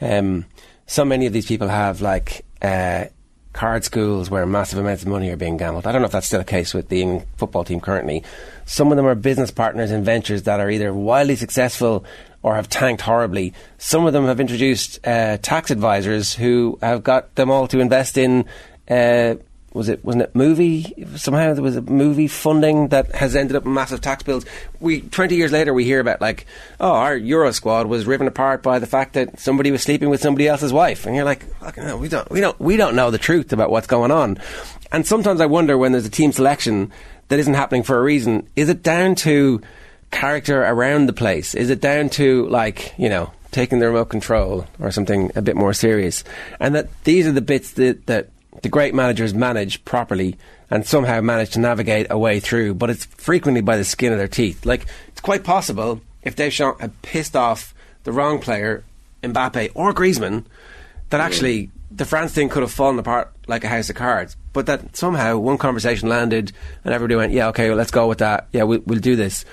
um, 0.00 0.46
so 0.86 1.04
many 1.04 1.26
of 1.26 1.32
these 1.32 1.46
people 1.46 1.68
have 1.68 2.00
like 2.00 2.44
uh, 2.62 3.06
card 3.52 3.84
schools 3.84 4.30
where 4.30 4.46
massive 4.46 4.78
amounts 4.78 5.02
of 5.02 5.08
money 5.08 5.28
are 5.30 5.36
being 5.36 5.56
gambled. 5.56 5.86
I 5.86 5.92
don't 5.92 6.02
know 6.02 6.06
if 6.06 6.12
that's 6.12 6.28
still 6.28 6.38
the 6.40 6.44
case 6.44 6.72
with 6.72 6.88
the 6.88 7.22
football 7.36 7.64
team 7.64 7.80
currently. 7.80 8.22
Some 8.64 8.92
of 8.92 8.96
them 8.96 9.06
are 9.06 9.14
business 9.16 9.50
partners 9.50 9.90
in 9.90 10.04
ventures 10.04 10.44
that 10.44 10.60
are 10.60 10.70
either 10.70 10.94
wildly 10.94 11.36
successful 11.36 12.04
or 12.42 12.54
have 12.56 12.68
tanked 12.68 13.02
horribly. 13.02 13.54
Some 13.78 14.06
of 14.06 14.12
them 14.12 14.26
have 14.26 14.40
introduced 14.40 15.06
uh, 15.06 15.36
tax 15.38 15.70
advisors 15.70 16.32
who 16.32 16.78
have 16.80 17.04
got 17.04 17.34
them 17.34 17.50
all 17.50 17.68
to 17.68 17.80
invest 17.80 18.18
in 18.18 18.46
uh, 18.88 19.34
was 19.74 19.88
it 19.88 20.04
wasn't 20.04 20.22
it 20.22 20.34
movie 20.34 21.06
somehow 21.16 21.54
there 21.54 21.62
was 21.62 21.76
a 21.76 21.82
movie 21.82 22.28
funding 22.28 22.88
that 22.88 23.14
has 23.14 23.34
ended 23.34 23.56
up 23.56 23.64
in 23.64 23.72
massive 23.72 24.00
tax 24.00 24.22
bills. 24.22 24.44
We 24.80 25.00
twenty 25.02 25.36
years 25.36 25.52
later 25.52 25.72
we 25.72 25.84
hear 25.84 26.00
about 26.00 26.20
like 26.20 26.46
oh 26.80 26.92
our 26.92 27.16
Euro 27.16 27.50
squad 27.52 27.86
was 27.86 28.06
riven 28.06 28.26
apart 28.26 28.62
by 28.62 28.78
the 28.78 28.86
fact 28.86 29.14
that 29.14 29.40
somebody 29.40 29.70
was 29.70 29.82
sleeping 29.82 30.10
with 30.10 30.20
somebody 30.20 30.46
else's 30.48 30.72
wife, 30.72 31.06
and 31.06 31.16
you're 31.16 31.24
like 31.24 31.46
hell, 31.74 31.98
we 31.98 32.08
don't 32.08 32.30
we 32.30 32.40
don't 32.40 32.58
we 32.60 32.76
don't 32.76 32.94
know 32.94 33.10
the 33.10 33.18
truth 33.18 33.52
about 33.52 33.70
what's 33.70 33.86
going 33.86 34.10
on. 34.10 34.38
And 34.90 35.06
sometimes 35.06 35.40
I 35.40 35.46
wonder 35.46 35.78
when 35.78 35.92
there's 35.92 36.06
a 36.06 36.10
team 36.10 36.32
selection 36.32 36.92
that 37.28 37.38
isn't 37.38 37.54
happening 37.54 37.82
for 37.82 37.98
a 37.98 38.02
reason. 38.02 38.46
Is 38.56 38.68
it 38.68 38.82
down 38.82 39.14
to 39.16 39.62
character 40.10 40.62
around 40.62 41.06
the 41.06 41.14
place? 41.14 41.54
Is 41.54 41.70
it 41.70 41.80
down 41.80 42.10
to 42.10 42.46
like 42.48 42.92
you 42.98 43.08
know 43.08 43.32
taking 43.52 43.78
the 43.78 43.86
remote 43.86 44.10
control 44.10 44.66
or 44.78 44.90
something 44.90 45.32
a 45.34 45.40
bit 45.40 45.56
more 45.56 45.72
serious? 45.72 46.24
And 46.60 46.74
that 46.74 46.88
these 47.04 47.26
are 47.26 47.32
the 47.32 47.40
bits 47.40 47.72
that 47.72 48.06
that 48.06 48.28
the 48.62 48.68
great 48.68 48.94
managers 48.94 49.34
manage 49.34 49.84
properly 49.84 50.36
and 50.70 50.86
somehow 50.86 51.20
manage 51.20 51.50
to 51.50 51.60
navigate 51.60 52.06
a 52.10 52.18
way 52.18 52.40
through, 52.40 52.74
but 52.74 52.90
it's 52.90 53.04
frequently 53.04 53.60
by 53.60 53.76
the 53.76 53.84
skin 53.84 54.12
of 54.12 54.18
their 54.18 54.28
teeth. 54.28 54.64
Like 54.64 54.86
it's 55.08 55.20
quite 55.20 55.44
possible 55.44 56.00
if 56.22 56.36
Deschamps 56.36 56.80
had 56.80 57.02
pissed 57.02 57.36
off 57.36 57.74
the 58.04 58.12
wrong 58.12 58.38
player, 58.38 58.84
Mbappe 59.22 59.72
or 59.74 59.92
Griezmann, 59.92 60.44
that 61.10 61.20
mm. 61.20 61.24
actually 61.24 61.70
the 61.90 62.04
France 62.04 62.32
thing 62.32 62.48
could 62.48 62.62
have 62.62 62.72
fallen 62.72 62.98
apart 62.98 63.32
like 63.46 63.64
a 63.64 63.68
house 63.68 63.90
of 63.90 63.96
cards. 63.96 64.36
But 64.52 64.66
that 64.66 64.96
somehow 64.96 65.38
one 65.38 65.58
conversation 65.58 66.08
landed 66.08 66.52
and 66.84 66.94
everybody 66.94 67.16
went, 67.16 67.32
yeah, 67.32 67.48
okay, 67.48 67.68
well, 67.68 67.78
let's 67.78 67.90
go 67.90 68.06
with 68.06 68.18
that. 68.18 68.48
Yeah, 68.52 68.62
we'll, 68.62 68.80
we'll 68.86 69.00
do 69.00 69.16
this. 69.16 69.44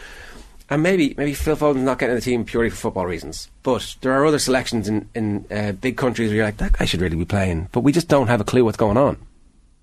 And 0.70 0.84
maybe 0.84 1.16
maybe 1.18 1.34
Phil 1.34 1.56
Foden's 1.56 1.86
not 1.86 1.98
getting 1.98 2.12
in 2.12 2.20
the 2.20 2.22
team 2.22 2.46
purely 2.46 2.70
for 2.70 2.76
football 2.76 3.06
reasons. 3.06 3.50
But 3.64 3.96
there 4.02 4.14
are 4.14 4.26
other 4.26 4.40
selections 4.40 4.88
in, 4.88 5.10
in 5.16 5.46
uh, 5.52 5.72
big 5.72 5.98
countries 5.98 6.30
where 6.30 6.38
you're 6.38 6.46
like, 6.46 6.58
that 6.58 6.74
guy 6.74 6.86
should 6.86 7.02
really 7.02 7.16
be 7.16 7.26
playing. 7.26 7.70
But 7.72 7.82
we 7.82 7.92
just 7.92 8.08
don't 8.08 8.28
have 8.28 8.42
a 8.42 8.44
clue 8.44 8.64
what's 8.64 8.78
going 8.78 8.98
on. 8.98 9.18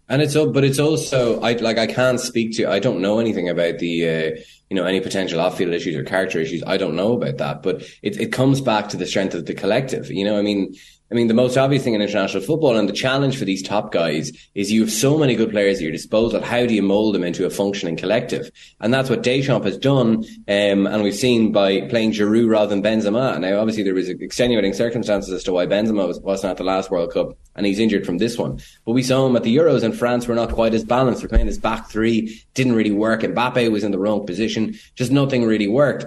And 0.09 0.23
it's 0.23 0.35
but 0.35 0.63
it's 0.63 0.79
also 0.79 1.41
I 1.41 1.55
like 1.55 1.79
I 1.79 1.89
can't 1.89 2.21
speak 2.21 2.57
to 2.57 2.71
I 2.71 2.79
don't 2.79 3.01
know 3.01 3.19
anything 3.19 3.49
about 3.49 3.79
the 3.79 4.09
uh, 4.09 4.41
you 4.71 4.77
know 4.77 4.85
any 4.85 5.01
potential 5.01 5.41
off-field 5.41 5.75
issues 5.75 5.97
or 5.97 6.05
character 6.05 6.39
issues. 6.39 6.63
I 6.65 6.77
don't 6.77 6.95
know 6.95 7.15
about 7.15 7.39
that, 7.39 7.63
but 7.65 7.83
it 8.03 8.21
it 8.21 8.33
comes 8.33 8.61
back 8.61 8.89
to 8.91 8.97
the 8.97 9.07
strength 9.07 9.35
of 9.35 9.47
the 9.47 9.55
collective. 9.55 10.09
You 10.09 10.25
know, 10.25 10.39
I 10.39 10.43
mean, 10.43 10.77
I 11.11 11.15
mean, 11.15 11.29
the 11.29 11.35
most 11.35 11.57
obvious 11.57 11.85
thing 11.85 11.95
in 11.95 12.03
international 12.03 12.43
football 12.43 12.77
and 12.77 12.89
the 12.89 12.93
challenge 12.93 13.39
for 13.39 13.45
these 13.45 13.63
top 13.63 13.93
guys 13.93 14.33
is 14.55 14.73
you 14.73 14.81
have 14.81 14.91
so 14.91 15.17
many 15.17 15.37
good 15.37 15.51
players 15.51 15.77
at 15.77 15.83
your 15.85 15.93
disposal. 15.93 16.43
How 16.43 16.67
do 16.67 16.75
you 16.75 16.83
mold 16.83 17.15
them 17.15 17.23
into 17.23 17.47
a 17.47 17.51
functioning 17.51 17.97
collective? 17.97 18.51
And 18.81 18.93
that's 18.93 19.09
what 19.09 19.23
Deschamps 19.23 19.67
has 19.67 19.79
done. 19.79 20.25
Um, 20.49 20.87
and 20.87 21.03
we've 21.05 21.15
seen 21.15 21.53
by 21.53 21.83
playing 21.83 22.13
Giroud 22.13 22.51
rather 22.51 22.71
than 22.71 22.83
Benzema. 22.83 23.39
Now, 23.39 23.61
obviously, 23.61 23.85
there 23.85 23.95
was 23.95 24.09
extenuating 24.09 24.73
circumstances 24.73 25.33
as 25.33 25.45
to 25.45 25.53
why 25.53 25.67
Benzema 25.67 26.09
was, 26.09 26.19
wasn't 26.21 26.51
at 26.51 26.57
the 26.57 26.65
last 26.65 26.91
World 26.91 27.13
Cup 27.13 27.37
and 27.55 27.67
he's 27.67 27.79
injured 27.79 28.05
from 28.05 28.19
this 28.19 28.37
one. 28.37 28.61
But 28.85 28.93
we 28.93 29.03
saw 29.05 29.27
him 29.27 29.37
at 29.37 29.45
the 29.45 29.57
Euros 29.57 29.85
and 29.85 29.97
France 29.97 30.27
were 30.27 30.35
not 30.35 30.53
quite 30.53 30.75
as 30.75 30.85
balanced. 30.85 31.21
They're 31.21 31.29
playing 31.29 31.47
this 31.47 31.59
back 31.59 31.89
three, 31.89 32.43
didn't 32.55 32.75
really 32.75 32.91
work. 32.91 33.23
And 33.23 33.35
Mbappe 33.35 33.71
was 33.71 33.85
in 33.85 33.93
the 33.93 33.99
wrong 33.99 34.27
position. 34.27 34.75
Just 34.97 35.13
nothing 35.13 35.45
really 35.45 35.69
worked. 35.69 36.07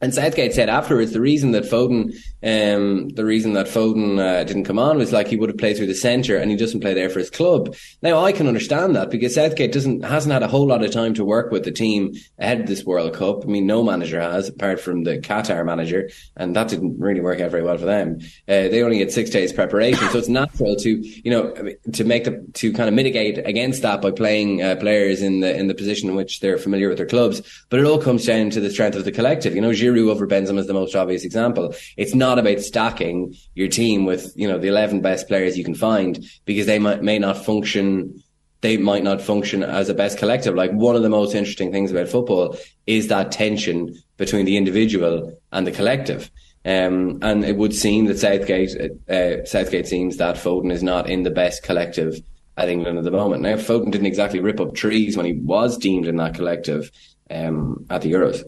And 0.00 0.12
Southgate 0.12 0.52
said 0.52 0.68
afterwards 0.68 1.12
the 1.12 1.20
reason 1.20 1.52
that 1.52 1.64
Foden, 1.64 2.14
um, 2.42 3.08
the 3.10 3.24
reason 3.24 3.54
that 3.54 3.66
Foden 3.66 4.18
uh, 4.18 4.44
didn't 4.44 4.64
come 4.64 4.78
on 4.78 4.98
was 4.98 5.12
like 5.12 5.28
he 5.28 5.36
would 5.36 5.48
have 5.48 5.56
played 5.56 5.78
through 5.78 5.86
the 5.86 5.94
centre 5.94 6.36
and 6.36 6.50
he 6.50 6.58
doesn't 6.58 6.80
play 6.80 6.92
there 6.92 7.08
for 7.08 7.20
his 7.20 7.30
club. 7.30 7.74
Now 8.02 8.22
I 8.22 8.32
can 8.32 8.46
understand 8.46 8.94
that 8.96 9.10
because 9.10 9.34
Southgate 9.34 9.72
doesn't 9.72 10.04
hasn't 10.04 10.32
had 10.32 10.42
a 10.42 10.48
whole 10.48 10.66
lot 10.66 10.84
of 10.84 10.90
time 10.90 11.14
to 11.14 11.24
work 11.24 11.50
with 11.50 11.64
the 11.64 11.70
team 11.72 12.12
ahead 12.38 12.60
of 12.60 12.66
this 12.66 12.84
World 12.84 13.14
Cup. 13.14 13.44
I 13.44 13.46
mean, 13.46 13.66
no 13.66 13.82
manager 13.82 14.20
has 14.20 14.48
apart 14.48 14.78
from 14.78 15.04
the 15.04 15.18
Qatar 15.18 15.64
manager, 15.64 16.10
and 16.36 16.54
that 16.54 16.68
didn't 16.68 16.98
really 16.98 17.22
work 17.22 17.40
out 17.40 17.50
very 17.50 17.62
well 17.62 17.78
for 17.78 17.86
them. 17.86 18.18
Uh, 18.46 18.68
they 18.68 18.82
only 18.82 18.98
had 18.98 19.10
six 19.10 19.30
days 19.30 19.54
preparation, 19.54 20.06
so 20.10 20.18
it's 20.18 20.28
natural 20.28 20.76
to 20.76 20.90
you 20.90 21.30
know 21.30 21.54
to 21.94 22.04
make 22.04 22.24
the 22.24 22.44
to 22.54 22.74
kind 22.74 22.90
of 22.90 22.94
mitigate 22.94 23.38
against 23.46 23.80
that 23.80 24.02
by 24.02 24.10
playing 24.10 24.62
uh, 24.62 24.76
players 24.76 25.22
in 25.22 25.40
the 25.40 25.56
in 25.56 25.68
the 25.68 25.74
position 25.74 26.10
in 26.10 26.14
which 26.14 26.40
they're 26.40 26.58
familiar 26.58 26.90
with 26.90 26.98
their 26.98 27.06
clubs. 27.06 27.40
But 27.70 27.80
it 27.80 27.86
all 27.86 27.98
comes 27.98 28.26
down 28.26 28.50
to 28.50 28.60
the 28.60 28.70
strength 28.70 28.96
of 28.96 29.06
the 29.06 29.12
collective. 29.12 29.54
You 29.54 29.62
know, 29.62 29.70
Giroud 29.70 29.93
Giroud 29.94 30.10
over 30.10 30.26
Benzema 30.26 30.58
is 30.58 30.66
the 30.66 30.74
most 30.74 30.94
obvious 30.94 31.24
example. 31.24 31.74
It's 31.96 32.14
not 32.14 32.38
about 32.38 32.60
stacking 32.60 33.34
your 33.54 33.68
team 33.68 34.04
with, 34.04 34.32
you 34.36 34.48
know, 34.48 34.58
the 34.58 34.68
11 34.68 35.00
best 35.00 35.28
players 35.28 35.56
you 35.56 35.64
can 35.64 35.74
find 35.74 36.24
because 36.44 36.66
they 36.66 36.78
might, 36.78 37.02
may 37.02 37.18
not 37.18 37.44
function 37.44 38.22
they 38.64 38.78
might 38.78 39.04
not 39.04 39.20
function 39.20 39.62
as 39.62 39.90
a 39.90 39.94
best 39.94 40.16
collective. 40.16 40.54
Like 40.54 40.70
one 40.70 40.96
of 40.96 41.02
the 41.02 41.10
most 41.10 41.34
interesting 41.34 41.70
things 41.70 41.90
about 41.90 42.08
football 42.08 42.56
is 42.86 43.08
that 43.08 43.30
tension 43.30 43.94
between 44.16 44.46
the 44.46 44.56
individual 44.56 45.38
and 45.52 45.66
the 45.66 45.70
collective. 45.70 46.30
Um, 46.64 47.18
and 47.20 47.44
it 47.44 47.58
would 47.58 47.74
seem 47.74 48.06
that 48.06 48.18
Southgate, 48.18 48.74
uh, 49.06 49.44
Southgate 49.44 49.86
seems 49.86 50.16
that 50.16 50.36
Foden 50.36 50.72
is 50.72 50.82
not 50.82 51.10
in 51.10 51.24
the 51.24 51.30
best 51.30 51.62
collective 51.62 52.22
at 52.56 52.70
England 52.70 52.96
at 52.96 53.04
the 53.04 53.10
moment. 53.10 53.42
Now, 53.42 53.56
Foden 53.56 53.90
didn't 53.90 54.06
exactly 54.06 54.40
rip 54.40 54.60
up 54.60 54.74
trees 54.74 55.14
when 55.14 55.26
he 55.26 55.34
was 55.34 55.76
deemed 55.76 56.06
in 56.06 56.16
that 56.16 56.34
collective 56.34 56.90
um, 57.30 57.84
at 57.90 58.00
the 58.00 58.12
Euros. 58.12 58.44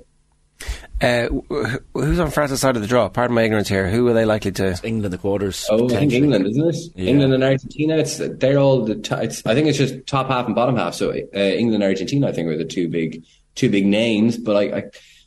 Uh, 1.01 1.29
who's 1.93 2.19
on 2.19 2.31
France's 2.31 2.61
side 2.61 2.77
of 2.77 2.83
the 2.83 2.89
draw? 2.89 3.09
Pardon 3.11 3.35
my 3.35 3.43
ignorance 3.43 3.69
here. 3.69 3.89
Who 3.91 4.09
are 4.09 4.15
they 4.15 4.25
likely 4.25 4.51
to? 4.53 4.69
It's 4.69 4.83
England, 4.83 5.13
the 5.13 5.19
quarters. 5.19 5.67
Oh, 5.71 5.87
I 5.87 5.99
think 5.99 6.13
England, 6.13 6.47
isn't 6.47 6.69
it? 6.69 6.77
Yeah. 6.95 7.11
England 7.11 7.35
and 7.35 7.45
Argentina. 7.45 7.99
It's 7.99 8.17
they're 8.17 8.59
all 8.59 8.85
the. 8.85 8.95
T- 8.95 9.15
I 9.15 9.27
think 9.27 9.67
it's 9.69 9.77
just 9.77 10.07
top 10.07 10.29
half 10.29 10.47
and 10.47 10.55
bottom 10.55 10.77
half. 10.77 10.95
So 10.95 11.11
uh, 11.11 11.39
England 11.39 11.75
and 11.75 11.85
Argentina, 11.85 12.29
I 12.29 12.33
think, 12.33 12.49
are 12.49 12.57
the 12.57 12.65
two 12.65 12.89
big, 12.89 13.25
two 13.57 13.69
big 13.69 13.85
names. 13.85 14.39
But 14.39 14.57
I, 14.57 14.79
I, 14.79 14.83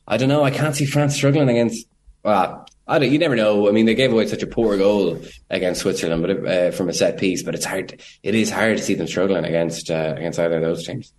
I 0.08 0.18
don't 0.18 0.30
know. 0.30 0.44
I 0.44 0.50
can't 0.50 0.76
see 0.76 0.86
France 0.86 1.14
struggling 1.14 1.50
against. 1.50 1.86
Well, 2.24 2.66
I 2.88 2.98
don't. 2.98 3.12
You 3.12 3.20
never 3.20 3.36
know. 3.36 3.70
I 3.70 3.72
mean, 3.72 3.86
they 3.86 3.96
gave 3.96 4.12
away 4.12 4.26
such 4.26 4.42
a 4.42 4.48
poor 4.48 4.76
goal 4.76 5.22
against 5.52 5.82
Switzerland, 5.82 6.24
but 6.24 6.48
uh, 6.48 6.72
from 6.72 6.90
a 6.90 6.94
set 6.94 7.20
piece. 7.20 7.44
But 7.44 7.54
it's 7.54 7.66
hard. 7.66 8.02
It 8.24 8.34
is 8.34 8.50
hard 8.50 8.78
to 8.78 8.84
see 8.84 8.96
them 8.96 9.06
struggling 9.06 9.46
against 9.46 9.92
uh, 9.92 10.16
against 10.18 10.40
either 10.40 10.56
of 10.56 10.64
those 10.64 10.88
teams 10.88 11.14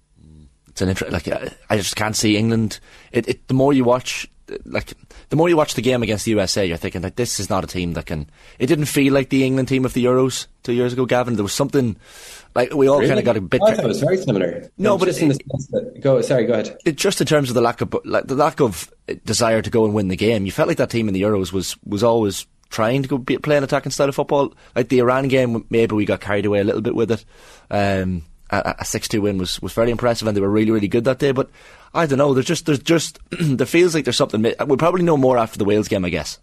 it's 0.70 0.80
an 0.80 0.88
inter- 0.88 1.10
like 1.10 1.28
I 1.68 1.76
just 1.76 1.96
can't 1.96 2.16
see 2.16 2.36
England. 2.36 2.80
It, 3.12 3.28
it 3.28 3.48
the 3.48 3.54
more 3.54 3.72
you 3.72 3.84
watch, 3.84 4.30
like 4.64 4.94
the 5.28 5.36
more 5.36 5.48
you 5.48 5.56
watch 5.56 5.74
the 5.74 5.82
game 5.82 6.02
against 6.02 6.24
the 6.24 6.32
USA, 6.32 6.64
you're 6.64 6.76
thinking 6.76 7.02
that 7.02 7.16
this 7.16 7.40
is 7.40 7.50
not 7.50 7.64
a 7.64 7.66
team 7.66 7.92
that 7.94 8.06
can. 8.06 8.28
It 8.58 8.66
didn't 8.66 8.86
feel 8.86 9.12
like 9.12 9.28
the 9.28 9.44
England 9.44 9.68
team 9.68 9.84
of 9.84 9.92
the 9.92 10.04
Euros 10.04 10.46
two 10.62 10.72
years 10.72 10.92
ago, 10.92 11.06
Gavin. 11.06 11.36
There 11.36 11.42
was 11.42 11.52
something 11.52 11.96
like 12.54 12.74
we 12.74 12.88
all 12.88 12.98
really? 12.98 13.08
kind 13.08 13.18
of 13.18 13.24
got 13.24 13.36
a 13.36 13.40
bit. 13.40 13.62
I 13.62 13.74
thought 13.74 13.84
it 13.84 13.88
was 13.88 14.00
very 14.00 14.16
similar. 14.16 14.70
No, 14.76 14.98
but 14.98 15.08
it's 15.08 15.18
in 15.18 15.28
the 15.28 15.34
sense 15.34 15.66
that 15.68 16.00
go. 16.00 16.20
Sorry, 16.22 16.46
go 16.46 16.54
ahead. 16.54 16.76
It, 16.84 16.96
just 16.96 17.20
in 17.20 17.26
terms 17.26 17.48
of 17.48 17.54
the 17.54 17.60
lack 17.60 17.80
of 17.80 17.94
like 18.04 18.26
the 18.26 18.34
lack 18.34 18.60
of 18.60 18.92
desire 19.24 19.62
to 19.62 19.70
go 19.70 19.84
and 19.84 19.94
win 19.94 20.08
the 20.08 20.16
game, 20.16 20.46
you 20.46 20.52
felt 20.52 20.68
like 20.68 20.78
that 20.78 20.90
team 20.90 21.08
in 21.08 21.14
the 21.14 21.22
Euros 21.22 21.52
was 21.52 21.76
was 21.84 22.02
always 22.02 22.46
trying 22.70 23.02
to 23.02 23.08
go 23.08 23.18
be, 23.18 23.36
play 23.38 23.56
an 23.56 23.64
attacking 23.64 23.92
style 23.92 24.08
of 24.08 24.14
football. 24.14 24.54
Like 24.74 24.88
the 24.88 24.98
Iran 24.98 25.28
game, 25.28 25.64
maybe 25.70 25.94
we 25.94 26.04
got 26.04 26.20
carried 26.20 26.46
away 26.46 26.60
a 26.60 26.64
little 26.64 26.80
bit 26.80 26.94
with 26.94 27.10
it. 27.10 27.24
Um, 27.70 28.24
a 28.50 28.84
six 28.84 29.06
two 29.06 29.22
win 29.22 29.38
was, 29.38 29.62
was 29.62 29.72
very 29.72 29.90
impressive, 29.90 30.26
and 30.26 30.36
they 30.36 30.40
were 30.40 30.50
really 30.50 30.72
really 30.72 30.88
good 30.88 31.04
that 31.04 31.18
day. 31.18 31.32
But 31.32 31.50
I 31.92 32.06
don't 32.06 32.18
know. 32.18 32.34
There's 32.34 32.46
just 32.46 32.66
there's 32.66 32.80
just 32.80 33.18
there 33.30 33.66
feels 33.66 33.94
like 33.94 34.04
there's 34.04 34.16
something. 34.16 34.42
We'll 34.42 34.76
probably 34.76 35.02
know 35.02 35.16
more 35.16 35.38
after 35.38 35.58
the 35.58 35.64
Wales 35.64 35.88
game, 35.88 36.04
I 36.04 36.10
guess. 36.10 36.38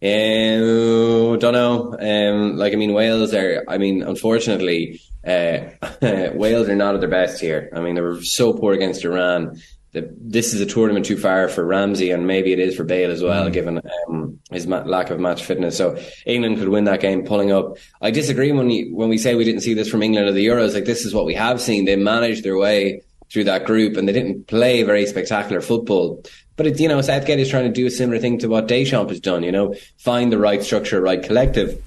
Um, 0.00 1.38
don't 1.38 1.52
know. 1.52 1.96
Um, 1.98 2.56
like 2.56 2.72
I 2.72 2.76
mean, 2.76 2.92
Wales 2.92 3.34
are. 3.34 3.64
I 3.68 3.78
mean, 3.78 4.02
unfortunately, 4.02 5.00
uh, 5.26 5.58
Wales 6.34 6.68
are 6.68 6.76
not 6.76 6.94
at 6.94 7.00
their 7.00 7.10
best 7.10 7.40
here. 7.40 7.70
I 7.74 7.80
mean, 7.80 7.94
they 7.94 8.00
were 8.00 8.22
so 8.22 8.52
poor 8.52 8.72
against 8.72 9.04
Iran 9.04 9.58
the, 9.92 10.14
this 10.20 10.52
is 10.52 10.60
a 10.60 10.66
tournament 10.66 11.06
too 11.06 11.16
far 11.16 11.48
for 11.48 11.64
Ramsey, 11.64 12.10
and 12.10 12.26
maybe 12.26 12.52
it 12.52 12.58
is 12.58 12.76
for 12.76 12.84
Bale 12.84 13.10
as 13.10 13.22
well, 13.22 13.48
mm. 13.48 13.52
given 13.52 13.80
um, 14.08 14.38
his 14.50 14.66
ma- 14.66 14.82
lack 14.82 15.10
of 15.10 15.18
match 15.18 15.44
fitness. 15.44 15.76
So 15.78 15.98
England 16.26 16.58
could 16.58 16.68
win 16.68 16.84
that 16.84 17.00
game, 17.00 17.24
pulling 17.24 17.52
up. 17.52 17.78
I 18.02 18.10
disagree 18.10 18.52
when 18.52 18.66
we 18.66 18.90
when 18.90 19.08
we 19.08 19.16
say 19.16 19.34
we 19.34 19.44
didn't 19.44 19.62
see 19.62 19.74
this 19.74 19.88
from 19.88 20.02
England 20.02 20.28
at 20.28 20.34
the 20.34 20.46
Euros. 20.46 20.74
Like 20.74 20.84
this 20.84 21.06
is 21.06 21.14
what 21.14 21.24
we 21.24 21.34
have 21.34 21.60
seen. 21.60 21.86
They 21.86 21.96
managed 21.96 22.44
their 22.44 22.58
way 22.58 23.02
through 23.32 23.44
that 23.44 23.64
group, 23.66 23.96
and 23.96 24.08
they 24.08 24.12
didn't 24.12 24.46
play 24.46 24.82
very 24.82 25.06
spectacular 25.06 25.60
football. 25.60 26.22
But 26.56 26.66
it, 26.66 26.80
you 26.80 26.88
know, 26.88 27.00
Southgate 27.00 27.38
is 27.38 27.48
trying 27.48 27.64
to 27.64 27.72
do 27.72 27.86
a 27.86 27.90
similar 27.90 28.18
thing 28.18 28.38
to 28.38 28.48
what 28.48 28.66
Deschamps 28.66 29.10
has 29.10 29.20
done. 29.20 29.42
You 29.42 29.52
know, 29.52 29.74
find 29.98 30.32
the 30.32 30.38
right 30.38 30.62
structure, 30.62 31.00
right 31.00 31.22
collective 31.22 31.80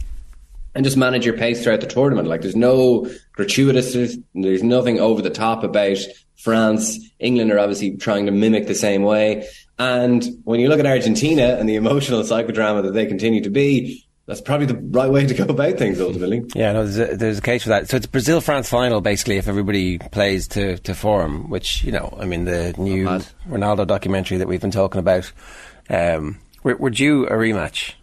and 0.74 0.86
just 0.86 0.98
manage 0.98 1.26
your 1.26 1.38
pace 1.38 1.64
throughout 1.64 1.82
the 1.82 1.88
tournament. 1.88 2.28
Like 2.28 2.42
there's 2.42 2.56
no 2.56 3.10
gratuitous, 3.34 3.94
there's, 3.94 4.18
there's 4.34 4.64
nothing 4.64 5.00
over 5.00 5.22
the 5.22 5.30
top 5.30 5.64
about 5.64 5.98
France, 6.38 6.98
England 7.20 7.52
are 7.52 7.60
obviously 7.60 7.98
trying 7.98 8.26
to 8.26 8.32
mimic 8.32 8.68
the 8.68 8.76
same 8.76 9.04
way. 9.04 9.48
And 9.78 10.24
when 10.44 10.60
you 10.60 10.70
look 10.70 10.80
at 10.80 10.86
Argentina 10.86 11.58
and 11.60 11.68
the 11.68 11.76
emotional 11.76 12.22
psychodrama 12.24 12.84
that 12.84 12.94
they 12.94 13.06
continue 13.06 13.42
to 13.42 13.50
be, 13.50 14.06
that's 14.32 14.40
probably 14.40 14.66
the 14.66 14.78
right 14.78 15.12
way 15.12 15.28
to 15.28 15.34
go 15.34 15.44
about 15.44 15.78
things 15.78 16.00
ultimately. 16.00 16.46
Yeah, 16.56 16.72
no, 16.72 16.88
there's 16.88 17.12
a, 17.12 17.18
there's 17.18 17.38
a 17.40 17.42
case 17.42 17.64
for 17.64 17.70
that. 17.70 17.90
So 17.90 17.98
it's 17.98 18.06
Brazil 18.06 18.40
France 18.40 18.70
final 18.70 19.02
basically 19.02 19.36
if 19.36 19.50
everybody 19.50 19.98
plays 19.98 20.48
to, 20.50 20.78
to 20.78 20.96
form, 20.96 21.50
which, 21.50 21.84
you 21.84 21.92
know, 21.92 22.18
I 22.18 22.24
mean, 22.24 22.46
the 22.46 22.74
new 22.78 23.08
Ronaldo 23.50 23.86
documentary 23.86 24.38
that 24.38 24.48
we've 24.48 24.62
been 24.62 24.72
talking 24.72 25.00
about. 25.00 25.30
Um, 25.90 26.40
we're, 26.64 26.78
we're 26.78 26.92
due 26.92 27.28
a 27.28 27.34
rematch. 27.34 27.96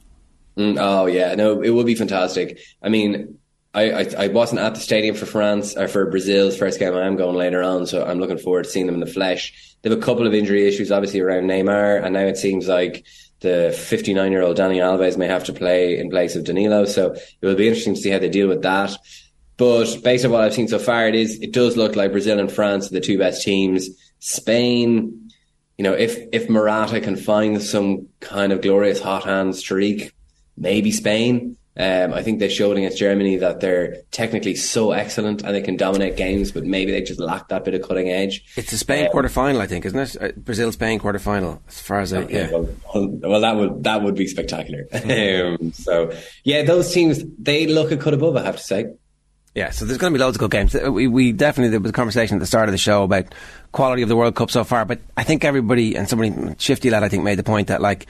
Mm, 0.59 0.77
oh, 0.79 1.07
yeah, 1.07 1.35
no, 1.35 1.63
it 1.63 1.71
would 1.71 1.87
be 1.87 1.95
fantastic. 1.95 2.59
I 2.83 2.91
mean, 2.91 3.39
I, 3.73 3.91
I, 3.91 4.07
I 4.19 4.29
wasn't 4.29 4.61
at 4.61 4.75
the 4.75 4.81
stadium 4.81 5.15
for 5.17 5.25
France 5.25 5.79
or 5.79 5.89
for 5.89 6.11
Brazil's 6.11 6.59
first 6.59 6.79
game. 6.79 6.93
I 6.93 7.07
am 7.07 7.17
going 7.17 7.37
later 7.37 7.63
on, 7.63 7.87
so 7.87 8.05
I'm 8.05 8.19
looking 8.19 8.37
forward 8.37 8.65
to 8.65 8.71
seeing 8.71 8.85
them 8.85 8.97
in 8.97 9.01
the 9.01 9.07
flesh. 9.07 9.77
They 9.81 9.89
have 9.89 9.99
a 9.99 10.03
couple 10.03 10.27
of 10.27 10.35
injury 10.35 10.69
issues, 10.69 10.93
obviously 10.93 11.21
around 11.21 11.45
Neymar, 11.45 12.05
and 12.05 12.13
now 12.13 12.27
it 12.27 12.37
seems 12.37 12.69
like 12.69 13.07
the 13.41 13.77
59 13.77 14.33
year 14.33 14.43
old 14.43 14.57
Dani 14.57 14.77
Alves 14.77 15.17
may 15.17 15.27
have 15.27 15.45
to 15.45 15.53
play 15.53 15.99
in 15.99 16.11
place 16.11 16.37
of 16.37 16.45
Danilo. 16.45 16.85
So 16.85 17.13
it 17.13 17.47
will 17.47 17.55
be 17.55 17.69
interesting 17.69 17.95
to 17.95 18.01
see 18.01 18.11
how 18.11 18.19
they 18.19 18.29
deal 18.29 18.49
with 18.49 18.63
that. 18.63 18.97
But 19.57 20.03
based 20.03 20.25
on 20.25 20.31
what 20.31 20.43
I've 20.43 20.55
seen 20.55 20.69
so 20.69 20.79
far, 20.79 21.09
it 21.09 21.15
is 21.15 21.41
it 21.41 21.53
does 21.53 21.77
look 21.77 21.97
like 21.97 22.13
Brazil 22.13 22.39
and 22.39 22.51
France 22.51 22.91
are 22.91 22.95
the 22.95 23.01
two 23.01 23.19
best 23.19 23.43
teams. 23.43 23.89
Spain, 24.21 25.31
you 25.77 25.83
know, 25.83 25.93
if 25.93 26.17
if 26.33 26.49
Morata 26.49 27.01
can 27.01 27.17
find 27.17 27.61
some 27.63 28.09
kind 28.21 28.53
of 28.53 28.63
glorious 28.63 29.01
hot 29.01 29.25
hand 29.25 29.57
streak, 29.57 30.13
maybe 30.57 30.93
Spain. 30.93 31.57
Um, 31.79 32.13
I 32.13 32.25
think 32.25 32.41
they 32.41 32.49
showed 32.49 32.77
against 32.77 32.99
Germany 32.99 33.37
that 33.37 33.61
they're 33.61 34.03
technically 34.11 34.57
so 34.57 34.91
excellent 34.91 35.45
and 35.45 35.55
they 35.55 35.63
can 35.63 35.77
dominate 35.77 36.17
games, 36.17 36.51
but 36.51 36.65
maybe 36.65 36.91
they 36.91 37.03
just 37.03 37.21
lack 37.21 37.49
that 37.49 37.65
bit 37.65 37.75
of 37.75 37.87
cutting 37.87 38.09
edge. 38.09 38.43
It's 38.57 38.73
a 38.73 38.79
Spain 38.79 39.07
um, 39.07 39.13
quarter 39.13 39.29
final, 39.29 39.61
I 39.61 39.69
think, 39.69 39.87
isn't 39.87 39.99
it? 39.99 40.17
Uh, 40.21 40.33
Brazil 40.37 40.73
Spain 40.73 40.99
quarter 40.99 41.21
final, 41.21 41.63
as 41.69 41.81
far 41.81 42.01
as 42.01 42.13
I 42.13 42.23
yeah. 42.23 42.51
Well, 42.51 42.69
well, 42.95 43.41
that 43.41 43.55
would 43.55 43.85
that 43.85 44.03
would 44.03 44.17
be 44.17 44.27
spectacular. 44.27 44.89
um, 44.93 45.73
so 45.73 46.13
yeah, 46.43 46.63
those 46.63 46.93
teams 46.93 47.23
they 47.39 47.69
look 47.69 47.93
a 47.93 47.97
cut 47.97 48.13
above. 48.13 48.37
I 48.37 48.43
have 48.43 48.57
to 48.57 48.63
say. 48.63 48.87
Yeah, 49.55 49.71
so 49.71 49.85
there's 49.85 49.99
going 49.99 50.13
to 50.13 50.19
be 50.19 50.23
loads 50.23 50.37
of 50.37 50.41
good 50.41 50.51
games. 50.51 50.75
Uh, 50.75 50.93
we, 50.93 51.09
we 51.09 51.33
definitely 51.33 51.71
there 51.71 51.81
was 51.81 51.91
a 51.91 51.93
conversation 51.93 52.37
at 52.37 52.41
the 52.41 52.47
start 52.47 52.69
of 52.69 52.73
the 52.73 52.79
show 52.79 53.03
about 53.03 53.35
quality 53.73 54.03
of 54.03 54.09
the 54.09 54.15
World 54.17 54.35
Cup 54.35 54.51
so 54.51 54.63
far, 54.63 54.85
but 54.85 55.01
I 55.17 55.25
think 55.25 55.45
everybody 55.45 55.97
and 55.97 56.09
somebody 56.09 56.55
shifty 56.59 56.91
lad 56.91 57.03
I 57.03 57.09
think 57.09 57.25
made 57.25 57.39
the 57.39 57.45
point 57.45 57.69
that 57.69 57.81
like 57.81 58.07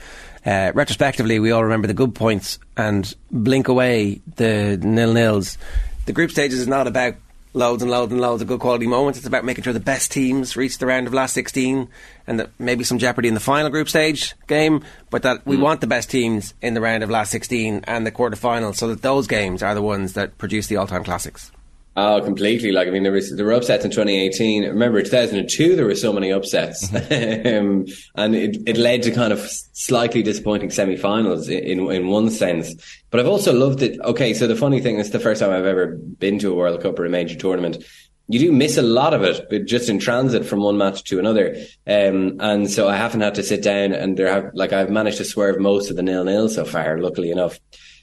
uh, 0.49 0.73
retrospectively 0.75 1.39
we 1.39 1.51
all 1.51 1.63
remember 1.63 1.87
the 1.87 1.93
good 1.95 2.15
points 2.15 2.59
and 2.75 3.15
blink 3.31 3.69
away 3.69 4.23
the 4.37 4.79
nil 4.79 5.13
nils. 5.13 5.59
The 6.07 6.15
group 6.15 6.31
stages 6.31 6.59
is 6.59 6.67
not 6.67 6.87
about 6.87 7.17
loads 7.53 7.83
and 7.83 7.91
loads 7.91 8.13
and 8.13 8.21
loads 8.21 8.41
of 8.41 8.49
good 8.49 8.61
quality 8.61 8.87
moments. 8.87 9.19
It's 9.19 9.27
about 9.27 9.45
making 9.45 9.65
sure 9.65 9.75
the 9.75 9.81
best 9.81 10.11
teams 10.11 10.57
reach 10.57 10.79
the 10.79 10.87
round 10.87 11.07
of 11.07 11.13
last 11.13 11.35
16 11.35 11.89
and 12.27 12.41
that 12.41 12.51
maybe 12.59 12.83
some 12.83 12.99
jeopardy 12.99 13.29
in 13.29 13.35
the 13.35 13.41
final 13.41 13.69
group 13.69 13.91
stage 13.91 14.35
game, 14.47 14.85
but 15.11 15.23
that 15.23 15.47
we 15.47 15.57
mm. 15.57 15.61
want 15.61 15.83
the 15.83 15.87
best 15.87 16.11
teams 16.11 16.55
in 16.63 16.73
the 16.73 16.81
round 16.81 17.03
of 17.03 17.11
last 17.11 17.31
16 17.31 17.85
and 17.85 18.07
the 18.07 18.11
quarter 18.11 18.37
final 18.37 18.73
so 18.73 18.89
that 18.89 19.03
those 19.03 19.27
games 19.27 19.63
are 19.63 19.75
the 19.75 19.83
ones 19.83 20.15
that 20.15 20.39
produce 20.39 20.69
the 20.69 20.77
all 20.77 20.87
time 20.87 21.05
classics. 21.05 21.53
Oh, 22.01 22.21
completely. 22.21 22.71
Like, 22.71 22.87
I 22.87 22.93
mean, 22.93 23.03
there 23.03 23.11
was, 23.11 23.35
there 23.35 23.45
were 23.45 23.55
upsets 23.55 23.85
in 23.85 23.91
2018. 23.91 24.63
Remember, 24.63 25.03
2002, 25.03 25.75
there 25.75 25.85
were 25.85 25.97
so 25.97 26.13
many 26.13 26.31
upsets. 26.31 26.87
Mm-hmm. 26.87 27.49
um, 27.59 27.87
and 28.15 28.37
it, 28.37 28.57
it 28.69 28.77
led 28.77 29.03
to 29.03 29.11
kind 29.11 29.33
of 29.33 29.41
slightly 29.73 30.23
disappointing 30.23 30.71
semi-finals 30.71 31.49
in, 31.49 31.91
in, 31.91 32.07
one 32.07 32.31
sense. 32.31 32.73
But 33.11 33.19
I've 33.19 33.27
also 33.27 33.53
loved 33.53 33.83
it. 33.83 33.99
Okay. 34.03 34.33
So 34.33 34.47
the 34.47 34.55
funny 34.55 34.81
thing, 34.81 35.01
is 35.01 35.11
the 35.11 35.19
first 35.19 35.41
time 35.41 35.51
I've 35.51 35.65
ever 35.65 35.97
been 35.97 36.39
to 36.39 36.53
a 36.53 36.55
World 36.55 36.81
Cup 36.83 37.01
or 37.01 37.05
a 37.05 37.11
major 37.11 37.35
tournament. 37.35 37.83
You 38.29 38.39
do 38.39 38.53
miss 38.53 38.77
a 38.77 38.83
lot 38.83 39.13
of 39.13 39.25
it, 39.25 39.49
but 39.51 39.65
just 39.65 39.89
in 39.89 39.99
transit 39.99 40.47
from 40.47 40.61
one 40.61 40.79
match 40.79 41.03
to 41.05 41.19
another. 41.19 41.57
Um, 41.85 42.37
and 42.39 42.71
so 42.71 42.87
I 42.87 42.95
haven't 42.95 43.23
had 43.23 43.35
to 43.37 43.43
sit 43.43 43.65
down 43.65 43.93
and 43.93 44.17
there 44.17 44.33
have, 44.33 44.53
like, 44.55 44.73
I've 44.73 44.91
managed 44.91 45.17
to 45.17 45.25
swerve 45.25 45.59
most 45.59 45.91
of 45.91 45.97
the 45.97 46.05
nil-nil 46.05 46.49
so 46.49 46.65
far, 46.65 47.01
luckily 47.01 47.33
enough. 47.33 47.59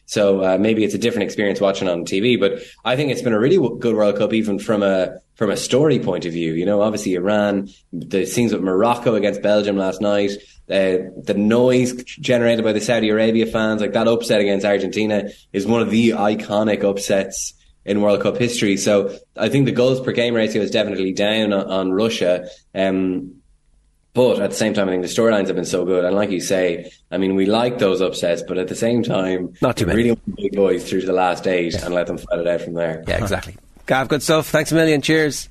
So 0.06 0.44
uh, 0.44 0.58
maybe 0.58 0.84
it's 0.84 0.94
a 0.94 1.00
different 1.00 1.24
experience 1.24 1.60
watching 1.60 1.88
on 1.88 2.06
TV, 2.06 2.40
but 2.40 2.62
I 2.84 2.96
think 2.96 3.12
it's 3.12 3.22
been 3.22 3.34
a 3.34 3.40
really 3.40 3.58
good 3.80 3.96
World 3.96 4.18
Cup, 4.18 4.34
even 4.34 4.60
from 4.60 4.84
a 4.84 5.20
from 5.36 5.50
a 5.50 5.58
story 5.58 6.00
point 6.00 6.26
of 6.26 6.34
view. 6.34 6.54
You 6.54 6.66
know, 6.66 6.82
obviously 6.82 7.16
Iran, 7.16 7.70
the 7.92 8.26
scenes 8.26 8.54
with 8.54 8.62
Morocco 8.62 9.16
against 9.16 9.42
Belgium 9.42 9.78
last 9.78 10.00
night, 10.02 10.32
uh, 10.70 11.12
the 11.24 11.36
noise 11.36 12.04
generated 12.04 12.64
by 12.64 12.72
the 12.72 12.82
Saudi 12.82 13.10
Arabia 13.10 13.46
fans, 13.46 13.82
like 13.82 13.94
that 13.94 14.08
upset 14.08 14.42
against 14.42 14.66
Argentina, 14.66 15.30
is 15.54 15.66
one 15.66 15.82
of 15.82 15.90
the 15.90 16.12
iconic 16.12 16.84
upsets 16.84 17.54
in 17.86 18.02
World 18.02 18.22
Cup 18.22 18.38
history. 18.38 18.78
So 18.78 19.16
I 19.38 19.50
think 19.50 19.66
the 19.66 19.72
goals 19.72 20.02
per 20.02 20.12
game 20.12 20.34
ratio 20.34 20.62
is 20.62 20.72
definitely 20.72 21.14
down 21.14 21.54
on, 21.54 21.70
on 21.70 21.92
Russia. 21.92 22.48
Um, 22.74 23.42
but 24.16 24.40
at 24.40 24.50
the 24.50 24.56
same 24.56 24.74
time, 24.74 24.88
I 24.88 24.94
think 24.94 25.04
the 25.04 25.10
storylines 25.10 25.48
have 25.48 25.58
been 25.58 25.66
so 25.66 25.84
good. 25.84 26.06
And 26.06 26.16
like 26.16 26.32
you 26.32 26.40
say, 26.40 26.90
I 27.12 27.18
mean, 27.18 27.36
we 27.36 27.46
like 27.46 27.80
those 27.80 28.00
upsets, 28.00 28.42
but 28.42 28.58
at 28.58 28.70
the 28.70 28.76
same 28.76 29.04
time, 29.04 29.54
not 29.62 29.76
too 29.76 29.86
many. 29.86 29.98
really 29.98 30.12
want 30.12 30.36
big 30.38 30.56
boys 30.56 30.90
through 30.90 31.02
to 31.02 31.06
the 31.06 31.14
last 31.14 31.46
eight 31.46 31.74
yeah. 31.74 31.86
and 31.86 31.94
let 31.94 32.08
them 32.08 32.18
fight 32.18 32.40
it 32.40 32.48
out 32.48 32.62
from 32.62 32.76
there. 32.76 33.04
Yeah, 33.08 33.18
exactly. 33.18 33.58
Gav, 33.86 34.08
good 34.08 34.24
stuff. 34.24 34.48
Thanks 34.48 34.72
a 34.72 34.76
million. 34.76 35.02
Cheers. 35.02 35.50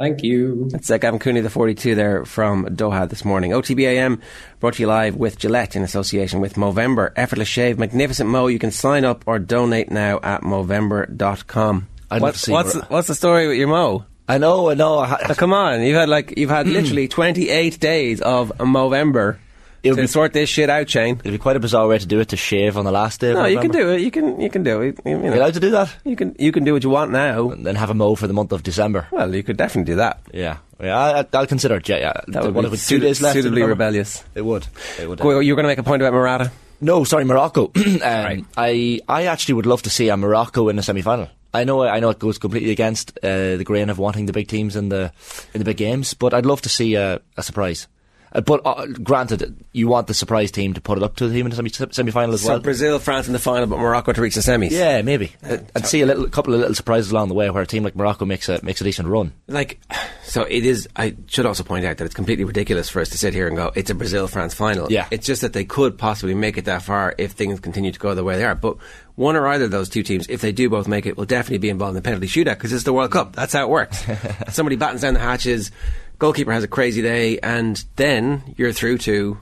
Thank 0.00 0.24
you. 0.24 0.70
It's 0.74 0.90
uh, 0.90 0.98
Gavin 0.98 1.20
Cooney, 1.20 1.40
the 1.40 1.50
42 1.50 1.94
there 1.94 2.24
from 2.24 2.64
Doha 2.66 3.08
this 3.08 3.24
morning. 3.24 3.52
OTBAM 3.52 4.20
brought 4.58 4.74
to 4.74 4.82
you 4.82 4.88
live 4.88 5.14
with 5.14 5.38
Gillette 5.38 5.76
in 5.76 5.82
association 5.82 6.40
with 6.40 6.54
Movember. 6.54 7.12
Effortless 7.14 7.48
shave, 7.48 7.78
magnificent 7.78 8.28
mo. 8.28 8.48
You 8.48 8.58
can 8.58 8.72
sign 8.72 9.04
up 9.04 9.22
or 9.26 9.38
donate 9.38 9.90
now 9.90 10.18
at 10.22 10.40
Movember.com. 10.40 11.86
What's, 12.08 12.48
what's, 12.48 12.72
the, 12.72 12.80
what's 12.86 13.06
the 13.06 13.14
story 13.14 13.46
with 13.46 13.56
your 13.56 13.68
mo? 13.68 14.04
I 14.30 14.38
know, 14.38 14.70
I 14.70 14.74
know. 14.74 15.04
come 15.34 15.52
on, 15.52 15.82
you've 15.82 15.96
had 15.96 16.08
like 16.08 16.34
you've 16.36 16.50
had 16.50 16.68
literally 16.68 17.08
28 17.08 17.80
days 17.80 18.20
of 18.20 18.52
Movember 18.58 19.38
to 19.82 19.96
be, 19.96 20.06
sort 20.06 20.32
this 20.32 20.48
shit 20.48 20.70
out, 20.70 20.88
Shane. 20.88 21.16
It'd 21.16 21.32
be 21.32 21.38
quite 21.38 21.56
a 21.56 21.60
bizarre 21.60 21.88
way 21.88 21.98
to 21.98 22.06
do 22.06 22.20
it 22.20 22.28
to 22.28 22.36
shave 22.36 22.76
on 22.76 22.84
the 22.84 22.92
last 22.92 23.20
day. 23.20 23.32
No, 23.32 23.46
you 23.46 23.58
can 23.58 23.70
do 23.70 23.90
it. 23.90 24.00
You 24.00 24.10
can 24.10 24.40
you 24.40 24.50
can 24.50 24.62
do 24.62 24.82
it. 24.82 25.00
You, 25.04 25.18
know, 25.18 25.34
allowed 25.34 25.54
to 25.54 25.60
do 25.60 25.70
that? 25.70 25.94
You 26.04 26.16
can 26.16 26.36
you 26.38 26.52
can 26.52 26.64
do 26.64 26.74
what 26.74 26.84
you 26.84 26.90
want 26.90 27.10
now, 27.10 27.50
and 27.50 27.66
then 27.66 27.74
have 27.76 27.90
a 27.90 27.94
mow 27.94 28.14
for 28.14 28.26
the 28.26 28.32
month 28.32 28.52
of 28.52 28.62
December. 28.62 29.08
Well, 29.10 29.34
you 29.34 29.42
could 29.42 29.56
definitely 29.56 29.92
do 29.92 29.96
that. 29.96 30.20
Yeah, 30.32 30.58
yeah. 30.80 31.24
I, 31.32 31.38
will 31.38 31.46
consider 31.46 31.76
it. 31.76 31.88
Yeah, 31.88 31.98
yeah. 31.98 32.12
That 32.28 32.52
would 32.52 32.70
be 32.70 32.76
two 32.76 32.98
days 32.98 33.20
left. 33.20 33.34
Suitably 33.34 33.62
rebellious. 33.62 34.22
It 34.34 34.42
would. 34.42 34.66
It 34.98 35.08
would. 35.08 35.20
You 35.20 35.26
were 35.26 35.42
going 35.42 35.64
to 35.64 35.68
make 35.68 35.78
a 35.78 35.82
point 35.82 36.02
about 36.02 36.12
Morata. 36.12 36.52
No, 36.80 37.04
sorry, 37.04 37.24
Morocco. 37.24 37.72
um, 37.76 38.00
right. 38.00 38.44
I 38.56 39.00
I 39.08 39.24
actually 39.24 39.54
would 39.54 39.66
love 39.66 39.82
to 39.82 39.90
see 39.90 40.08
a 40.08 40.16
Morocco 40.16 40.68
in 40.68 40.76
the 40.76 40.82
semi 40.82 41.02
final. 41.02 41.28
I 41.52 41.64
know 41.64 41.82
I 41.82 42.00
know 42.00 42.10
it 42.10 42.18
goes 42.18 42.38
completely 42.38 42.70
against 42.70 43.18
uh, 43.22 43.56
the 43.56 43.64
grain 43.64 43.90
of 43.90 43.98
wanting 43.98 44.26
the 44.26 44.32
big 44.32 44.48
teams 44.48 44.76
in 44.76 44.88
the 44.88 45.12
in 45.52 45.58
the 45.58 45.64
big 45.64 45.76
games, 45.76 46.14
but 46.14 46.32
I'd 46.32 46.46
love 46.46 46.60
to 46.62 46.68
see 46.68 46.94
a, 46.94 47.20
a 47.36 47.42
surprise. 47.42 47.88
Uh, 48.32 48.40
but 48.40 48.60
uh, 48.64 48.86
granted, 48.86 49.56
you 49.72 49.88
want 49.88 50.06
the 50.06 50.14
surprise 50.14 50.50
team 50.50 50.74
to 50.74 50.80
put 50.80 50.98
it 50.98 51.04
up 51.04 51.16
to 51.16 51.26
the 51.26 51.34
team 51.34 51.46
in 51.46 51.50
the 51.50 51.56
semi, 51.56 51.70
semi-final 51.92 52.34
as 52.34 52.42
well. 52.42 52.48
so 52.48 52.52
well. 52.54 52.60
Brazil, 52.60 52.98
France 52.98 53.26
in 53.26 53.32
the 53.32 53.38
final, 53.38 53.66
but 53.66 53.78
Morocco 53.78 54.12
to 54.12 54.20
reach 54.20 54.34
the 54.34 54.40
semis. 54.40 54.70
Yeah, 54.70 55.02
maybe. 55.02 55.32
Uh, 55.42 55.58
I'd 55.74 55.86
see 55.86 56.00
a 56.00 56.06
little, 56.06 56.28
couple 56.28 56.54
of 56.54 56.60
little 56.60 56.74
surprises 56.74 57.10
along 57.10 57.28
the 57.28 57.34
way 57.34 57.50
where 57.50 57.62
a 57.62 57.66
team 57.66 57.82
like 57.82 57.96
Morocco 57.96 58.24
makes 58.24 58.48
a 58.48 58.62
makes 58.64 58.80
a 58.80 58.84
decent 58.84 59.08
run. 59.08 59.32
Like, 59.48 59.80
so 60.24 60.42
it 60.42 60.64
is. 60.64 60.88
I 60.96 61.16
should 61.26 61.46
also 61.46 61.64
point 61.64 61.84
out 61.84 61.96
that 61.98 62.04
it's 62.04 62.14
completely 62.14 62.44
ridiculous 62.44 62.88
for 62.88 63.00
us 63.00 63.08
to 63.10 63.18
sit 63.18 63.34
here 63.34 63.48
and 63.48 63.56
go, 63.56 63.72
"It's 63.74 63.90
a 63.90 63.94
Brazil-France 63.94 64.54
final." 64.54 64.90
Yeah, 64.90 65.08
it's 65.10 65.26
just 65.26 65.42
that 65.42 65.52
they 65.52 65.64
could 65.64 65.98
possibly 65.98 66.34
make 66.34 66.56
it 66.56 66.66
that 66.66 66.82
far 66.82 67.14
if 67.18 67.32
things 67.32 67.58
continue 67.60 67.90
to 67.92 67.98
go 67.98 68.14
the 68.14 68.24
way 68.24 68.36
they 68.36 68.44
are, 68.44 68.54
but 68.54 68.76
one 69.16 69.36
or 69.36 69.46
either 69.48 69.66
of 69.66 69.70
those 69.70 69.88
two 69.90 70.02
teams, 70.02 70.26
if 70.28 70.40
they 70.40 70.50
do 70.52 70.70
both 70.70 70.88
make 70.88 71.04
it, 71.04 71.16
will 71.16 71.26
definitely 71.26 71.58
be 71.58 71.68
involved 71.68 71.90
in 71.90 71.96
the 71.96 72.02
penalty 72.02 72.26
shootout 72.26 72.54
because 72.54 72.72
it's 72.72 72.84
the 72.84 72.92
World 72.92 73.10
Cup. 73.10 73.34
That's 73.36 73.52
how 73.52 73.64
it 73.64 73.68
works. 73.68 74.02
Somebody 74.48 74.76
battens 74.76 75.02
down 75.02 75.12
the 75.14 75.20
hatches, 75.20 75.70
goalkeeper 76.20 76.52
has 76.52 76.62
a 76.62 76.68
crazy 76.68 77.02
day, 77.02 77.40
and 77.40 77.84
then 77.96 78.54
you're 78.56 78.72
through 78.72 78.98
to 78.98 79.40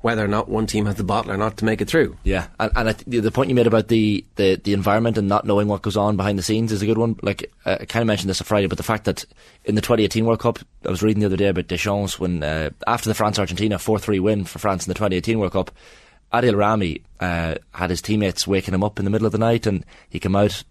whether 0.00 0.24
or 0.24 0.28
not 0.28 0.48
one 0.48 0.66
team 0.66 0.86
has 0.86 0.94
the 0.94 1.04
bottle 1.04 1.30
or 1.30 1.36
not 1.36 1.58
to 1.58 1.64
make 1.66 1.82
it 1.82 1.88
through. 1.88 2.16
Yeah, 2.24 2.46
and, 2.58 2.72
and 2.74 2.98
th- 2.98 3.22
the 3.22 3.30
point 3.30 3.50
you 3.50 3.54
made 3.54 3.66
about 3.66 3.88
the, 3.88 4.24
the, 4.36 4.56
the 4.56 4.72
environment 4.72 5.18
and 5.18 5.28
not 5.28 5.44
knowing 5.44 5.68
what 5.68 5.82
goes 5.82 5.96
on 5.96 6.16
behind 6.16 6.38
the 6.38 6.42
scenes 6.42 6.72
is 6.72 6.80
a 6.80 6.86
good 6.86 6.96
one. 6.96 7.18
Like 7.20 7.52
uh, 7.66 7.76
I 7.80 7.84
kind 7.84 8.02
of 8.02 8.06
mentioned 8.06 8.30
this 8.30 8.40
on 8.40 8.46
Friday, 8.46 8.66
but 8.66 8.78
the 8.78 8.84
fact 8.84 9.04
that 9.04 9.26
in 9.66 9.74
the 9.74 9.82
2018 9.82 10.24
World 10.24 10.40
Cup, 10.40 10.58
I 10.86 10.88
was 10.88 11.02
reading 11.02 11.20
the 11.20 11.26
other 11.26 11.36
day 11.36 11.48
about 11.48 11.66
Deschamps 11.66 12.18
when 12.18 12.42
uh, 12.42 12.70
after 12.86 13.10
the 13.10 13.14
France 13.14 13.38
Argentina 13.38 13.78
4 13.78 13.98
3 13.98 14.20
win 14.20 14.44
for 14.44 14.58
France 14.58 14.86
in 14.86 14.90
the 14.90 14.94
2018 14.94 15.38
World 15.38 15.52
Cup, 15.52 15.70
Adil 16.32 16.56
Rami 16.56 17.02
uh, 17.18 17.56
had 17.72 17.90
his 17.90 18.00
teammates 18.00 18.46
waking 18.46 18.72
him 18.72 18.84
up 18.84 18.98
in 18.98 19.04
the 19.04 19.10
middle 19.10 19.26
of 19.26 19.32
the 19.32 19.38
night, 19.38 19.66
and 19.66 19.84
he 20.08 20.18
came 20.18 20.36
out 20.36 20.64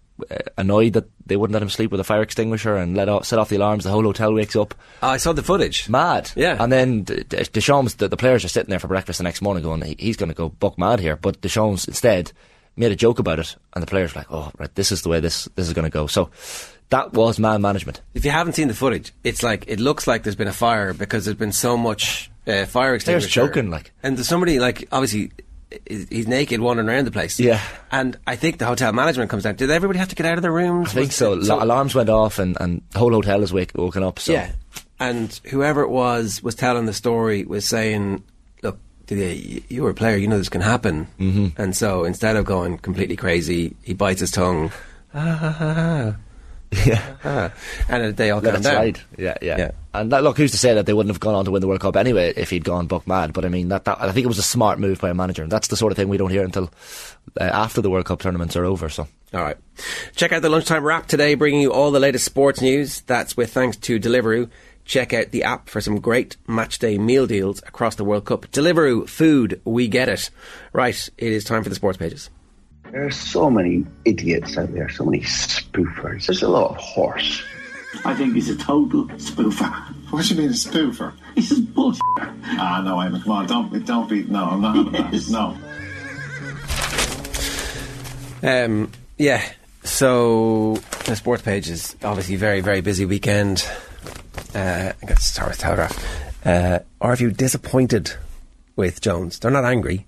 annoyed 0.57 0.93
that 0.93 1.09
they 1.26 1.36
wouldn't 1.36 1.53
let 1.53 1.61
him 1.61 1.70
sleep 1.70 1.91
with 1.91 1.99
a 1.99 2.03
fire 2.03 2.22
extinguisher 2.22 2.76
and 2.76 2.95
let 2.95 3.09
off, 3.09 3.26
set 3.26 3.39
off 3.39 3.49
the 3.49 3.55
alarms. 3.55 3.84
The 3.84 3.91
whole 3.91 4.03
hotel 4.03 4.34
wakes 4.34 4.55
up. 4.55 4.74
I 5.01 5.17
saw 5.17 5.34
the 5.34 5.43
footage. 5.43 5.89
Mad. 5.89 6.32
Yeah. 6.36 6.61
And 6.61 6.72
then 6.72 7.03
Deschamps, 7.03 7.95
the, 7.95 8.07
the 8.07 8.17
players 8.17 8.43
are 8.45 8.49
sitting 8.49 8.70
there 8.70 8.80
for 8.80 8.88
breakfast 8.88 9.17
the 9.20 9.24
next 9.24 9.41
morning 9.41 9.63
going, 9.63 9.82
he's 9.97 10.17
going 10.17 10.30
to 10.30 10.36
go 10.36 10.49
buck 10.49 10.78
mad 10.78 10.99
here. 10.99 11.15
But 11.15 11.41
Deschamps 11.41 11.88
instead 11.88 12.32
made 12.76 12.91
a 12.91 12.95
joke 12.95 13.20
about 13.20 13.39
it, 13.39 13.55
and 13.74 13.82
the 13.82 13.88
players 13.88 14.15
were 14.15 14.22
like, 14.22 14.32
oh, 14.32 14.51
right, 14.57 14.74
this 14.76 14.91
is 14.91 15.01
the 15.01 15.09
way 15.09 15.20
this, 15.20 15.49
this 15.55 15.67
is 15.67 15.74
going 15.74 15.84
to 15.84 15.89
go. 15.89 16.07
So 16.07 16.30
that 16.89 17.13
was 17.13 17.38
man 17.38 17.61
management. 17.61 18.01
If 18.13 18.24
you 18.24 18.32
haven't 18.32 18.53
seen 18.53 18.67
the 18.67 18.74
footage, 18.74 19.11
it's 19.24 19.43
like, 19.43 19.65
it 19.67 19.80
looks 19.80 20.07
like 20.07 20.24
there's 20.24 20.36
been 20.36 20.47
a 20.47 20.53
fire 20.53 20.93
because 20.93 21.26
there's 21.26 21.38
been 21.38 21.51
so 21.51 21.76
much 21.76 22.32
uh, 22.47 22.65
fire 22.65 22.95
extinguisher. 22.95 23.26
There's 23.26 23.34
choking, 23.34 23.70
like. 23.70 23.91
And 24.01 24.17
there's 24.17 24.28
somebody, 24.28 24.59
like, 24.59 24.88
obviously, 24.91 25.32
he's 25.88 26.28
naked 26.28 26.61
wandering 26.61 26.89
around 26.89 27.05
the 27.05 27.11
place. 27.11 27.39
Yeah. 27.39 27.61
And 27.91 28.17
I 28.26 28.36
think 28.36 28.57
the 28.57 28.65
hotel 28.65 28.91
management 28.93 29.30
comes 29.30 29.43
down. 29.43 29.55
Did 29.55 29.70
everybody 29.70 29.99
have 29.99 30.09
to 30.09 30.15
get 30.15 30.26
out 30.26 30.38
of 30.38 30.41
their 30.41 30.51
rooms? 30.51 30.89
I 30.89 30.93
think 30.93 31.11
so. 31.11 31.41
so. 31.41 31.61
Alarms 31.61 31.95
went 31.95 32.09
off 32.09 32.39
and, 32.39 32.57
and 32.59 32.82
the 32.91 32.99
whole 32.99 33.11
hotel 33.11 33.43
is 33.43 33.53
wake, 33.53 33.72
woken 33.76 34.03
up. 34.03 34.20
So. 34.20 34.34
Yeah. 34.34 34.51
And 34.99 35.32
whoever 35.49 35.82
it 35.82 35.89
was 35.89 36.43
was 36.43 36.55
telling 36.55 36.86
the 36.86 36.93
story 36.93 37.45
was 37.45 37.65
saying, 37.65 38.24
look, 38.63 38.80
you, 39.09 39.84
were 39.84 39.91
a 39.91 39.93
player, 39.93 40.17
you 40.17 40.28
know 40.28 40.38
this 40.38 40.49
can 40.49 40.61
happen. 40.61 41.07
Mm-hmm. 41.20 41.61
And 41.61 41.76
so 41.76 42.03
instead 42.03 42.36
of 42.36 42.45
going 42.45 42.80
completely 42.80 43.15
crazy, 43.15 43.76
he 43.84 43.93
bites 43.93 44.22
his 44.22 44.32
tongue. 44.32 44.72
Ah, 45.13 46.15
Yeah, 46.72 47.15
ah. 47.24 47.51
and 47.88 48.15
they 48.15 48.30
all 48.30 48.41
down. 48.41 48.61
Right. 48.61 49.01
Yeah, 49.17 49.38
yeah, 49.41 49.57
yeah. 49.57 49.72
And 49.93 50.11
that, 50.11 50.24
look, 50.24 50.38
who's 50.38 50.51
to 50.51 50.57
say 50.57 50.76
that 50.76 50.86
they 50.86 50.93
wouldn't 50.93 51.13
have 51.13 51.20
gone 51.20 51.34
on 51.34 51.45
to 51.45 51.51
win 51.51 51.61
the 51.61 51.67
World 51.67 51.82
Cup 51.82 51.95
anyway 51.95 52.32
if 52.36 52.51
he'd 52.51 52.63
gone 52.63 52.86
buck 52.86 53.07
mad? 53.07 53.34
But 53.34 53.43
I 53.43 53.49
mean, 53.49 53.70
that, 53.70 53.86
that 53.86 53.99
I 53.99 54.11
think 54.11 54.26
it 54.26 54.28
was 54.28 54.38
a 54.38 54.43
smart 54.43 54.80
move 54.80 55.01
by 55.01 55.09
a 55.09 55.15
manager, 55.15 55.41
and 55.41 55.51
that's 55.51 55.67
the 55.67 55.76
sort 55.76 55.91
of 55.91 55.97
thing 55.97 56.09
we 56.09 56.17
don't 56.17 56.30
hear 56.30 56.43
until 56.43 56.72
uh, 57.39 57.43
after 57.43 57.82
the 57.82 57.89
World 57.89 58.05
Cup 58.05 58.22
tournaments 58.22 58.55
are 58.55 58.65
over. 58.65 58.88
So, 58.89 59.07
all 59.34 59.41
right, 59.41 59.57
check 60.15 60.32
out 60.32 60.43
the 60.43 60.49
lunchtime 60.49 60.84
wrap 60.84 61.07
today, 61.07 61.34
bringing 61.34 61.61
you 61.61 61.74
all 61.74 61.89
the 61.89 61.99
latest 61.99 62.26
sports 62.26 62.61
news. 62.61 63.01
That's 63.01 63.36
with 63.36 63.51
thanks 63.51 63.78
to 63.78 63.99
Deliveroo. 63.99 64.49
Check 64.86 65.13
out 65.13 65.32
the 65.32 65.43
app 65.43 65.70
for 65.70 65.82
some 65.82 65.99
great 65.99 66.38
matchday 66.47 66.99
meal 66.99 67.28
deals 67.28 67.63
across 67.65 67.95
the 67.95 68.05
World 68.05 68.26
Cup. 68.26 68.47
Deliveroo, 68.51 69.09
food, 69.09 69.59
we 69.65 69.88
get 69.88 70.09
it. 70.09 70.30
Right, 70.72 71.09
it 71.17 71.32
is 71.32 71.43
time 71.43 71.63
for 71.63 71.70
the 71.70 71.76
sports 71.76 71.97
pages. 71.97 72.30
There 72.92 73.06
are 73.06 73.12
so 73.12 73.50
many 73.52 73.86
idiots 74.06 74.58
out 74.58 74.74
there, 74.74 74.90
so 74.90 75.06
many 75.06 75.20
spoofers. 75.22 76.26
There's 76.26 76.41
a 76.41 76.48
lot 76.49 76.72
of 76.72 76.78
horse. 76.78 77.44
I 78.06 78.16
think 78.16 78.34
he's 78.36 78.49
a 78.49 78.56
total 78.56 79.06
spoofer. 79.06 79.72
What 80.11 80.26
do 80.26 80.34
you 80.34 80.41
mean 80.41 80.49
a 80.49 80.53
spoofer? 80.53 81.14
He's 81.36 81.49
just 81.49 81.74
bullshit. 81.74 82.02
Ah, 82.18 82.82
no, 82.84 82.95
Eamon, 82.98 83.22
come 83.24 83.32
on, 83.32 83.45
don't, 83.48 83.86
don't 83.86 84.10
be, 84.10 84.24
no, 84.24 84.44
I'm 84.45 84.61
not 84.61 84.76
having 84.76 84.94
Yes. 85.14 85.28
that. 85.28 85.56
No. 88.41 88.66
Um, 88.66 88.91
yeah. 89.18 89.41
So 89.84 90.76
the 91.06 91.16
sports 91.16 91.41
page 91.44 91.70
is 91.70 91.95
obviously 92.03 92.36
very 92.38 92.61
very 92.61 92.82
busy 92.82 93.06
weekend. 93.06 93.68
Uh, 94.56 94.94
I 95.02 95.06
guess 95.06 95.24
start 95.26 95.49
with 95.49 95.60
Telegraph. 95.60 96.45
Uh, 96.45 96.80
are 97.02 97.16
you 97.16 97.32
disappointed 97.32 98.14
with 98.76 99.02
Jones? 99.02 99.40
They're 99.40 99.52
not 99.52 99.66
angry. 99.66 100.06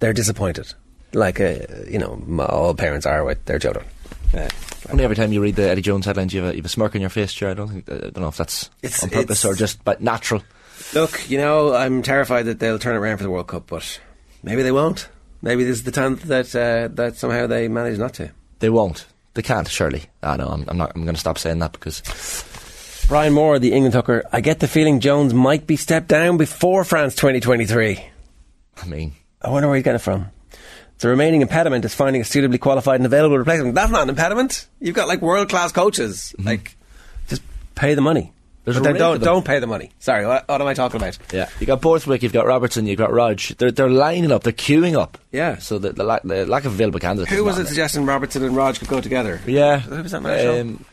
They're 0.00 0.12
disappointed. 0.12 0.74
Like 1.12 1.40
uh, 1.40 1.54
you 1.88 1.98
know, 1.98 2.22
all 2.48 2.74
parents 2.74 3.06
are 3.06 3.24
with 3.24 3.44
their 3.46 3.58
children. 3.58 3.86
Uh, 4.34 4.48
Only 4.90 5.04
every 5.04 5.16
time 5.16 5.32
you 5.32 5.40
read 5.40 5.56
the 5.56 5.68
Eddie 5.70 5.80
Jones 5.82 6.04
headlines, 6.04 6.34
you 6.34 6.42
have 6.42 6.50
a, 6.50 6.52
you 6.54 6.58
have 6.58 6.66
a 6.66 6.68
smirk 6.68 6.94
on 6.94 7.00
your 7.00 7.08
face, 7.10 7.32
Chair. 7.32 7.50
I 7.50 7.54
don't 7.54 7.68
think 7.68 7.90
I 7.90 8.10
don't 8.10 8.18
know 8.18 8.28
if 8.28 8.36
that's 8.36 8.68
It's- 8.82 9.02
on 9.02 9.10
purpose 9.10 9.44
or 9.44 9.54
just 9.54 9.82
but 9.84 10.00
natural. 10.02 10.42
Look, 10.94 11.28
you 11.30 11.38
know, 11.38 11.74
I'm 11.74 12.02
terrified 12.02 12.44
that 12.44 12.60
they'll 12.60 12.78
turn 12.78 12.94
it 12.94 12.98
around 12.98 13.16
for 13.18 13.22
the 13.24 13.30
World 13.30 13.48
Cup, 13.48 13.66
but 13.66 14.00
maybe 14.42 14.62
they 14.62 14.70
won't. 14.72 15.08
Maybe 15.42 15.64
this 15.64 15.78
is 15.78 15.84
the 15.84 15.90
time 15.92 16.16
that 16.26 16.54
uh, 16.54 16.88
that 16.94 17.16
somehow 17.16 17.46
they 17.46 17.68
manage 17.68 17.98
not 17.98 18.14
to. 18.14 18.30
They 18.60 18.70
won't. 18.70 19.06
They 19.34 19.42
can't. 19.42 19.68
Surely. 19.68 20.04
Ah, 20.22 20.36
no. 20.36 20.46
I'm, 20.48 20.64
I'm 20.68 20.76
not. 20.76 20.92
I'm 20.94 21.02
going 21.04 21.14
to 21.14 21.20
stop 21.20 21.38
saying 21.38 21.58
that 21.60 21.72
because 21.72 22.02
Brian 23.08 23.32
Moore, 23.32 23.58
the 23.58 23.72
England 23.72 23.94
hooker, 23.94 24.24
I 24.32 24.40
get 24.40 24.60
the 24.60 24.68
feeling 24.68 25.00
Jones 25.00 25.32
might 25.32 25.66
be 25.66 25.76
stepped 25.76 26.08
down 26.08 26.36
before 26.36 26.84
France 26.84 27.14
2023. 27.14 28.00
I 28.82 28.86
mean, 28.86 29.12
I 29.42 29.50
wonder 29.50 29.68
where 29.68 29.76
he's 29.76 29.84
getting 29.84 29.96
it 29.96 30.02
from. 30.02 30.26
The 30.98 31.08
remaining 31.08 31.42
impediment 31.42 31.84
is 31.84 31.94
finding 31.94 32.22
a 32.22 32.24
suitably 32.24 32.58
qualified 32.58 32.98
and 32.98 33.06
available 33.06 33.38
replacement. 33.38 33.74
That's 33.74 33.92
not 33.92 34.02
an 34.02 34.08
impediment. 34.08 34.66
You've 34.80 34.96
got 34.96 35.06
like 35.08 35.22
world 35.22 35.48
class 35.48 35.70
coaches. 35.70 36.34
Like, 36.38 36.76
just 37.28 37.42
pay 37.74 37.94
the 37.94 38.00
money. 38.00 38.32
There's 38.64 38.80
But 38.80 38.98
don't 38.98 39.22
don't 39.22 39.44
pay 39.46 39.60
the 39.60 39.66
money. 39.66 39.92
Sorry, 39.98 40.26
what, 40.26 40.46
what 40.46 40.60
am 40.60 40.66
I 40.66 40.74
talking 40.74 41.00
about? 41.00 41.16
yeah, 41.32 41.48
you 41.58 41.66
got 41.66 41.80
Borthwick, 41.80 42.22
you've 42.22 42.34
got 42.34 42.44
Robertson, 42.44 42.86
you've 42.86 42.98
got 42.98 43.10
Rog. 43.10 43.40
They're 43.56 43.70
they're 43.70 43.88
lining 43.88 44.30
up. 44.30 44.42
They're 44.42 44.52
queuing 44.52 44.94
up. 44.94 45.16
Yeah. 45.32 45.56
So 45.56 45.78
the 45.78 45.92
the, 45.92 46.04
lack, 46.04 46.22
the 46.22 46.44
lack 46.44 46.66
of 46.66 46.72
available 46.74 47.00
candidates. 47.00 47.32
Who 47.32 47.44
was 47.44 47.58
it 47.58 47.66
suggesting 47.66 48.04
Robertson 48.04 48.44
and 48.44 48.54
Rog 48.54 48.74
could 48.74 48.88
go 48.88 49.00
together? 49.00 49.40
Yeah. 49.46 49.78
Who 49.78 50.02
was 50.02 50.12
that? 50.12 50.60
Um, 50.60 50.84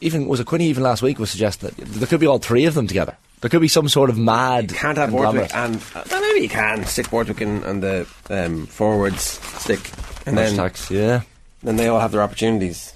even 0.00 0.28
was 0.28 0.38
it 0.38 0.46
Quinny 0.46 0.66
even 0.66 0.84
last 0.84 1.02
week 1.02 1.18
was 1.18 1.30
suggesting 1.30 1.70
that 1.70 1.86
there 1.86 2.06
could 2.06 2.20
be 2.20 2.26
all 2.26 2.38
three 2.38 2.66
of 2.66 2.74
them 2.74 2.86
together. 2.86 3.16
There 3.40 3.48
could 3.48 3.60
be 3.60 3.68
some 3.68 3.88
sort 3.88 4.10
of 4.10 4.18
mad. 4.18 4.70
You 4.70 4.76
can't 4.76 4.98
have. 4.98 5.10
Borthwick 5.10 5.54
and 5.54 5.80
uh, 5.94 6.04
maybe 6.10 6.40
you 6.40 6.48
can 6.48 6.84
stick 6.84 7.10
Borthwick 7.10 7.40
in 7.40 7.64
on 7.64 7.80
the 7.80 8.06
um, 8.30 8.66
forwards 8.66 9.22
stick, 9.60 9.90
and 10.26 10.36
then 10.36 10.54
Hashtags, 10.54 10.90
yeah. 10.90 11.22
then 11.62 11.76
they 11.76 11.86
all 11.88 12.00
have 12.00 12.12
their 12.12 12.22
opportunities. 12.22 12.92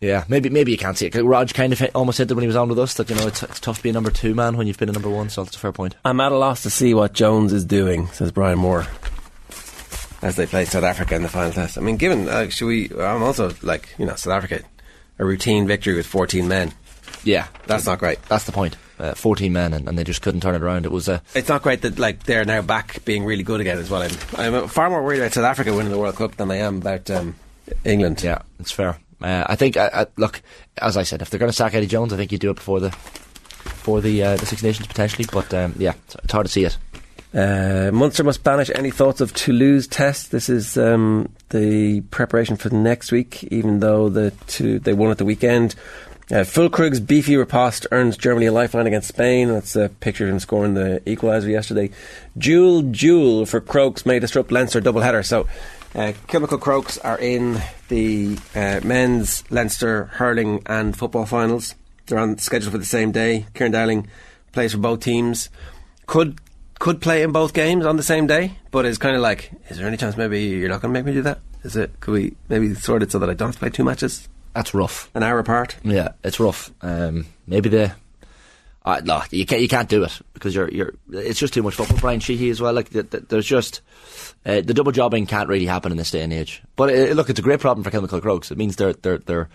Yeah, 0.00 0.24
maybe 0.28 0.50
maybe 0.50 0.72
you 0.72 0.78
can't 0.78 0.96
see 0.98 1.06
it. 1.06 1.14
Rog 1.14 1.52
kind 1.54 1.72
of 1.72 1.82
almost 1.94 2.16
said 2.16 2.26
that 2.28 2.34
when 2.34 2.42
he 2.42 2.48
was 2.48 2.56
on 2.56 2.68
with 2.68 2.78
us 2.78 2.94
that 2.94 3.08
you 3.08 3.16
know 3.16 3.26
it's, 3.26 3.42
it's 3.44 3.60
tough 3.60 3.76
to 3.78 3.82
be 3.82 3.90
a 3.90 3.92
number 3.92 4.10
two 4.10 4.34
man 4.34 4.56
when 4.56 4.66
you've 4.66 4.78
been 4.78 4.88
a 4.88 4.92
number 4.92 5.10
one. 5.10 5.28
So 5.30 5.44
that's 5.44 5.56
a 5.56 5.60
fair 5.60 5.72
point. 5.72 5.94
I'm 6.04 6.20
at 6.20 6.32
a 6.32 6.36
loss 6.36 6.62
to 6.64 6.70
see 6.70 6.92
what 6.92 7.12
Jones 7.12 7.52
is 7.52 7.64
doing, 7.64 8.08
says 8.08 8.32
Brian 8.32 8.58
Moore, 8.58 8.86
as 10.20 10.34
they 10.34 10.46
play 10.46 10.64
South 10.64 10.82
Africa 10.82 11.14
in 11.14 11.22
the 11.22 11.28
final 11.28 11.52
test. 11.52 11.78
I 11.78 11.82
mean, 11.82 11.96
given 11.98 12.28
uh, 12.28 12.48
should 12.48 12.66
we? 12.66 12.90
I'm 12.90 13.22
also 13.22 13.52
like 13.62 13.94
you 13.96 14.06
know 14.06 14.16
South 14.16 14.32
Africa, 14.34 14.64
a 15.20 15.24
routine 15.24 15.68
victory 15.68 15.94
with 15.94 16.06
14 16.06 16.48
men. 16.48 16.72
Yeah, 17.24 17.46
That's 17.66 17.86
not 17.86 18.00
great. 18.00 18.20
that's 18.24 18.44
the 18.44 18.52
point. 18.52 18.76
Uh, 18.98 19.14
Fourteen 19.14 19.52
men 19.52 19.72
and, 19.72 19.88
and 19.88 19.98
they 19.98 20.04
just 20.04 20.22
couldn't 20.22 20.42
turn 20.42 20.54
it 20.54 20.62
around. 20.62 20.84
It 20.84 20.92
was 20.92 21.08
uh, 21.08 21.20
It's 21.34 21.48
not 21.48 21.62
great 21.62 21.82
that 21.82 21.98
like 21.98 22.24
they're 22.24 22.44
now 22.44 22.62
back 22.62 23.04
being 23.04 23.24
really 23.24 23.42
good 23.42 23.60
again 23.60 23.78
as 23.78 23.90
well. 23.90 24.02
I'm, 24.02 24.54
I'm 24.54 24.68
far 24.68 24.90
more 24.90 25.02
worried 25.02 25.18
about 25.20 25.32
South 25.32 25.44
Africa 25.44 25.74
winning 25.74 25.90
the 25.90 25.98
World 25.98 26.16
Cup 26.16 26.36
than 26.36 26.50
I 26.50 26.56
am 26.56 26.76
about 26.76 27.10
um, 27.10 27.34
England. 27.84 28.22
yeah, 28.22 28.42
it's 28.60 28.70
fair. 28.70 28.98
Uh, 29.20 29.44
I 29.48 29.56
think 29.56 29.76
uh, 29.76 29.90
uh, 29.92 30.04
look, 30.16 30.42
as 30.78 30.96
I 30.96 31.02
said, 31.04 31.22
if 31.22 31.30
they're 31.30 31.40
going 31.40 31.50
to 31.50 31.56
sack 31.56 31.74
Eddie 31.74 31.86
Jones, 31.86 32.12
I 32.12 32.16
think 32.16 32.32
you 32.32 32.38
do 32.38 32.50
it 32.50 32.56
before 32.56 32.80
the 32.80 32.90
for 32.90 34.00
the 34.00 34.22
uh, 34.22 34.36
the 34.36 34.46
Six 34.46 34.62
Nations 34.62 34.86
potentially. 34.86 35.26
But 35.32 35.52
um, 35.54 35.74
yeah, 35.78 35.94
it's, 36.06 36.16
it's 36.22 36.32
hard 36.32 36.46
to 36.46 36.52
see 36.52 36.64
it. 36.64 36.76
Uh, 37.34 37.90
Munster 37.92 38.24
must 38.24 38.44
banish 38.44 38.70
any 38.74 38.90
thoughts 38.90 39.20
of 39.22 39.32
Toulouse 39.32 39.86
test. 39.86 40.30
This 40.32 40.48
is 40.50 40.76
um, 40.76 41.32
the 41.48 42.02
preparation 42.10 42.56
for 42.56 42.68
next 42.68 43.10
week, 43.10 43.42
even 43.44 43.80
though 43.80 44.10
the 44.10 44.32
two, 44.48 44.78
they 44.78 44.92
won 44.92 45.10
at 45.10 45.18
the 45.18 45.24
weekend. 45.24 45.74
Uh, 46.30 46.44
Füllkrug's 46.44 47.00
beefy 47.00 47.36
riposte 47.36 47.86
earns 47.90 48.16
Germany 48.16 48.46
a 48.46 48.52
lifeline 48.52 48.86
against 48.86 49.08
Spain. 49.08 49.48
That's 49.48 49.74
a 49.74 49.88
picture 49.88 50.24
of 50.24 50.30
him 50.30 50.38
scoring 50.38 50.74
the 50.74 51.02
equaliser 51.04 51.50
yesterday. 51.50 51.90
Jewel 52.38 52.82
Jewel 52.82 53.44
for 53.44 53.60
Crokes 53.60 54.06
may 54.06 54.18
disrupt 54.18 54.52
Leinster 54.52 54.80
doubleheader. 54.80 55.24
So, 55.24 55.48
uh, 55.94 56.12
Kilmacud 56.28 56.60
Crokes 56.60 56.96
are 56.98 57.18
in 57.18 57.60
the 57.88 58.38
uh, 58.54 58.80
men's 58.84 59.44
Leinster 59.50 60.04
hurling 60.04 60.62
and 60.66 60.96
football 60.96 61.26
finals. 61.26 61.74
They're 62.06 62.18
on 62.18 62.38
schedule 62.38 62.70
for 62.70 62.78
the 62.78 62.84
same 62.84 63.10
day. 63.10 63.46
Kieran 63.54 63.72
Dowling 63.72 64.08
plays 64.52 64.72
for 64.72 64.78
both 64.78 65.00
teams. 65.00 65.50
Could 66.06 66.38
could 66.78 67.00
play 67.00 67.22
in 67.22 67.30
both 67.30 67.52
games 67.52 67.84
on 67.84 67.96
the 67.96 68.02
same 68.02 68.26
day, 68.26 68.58
but 68.70 68.84
it's 68.84 68.98
kind 68.98 69.14
of 69.14 69.22
like, 69.22 69.52
is 69.68 69.78
there 69.78 69.86
any 69.86 69.96
chance 69.96 70.16
maybe 70.16 70.42
you're 70.42 70.68
not 70.68 70.80
going 70.80 70.92
to 70.92 70.98
make 70.98 71.06
me 71.06 71.12
do 71.12 71.22
that? 71.22 71.40
Is 71.62 71.76
it? 71.76 72.00
Could 72.00 72.12
we 72.12 72.36
maybe 72.48 72.74
sort 72.74 73.02
it 73.02 73.12
so 73.12 73.18
that 73.18 73.30
I 73.30 73.34
don't 73.34 73.48
have 73.48 73.56
to 73.56 73.60
play 73.60 73.70
two 73.70 73.84
matches 73.84 74.28
That's 74.54 74.74
rough. 74.74 75.10
an 75.14 75.22
hour 75.22 75.38
apart? 75.38 75.76
Yeah, 75.82 76.10
it's 76.22 76.38
rough. 76.40 76.70
Um, 76.82 77.26
maybe 77.46 77.68
the. 77.68 77.92
Uh, 78.84 79.00
no, 79.04 79.22
you 79.30 79.46
can't. 79.46 79.62
You 79.62 79.68
can't 79.68 79.88
do 79.88 80.02
it 80.02 80.20
because 80.34 80.54
you're. 80.54 80.68
You're. 80.68 80.94
It's 81.12 81.38
just 81.38 81.54
too 81.54 81.62
much 81.62 81.74
football. 81.76 81.98
Brian 81.98 82.18
Sheehy 82.20 82.50
as 82.50 82.60
well. 82.60 82.72
Like 82.72 82.90
th- 82.90 83.10
th- 83.10 83.24
there's 83.28 83.46
just 83.46 83.80
uh, 84.44 84.60
the 84.60 84.74
double 84.74 84.90
jobbing 84.90 85.24
can't 85.26 85.48
really 85.48 85.66
happen 85.66 85.92
in 85.92 85.98
this 85.98 86.10
day 86.10 86.20
and 86.22 86.32
age. 86.32 86.62
But 86.74 86.90
uh, 86.90 87.12
look, 87.12 87.30
it's 87.30 87.38
a 87.38 87.42
great 87.42 87.60
problem 87.60 87.84
for 87.84 87.90
Kilmacud 87.92 88.22
Crokes. 88.22 88.50
It 88.50 88.58
means 88.58 88.74
they're 88.74 88.94
they're 88.94 89.18
they're 89.18 89.48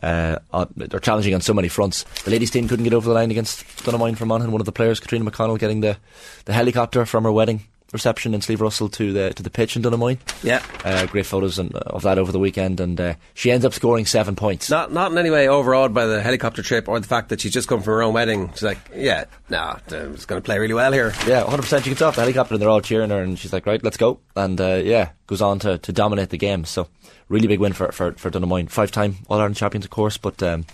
uh, 0.00 0.38
uh, 0.52 0.66
they're 0.76 1.00
challenging 1.00 1.34
on 1.34 1.40
so 1.40 1.52
many 1.52 1.66
fronts. 1.68 2.04
The 2.24 2.30
ladies' 2.30 2.52
team 2.52 2.68
couldn't 2.68 2.84
get 2.84 2.94
over 2.94 3.08
the 3.08 3.14
line 3.14 3.32
against 3.32 3.66
Donaghmoyne 3.84 4.16
for 4.16 4.26
Monaghan. 4.26 4.52
One 4.52 4.60
of 4.60 4.66
the 4.66 4.72
players, 4.72 5.00
Katrina 5.00 5.28
McConnell, 5.28 5.58
getting 5.58 5.80
the 5.80 5.96
the 6.44 6.52
helicopter 6.52 7.04
from 7.04 7.24
her 7.24 7.32
wedding 7.32 7.62
reception 7.92 8.34
in 8.34 8.40
Slieve 8.42 8.60
Russell 8.60 8.88
to 8.90 9.12
the 9.12 9.32
to 9.34 9.42
the 9.42 9.50
pitch 9.50 9.76
in 9.76 9.82
Donaghmoyne. 9.82 10.18
Yeah. 10.42 10.62
Uh, 10.84 11.06
great 11.06 11.26
photos 11.26 11.58
and, 11.58 11.74
of 11.74 12.02
that 12.02 12.18
over 12.18 12.30
the 12.32 12.38
weekend, 12.38 12.80
and 12.80 13.00
uh, 13.00 13.14
she 13.34 13.50
ends 13.50 13.64
up 13.64 13.72
scoring 13.72 14.04
seven 14.06 14.36
points. 14.36 14.68
Not 14.70 14.92
not 14.92 15.10
in 15.12 15.18
any 15.18 15.30
way 15.30 15.48
overawed 15.48 15.94
by 15.94 16.06
the 16.06 16.20
helicopter 16.22 16.62
trip 16.62 16.88
or 16.88 17.00
the 17.00 17.06
fact 17.06 17.30
that 17.30 17.40
she's 17.40 17.52
just 17.52 17.68
come 17.68 17.80
from 17.82 17.92
her 17.94 18.02
own 18.02 18.14
wedding. 18.14 18.50
She's 18.52 18.62
like, 18.62 18.78
yeah, 18.94 19.24
no, 19.48 19.58
I'm 19.90 20.14
just 20.14 20.28
going 20.28 20.40
to 20.40 20.44
play 20.44 20.58
really 20.58 20.74
well 20.74 20.92
here. 20.92 21.12
Yeah, 21.26 21.44
100%. 21.44 21.82
She 21.84 21.90
gets 21.90 22.02
off 22.02 22.14
the 22.16 22.20
helicopter 22.22 22.54
and 22.54 22.62
they're 22.62 22.68
all 22.68 22.80
cheering 22.80 23.10
her, 23.10 23.22
and 23.22 23.38
she's 23.38 23.52
like, 23.52 23.66
right, 23.66 23.82
let's 23.82 23.96
go. 23.96 24.20
And 24.36 24.60
uh, 24.60 24.80
yeah, 24.84 25.10
goes 25.26 25.40
on 25.42 25.58
to, 25.60 25.78
to 25.78 25.92
dominate 25.92 26.30
the 26.30 26.38
game. 26.38 26.64
So, 26.64 26.88
really 27.28 27.46
big 27.46 27.60
win 27.60 27.72
for, 27.72 27.90
for, 27.92 28.12
for 28.12 28.30
Donaghmoyne. 28.30 28.70
Five 28.70 28.90
time 28.90 29.16
All 29.28 29.38
Ireland 29.38 29.56
champions, 29.56 29.84
of 29.84 29.90
course, 29.90 30.16
but 30.18 30.42
um, 30.42 30.66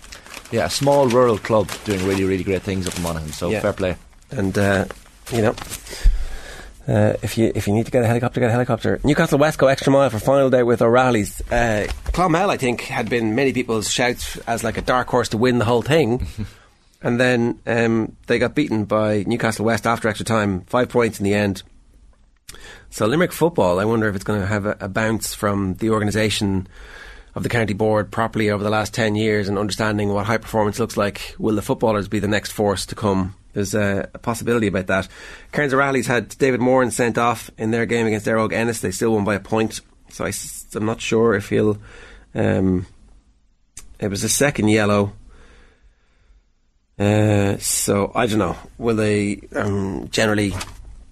yeah, 0.51 0.65
a 0.65 0.69
small 0.69 1.07
rural 1.07 1.37
club 1.37 1.69
doing 1.85 2.05
really, 2.05 2.23
really 2.25 2.43
great 2.43 2.61
things 2.61 2.87
up 2.87 2.95
in 2.97 3.03
Monaghan. 3.03 3.31
So, 3.31 3.49
Yeah. 3.49 3.61
fair 3.61 3.73
play. 3.73 3.95
And 4.31 4.57
uh, 4.57 4.85
you 5.31 5.41
know, 5.41 5.55
uh, 6.87 7.13
if 7.21 7.37
you 7.37 7.51
if 7.55 7.67
you 7.67 7.73
need 7.73 7.85
to 7.85 7.91
get 7.91 8.03
a 8.03 8.07
helicopter, 8.07 8.39
get 8.39 8.49
a 8.49 8.51
helicopter. 8.51 8.99
Newcastle 9.03 9.39
West 9.39 9.57
go 9.57 9.67
extra 9.67 9.91
mile 9.91 10.09
for 10.09 10.19
final 10.19 10.49
day 10.49 10.63
with 10.63 10.81
O'Rahilly's. 10.81 11.41
Uh, 11.51 11.87
Clonmel, 12.05 12.49
I 12.49 12.57
think, 12.57 12.81
had 12.81 13.09
been 13.09 13.35
many 13.35 13.53
people's 13.53 13.91
shouts 13.91 14.37
as 14.47 14.63
like 14.63 14.77
a 14.77 14.81
dark 14.81 15.07
horse 15.07 15.29
to 15.29 15.37
win 15.37 15.57
the 15.57 15.65
whole 15.65 15.81
thing. 15.81 16.27
and 17.01 17.19
then 17.19 17.59
um, 17.65 18.15
they 18.27 18.39
got 18.39 18.55
beaten 18.55 18.85
by 18.85 19.23
Newcastle 19.25 19.65
West 19.65 19.87
after 19.87 20.07
extra 20.07 20.25
time, 20.25 20.61
five 20.61 20.89
points 20.89 21.19
in 21.19 21.23
the 21.23 21.33
end. 21.33 21.63
So 22.89 23.05
Limerick 23.07 23.33
football, 23.33 23.79
I 23.79 23.85
wonder 23.85 24.07
if 24.07 24.15
it's 24.15 24.23
going 24.23 24.39
to 24.39 24.47
have 24.47 24.65
a, 24.65 24.77
a 24.79 24.87
bounce 24.87 25.33
from 25.33 25.75
the 25.75 25.89
organisation 25.89 26.67
of 27.33 27.43
the 27.43 27.49
county 27.49 27.73
board 27.73 28.11
properly 28.11 28.49
over 28.49 28.63
the 28.63 28.69
last 28.69 28.93
10 28.93 29.15
years 29.15 29.49
and 29.49 29.57
understanding 29.57 30.09
what 30.09 30.25
high 30.25 30.37
performance 30.37 30.79
looks 30.79 30.95
like. 30.95 31.35
Will 31.37 31.55
the 31.55 31.61
footballers 31.61 32.07
be 32.07 32.19
the 32.19 32.27
next 32.27 32.51
force 32.51 32.85
to 32.85 32.95
come? 32.95 33.35
There's 33.55 33.73
a, 33.73 34.09
a 34.13 34.19
possibility 34.19 34.67
about 34.67 34.87
that. 34.87 35.07
Kerins 35.53 35.73
O'Rahilly's 35.73 36.07
had 36.07 36.27
David 36.37 36.59
Moran 36.59 36.91
sent 36.91 37.17
off 37.17 37.49
in 37.57 37.71
their 37.71 37.85
game 37.85 38.05
against 38.05 38.27
Éire 38.27 38.45
Óg 38.45 38.51
Ennis. 38.51 38.81
They 38.81 38.91
still 38.91 39.13
won 39.13 39.23
by 39.23 39.35
a 39.35 39.39
point. 39.39 39.79
So 40.09 40.25
I, 40.25 40.33
am 40.75 40.85
not 40.85 40.99
sure 40.99 41.33
if 41.33 41.49
he'll. 41.49 41.77
Um, 42.35 42.85
it 43.97 44.09
was 44.09 44.25
a 44.25 44.29
second 44.29 44.67
yellow. 44.67 45.13
Uh, 46.99 47.57
so 47.57 48.11
I 48.13 48.27
don't 48.27 48.39
know. 48.39 48.57
Will 48.77 48.97
they 48.97 49.39
um, 49.55 50.09
generally 50.09 50.53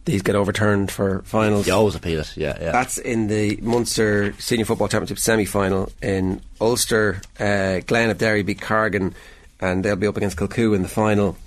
these 0.03 0.21
get 0.21 0.35
overturned 0.35 0.91
for 0.91 1.21
finals? 1.23 1.65
You 1.65 1.73
always 1.73 1.95
appeal 1.95 2.19
it, 2.19 2.35
yeah, 2.35 2.57
yeah. 2.59 2.71
That's 2.73 2.97
in 2.97 3.27
the 3.27 3.57
Munster 3.61 4.33
Senior 4.37 4.65
Football 4.65 4.89
Championship 4.89 5.19
semi 5.19 5.45
final 5.45 5.89
in 6.01 6.41
Ulster. 6.59 7.21
Uh, 7.39 7.79
Glen 7.79 8.09
of 8.09 8.17
Derry 8.17 8.43
beat 8.43 8.59
Cargin, 8.59 9.15
and 9.61 9.83
they'll 9.83 9.95
be 9.95 10.07
up 10.07 10.17
against 10.17 10.35
Kilcoo 10.35 10.75
in 10.75 10.81
the 10.81 10.89
final. 10.89 11.37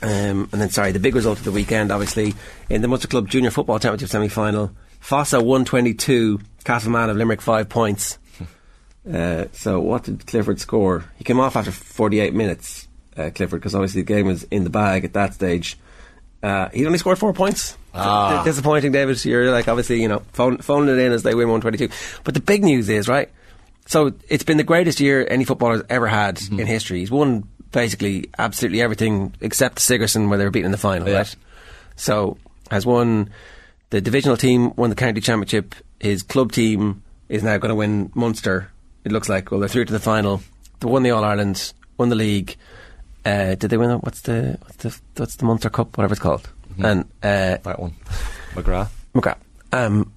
Um, 0.00 0.48
and 0.52 0.60
then, 0.60 0.70
sorry, 0.70 0.92
the 0.92 1.00
big 1.00 1.14
result 1.14 1.38
of 1.38 1.44
the 1.44 1.50
weekend, 1.52 1.90
obviously, 1.90 2.34
in 2.70 2.82
the 2.82 2.88
Munster 2.88 3.08
Club 3.08 3.28
Junior 3.28 3.50
Football 3.50 3.78
Championship 3.80 4.08
semi 4.10 4.28
final. 4.28 4.70
Fossa 5.00 5.38
122, 5.38 6.40
Castlemahon 6.64 7.10
of 7.10 7.16
Limerick 7.16 7.40
5 7.40 7.68
points. 7.68 8.18
Uh, 9.10 9.46
so, 9.52 9.80
what 9.80 10.02
did 10.02 10.26
Clifford 10.26 10.60
score? 10.60 11.02
He 11.16 11.24
came 11.24 11.40
off 11.40 11.56
after 11.56 11.70
48 11.70 12.34
minutes, 12.34 12.86
uh, 13.16 13.30
Clifford, 13.34 13.60
because 13.60 13.74
obviously 13.74 14.02
the 14.02 14.06
game 14.06 14.26
was 14.26 14.42
in 14.50 14.64
the 14.64 14.70
bag 14.70 15.06
at 15.06 15.14
that 15.14 15.32
stage. 15.32 15.78
Uh, 16.42 16.68
he 16.74 16.84
only 16.84 16.98
scored 16.98 17.18
four 17.18 17.32
points. 17.32 17.78
Ah. 17.94 18.42
D- 18.42 18.50
disappointing, 18.50 18.92
David. 18.92 19.24
You're 19.24 19.50
like 19.50 19.66
obviously 19.66 20.02
you 20.02 20.08
know 20.08 20.22
phone, 20.34 20.58
phoning 20.58 20.90
it 20.90 20.98
in 20.98 21.12
as 21.12 21.22
they 21.22 21.34
win 21.34 21.48
122. 21.48 21.88
But 22.22 22.34
the 22.34 22.40
big 22.40 22.62
news 22.62 22.90
is 22.90 23.08
right. 23.08 23.30
so 23.86 24.12
it's 24.28 24.44
been 24.44 24.58
the 24.58 24.64
greatest 24.64 25.00
year 25.00 25.26
any 25.30 25.44
footballer's 25.44 25.84
ever 25.88 26.06
had 26.06 26.42
in 26.50 26.66
history. 26.66 26.98
He's 26.98 27.10
won 27.10 27.48
basically 27.72 28.30
absolutely 28.38 28.80
everything 28.82 29.34
except 29.40 29.76
the 29.76 29.80
Sigerson 29.82 30.28
where 30.28 30.38
they 30.38 30.44
were 30.44 30.50
beaten 30.50 30.66
in 30.66 30.72
the 30.72 30.78
final, 30.78 31.08
Yeah. 31.08 31.18
right? 31.18 31.36
So 31.96 32.38
has 32.70 32.84
won 32.86 33.30
the 33.90 34.00
divisional 34.00 34.36
team, 34.36 34.74
won 34.76 34.90
the 34.90 34.96
county 34.96 35.20
championship. 35.20 35.74
His 36.00 36.22
club 36.22 36.52
team 36.52 37.02
is 37.28 37.42
now 37.42 37.56
going 37.58 37.70
to 37.70 37.74
win 37.74 38.10
Munster. 38.14 38.70
It 39.04 39.12
looks 39.12 39.28
like. 39.28 39.50
Well, 39.50 39.60
they're 39.60 39.68
through 39.68 39.86
to 39.86 39.92
the 39.92 39.98
final. 40.00 40.42
They 40.80 40.88
won 40.88 41.02
the 41.02 41.10
All 41.10 41.24
Ireland, 41.24 41.72
won 41.96 42.08
the 42.08 42.14
league. 42.16 42.56
Uh, 43.24 43.54
did 43.56 43.70
they 43.70 43.76
win? 43.76 43.90
What's 44.00 44.20
the 44.22 44.58
what's 44.62 44.76
the 44.76 45.00
what's 45.16 45.36
the 45.36 45.44
Munster 45.44 45.70
Cup? 45.70 45.96
Whatever 45.98 46.12
it's 46.12 46.22
called. 46.22 46.48
And 46.78 47.04
uh, 47.22 47.58
that 47.64 47.80
one, 47.80 47.94
McGrath. 48.54 48.90
McGrath. 49.14 49.38
Um, 49.72 50.12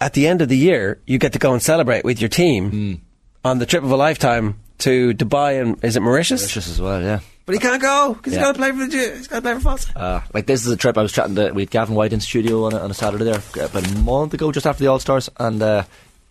at 0.00 0.14
the 0.14 0.26
end 0.26 0.40
of 0.40 0.48
the 0.48 0.56
year, 0.56 0.98
you 1.06 1.18
get 1.18 1.34
to 1.34 1.38
go 1.38 1.52
and 1.52 1.62
celebrate 1.62 2.02
with 2.04 2.20
your 2.20 2.30
team 2.30 3.02
on 3.44 3.58
the 3.58 3.66
trip 3.66 3.84
of 3.84 3.90
a 3.90 3.96
lifetime 3.96 4.58
to 4.80 5.14
Dubai 5.14 5.60
and 5.60 5.82
is 5.84 5.96
it 5.96 6.00
Mauritius? 6.02 6.42
Mauritius 6.42 6.68
as 6.68 6.80
well, 6.80 7.00
yeah. 7.02 7.20
But 7.46 7.54
he 7.54 7.58
can't 7.58 7.82
go 7.82 8.14
because 8.14 8.32
Yeah. 8.32 8.38
he's 8.40 8.46
got 8.46 8.52
to 8.52 8.58
play 8.58 8.70
for 8.70 8.76
the. 8.78 8.88
Ju- 8.88 9.14
He's 9.16 9.26
got 9.28 9.36
to 9.36 9.42
play 9.42 9.54
for 9.54 9.60
Fossa. 9.60 9.98
Uh, 9.98 10.20
like 10.34 10.46
this 10.46 10.64
is 10.66 10.72
a 10.72 10.76
trip 10.76 10.96
I 10.96 11.02
was 11.02 11.12
chatting 11.12 11.34
to. 11.36 11.50
We 11.52 11.62
had 11.62 11.70
Gavin 11.70 11.94
White 11.96 12.12
in 12.12 12.20
studio 12.20 12.64
on 12.66 12.72
a, 12.74 12.78
on 12.78 12.90
a 12.90 12.94
Saturday 12.94 13.24
there 13.24 13.42
uh, 13.58 13.66
about 13.66 13.90
a 13.90 13.94
month 13.98 14.34
ago, 14.34 14.52
just 14.52 14.66
after 14.66 14.84
the 14.84 14.88
All 14.90 14.98
Stars, 15.00 15.28
and 15.38 15.60
uh, 15.62 15.82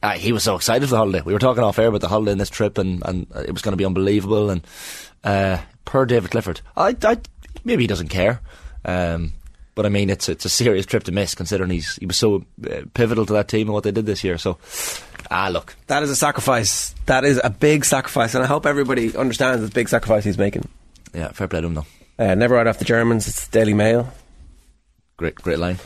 uh, 0.02 0.12
he 0.12 0.32
was 0.32 0.44
so 0.44 0.56
excited 0.56 0.88
for 0.88 0.92
the 0.92 0.98
holiday. 0.98 1.22
We 1.22 1.34
were 1.34 1.40
talking 1.40 1.64
off 1.64 1.78
air 1.80 1.88
about 1.88 2.02
the 2.02 2.08
holiday 2.08 2.32
and 2.32 2.40
this 2.40 2.50
trip, 2.50 2.78
and, 2.78 3.02
and 3.06 3.28
uh, 3.36 3.40
it 3.42 3.52
was 3.52 3.62
going 3.62 3.74
to 3.74 3.78
be 3.78 3.86
unbelievable. 3.86 4.50
And 4.50 4.62
uh, 5.26 5.58
per 5.84 6.06
David 6.06 6.32
Clifford, 6.32 6.62
I, 6.78 6.96
I 7.04 7.18
maybe 7.66 7.84
he 7.84 7.88
doesn't 7.88 8.08
care, 8.10 8.40
um, 8.86 9.34
but 9.76 9.86
I 9.86 9.90
mean 9.90 10.10
it's 10.10 10.30
it's 10.30 10.46
a 10.46 10.50
serious 10.50 10.86
trip 10.86 11.04
to 11.06 11.12
miss 11.12 11.36
considering 11.36 11.70
he's 11.72 11.96
he 11.98 12.06
was 12.06 12.16
so 12.16 12.46
uh, 12.66 12.82
pivotal 12.94 13.26
to 13.26 13.34
that 13.34 13.50
team 13.50 13.68
and 13.68 13.74
what 13.74 13.84
they 13.84 13.92
did 13.92 14.06
this 14.06 14.24
year. 14.24 14.38
So 14.38 14.58
ah, 15.30 15.50
look, 15.50 15.76
That 15.88 16.04
is 16.04 16.10
a 16.10 16.16
sacrifice. 16.16 16.94
That 17.06 17.24
is 17.26 17.40
a 17.44 17.50
big 17.50 17.86
sacrifice, 17.86 18.36
and 18.36 18.44
I 18.44 18.48
hope 18.48 18.66
everybody 18.66 19.16
understands 19.16 19.62
the 19.64 19.74
big 19.74 19.90
sacrifice 19.90 20.24
he's 20.24 20.38
making. 20.38 20.68
yeah, 21.14 21.30
fair 21.32 21.48
play 21.48 21.62
to 21.62 21.68
him 21.68 21.74
though. 21.76 21.86
Uh, 22.18 22.36
never 22.36 22.56
write 22.56 22.68
off 22.68 22.80
the 22.80 22.86
Germans. 22.86 23.28
It's 23.28 23.48
Daily 23.48 23.74
Mail. 23.74 24.12
Great, 25.18 25.36
great 25.36 25.60
line. 25.60 25.80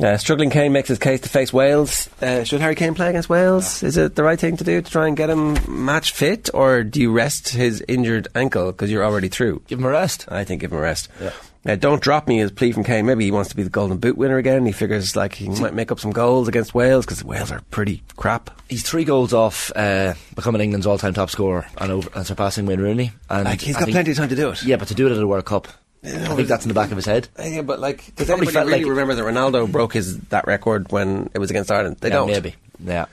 Uh, 0.00 0.16
struggling 0.16 0.50
Kane 0.50 0.72
makes 0.72 0.88
his 0.88 0.98
case 0.98 1.20
to 1.22 1.28
face 1.28 1.52
Wales. 1.52 2.08
Uh, 2.22 2.44
should 2.44 2.60
Harry 2.60 2.76
Kane 2.76 2.94
play 2.94 3.08
against 3.08 3.28
Wales? 3.28 3.82
Is 3.82 3.96
it 3.96 4.14
the 4.14 4.22
right 4.22 4.38
thing 4.38 4.56
to 4.58 4.64
do 4.64 4.80
to 4.80 4.90
try 4.90 5.08
and 5.08 5.16
get 5.16 5.28
him 5.28 5.56
match 5.66 6.12
fit, 6.12 6.48
or 6.54 6.84
do 6.84 7.00
you 7.00 7.10
rest 7.10 7.48
his 7.48 7.82
injured 7.88 8.28
ankle 8.34 8.66
because 8.66 8.90
you're 8.92 9.04
already 9.04 9.28
through? 9.28 9.62
Give 9.66 9.78
him 9.80 9.84
a 9.86 9.90
rest. 9.90 10.26
I 10.30 10.44
think 10.44 10.60
give 10.60 10.70
him 10.72 10.78
a 10.78 10.82
rest. 10.82 11.08
Yeah. 11.20 11.32
Uh, 11.66 11.74
don't 11.74 12.00
drop 12.00 12.28
me 12.28 12.40
is 12.40 12.50
a 12.50 12.54
plea 12.54 12.72
from 12.72 12.84
Kane. 12.84 13.04
Maybe 13.04 13.24
he 13.24 13.30
wants 13.30 13.50
to 13.50 13.56
be 13.56 13.62
the 13.62 13.68
Golden 13.70 13.98
Boot 13.98 14.16
winner 14.16 14.38
again. 14.38 14.64
He 14.64 14.72
figures 14.72 15.16
like 15.16 15.34
he 15.34 15.48
might 15.48 15.74
make 15.74 15.90
up 15.92 16.00
some 16.00 16.12
goals 16.12 16.48
against 16.48 16.72
Wales 16.74 17.04
because 17.04 17.22
Wales 17.24 17.50
are 17.50 17.60
pretty 17.70 18.02
crap. 18.16 18.50
He's 18.68 18.82
three 18.82 19.04
goals 19.04 19.32
off 19.34 19.70
uh, 19.76 20.14
becoming 20.34 20.60
England's 20.62 20.86
all-time 20.86 21.14
top 21.14 21.30
scorer 21.30 21.66
and, 21.78 21.90
over, 21.92 22.08
and 22.14 22.26
surpassing 22.26 22.64
Wayne 22.64 22.80
Rooney. 22.80 23.12
And 23.28 23.44
Like 23.44 23.60
he's 23.60 23.74
got 23.74 23.84
think- 23.84 23.94
plenty 23.94 24.12
of 24.12 24.16
time 24.16 24.28
to 24.28 24.36
do 24.36 24.50
it. 24.50 24.62
Yeah, 24.62 24.76
but 24.76 24.88
to 24.88 24.94
do 24.94 25.06
it 25.08 25.12
at 25.12 25.18
a 25.22 25.26
World 25.26 25.44
Cup, 25.44 25.68
I 26.04 26.08
think 26.36 26.46
that's 26.48 26.64
in 26.64 26.68
the 26.68 26.74
back 26.74 26.90
of 26.90 26.96
his 26.96 27.06
head. 27.06 27.28
Yeah, 27.38 27.62
but 27.62 27.80
like, 27.80 28.14
does 28.14 28.30
anybody 28.30 28.56
really 28.56 28.70
like- 28.84 28.86
remember 28.86 29.14
that 29.16 29.22
Ronaldo 29.22 29.70
broke 29.70 29.94
his 29.94 30.16
that 30.28 30.46
record 30.46 30.90
when 30.92 31.28
it 31.34 31.38
was 31.38 31.50
against 31.50 31.70
Ireland? 31.72 31.96
They 32.00 32.08
yeah, 32.08 32.14
don't. 32.14 32.28
Maybe. 32.28 32.54
Yeah. 32.82 33.06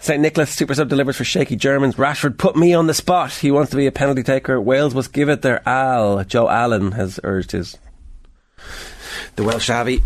St 0.00 0.20
Nicholas 0.20 0.50
super 0.50 0.74
sub 0.74 0.90
delivers 0.90 1.16
for 1.16 1.24
shaky 1.24 1.56
Germans. 1.56 1.94
Rashford 1.94 2.36
put 2.36 2.56
me 2.56 2.74
on 2.74 2.86
the 2.88 2.92
spot. 2.92 3.32
He 3.32 3.50
wants 3.50 3.70
to 3.70 3.76
be 3.78 3.86
a 3.86 3.92
penalty 3.92 4.22
taker. 4.22 4.60
Wales 4.60 4.94
must 4.94 5.14
give 5.14 5.30
it 5.30 5.40
their 5.40 5.66
all. 5.66 6.22
Joe 6.24 6.50
Allen 6.50 6.92
has 6.92 7.18
urged 7.24 7.52
his. 7.52 7.78
The 9.36 9.44
Welsh 9.44 9.70
Abbey. 9.70 10.02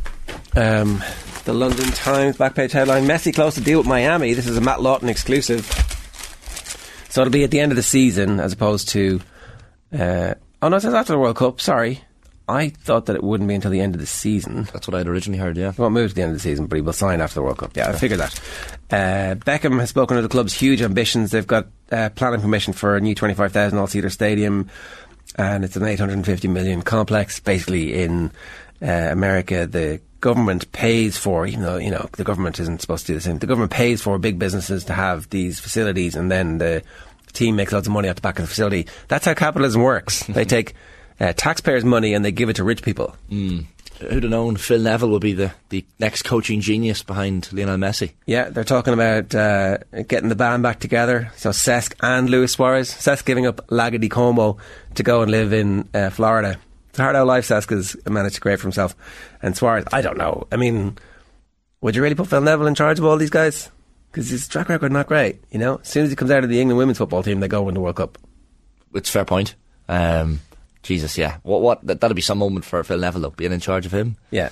Um, 0.56 1.02
the 1.44 1.52
London 1.52 1.86
Times 1.92 2.36
back 2.36 2.54
page 2.54 2.72
headline: 2.72 3.04
Messi 3.06 3.34
close 3.34 3.54
to 3.54 3.60
deal 3.60 3.78
with 3.78 3.86
Miami. 3.86 4.34
This 4.34 4.46
is 4.46 4.56
a 4.56 4.60
Matt 4.60 4.82
Lawton 4.82 5.08
exclusive. 5.08 5.66
So 7.10 7.22
it'll 7.22 7.32
be 7.32 7.44
at 7.44 7.50
the 7.50 7.60
end 7.60 7.72
of 7.72 7.76
the 7.76 7.82
season 7.82 8.40
as 8.40 8.52
opposed 8.52 8.88
to. 8.90 9.20
Uh, 9.92 10.34
oh 10.60 10.68
no, 10.68 10.76
it 10.76 10.80
says 10.80 10.94
after 10.94 11.12
the 11.12 11.18
World 11.18 11.36
Cup. 11.36 11.60
Sorry. 11.60 12.02
I 12.48 12.70
thought 12.70 13.06
that 13.06 13.16
it 13.16 13.22
wouldn't 13.22 13.46
be 13.46 13.54
until 13.54 13.70
the 13.70 13.80
end 13.80 13.94
of 13.94 14.00
the 14.00 14.06
season. 14.06 14.62
That's 14.72 14.88
what 14.88 14.94
I'd 14.94 15.06
originally 15.06 15.38
heard, 15.38 15.58
yeah. 15.58 15.72
He 15.72 15.82
won't 15.82 15.92
move 15.92 16.10
to 16.10 16.14
the 16.14 16.22
end 16.22 16.30
of 16.30 16.36
the 16.36 16.42
season, 16.42 16.66
but 16.66 16.76
he 16.76 16.82
will 16.82 16.94
sign 16.94 17.20
after 17.20 17.34
the 17.34 17.42
World 17.42 17.58
Cup. 17.58 17.76
Yeah, 17.76 17.90
I 17.90 17.92
figured 17.92 18.20
that. 18.20 18.40
Uh, 18.90 19.34
Beckham 19.34 19.78
has 19.80 19.90
spoken 19.90 20.16
of 20.16 20.22
the 20.22 20.30
club's 20.30 20.54
huge 20.54 20.80
ambitions. 20.80 21.30
They've 21.30 21.46
got 21.46 21.66
uh, 21.92 22.08
planning 22.10 22.40
permission 22.40 22.72
for 22.72 22.96
a 22.96 23.02
new 23.02 23.14
25,000 23.14 23.78
all-seater 23.78 24.08
stadium, 24.08 24.70
and 25.36 25.64
it's 25.64 25.76
an 25.76 25.84
850 25.84 26.48
million 26.48 26.82
complex. 26.82 27.40
Basically, 27.40 27.94
in 27.94 28.30
uh, 28.82 28.86
America, 28.86 29.66
the 29.66 30.00
government 30.20 30.70
pays 30.72 31.16
for, 31.16 31.46
even 31.46 31.62
though 31.62 31.76
you 31.76 31.90
know 31.90 32.08
the 32.12 32.24
government 32.24 32.58
isn't 32.60 32.80
supposed 32.80 33.06
to 33.06 33.12
do 33.12 33.16
the 33.16 33.20
same. 33.20 33.38
The 33.38 33.46
government 33.46 33.72
pays 33.72 34.02
for 34.02 34.18
big 34.18 34.38
businesses 34.38 34.84
to 34.84 34.92
have 34.92 35.28
these 35.30 35.60
facilities, 35.60 36.16
and 36.16 36.30
then 36.30 36.58
the 36.58 36.82
team 37.32 37.56
makes 37.56 37.72
lots 37.72 37.86
of 37.86 37.92
money 37.92 38.08
out 38.08 38.16
the 38.16 38.22
back 38.22 38.38
of 38.38 38.44
the 38.44 38.48
facility. 38.48 38.86
That's 39.08 39.24
how 39.24 39.34
capitalism 39.34 39.82
works. 39.82 40.24
they 40.24 40.44
take 40.46 40.74
uh, 41.20 41.32
taxpayers' 41.36 41.84
money 41.84 42.14
and 42.14 42.24
they 42.24 42.32
give 42.32 42.48
it 42.48 42.56
to 42.56 42.64
rich 42.64 42.82
people. 42.82 43.14
Mm. 43.30 43.66
Who'd 44.00 44.22
have 44.22 44.30
known 44.30 44.56
Phil 44.56 44.80
Neville 44.80 45.10
would 45.10 45.22
be 45.22 45.32
the, 45.32 45.52
the 45.70 45.84
next 45.98 46.22
coaching 46.22 46.60
genius 46.60 47.02
behind 47.02 47.52
Lionel 47.52 47.76
Messi? 47.76 48.12
Yeah, 48.26 48.48
they're 48.48 48.64
talking 48.64 48.94
about 48.94 49.34
uh, 49.34 49.78
getting 50.06 50.28
the 50.28 50.36
band 50.36 50.62
back 50.62 50.78
together. 50.80 51.32
So 51.36 51.50
Cesc 51.50 51.94
and 52.00 52.30
Luis 52.30 52.52
Suarez. 52.52 52.90
Cesc 52.90 53.24
giving 53.24 53.46
up 53.46 53.70
Lago 53.70 53.98
di 53.98 54.08
Como 54.08 54.58
to 54.94 55.02
go 55.02 55.22
and 55.22 55.30
live 55.30 55.52
in 55.52 55.88
uh, 55.94 56.10
Florida. 56.10 56.58
It's 56.90 56.98
a 56.98 57.02
hard 57.02 57.16
out 57.16 57.26
life 57.26 57.46
Cesc 57.48 57.70
has 57.70 57.96
managed 58.06 58.36
to 58.36 58.40
create 58.40 58.60
for 58.60 58.66
himself. 58.66 58.94
And 59.42 59.56
Suarez, 59.56 59.84
I 59.92 60.00
don't 60.00 60.16
know. 60.16 60.46
I 60.52 60.56
mean, 60.56 60.96
would 61.80 61.96
you 61.96 62.02
really 62.02 62.14
put 62.14 62.28
Phil 62.28 62.40
Neville 62.40 62.66
in 62.66 62.74
charge 62.74 62.98
of 62.98 63.04
all 63.04 63.16
these 63.16 63.30
guys? 63.30 63.70
Because 64.10 64.30
his 64.30 64.48
track 64.48 64.68
record 64.68 64.92
not 64.92 65.06
great. 65.06 65.40
You 65.50 65.58
know, 65.58 65.76
as 65.76 65.88
soon 65.88 66.04
as 66.04 66.10
he 66.10 66.16
comes 66.16 66.30
out 66.30 66.44
of 66.44 66.50
the 66.50 66.60
England 66.60 66.78
women's 66.78 66.98
football 66.98 67.22
team, 67.22 67.40
they 67.40 67.48
go 67.48 67.62
win 67.62 67.74
the 67.74 67.80
World 67.80 67.96
Cup. 67.96 68.18
It's 68.94 69.08
a 69.10 69.12
fair 69.12 69.24
point. 69.24 69.54
Um, 69.88 70.40
Jesus, 70.88 71.18
yeah. 71.18 71.36
What? 71.42 71.60
What? 71.60 71.86
That, 71.86 72.00
that'd 72.00 72.14
be 72.14 72.22
some 72.22 72.38
moment 72.38 72.64
for 72.64 72.82
Phil 72.82 72.98
Neville, 72.98 73.20
though, 73.20 73.30
being 73.30 73.52
in 73.52 73.60
charge 73.60 73.84
of 73.84 73.92
him. 73.92 74.16
Yeah, 74.30 74.48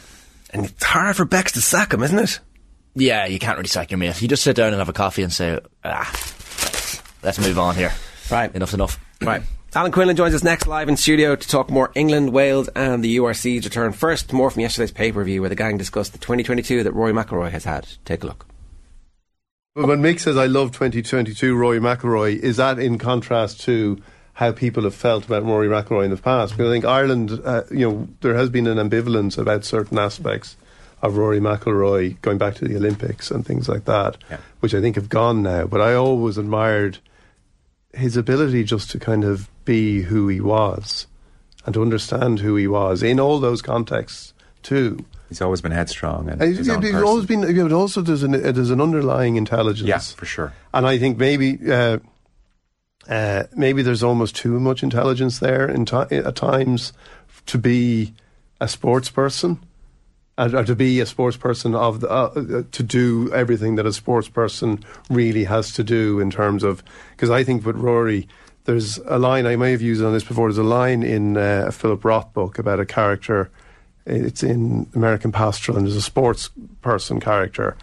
and 0.51 0.67
it's 0.67 0.85
hard 0.85 1.17
for 1.17 1.25
Bex 1.25 1.53
to 1.53 1.63
sack 1.63 1.95
him, 1.95 2.03
isn't 2.03 2.19
it? 2.19 2.41
Yeah, 2.95 3.27
you 3.27 3.39
can't 3.39 3.57
really 3.57 3.69
sack 3.69 3.91
your 3.91 3.99
mate. 3.99 4.21
You 4.21 4.29
just 4.29 4.43
sit 4.43 4.55
down 4.55 4.69
and 4.69 4.77
have 4.77 4.89
a 4.89 4.93
coffee 4.93 5.23
and 5.23 5.33
say, 5.33 5.59
ah, 5.85 6.11
let's 7.23 7.39
move 7.39 7.59
on 7.59 7.75
here. 7.75 7.93
Right. 8.31 8.55
Enough's 8.55 8.75
enough. 8.75 9.01
Right. 9.23 9.43
Alan 9.75 9.93
Quinlan 9.93 10.17
joins 10.17 10.35
us 10.35 10.45
next 10.45 10.67
live 10.67 10.91
in 10.91 10.97
studio 10.99 11.37
to 11.37 11.49
talk 11.49 11.71
more 11.71 11.91
England, 11.95 12.35
Wales, 12.35 12.69
and 12.69 13.03
the 13.03 13.17
URC's 13.17 13.65
return. 13.65 13.93
First, 13.93 14.31
more 14.31 14.51
from 14.51 14.61
yesterday's 14.61 14.91
pay 14.91 15.11
per 15.11 15.25
view 15.25 15.41
where 15.41 15.49
the 15.49 15.57
gang 15.57 15.79
discussed 15.79 16.13
the 16.13 16.19
2022 16.19 16.83
that 16.83 16.93
Rory 16.93 17.15
McIlroy 17.15 17.51
has 17.51 17.65
had. 17.65 17.89
Take 18.05 18.23
a 18.23 18.27
look. 18.27 18.47
When 19.73 20.01
Mick 20.01 20.21
says 20.21 20.37
I 20.37 20.47
love 20.47 20.73
2022 20.73 21.57
Rory 21.57 21.81
McIlroy, 21.81 22.39
is 22.39 22.59
that 22.59 22.79
in 22.79 22.99
contrast 22.99 23.63
to 23.63 23.99
how 24.37 24.53
people 24.53 24.83
have 24.83 24.95
felt 24.95 25.25
about 25.25 25.45
Rory 25.45 25.67
McIlroy 25.67 26.05
in 26.05 26.11
the 26.11 26.17
past? 26.19 26.53
Because 26.53 26.69
I 26.69 26.75
think 26.75 26.85
Ireland, 26.85 27.41
uh, 27.43 27.63
you 27.71 27.91
know, 27.91 28.09
there 28.21 28.35
has 28.35 28.51
been 28.51 28.67
an 28.67 28.77
ambivalence 28.77 29.39
about 29.39 29.65
certain 29.65 29.99
aspects 29.99 30.59
of 31.01 31.17
Rory 31.17 31.41
McIlroy 31.41 32.21
going 32.21 32.37
back 32.37 32.55
to 32.57 32.69
the 32.69 32.77
Olympics 32.77 33.31
and 33.31 33.47
things 33.47 33.67
like 33.67 33.87
that, 33.87 34.19
which 34.61 34.75
I 34.75 34.83
think 34.83 34.97
have 34.97 35.09
gone 35.09 35.43
now. 35.43 35.67
But 35.67 35.81
I 35.81 35.95
always 35.95 36.37
admired 36.37 36.99
his 37.95 38.19
ability 38.19 38.63
just 38.63 38.91
to 38.91 38.99
kind 38.99 39.25
of 39.25 39.49
be 39.65 40.03
who 40.03 40.29
he 40.29 40.43
was 40.43 41.07
and 41.65 41.73
to 41.73 41.81
understand 41.81 42.41
who 42.41 42.57
he 42.57 42.67
was 42.67 43.03
in 43.03 43.19
all 43.19 43.41
those 43.41 43.63
contexts 43.63 44.35
too. 44.63 45.03
He's 45.31 45.41
always 45.41 45.63
been 45.63 45.73
headstrong 45.73 46.29
and 46.29 46.43
own 46.43 46.55
he's 46.55 46.95
always 46.95 47.25
been. 47.25 47.41
Yeah, 47.41 47.63
but 47.63 47.73
also 47.73 48.03
there's 48.03 48.23
an 48.23 48.35
uh, 48.35 48.53
there's 48.53 48.71
an 48.71 48.83
underlying 48.83 49.37
intelligence. 49.37 49.89
Yeah, 49.89 49.99
for 49.99 50.27
sure. 50.27 50.53
And 50.75 50.87
I 50.87 50.99
think 50.99 51.17
maybe 51.17 51.59
uh, 51.73 51.99
uh, 53.09 53.45
maybe 53.55 53.83
there's 53.83 54.03
almost 54.03 54.37
too 54.37 54.59
much 54.61 54.83
intelligence 54.83 55.39
there 55.39 55.69
in 55.69 55.85
ti- 55.85 55.97
at 56.11 56.37
times 56.37 56.93
to 57.47 57.59
be 57.59 58.15
a 58.61 58.69
sports 58.69 59.11
person. 59.11 59.61
Or 60.39 60.65
to 60.65 60.77
be 60.77 61.01
a 61.01 61.07
sports 61.07 61.39
person 61.39 61.75
of 61.75 62.01
the, 62.01 62.11
uh, 62.11 62.31
uh, 62.35 62.63
to 62.71 62.83
do 62.83 63.33
everything 63.33 63.77
that 63.77 63.87
a 63.87 63.93
sports 63.93 64.29
person 64.29 64.85
really 65.09 65.45
has 65.45 65.73
to 65.73 65.83
do 65.83 66.21
in 66.21 66.31
terms 66.31 66.63
of 66.63 66.85
because 67.13 67.31
I 67.31 67.43
think 67.43 67.65
with 67.65 67.77
Rory 67.77 68.29
there's 68.67 68.99
a 69.07 69.19
line 69.19 69.47
I 69.47 69.57
may 69.57 69.71
have 69.71 69.81
used 69.81 70.05
on 70.05 70.13
this 70.13 70.25
before 70.25 70.49
there's 70.49 70.59
a 70.59 70.63
line 70.63 71.03
in 71.03 71.39
uh, 71.39 71.65
a 71.69 71.73
Philip 71.73 72.05
Roth 72.05 72.35
book 72.35 72.59
about 72.59 72.81
a 72.81 72.85
character 72.85 73.51
it's 74.07 74.43
in 74.43 74.89
American 74.95 75.33
Pastoral, 75.33 75.77
and 75.77 75.87
there's 75.87 75.97
a 75.97 76.03
sports 76.03 76.51
person 76.81 77.21
character, 77.21 77.77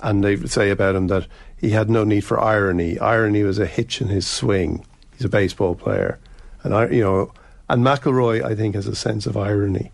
and 0.00 0.24
they 0.24 0.36
say 0.46 0.70
about 0.70 0.94
him 0.94 1.08
that 1.08 1.26
he 1.56 1.70
had 1.70 1.88
no 1.88 2.04
need 2.04 2.22
for 2.22 2.40
irony. 2.40 2.98
Irony 2.98 3.42
was 3.42 3.58
a 3.58 3.66
hitch 3.66 4.00
in 4.00 4.08
his 4.08 4.26
swing. 4.26 4.84
He's 5.16 5.24
a 5.24 5.30
baseball 5.30 5.74
player, 5.74 6.18
and 6.62 6.74
I, 6.74 6.88
you 6.88 7.02
know, 7.02 7.32
and 7.68 7.82
McIlroy, 7.82 8.44
I 8.44 8.54
think, 8.54 8.74
has 8.74 8.86
a 8.86 8.94
sense 8.94 9.26
of 9.26 9.36
irony, 9.36 9.90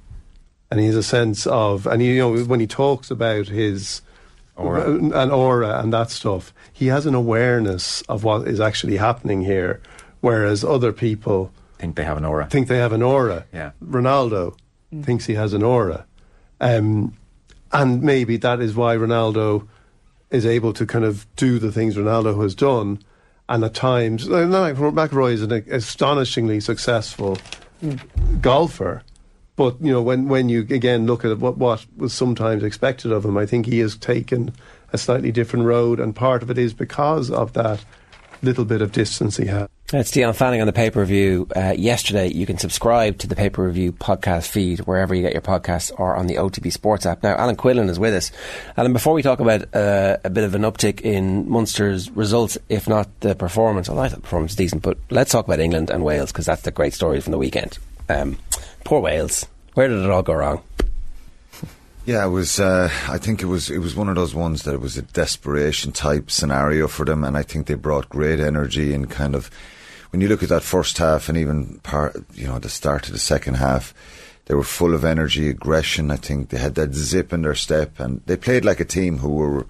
and 0.70 0.80
he 0.80 0.86
has 0.86 0.96
a 0.96 1.02
sense 1.02 1.46
of, 1.46 1.86
and 1.86 2.02
you 2.02 2.18
know, 2.18 2.44
when 2.44 2.60
he 2.60 2.66
talks 2.66 3.10
about 3.10 3.48
his 3.48 4.02
Aura. 4.56 4.94
and 4.94 5.14
aura 5.32 5.80
and 5.80 5.92
that 5.92 6.10
stuff, 6.10 6.52
he 6.72 6.88
has 6.88 7.06
an 7.06 7.14
awareness 7.14 8.02
of 8.02 8.22
what 8.24 8.46
is 8.46 8.60
actually 8.60 8.98
happening 8.98 9.42
here, 9.42 9.80
whereas 10.20 10.62
other 10.64 10.92
people 10.92 11.52
think 11.78 11.96
they 11.96 12.04
have 12.04 12.18
an 12.18 12.24
aura. 12.24 12.46
think 12.46 12.68
they 12.68 12.78
have 12.78 12.92
an 12.92 13.02
aura. 13.02 13.46
Yeah. 13.52 13.70
Ronaldo 13.82 14.56
thinks 15.02 15.26
he 15.26 15.34
has 15.34 15.52
an 15.52 15.62
aura. 15.62 16.06
Um, 16.60 17.16
and 17.72 18.02
maybe 18.02 18.36
that 18.36 18.60
is 18.60 18.74
why 18.74 18.94
Ronaldo 18.96 19.66
is 20.32 20.44
able 20.44 20.72
to 20.72 20.86
kind 20.86 21.04
of 21.04 21.26
do 21.36 21.58
the 21.58 21.70
things 21.70 21.96
Ronaldo 21.96 22.42
has 22.42 22.54
done 22.54 22.98
and 23.48 23.64
at 23.64 23.74
times, 23.74 24.28
no, 24.28 24.46
McIlroy 24.46 25.32
is 25.32 25.42
an 25.42 25.52
astonishingly 25.70 26.60
successful 26.60 27.38
golfer. 28.40 29.02
But 29.56 29.76
you 29.80 29.92
know, 29.92 30.00
when 30.00 30.28
when 30.28 30.48
you 30.48 30.60
again 30.60 31.06
look 31.06 31.24
at 31.24 31.38
what 31.38 31.58
what 31.58 31.84
was 31.96 32.14
sometimes 32.14 32.62
expected 32.62 33.12
of 33.12 33.24
him, 33.24 33.36
I 33.36 33.44
think 33.44 33.66
he 33.66 33.80
has 33.80 33.96
taken 33.96 34.54
a 34.92 34.98
slightly 34.98 35.32
different 35.32 35.66
road, 35.66 36.00
and 36.00 36.16
part 36.16 36.42
of 36.42 36.50
it 36.50 36.56
is 36.56 36.72
because 36.72 37.30
of 37.30 37.52
that 37.52 37.84
little 38.40 38.64
bit 38.64 38.80
of 38.80 38.92
distance 38.92 39.36
he 39.36 39.46
had. 39.46 39.68
It's 39.94 40.10
Dion 40.10 40.32
Fanning 40.32 40.62
on 40.62 40.66
the 40.66 40.72
pay 40.72 40.88
per 40.88 41.04
view. 41.04 41.46
Uh, 41.54 41.74
yesterday, 41.76 42.28
you 42.28 42.46
can 42.46 42.56
subscribe 42.56 43.18
to 43.18 43.26
the 43.26 43.36
pay 43.36 43.50
per 43.50 43.68
view 43.70 43.92
podcast 43.92 44.48
feed 44.48 44.80
wherever 44.80 45.14
you 45.14 45.20
get 45.20 45.34
your 45.34 45.42
podcasts 45.42 45.92
or 45.98 46.16
on 46.16 46.28
the 46.28 46.36
OTB 46.36 46.72
Sports 46.72 47.04
app. 47.04 47.22
Now, 47.22 47.36
Alan 47.36 47.56
Quinlan 47.56 47.90
is 47.90 47.98
with 47.98 48.14
us. 48.14 48.32
Alan, 48.78 48.94
before 48.94 49.12
we 49.12 49.20
talk 49.20 49.40
about 49.40 49.74
uh, 49.74 50.16
a 50.24 50.30
bit 50.30 50.44
of 50.44 50.54
an 50.54 50.62
uptick 50.62 51.02
in 51.02 51.46
Munster's 51.46 52.10
results, 52.10 52.56
if 52.70 52.88
not 52.88 53.06
the 53.20 53.34
performance, 53.34 53.90
I 53.90 53.92
like 53.92 54.12
the 54.12 54.20
performance 54.20 54.54
decent, 54.54 54.80
but 54.80 54.96
let's 55.10 55.30
talk 55.30 55.44
about 55.44 55.60
England 55.60 55.90
and 55.90 56.02
Wales 56.02 56.32
because 56.32 56.46
that's 56.46 56.62
the 56.62 56.70
great 56.70 56.94
story 56.94 57.20
from 57.20 57.32
the 57.32 57.38
weekend. 57.38 57.76
Um, 58.08 58.38
poor 58.84 59.02
Wales. 59.02 59.46
Where 59.74 59.88
did 59.88 60.02
it 60.02 60.08
all 60.08 60.22
go 60.22 60.32
wrong? 60.32 60.62
Yeah, 62.06 62.24
it 62.24 62.30
was. 62.30 62.58
Uh, 62.58 62.88
I 63.08 63.18
think 63.18 63.42
it 63.42 63.46
was. 63.46 63.68
It 63.68 63.78
was 63.78 63.94
one 63.94 64.08
of 64.08 64.14
those 64.14 64.34
ones 64.34 64.62
that 64.62 64.72
it 64.72 64.80
was 64.80 64.96
a 64.96 65.02
desperation 65.02 65.92
type 65.92 66.30
scenario 66.30 66.88
for 66.88 67.04
them, 67.04 67.24
and 67.24 67.36
I 67.36 67.42
think 67.42 67.66
they 67.66 67.74
brought 67.74 68.08
great 68.08 68.40
energy 68.40 68.94
and 68.94 69.10
kind 69.10 69.34
of. 69.34 69.50
When 70.12 70.20
you 70.20 70.28
look 70.28 70.42
at 70.42 70.50
that 70.50 70.62
first 70.62 70.98
half 70.98 71.28
and 71.28 71.38
even 71.38 71.80
part, 71.80 72.14
you 72.34 72.46
know, 72.46 72.58
the 72.58 72.68
start 72.68 73.06
of 73.06 73.12
the 73.12 73.18
second 73.18 73.54
half, 73.54 73.94
they 74.44 74.54
were 74.54 74.62
full 74.62 74.94
of 74.94 75.04
energy, 75.04 75.48
aggression. 75.48 76.10
I 76.10 76.16
think 76.16 76.50
they 76.50 76.58
had 76.58 76.74
that 76.74 76.94
zip 76.94 77.32
in 77.32 77.42
their 77.42 77.54
step, 77.54 77.98
and 77.98 78.20
they 78.26 78.36
played 78.36 78.64
like 78.64 78.80
a 78.80 78.84
team 78.84 79.18
who 79.18 79.30
were 79.30 79.66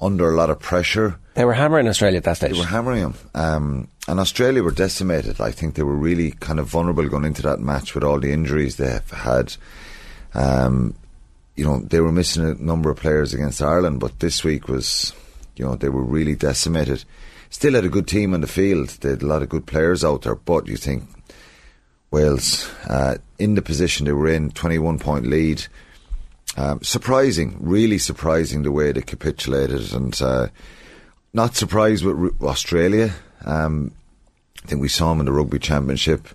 under 0.00 0.30
a 0.30 0.36
lot 0.36 0.50
of 0.50 0.58
pressure. 0.58 1.18
They 1.34 1.44
were 1.44 1.52
hammering 1.52 1.88
Australia 1.88 2.18
at 2.18 2.24
that 2.24 2.36
stage. 2.36 2.52
They 2.52 2.58
were 2.58 2.64
hammering 2.64 3.02
them, 3.02 3.14
um, 3.34 3.88
and 4.08 4.20
Australia 4.20 4.62
were 4.62 4.70
decimated. 4.70 5.40
I 5.40 5.50
think 5.50 5.74
they 5.74 5.82
were 5.82 5.96
really 5.96 6.32
kind 6.32 6.58
of 6.58 6.66
vulnerable 6.66 7.08
going 7.08 7.24
into 7.24 7.42
that 7.42 7.60
match 7.60 7.94
with 7.94 8.04
all 8.04 8.20
the 8.20 8.32
injuries 8.32 8.76
they 8.76 8.90
have 8.90 9.10
had. 9.10 9.56
Um, 10.32 10.94
you 11.56 11.64
know, 11.64 11.80
they 11.80 12.00
were 12.00 12.12
missing 12.12 12.44
a 12.44 12.54
number 12.54 12.90
of 12.90 12.96
players 12.96 13.34
against 13.34 13.62
Ireland, 13.62 14.00
but 14.00 14.20
this 14.20 14.42
week 14.42 14.68
was, 14.68 15.12
you 15.56 15.64
know, 15.64 15.76
they 15.76 15.88
were 15.88 16.02
really 16.02 16.34
decimated. 16.34 17.04
Still 17.54 17.74
had 17.74 17.84
a 17.84 17.88
good 17.88 18.08
team 18.08 18.34
on 18.34 18.40
the 18.40 18.48
field. 18.48 18.88
They 18.88 19.10
had 19.10 19.22
a 19.22 19.26
lot 19.26 19.42
of 19.42 19.48
good 19.48 19.64
players 19.64 20.04
out 20.04 20.22
there, 20.22 20.34
but 20.34 20.66
you 20.66 20.76
think 20.76 21.04
Wales, 22.10 22.68
uh, 22.88 23.18
in 23.38 23.54
the 23.54 23.62
position 23.62 24.06
they 24.06 24.12
were 24.12 24.26
in, 24.26 24.50
21 24.50 24.98
point 24.98 25.24
lead. 25.24 25.64
Um, 26.56 26.82
surprising, 26.82 27.56
really 27.60 27.98
surprising 27.98 28.64
the 28.64 28.72
way 28.72 28.90
they 28.90 29.02
capitulated, 29.02 29.92
and 29.92 30.20
uh, 30.20 30.48
not 31.32 31.54
surprised 31.54 32.04
with 32.04 32.42
Australia. 32.42 33.14
Um, 33.44 33.92
I 34.64 34.66
think 34.66 34.82
we 34.82 34.88
saw 34.88 35.10
them 35.10 35.20
in 35.20 35.26
the 35.26 35.32
Rugby 35.32 35.60
Championship. 35.60 36.26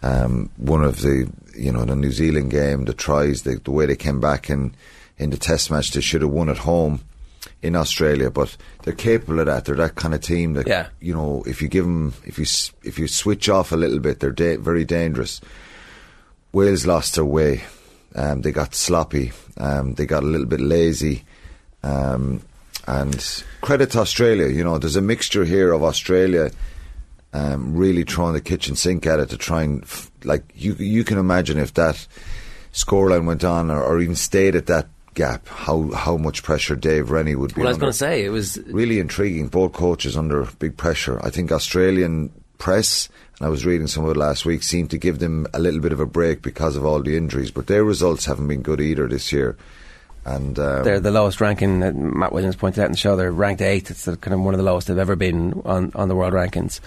Um, 0.00 0.50
one 0.58 0.84
of 0.84 1.00
the, 1.00 1.28
you 1.56 1.72
know, 1.72 1.84
the 1.84 1.96
New 1.96 2.12
Zealand 2.12 2.52
game, 2.52 2.84
the 2.84 2.94
tries, 2.94 3.42
the, 3.42 3.56
the 3.56 3.72
way 3.72 3.86
they 3.86 3.96
came 3.96 4.20
back 4.20 4.48
in, 4.48 4.76
in 5.18 5.30
the 5.30 5.38
Test 5.38 5.72
match, 5.72 5.90
they 5.90 6.00
should 6.00 6.22
have 6.22 6.30
won 6.30 6.48
at 6.48 6.58
home 6.58 7.00
in 7.66 7.76
Australia, 7.76 8.30
but 8.30 8.56
they're 8.82 8.94
capable 8.94 9.40
of 9.40 9.46
that. 9.46 9.64
They're 9.64 9.74
that 9.76 9.94
kind 9.96 10.14
of 10.14 10.20
team 10.20 10.54
that, 10.54 10.66
Yeah. 10.66 10.86
you 11.00 11.12
know, 11.14 11.42
if 11.46 11.60
you 11.60 11.68
give 11.68 11.84
them, 11.84 12.14
if 12.24 12.38
you 12.38 12.46
if 12.84 12.98
you 12.98 13.08
switch 13.08 13.48
off 13.48 13.72
a 13.72 13.76
little 13.76 13.98
bit, 13.98 14.20
they're 14.20 14.30
da- 14.32 14.56
very 14.56 14.84
dangerous. 14.84 15.40
Wales 16.52 16.86
lost 16.86 17.14
their 17.16 17.24
way. 17.24 17.64
Um, 18.14 18.40
they 18.42 18.52
got 18.52 18.74
sloppy. 18.74 19.32
Um, 19.58 19.94
they 19.94 20.06
got 20.06 20.22
a 20.22 20.26
little 20.26 20.46
bit 20.46 20.60
lazy. 20.60 21.24
Um, 21.82 22.40
and 22.86 23.42
credit 23.60 23.90
to 23.90 24.00
Australia. 24.00 24.46
You 24.48 24.64
know, 24.64 24.78
there's 24.78 24.96
a 24.96 25.00
mixture 25.02 25.44
here 25.44 25.72
of 25.72 25.82
Australia 25.82 26.50
um, 27.32 27.76
really 27.76 28.04
throwing 28.04 28.32
the 28.32 28.40
kitchen 28.40 28.76
sink 28.76 29.06
at 29.06 29.18
it 29.20 29.28
to 29.30 29.36
try 29.36 29.62
and 29.64 29.82
f- 29.82 30.10
like 30.24 30.44
you 30.54 30.74
you 30.78 31.04
can 31.04 31.18
imagine 31.18 31.58
if 31.58 31.74
that 31.74 32.06
scoreline 32.72 33.26
went 33.26 33.44
on 33.44 33.70
or, 33.70 33.82
or 33.82 34.00
even 34.00 34.14
stayed 34.14 34.54
at 34.56 34.66
that 34.66 34.86
gap, 35.16 35.48
how 35.48 35.90
how 35.90 36.16
much 36.16 36.44
pressure 36.44 36.76
Dave 36.76 37.10
Rennie 37.10 37.34
would 37.34 37.54
be. 37.54 37.62
Well, 37.62 37.68
I 37.68 37.70
was 37.70 37.78
going 37.78 37.90
to 37.90 37.98
say 37.98 38.24
it 38.24 38.28
was 38.28 38.58
really 38.68 39.00
intriguing. 39.00 39.48
Both 39.48 39.72
coaches 39.72 40.16
under 40.16 40.44
big 40.60 40.76
pressure. 40.76 41.18
I 41.24 41.30
think 41.30 41.50
Australian 41.50 42.30
press, 42.58 43.08
and 43.38 43.46
I 43.46 43.50
was 43.50 43.66
reading 43.66 43.88
some 43.88 44.04
of 44.04 44.10
it 44.12 44.16
last 44.16 44.46
week, 44.46 44.62
seemed 44.62 44.90
to 44.90 44.98
give 44.98 45.18
them 45.18 45.48
a 45.52 45.58
little 45.58 45.80
bit 45.80 45.92
of 45.92 45.98
a 45.98 46.06
break 46.06 46.42
because 46.42 46.76
of 46.76 46.86
all 46.86 47.02
the 47.02 47.16
injuries. 47.16 47.50
But 47.50 47.66
their 47.66 47.82
results 47.82 48.26
haven't 48.26 48.46
been 48.46 48.62
good 48.62 48.80
either 48.80 49.08
this 49.08 49.32
year. 49.32 49.56
And 50.24 50.58
um, 50.58 50.82
They're 50.82 51.00
the 51.00 51.12
lowest 51.12 51.40
ranking. 51.40 51.80
that 51.80 51.94
Matt 51.94 52.32
Williams 52.32 52.56
pointed 52.56 52.80
out 52.80 52.86
in 52.86 52.92
the 52.92 52.98
show. 52.98 53.16
They're 53.16 53.30
ranked 53.32 53.62
eighth. 53.62 53.90
It's 53.90 54.04
kind 54.04 54.34
of 54.34 54.40
one 54.40 54.54
of 54.54 54.58
the 54.58 54.64
lowest 54.64 54.88
they've 54.88 54.98
ever 54.98 55.16
been 55.16 55.62
on, 55.64 55.92
on 55.94 56.08
the 56.08 56.16
world 56.16 56.34
rankings. 56.34 56.80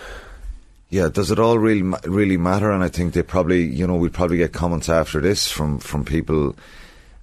Yeah, 0.90 1.08
does 1.08 1.30
it 1.30 1.40
all 1.40 1.60
really 1.60 1.84
really 2.06 2.38
matter? 2.38 2.72
And 2.72 2.84
I 2.84 2.90
think 2.90 3.14
they 3.14 3.22
probably, 3.22 3.64
you 3.64 3.86
know, 3.86 3.96
we 3.96 4.10
probably 4.10 4.38
get 4.38 4.54
comments 4.54 4.90
after 4.90 5.22
this 5.22 5.50
from 5.50 5.80
from 5.80 6.04
people, 6.04 6.56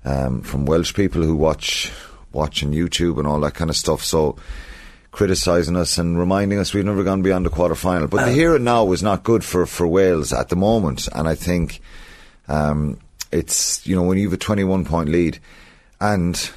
um, 0.07 0.41
from 0.41 0.65
Welsh 0.65 0.95
people 0.95 1.23
who 1.23 1.37
watch 1.37 1.93
watching 2.33 2.73
YouTube 2.73 3.19
and 3.19 3.27
all 3.27 3.41
that 3.41 3.55
kind 3.55 3.69
of 3.69 3.77
stuff. 3.77 4.03
So 4.03 4.37
criticising 5.11 5.77
us 5.77 5.99
and 5.99 6.19
reminding 6.19 6.59
us 6.59 6.73
we've 6.73 6.85
never 6.85 7.03
gone 7.03 7.23
beyond 7.23 7.45
the 7.45 7.51
quarter 7.51 7.75
final. 7.75 8.07
But 8.07 8.27
the 8.27 8.33
here 8.33 8.55
and 8.55 8.65
now 8.65 8.93
is 8.93 9.03
not 9.03 9.25
good 9.25 9.45
for 9.45 9.67
for 9.67 9.87
Wales 9.87 10.33
at 10.33 10.49
the 10.49 10.57
moment. 10.57 11.09
And 11.13 11.29
I 11.29 11.35
think 11.35 11.81
um, 12.49 13.01
it's 13.33 13.87
you 13.87 13.97
know 13.97 14.03
when 14.03 14.17
you 14.17 14.25
have 14.25 14.35
a 14.35 14.39
twenty 14.39 14.65
one 14.65 14.85
point 14.85 15.09
lead 15.09 15.39
and 16.01 16.51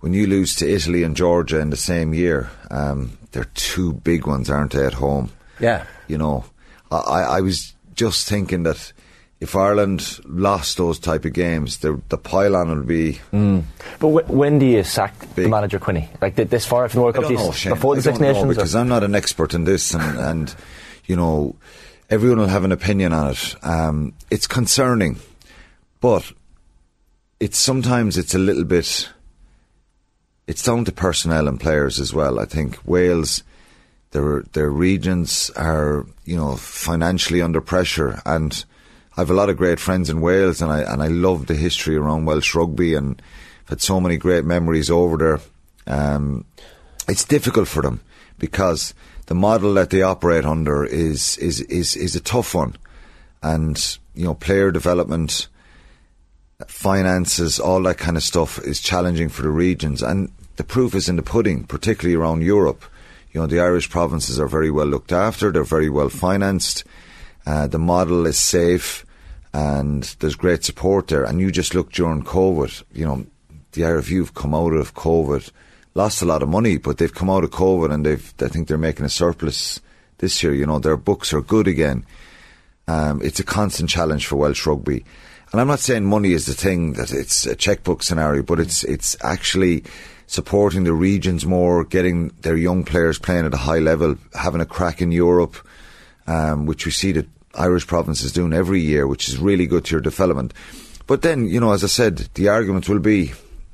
when 0.00 0.12
you 0.12 0.26
lose 0.26 0.56
to 0.56 0.68
Italy 0.68 1.04
and 1.04 1.16
Georgia 1.16 1.60
in 1.60 1.70
the 1.70 1.76
same 1.76 2.12
year, 2.12 2.50
um, 2.70 3.16
they're 3.30 3.44
two 3.54 3.92
big 3.92 4.26
ones, 4.26 4.50
aren't 4.50 4.72
they, 4.72 4.84
at 4.84 4.94
home? 4.94 5.30
Yeah. 5.60 5.86
You 6.08 6.18
know, 6.18 6.44
I 6.90 7.22
I 7.22 7.40
was 7.40 7.72
just 7.94 8.28
thinking 8.28 8.64
that 8.64 8.92
if 9.42 9.56
Ireland 9.56 10.20
lost 10.24 10.76
those 10.76 11.00
type 11.00 11.24
of 11.24 11.32
games, 11.32 11.78
the 11.78 12.00
the 12.10 12.16
pylon 12.16 12.68
would 12.68 12.86
be. 12.86 13.18
Mm. 13.32 13.64
But 13.98 14.08
wh- 14.08 14.30
when 14.30 14.60
do 14.60 14.66
you 14.66 14.84
sack 14.84 15.14
the 15.34 15.48
manager 15.48 15.80
Quinney? 15.80 16.06
Like 16.20 16.36
th- 16.36 16.48
this 16.48 16.64
far 16.64 16.88
from 16.88 16.98
the 16.98 17.02
World 17.02 17.16
Cup, 17.16 17.24
don't 17.24 17.32
do 17.34 17.38
you 17.40 17.46
know, 17.46 17.52
Shane. 17.52 17.72
before 17.74 17.96
the 17.96 18.02
Six 18.02 18.20
Nations? 18.20 18.44
or- 18.44 18.54
because 18.54 18.76
I'm 18.76 18.86
not 18.86 19.02
an 19.02 19.16
expert 19.16 19.52
in 19.52 19.64
this, 19.64 19.94
and, 19.94 20.16
and 20.18 20.54
you 21.06 21.16
know, 21.16 21.56
everyone 22.08 22.38
will 22.38 22.46
have 22.46 22.62
an 22.62 22.70
opinion 22.70 23.12
on 23.12 23.32
it. 23.32 23.56
Um, 23.64 24.12
it's 24.30 24.46
concerning, 24.46 25.18
but 26.00 26.30
it's 27.40 27.58
sometimes 27.58 28.16
it's 28.16 28.36
a 28.36 28.38
little 28.38 28.64
bit. 28.64 29.08
It's 30.46 30.62
down 30.62 30.84
to 30.84 30.92
personnel 30.92 31.48
and 31.48 31.58
players 31.58 31.98
as 31.98 32.14
well. 32.14 32.38
I 32.38 32.44
think 32.44 32.78
Wales, 32.84 33.42
their 34.12 34.42
their 34.52 34.70
regions 34.70 35.50
are 35.56 36.06
you 36.24 36.36
know 36.36 36.54
financially 36.54 37.42
under 37.42 37.60
pressure, 37.60 38.22
and 38.24 38.64
I 39.16 39.20
have 39.20 39.30
a 39.30 39.34
lot 39.34 39.50
of 39.50 39.58
great 39.58 39.78
friends 39.78 40.08
in 40.08 40.22
Wales, 40.22 40.62
and 40.62 40.72
I 40.72 40.80
and 40.80 41.02
I 41.02 41.08
love 41.08 41.46
the 41.46 41.54
history 41.54 41.96
around 41.96 42.24
Welsh 42.24 42.54
rugby, 42.54 42.94
and 42.94 43.20
I've 43.64 43.68
had 43.68 43.80
so 43.82 44.00
many 44.00 44.16
great 44.16 44.44
memories 44.44 44.90
over 44.90 45.16
there. 45.18 45.40
Um, 45.86 46.46
it's 47.06 47.24
difficult 47.24 47.68
for 47.68 47.82
them 47.82 48.00
because 48.38 48.94
the 49.26 49.34
model 49.34 49.74
that 49.74 49.90
they 49.90 50.00
operate 50.00 50.46
under 50.46 50.84
is 50.84 51.36
is 51.38 51.60
is 51.62 51.94
is 51.94 52.16
a 52.16 52.20
tough 52.20 52.54
one, 52.54 52.76
and 53.42 53.98
you 54.14 54.24
know 54.24 54.34
player 54.34 54.70
development, 54.70 55.46
finances, 56.66 57.60
all 57.60 57.82
that 57.82 57.98
kind 57.98 58.16
of 58.16 58.22
stuff 58.22 58.58
is 58.60 58.80
challenging 58.80 59.28
for 59.28 59.42
the 59.42 59.50
regions, 59.50 60.02
and 60.02 60.32
the 60.56 60.64
proof 60.64 60.94
is 60.94 61.10
in 61.10 61.16
the 61.16 61.22
pudding, 61.22 61.64
particularly 61.64 62.16
around 62.16 62.42
Europe. 62.42 62.82
You 63.32 63.42
know 63.42 63.46
the 63.46 63.60
Irish 63.60 63.90
provinces 63.90 64.40
are 64.40 64.48
very 64.48 64.70
well 64.70 64.86
looked 64.86 65.12
after; 65.12 65.52
they're 65.52 65.64
very 65.64 65.90
well 65.90 66.08
financed. 66.08 66.84
Uh, 67.46 67.66
the 67.66 67.78
model 67.78 68.26
is 68.26 68.38
safe, 68.38 69.04
and 69.52 70.04
there's 70.20 70.36
great 70.36 70.64
support 70.64 71.08
there. 71.08 71.24
And 71.24 71.40
you 71.40 71.50
just 71.50 71.74
look 71.74 71.92
during 71.92 72.22
COVID, 72.22 72.82
you 72.92 73.04
know, 73.04 73.26
the 73.72 73.82
IRFU 73.82 74.18
have 74.18 74.34
come 74.34 74.54
out 74.54 74.72
of 74.72 74.94
COVID, 74.94 75.50
lost 75.94 76.22
a 76.22 76.26
lot 76.26 76.42
of 76.42 76.48
money, 76.48 76.76
but 76.76 76.98
they've 76.98 77.12
come 77.12 77.30
out 77.30 77.44
of 77.44 77.50
COVID 77.50 77.92
and 77.92 78.04
they've, 78.04 78.34
I 78.40 78.48
think 78.48 78.68
they're 78.68 78.78
making 78.78 79.04
a 79.04 79.10
surplus 79.10 79.80
this 80.18 80.42
year. 80.42 80.54
You 80.54 80.66
know, 80.66 80.78
their 80.78 80.96
books 80.96 81.32
are 81.32 81.40
good 81.40 81.66
again. 81.66 82.04
Um, 82.86 83.20
it's 83.22 83.40
a 83.40 83.44
constant 83.44 83.88
challenge 83.88 84.26
for 84.26 84.36
Welsh 84.36 84.66
rugby. 84.66 85.04
And 85.52 85.60
I'm 85.60 85.68
not 85.68 85.80
saying 85.80 86.04
money 86.04 86.32
is 86.32 86.46
the 86.46 86.54
thing 86.54 86.94
that 86.94 87.12
it's 87.12 87.44
a 87.46 87.54
checkbook 87.54 88.02
scenario, 88.02 88.42
but 88.42 88.58
it's 88.58 88.84
it's 88.84 89.16
actually 89.22 89.84
supporting 90.26 90.84
the 90.84 90.94
regions 90.94 91.44
more, 91.44 91.84
getting 91.84 92.28
their 92.40 92.56
young 92.56 92.84
players 92.84 93.18
playing 93.18 93.44
at 93.44 93.52
a 93.52 93.58
high 93.58 93.78
level, 93.78 94.16
having 94.32 94.62
a 94.62 94.66
crack 94.66 95.02
in 95.02 95.12
Europe, 95.12 95.56
um, 96.26 96.66
which 96.66 96.86
we 96.86 96.92
see 96.92 97.12
that 97.12 97.26
Irish 97.54 97.86
provinces 97.86 98.32
doing 98.32 98.52
every 98.52 98.80
year, 98.80 99.06
which 99.06 99.28
is 99.28 99.38
really 99.38 99.66
good 99.66 99.84
to 99.86 99.92
your 99.94 100.00
development. 100.00 100.54
But 101.06 101.22
then, 101.22 101.46
you 101.46 101.60
know, 101.60 101.72
as 101.72 101.84
I 101.84 101.88
said, 101.88 102.28
the 102.34 102.48
argument 102.48 102.88
will 102.88 103.00
be 103.00 103.32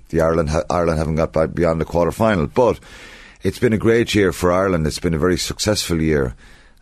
the 0.08 0.20
Ireland 0.22 0.50
ha- 0.50 0.64
Ireland 0.70 0.98
haven't 0.98 1.16
got 1.16 1.32
by- 1.32 1.46
beyond 1.46 1.80
the 1.80 1.84
quarter 1.84 2.10
final, 2.10 2.46
but 2.46 2.80
it's 3.42 3.58
been 3.58 3.72
a 3.72 3.78
great 3.78 4.14
year 4.14 4.32
for 4.32 4.50
Ireland. 4.50 4.86
It's 4.86 4.98
been 4.98 5.14
a 5.14 5.18
very 5.18 5.36
successful 5.38 6.00
year. 6.00 6.34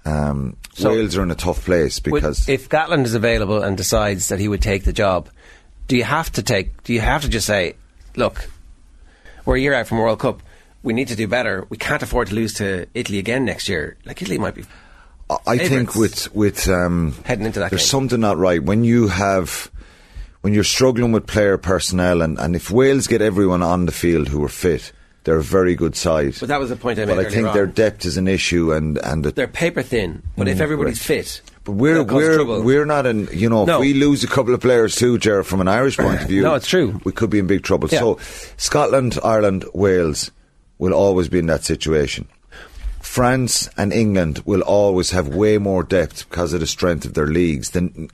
Um, 0.05 0.57
So- 0.75 0.91
Wales 0.91 1.17
are 1.17 1.23
in 1.23 1.31
a 1.31 1.35
tough 1.35 1.65
place 1.65 2.01
Would- 2.05 2.15
because 2.15 2.49
if 2.49 2.69
Gatland 2.69 3.05
is 3.07 3.15
available 3.15 3.63
and 3.63 3.77
decides 3.77 4.29
that 4.29 4.39
he 4.39 4.47
would 4.49 4.63
take 4.63 4.85
the 4.85 4.93
job, 4.93 5.29
do 5.89 5.97
you 5.97 6.05
have 6.05 6.31
to 6.33 6.43
take? 6.43 6.83
Do 6.85 6.93
you 6.93 7.01
have 7.01 7.23
to 7.23 7.29
just 7.29 7.47
say, 7.47 7.75
look, 8.15 8.49
we're 9.45 9.57
a 9.57 9.61
year 9.61 9.75
out 9.75 9.87
from 9.89 9.99
World 9.99 10.21
Cup. 10.21 10.41
we 10.83 10.93
need 10.93 11.09
to 11.09 11.17
do 11.17 11.27
better. 11.27 11.67
We 11.69 11.77
can't 11.79 12.03
afford 12.03 12.29
to 12.29 12.35
lose 12.37 12.55
to 12.55 12.87
Italy 12.95 13.19
again 13.19 13.45
next 13.45 13.69
year. 13.69 13.97
Like 14.05 14.23
Italy 14.23 14.39
might 14.39 14.55
be. 14.55 14.65
I- 15.29 15.37
I 15.47 15.59
think 15.59 15.95
with 15.97 16.33
with 16.35 16.69
um, 16.69 17.15
Heading 17.25 17.47
into 17.47 17.59
that 17.61 17.71
there's 17.71 17.83
game. 17.83 17.89
something 17.89 18.21
not 18.21 18.39
right 18.39 18.63
when 18.63 18.85
you 18.85 19.09
have 19.09 19.71
when 20.43 20.55
you're 20.55 20.63
struggling 20.65 21.11
with 21.13 21.27
player 21.27 21.59
personnel, 21.59 22.23
and, 22.23 22.39
and 22.39 22.55
if 22.55 22.71
Wales 22.71 23.07
get 23.09 23.21
everyone 23.21 23.63
on 23.63 23.87
the 23.87 23.93
field 23.93 24.29
who 24.29 24.45
are 24.45 24.49
fit, 24.49 24.93
they're 25.25 25.39
a 25.39 25.43
very 25.43 25.75
good 25.75 25.97
side. 25.97 26.37
But 26.39 26.49
that 26.51 26.61
was 26.61 26.71
the 26.71 26.77
point 26.77 27.01
I 27.01 27.05
made 27.07 27.17
But 27.17 27.27
I 27.27 27.31
think 27.31 27.49
on. 27.49 27.55
their 27.55 27.67
depth 27.67 28.05
is 28.05 28.17
an 28.17 28.29
issue, 28.29 28.73
and 28.73 28.99
and 28.99 29.25
the, 29.25 29.33
They're 29.33 29.49
paper 29.49 29.83
thin, 29.83 30.23
but 30.37 30.47
if 30.47 30.59
Mm, 30.59 30.61
everybody's 30.61 31.05
correct. 31.05 31.29
fit, 31.43 31.51
But 31.65 31.73
we're 31.73 32.05
we're 32.05 32.35
trouble. 32.37 32.63
we're 32.63 32.85
not 32.87 33.07
in. 33.07 33.27
You 33.33 33.51
know, 33.51 33.65
No. 33.65 33.75
if 33.77 33.81
we 33.81 33.95
lose 33.95 34.23
a 34.23 34.29
couple 34.29 34.55
of 34.55 34.61
players 34.61 34.95
too, 34.95 35.19
Jared, 35.19 35.47
from 35.47 35.61
an 35.61 35.67
Irish 35.67 35.97
point 35.99 36.23
of 36.23 36.29
view, 36.29 36.43
No, 36.43 36.55
it's 36.55 36.69
true. 36.69 37.01
We 37.03 37.11
could 37.11 37.31
be 37.31 37.41
in 37.41 37.49
big 37.49 37.65
trouble. 37.65 37.89
Yeah. 37.91 37.99
So, 37.99 38.19
Scotland, 38.57 39.19
Ireland, 39.25 39.65
Wales 39.75 40.31
will 40.79 40.95
always 40.95 41.29
be 41.29 41.41
in 41.41 41.47
that 41.47 41.65
situation. 41.65 42.29
France 43.17 43.71
and 43.79 43.95
England 43.95 44.43
will 44.45 44.61
always 44.61 45.11
have 45.13 45.29
way 45.29 45.57
more 45.57 45.83
depth 45.83 46.29
because 46.29 46.53
of 46.53 46.61
the 46.61 46.67
strength 46.67 47.07
of 47.07 47.15
their 47.15 47.27
leagues 47.27 47.71
than. 47.71 48.11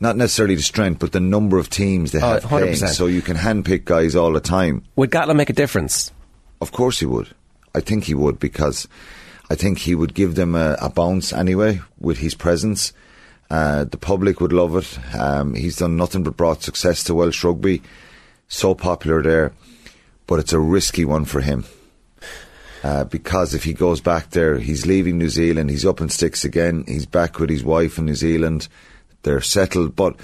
Not 0.00 0.18
necessarily 0.18 0.54
the 0.54 0.60
strength, 0.62 0.98
but 0.98 1.12
the 1.12 1.20
number 1.20 1.56
of 1.56 1.70
teams 1.70 2.12
they 2.12 2.20
Oh, 2.20 2.28
have 2.34 2.42
playing. 2.42 2.74
100%. 2.74 2.88
So 2.88 3.06
you 3.06 3.22
can 3.22 3.38
handpick 3.38 3.86
guys 3.86 4.14
all 4.14 4.32
the 4.34 4.40
time. 4.40 4.82
would 4.96 5.10
Gatland 5.10 5.36
make 5.36 5.48
a 5.48 5.54
difference? 5.54 6.12
Of 6.60 6.72
course 6.72 6.98
he 7.00 7.06
would. 7.06 7.28
I 7.74 7.80
think 7.80 8.04
he 8.04 8.12
would 8.14 8.38
because 8.38 8.86
I 9.48 9.54
think 9.54 9.78
he 9.78 9.94
would 9.94 10.12
give 10.12 10.34
them 10.34 10.54
a, 10.54 10.76
a 10.78 10.90
bounce 10.90 11.32
anyway 11.32 11.80
with 11.98 12.18
his 12.18 12.34
presence. 12.34 12.92
Uh, 13.50 13.84
the 13.84 13.96
public 13.96 14.42
would 14.42 14.52
love 14.52 14.76
it. 14.76 14.98
Um, 15.18 15.54
he's 15.54 15.76
done 15.76 15.96
nothing 15.96 16.22
but 16.22 16.36
brought 16.36 16.62
success 16.62 17.02
to 17.04 17.14
Welsh 17.14 17.42
rugby. 17.44 17.80
So 18.48 18.74
popular 18.74 19.22
there, 19.22 19.52
but 20.26 20.38
it's 20.38 20.52
a 20.52 20.60
risky 20.60 21.06
one 21.06 21.24
for 21.24 21.40
him. 21.40 21.64
Uh, 22.84 23.02
because 23.04 23.54
if 23.54 23.64
he 23.64 23.72
goes 23.72 24.02
back 24.02 24.30
there, 24.30 24.58
he's 24.58 24.84
leaving 24.84 25.16
New 25.16 25.30
Zealand. 25.30 25.70
He's 25.70 25.86
up 25.86 26.02
in 26.02 26.10
sticks 26.10 26.44
again. 26.44 26.84
He's 26.86 27.06
back 27.06 27.38
with 27.38 27.48
his 27.48 27.64
wife 27.64 27.96
in 27.96 28.04
New 28.04 28.14
Zealand. 28.14 28.68
They're 29.22 29.40
settled, 29.40 29.96
but 29.96 30.16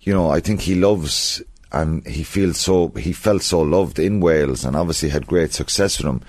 you 0.00 0.14
know, 0.14 0.30
I 0.30 0.40
think 0.40 0.62
he 0.62 0.74
loves 0.74 1.42
and 1.70 2.06
he 2.06 2.22
feels 2.22 2.58
so 2.58 2.88
he 2.96 3.12
felt 3.12 3.42
so 3.42 3.60
loved 3.60 3.98
in 3.98 4.20
Wales 4.20 4.64
and 4.64 4.74
obviously 4.74 5.10
had 5.10 5.26
great 5.26 5.52
success 5.52 5.98
with 5.98 6.06
them. 6.06 6.22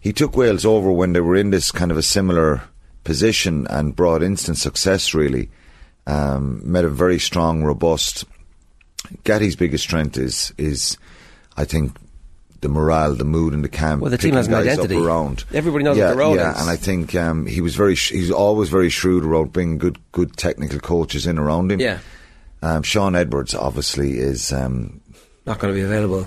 He 0.00 0.14
took 0.14 0.34
Wales 0.34 0.64
over 0.64 0.90
when 0.90 1.12
they 1.12 1.20
were 1.20 1.36
in 1.36 1.50
this 1.50 1.70
kind 1.70 1.90
of 1.90 1.98
a 1.98 2.02
similar 2.02 2.62
position 3.04 3.66
and 3.68 3.94
brought 3.94 4.22
instant 4.22 4.56
success 4.56 5.12
really. 5.12 5.50
Um, 6.06 6.62
made 6.64 6.86
a 6.86 6.88
very 6.88 7.18
strong, 7.18 7.64
robust 7.64 8.24
Gatty's 9.24 9.56
biggest 9.56 9.84
strength 9.84 10.16
is 10.16 10.52
is 10.56 10.96
I 11.56 11.64
think 11.64 11.92
the 12.66 12.72
morale, 12.72 13.14
the 13.14 13.24
mood 13.24 13.54
in 13.54 13.62
the 13.62 13.68
camp. 13.68 14.02
Well, 14.02 14.10
the 14.10 14.18
team 14.18 14.34
has 14.34 14.48
an 14.48 14.54
identity. 14.54 14.96
Around. 14.96 15.44
Everybody 15.52 15.84
knows 15.84 15.96
what 15.96 16.08
the 16.08 16.16
role 16.16 16.34
yeah, 16.34 16.52
is. 16.52 16.60
and 16.60 16.68
I 16.68 16.76
think 16.76 17.14
um, 17.14 17.46
he 17.46 17.60
was 17.60 17.76
very. 17.76 17.94
Sh- 17.94 18.10
he's 18.10 18.30
always 18.30 18.68
very 18.68 18.90
shrewd 18.90 19.24
about 19.24 19.52
bringing 19.52 19.78
good, 19.78 19.98
good 20.10 20.36
technical 20.36 20.80
coaches 20.80 21.26
in 21.26 21.38
around 21.38 21.70
him. 21.70 21.80
Yeah. 21.80 22.00
Um, 22.62 22.82
Shaun 22.82 23.14
Edwards 23.14 23.54
obviously 23.54 24.18
is. 24.18 24.52
Um, 24.52 25.00
Not 25.46 25.60
going 25.60 25.72
to 25.72 25.78
be 25.78 25.84
available. 25.84 26.26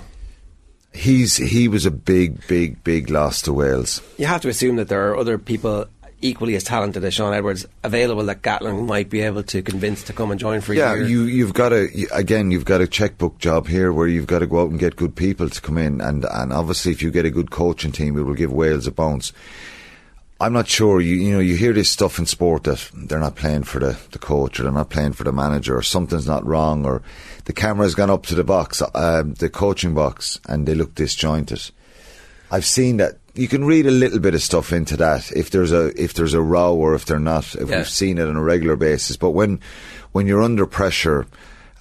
he's 0.94 1.36
he 1.36 1.68
was 1.68 1.84
a 1.84 1.90
big, 1.90 2.46
big, 2.46 2.82
big 2.82 3.10
loss 3.10 3.42
to 3.42 3.52
Wales. 3.52 4.00
You 4.16 4.26
have 4.26 4.40
to 4.40 4.48
assume 4.48 4.76
that 4.76 4.88
there 4.88 5.10
are 5.10 5.16
other 5.16 5.36
people 5.36 5.86
equally 6.22 6.54
as 6.54 6.64
talented 6.64 7.02
as 7.04 7.14
Shaun 7.14 7.32
Edwards 7.34 7.66
available 7.82 8.24
that 8.24 8.42
Gatland 8.42 8.86
might 8.86 9.08
be 9.08 9.20
able 9.22 9.42
to 9.44 9.62
convince 9.62 10.02
to 10.04 10.12
come 10.12 10.30
and 10.30 10.38
join 10.38 10.60
for 10.60 10.72
a 10.72 10.76
Yeah, 10.76 10.94
year. 10.94 11.04
you 11.06 11.22
you've 11.22 11.54
got 11.54 11.72
a 11.72 11.88
again 12.12 12.50
you've 12.50 12.64
got 12.64 12.80
a 12.80 12.86
checkbook 12.86 13.38
job 13.38 13.66
here 13.68 13.92
where 13.92 14.06
you've 14.06 14.26
got 14.26 14.40
to 14.40 14.46
go 14.46 14.62
out 14.62 14.70
and 14.70 14.78
get 14.78 14.96
good 14.96 15.16
people 15.16 15.48
to 15.48 15.60
come 15.60 15.78
in 15.78 16.00
and 16.00 16.24
and 16.30 16.52
obviously 16.52 16.92
if 16.92 17.02
you 17.02 17.10
get 17.10 17.24
a 17.24 17.30
good 17.30 17.50
coaching 17.50 17.92
team 17.92 18.18
it 18.18 18.22
will 18.22 18.34
give 18.34 18.52
Wales 18.52 18.86
a 18.86 18.90
bounce. 18.92 19.32
I'm 20.42 20.54
not 20.54 20.68
sure. 20.68 21.02
You 21.02 21.16
you 21.16 21.32
know 21.34 21.38
you 21.40 21.54
hear 21.56 21.72
this 21.74 21.90
stuff 21.90 22.18
in 22.18 22.24
sport 22.26 22.64
that 22.64 22.90
they're 22.94 23.18
not 23.18 23.36
playing 23.36 23.64
for 23.64 23.78
the, 23.78 23.98
the 24.12 24.18
coach 24.18 24.58
or 24.58 24.62
they're 24.62 24.72
not 24.72 24.88
playing 24.88 25.12
for 25.12 25.24
the 25.24 25.32
manager 25.32 25.76
or 25.76 25.82
something's 25.82 26.26
not 26.26 26.46
wrong 26.46 26.86
or 26.86 27.02
the 27.44 27.52
camera's 27.52 27.94
gone 27.94 28.08
up 28.10 28.24
to 28.26 28.34
the 28.34 28.44
box, 28.44 28.82
um, 28.94 29.34
the 29.34 29.50
coaching 29.50 29.92
box, 29.94 30.40
and 30.48 30.66
they 30.66 30.74
look 30.74 30.94
disjointed. 30.94 31.70
I've 32.50 32.64
seen 32.64 32.96
that. 32.96 33.18
You 33.34 33.48
can 33.48 33.64
read 33.64 33.86
a 33.86 33.90
little 33.90 34.18
bit 34.18 34.34
of 34.34 34.42
stuff 34.42 34.72
into 34.72 34.96
that 34.98 35.30
if 35.32 35.50
there's 35.50 35.72
a 35.72 35.86
if 36.02 36.14
there's 36.14 36.34
a 36.34 36.40
row 36.42 36.74
or 36.74 36.94
if 36.94 37.04
they're 37.06 37.18
not. 37.18 37.54
If 37.54 37.68
Yeah. 37.68 37.78
we've 37.78 37.88
seen 37.88 38.18
it 38.18 38.26
on 38.28 38.36
a 38.36 38.42
regular 38.42 38.76
basis, 38.76 39.16
but 39.16 39.30
when 39.30 39.60
when 40.12 40.26
you're 40.26 40.42
under 40.42 40.66
pressure, 40.66 41.26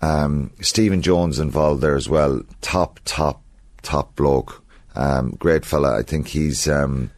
um, 0.01 0.51
Stephen 0.61 1.01
Jones 1.01 1.39
involved 1.39 1.81
there 1.81 1.95
as 1.95 2.07
well. 2.07 2.41
Top 2.61 2.99
top 3.05 3.41
top 3.81 4.15
bloke, 4.15 4.63
um, 4.95 5.31
great 5.39 5.65
fella. 5.65 5.97
I 5.97 6.03
think 6.03 6.27
he's. 6.27 6.67
Um, 6.67 7.11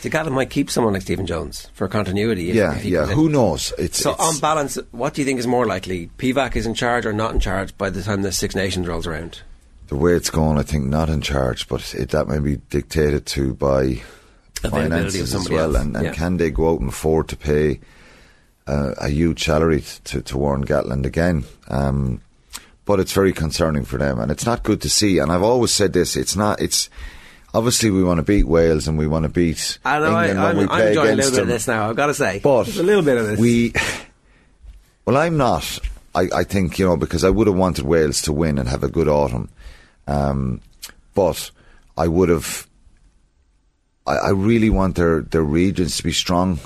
So 0.00 0.08
Gatland 0.10 0.32
might 0.32 0.50
keep 0.50 0.68
someone 0.68 0.92
like 0.94 1.02
Stephen 1.02 1.26
Jones 1.26 1.68
for 1.74 1.86
continuity. 1.86 2.50
If, 2.50 2.56
yeah, 2.56 2.74
if 2.76 2.84
yeah. 2.84 3.06
Who 3.06 3.28
knows? 3.28 3.72
It's 3.78 3.98
So 4.02 4.10
it's- 4.12 4.34
on 4.34 4.40
balance, 4.40 4.76
what 4.90 5.14
do 5.14 5.20
you 5.22 5.24
think 5.26 5.38
is 5.38 5.46
more 5.46 5.64
likely? 5.64 6.10
Pivac 6.18 6.56
is 6.56 6.66
in 6.66 6.74
charge 6.74 7.06
or 7.06 7.12
not 7.12 7.32
in 7.34 7.38
charge 7.40 7.76
by 7.78 7.88
the 7.88 8.02
time 8.02 8.22
the 8.22 8.32
Six 8.32 8.54
Nations 8.56 8.88
rolls 8.88 9.06
around? 9.06 9.42
The 9.88 9.96
way 9.96 10.12
it's 10.12 10.30
going, 10.30 10.58
I 10.58 10.62
think 10.62 10.86
not 10.86 11.08
in 11.08 11.20
charge, 11.20 11.68
but 11.68 11.94
it, 11.94 12.10
that 12.10 12.28
may 12.28 12.38
be 12.38 12.56
dictated 12.70 13.26
to 13.26 13.54
by 13.54 14.02
finances 14.62 15.34
as 15.34 15.48
well. 15.50 15.76
else, 15.76 15.84
And, 15.84 15.96
and 15.96 16.04
yeah. 16.06 16.12
can 16.12 16.36
they 16.36 16.50
go 16.50 16.72
out 16.72 16.80
and 16.80 16.88
afford 16.88 17.28
to 17.28 17.36
pay 17.36 17.80
uh, 18.66 18.94
a 18.98 19.08
huge 19.08 19.44
salary 19.44 19.82
to, 20.04 20.22
to 20.22 20.38
Warren 20.38 20.64
Gatland 20.64 21.04
again? 21.04 21.44
Um, 21.68 22.20
but 22.84 22.98
it's 23.00 23.12
very 23.12 23.32
concerning 23.32 23.84
for 23.84 23.98
them, 23.98 24.18
and 24.18 24.30
it's 24.32 24.44
not 24.46 24.62
good 24.64 24.80
to 24.82 24.90
see. 24.90 25.18
And 25.18 25.30
I've 25.30 25.42
always 25.42 25.72
said 25.72 25.92
this: 25.92 26.16
it's 26.16 26.34
not. 26.34 26.60
It's 26.60 26.90
obviously 27.54 27.90
we 27.90 28.02
want 28.02 28.18
to 28.18 28.22
beat 28.24 28.44
Wales 28.44 28.88
and 28.88 28.98
we 28.98 29.06
want 29.06 29.24
to 29.24 29.28
beat 29.28 29.78
I 29.84 29.98
know. 29.98 30.06
I, 30.06 30.28
England 30.28 30.38
when 30.40 30.48
I'm, 30.48 30.56
we 30.56 30.62
I'm 30.62 30.68
play 30.68 30.88
enjoying 30.88 31.08
a 31.08 31.12
against 31.12 31.30
little 31.30 31.30
bit 31.30 31.36
them. 31.36 31.42
of 31.42 31.48
this 31.48 31.68
now. 31.68 31.90
I've 31.90 31.96
got 31.96 32.06
to 32.06 32.14
say, 32.14 32.40
But 32.42 32.64
Just 32.64 32.78
a 32.78 32.82
little 32.82 33.02
bit 33.04 33.18
of 33.18 33.26
this. 33.26 33.38
We, 33.38 33.72
well, 35.06 35.16
I'm 35.16 35.36
not. 35.36 35.78
I, 36.14 36.28
I 36.34 36.44
think 36.44 36.78
you 36.78 36.86
know 36.86 36.96
because 36.96 37.24
I 37.24 37.30
would 37.30 37.46
have 37.46 37.56
wanted 37.56 37.84
Wales 37.84 38.20
to 38.22 38.32
win 38.32 38.58
and 38.58 38.68
have 38.68 38.82
a 38.82 38.88
good 38.88 39.08
autumn, 39.08 39.48
um, 40.06 40.60
but 41.14 41.50
I 41.96 42.08
would 42.08 42.28
have. 42.28 42.66
I, 44.06 44.16
I 44.16 44.30
really 44.30 44.70
want 44.70 44.96
their 44.96 45.20
their 45.22 45.42
regions 45.44 45.96
to 45.98 46.02
be 46.02 46.12
strong. 46.12 46.58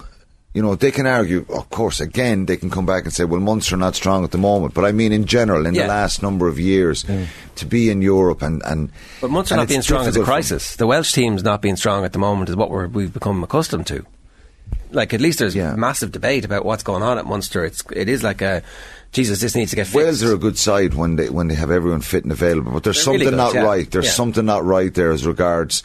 You 0.55 0.63
know, 0.63 0.75
they 0.75 0.91
can 0.91 1.07
argue, 1.07 1.45
of 1.51 1.69
course, 1.69 2.01
again, 2.01 2.47
they 2.47 2.57
can 2.57 2.71
come 2.71 2.87
back 2.87 3.05
and 3.05 3.13
say, 3.13 3.25
well, 3.27 3.41
Munster 3.41 3.75
are 3.75 3.79
not 3.79 3.95
strong 3.95 4.25
at 4.25 4.31
the 4.31 4.39
moment. 4.39 4.73
But 4.73 4.87
I 4.87 4.93
mean, 4.93 5.13
in 5.13 5.27
general, 5.27 5.67
in 5.67 5.75
Yeah. 5.75 5.83
the 5.83 5.89
last 5.89 6.23
number 6.23 6.49
of 6.49 6.59
years, 6.59 7.05
to 7.57 7.67
be 7.67 7.91
in 7.91 8.01
Europe 8.01 8.41
and. 8.41 8.63
and 8.65 8.91
But 9.21 9.31
Munster 9.31 9.53
and 9.55 9.61
not 9.61 9.69
being 9.69 9.83
strong 9.83 10.01
is 10.03 10.07
a 10.07 10.11
difficult 10.13 10.25
for- 10.27 10.33
crisis. 10.33 10.77
The 10.77 10.87
Welsh 10.87 11.13
team's 11.13 11.43
not 11.43 11.61
being 11.61 11.77
strong 11.77 12.07
at 12.07 12.15
the 12.15 12.19
moment 12.19 12.49
is 12.49 12.57
what 12.57 12.71
we're, 12.71 12.87
we've 12.87 13.13
become 13.13 13.45
accustomed 13.45 13.87
to. 13.89 14.07
Like 14.93 15.13
at 15.13 15.21
least 15.21 15.41
there's 15.41 15.55
massive 15.55 16.11
debate 16.11 16.47
about 16.47 16.65
what's 16.65 16.83
going 16.83 17.03
on 17.03 17.19
at 17.19 17.27
Munster. 17.27 17.63
It's 17.65 17.83
it 17.93 18.09
is 18.09 18.23
like 18.23 18.41
a 18.41 18.63
Jesus. 19.13 19.41
This 19.41 19.55
needs 19.55 19.71
to 19.71 19.77
get 19.77 19.87
fixed. 19.87 19.97
Wales 19.97 20.23
are 20.23 20.35
a 20.35 20.39
good 20.39 20.59
side 20.59 20.95
when 20.95 21.17
they 21.17 21.31
when 21.31 21.49
they 21.49 21.55
have 21.55 21.71
everyone 21.71 22.01
fit 22.03 22.25
and 22.25 22.33
available, 22.33 22.73
but 22.73 22.83
there's 22.85 23.03
They're 23.05 23.15
really 23.15 23.25
something 23.27 23.39
good, 23.39 23.45
not 23.45 23.55
yeah. 23.55 23.63
right. 23.65 23.91
There's 23.91 24.05
Yeah. 24.07 24.11
something 24.13 24.45
not 24.45 24.65
right 24.65 24.93
there 24.93 25.11
as 25.13 25.27
regards 25.27 25.83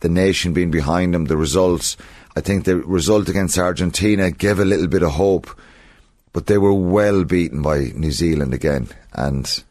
the 0.00 0.08
nation 0.08 0.52
being 0.52 0.70
behind 0.70 1.14
them. 1.14 1.24
The 1.26 1.36
results, 1.38 1.96
I 2.36 2.40
think, 2.42 2.64
the 2.64 2.76
result 2.76 3.28
against 3.28 3.56
Argentina 3.58 4.30
gave 4.30 4.58
a 4.58 4.64
little 4.64 4.88
bit 4.88 5.02
of 5.02 5.12
hope, 5.12 5.48
but 6.34 6.46
they 6.46 6.58
were 6.58 6.74
well 6.74 7.24
beaten 7.24 7.62
by 7.62 7.92
New 7.94 8.12
Zealand 8.12 8.52
again. 8.52 8.88
And 9.14 9.62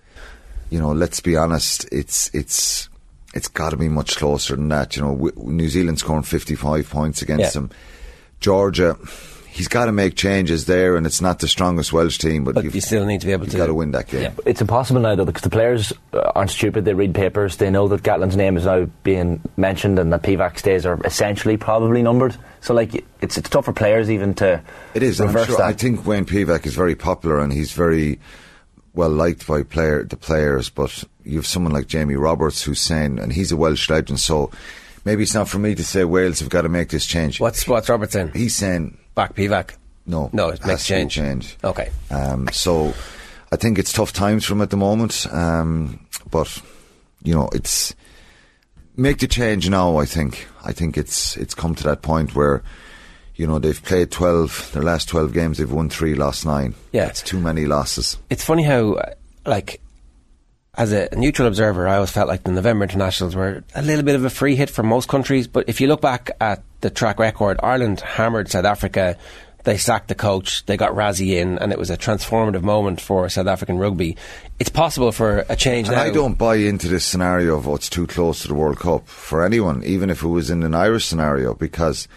you 0.71 0.79
know, 0.79 0.91
let's 0.91 1.19
be 1.19 1.35
honest, 1.37 1.87
it's 1.91 2.31
it's 2.33 2.89
it's 3.35 3.47
got 3.49 3.69
to 3.69 3.77
be 3.77 3.89
much 3.89 4.15
closer 4.17 4.55
than 4.55 4.69
that. 4.69 4.95
You 4.95 5.03
know, 5.03 5.13
w- 5.15 5.33
New 5.51 5.69
Zealand 5.69 5.99
scoring 5.99 6.23
55 6.23 6.89
points 6.89 7.21
against 7.21 7.41
Yeah. 7.43 7.49
them. 7.61 7.69
Georgia. 8.39 8.97
He's 9.55 9.69
got 9.69 9.85
to 9.85 9.93
make 9.93 10.15
changes 10.15 10.65
there, 10.65 10.97
and 10.97 11.05
it's 11.05 11.21
not 11.21 11.39
the 11.39 11.47
strongest 11.47 11.93
Welsh 11.93 12.17
team, 12.17 12.43
but, 12.43 12.55
But 12.55 12.73
you 12.73 12.81
still 12.81 13.05
need 13.05 13.21
to 13.21 13.25
be 13.25 13.31
able 13.31 13.45
you've 13.45 13.53
to. 13.53 13.57
got 13.57 13.67
to 13.67 13.73
win 13.73 13.91
that 13.91 14.09
game. 14.09 14.33
It's 14.45 14.59
impossible 14.59 14.99
now, 14.99 15.15
though, 15.15 15.23
because 15.23 15.43
the 15.43 15.49
players 15.49 15.93
uh, 16.11 16.29
aren't 16.35 16.51
stupid. 16.51 16.83
They 16.83 16.93
read 16.93 17.15
papers. 17.15 17.55
They 17.55 17.69
know 17.69 17.87
that 17.87 18.03
Gatland's 18.03 18.35
name 18.35 18.57
is 18.57 18.65
now 18.65 18.89
being 19.03 19.39
mentioned 19.55 19.97
and 19.97 20.11
that 20.11 20.23
Pivac's 20.23 20.61
days 20.61 20.85
are 20.85 20.99
essentially 21.05 21.55
probably 21.55 22.03
numbered. 22.03 22.35
So, 22.59 22.73
like, 22.73 23.05
it's 23.21 23.37
it's 23.37 23.47
tough 23.47 23.63
for 23.63 23.71
players 23.71 24.11
even 24.11 24.33
to 24.35 24.61
It 24.93 25.03
is. 25.03 25.21
I'm 25.21 25.27
reverse 25.27 25.47
sure, 25.47 25.57
that. 25.57 25.63
I 25.63 25.71
think 25.71 26.05
Wayne 26.05 26.25
Pivac 26.25 26.65
is 26.65 26.75
very 26.75 26.95
popular 26.95 27.39
and 27.39 27.53
he's 27.53 27.71
very 27.71 28.19
well 28.93 29.09
liked 29.09 29.47
by 29.47 29.63
player 29.63 30.03
the 30.03 30.17
players. 30.17 30.69
But 30.69 31.01
you 31.23 31.37
have 31.37 31.47
someone 31.47 31.71
like 31.71 31.87
Jamie 31.87 32.17
Roberts 32.17 32.61
who's 32.61 32.81
saying, 32.81 33.19
and 33.19 33.31
he's 33.31 33.53
a 33.53 33.55
Welsh 33.55 33.89
legend. 33.89 34.19
So 34.19 34.51
maybe 35.05 35.23
it's 35.23 35.33
not 35.33 35.47
for 35.47 35.59
me 35.59 35.75
to 35.75 35.83
say 35.85 36.03
Wales 36.03 36.41
have 36.41 36.49
got 36.49 36.63
to 36.63 36.69
make 36.69 36.89
this 36.89 37.05
change. 37.05 37.39
What's 37.39 37.65
what's 37.69 37.87
Robert 37.87 38.11
saying? 38.11 38.31
He's 38.33 38.53
saying 38.53 38.97
back 39.15 39.33
Pivac. 39.35 39.71
No, 40.05 40.29
No, 40.33 40.49
it 40.49 40.59
has 40.59 40.67
makes 40.67 40.83
to 40.83 40.87
change. 40.89 41.13
change. 41.13 41.57
Okay. 41.63 41.89
Um, 42.11 42.47
so 42.51 42.93
I 43.51 43.55
think 43.55 43.79
it's 43.79 43.91
tough 43.91 44.13
times 44.13 44.45
for 44.45 44.53
him 44.53 44.61
at 44.61 44.69
the 44.69 44.77
moment. 44.77 45.25
Um, 45.33 45.99
but 46.29 46.61
you 47.23 47.33
know, 47.33 47.49
it's 47.53 47.95
make 48.95 49.17
the 49.19 49.27
change 49.27 49.67
now. 49.69 49.97
I 49.97 50.05
think. 50.05 50.47
I 50.63 50.73
think 50.73 50.97
it's 50.97 51.35
it's 51.37 51.55
come 51.55 51.73
to 51.75 51.83
that 51.85 52.01
point 52.01 52.35
where. 52.35 52.61
You 53.37 53.45
know 53.47 53.59
they've 53.59 53.83
played 53.83 54.11
twelve. 54.11 54.69
Their 54.71 54.81
last 54.83 55.09
twelve 55.09 55.33
games, 55.33 55.57
they've 55.57 55.69
won 55.69 55.89
three, 55.89 56.13
lost 56.15 56.45
nine. 56.45 56.73
Yeah. 56.93 57.07
it's 57.07 57.21
too 57.21 57.37
many 57.37 57.65
losses. 57.65 58.17
It's 58.29 58.45
funny 58.45 58.63
how, 58.63 58.93
uh, 58.93 59.13
like, 59.45 59.81
as 60.77 60.91
a 60.91 61.09
neutral 61.15 61.47
observer, 61.47 61.87
I 61.87 61.95
always 61.95 62.11
felt 62.11 62.27
like 62.27 62.43
the 62.43 62.51
November 62.51 62.83
internationals 62.83 63.35
were 63.35 63.63
a 63.73 63.81
little 63.81 64.03
bit 64.03 64.15
of 64.15 64.25
a 64.25 64.29
free 64.29 64.55
hit 64.55 64.69
for 64.69 64.83
most 64.83 65.07
countries. 65.07 65.47
But 65.47 65.69
if 65.69 65.79
you 65.79 65.87
look 65.87 66.01
back 66.01 66.31
at 66.41 66.63
the 66.81 66.89
track 66.89 67.19
record, 67.19 67.59
Ireland 67.63 68.01
hammered 68.01 68.49
South 68.49 68.65
Africa. 68.65 69.17
They 69.63 69.77
sacked 69.77 70.09
the 70.09 70.15
coach. 70.15 70.65
They 70.65 70.77
got 70.77 70.91
Rassie 70.91 71.37
in, 71.37 71.57
and 71.57 71.71
it 71.71 71.79
was 71.79 71.89
a 71.89 71.97
transformative 71.97 72.61
moment 72.61 73.01
for 73.01 73.27
South 73.29 73.47
African 73.47 73.79
rugby. 73.79 74.15
It's 74.59 74.69
possible 74.69 75.11
for 75.11 75.45
a 75.49 75.55
change 75.55 75.87
And 75.87 75.97
now. 75.97 76.03
I 76.03 76.11
don't 76.11 76.37
buy 76.37 76.55
into 76.55 76.87
this 76.87 77.03
scenario 77.03 77.57
of 77.57 77.67
oh, 77.67 77.71
what's 77.71 77.89
too 77.89 78.05
close 78.05 78.41
to 78.43 78.47
the 78.47 78.53
World 78.53 78.77
Cup 78.77 79.07
for 79.07 79.43
anyone, 79.43 79.83
even 79.83 80.09
if 80.09 80.21
it 80.21 80.27
was 80.27 80.49
in 80.49 80.61
an 80.61 80.75
Irish 80.75 81.05
scenario, 81.05 81.55
because 81.55 82.07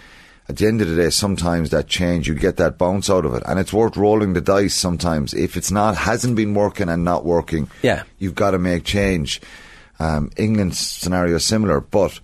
at 0.49 0.57
the 0.57 0.67
end 0.67 0.81
of 0.81 0.89
the 0.89 0.97
day, 0.97 1.11
sometimes 1.11 1.71
that 1.71 1.89
change, 1.89 2.27
you 2.29 2.35
get 2.35 2.57
that 2.57 2.79
bounce 2.79 3.11
out 3.11 3.25
of 3.27 3.35
it. 3.35 3.43
And 3.47 3.59
it's 3.59 3.73
worth 3.73 3.97
rolling 3.97 4.33
the 4.33 4.41
dice 4.41 4.75
sometimes. 4.75 5.35
If 5.35 5.57
it's 5.57 5.71
not, 5.71 5.97
hasn't 5.97 6.37
been 6.37 6.55
working 6.55 6.89
and 6.89 7.05
not 7.05 7.25
working, 7.25 7.69
Yeah. 7.83 8.05
you've 8.19 8.35
got 8.35 8.53
to 8.53 8.59
make 8.59 8.85
change. 8.85 9.41
Um, 10.01 10.31
England's 10.37 10.79
scenario 10.79 11.37
is 11.37 11.45
similar, 11.45 11.81
but 11.81 12.19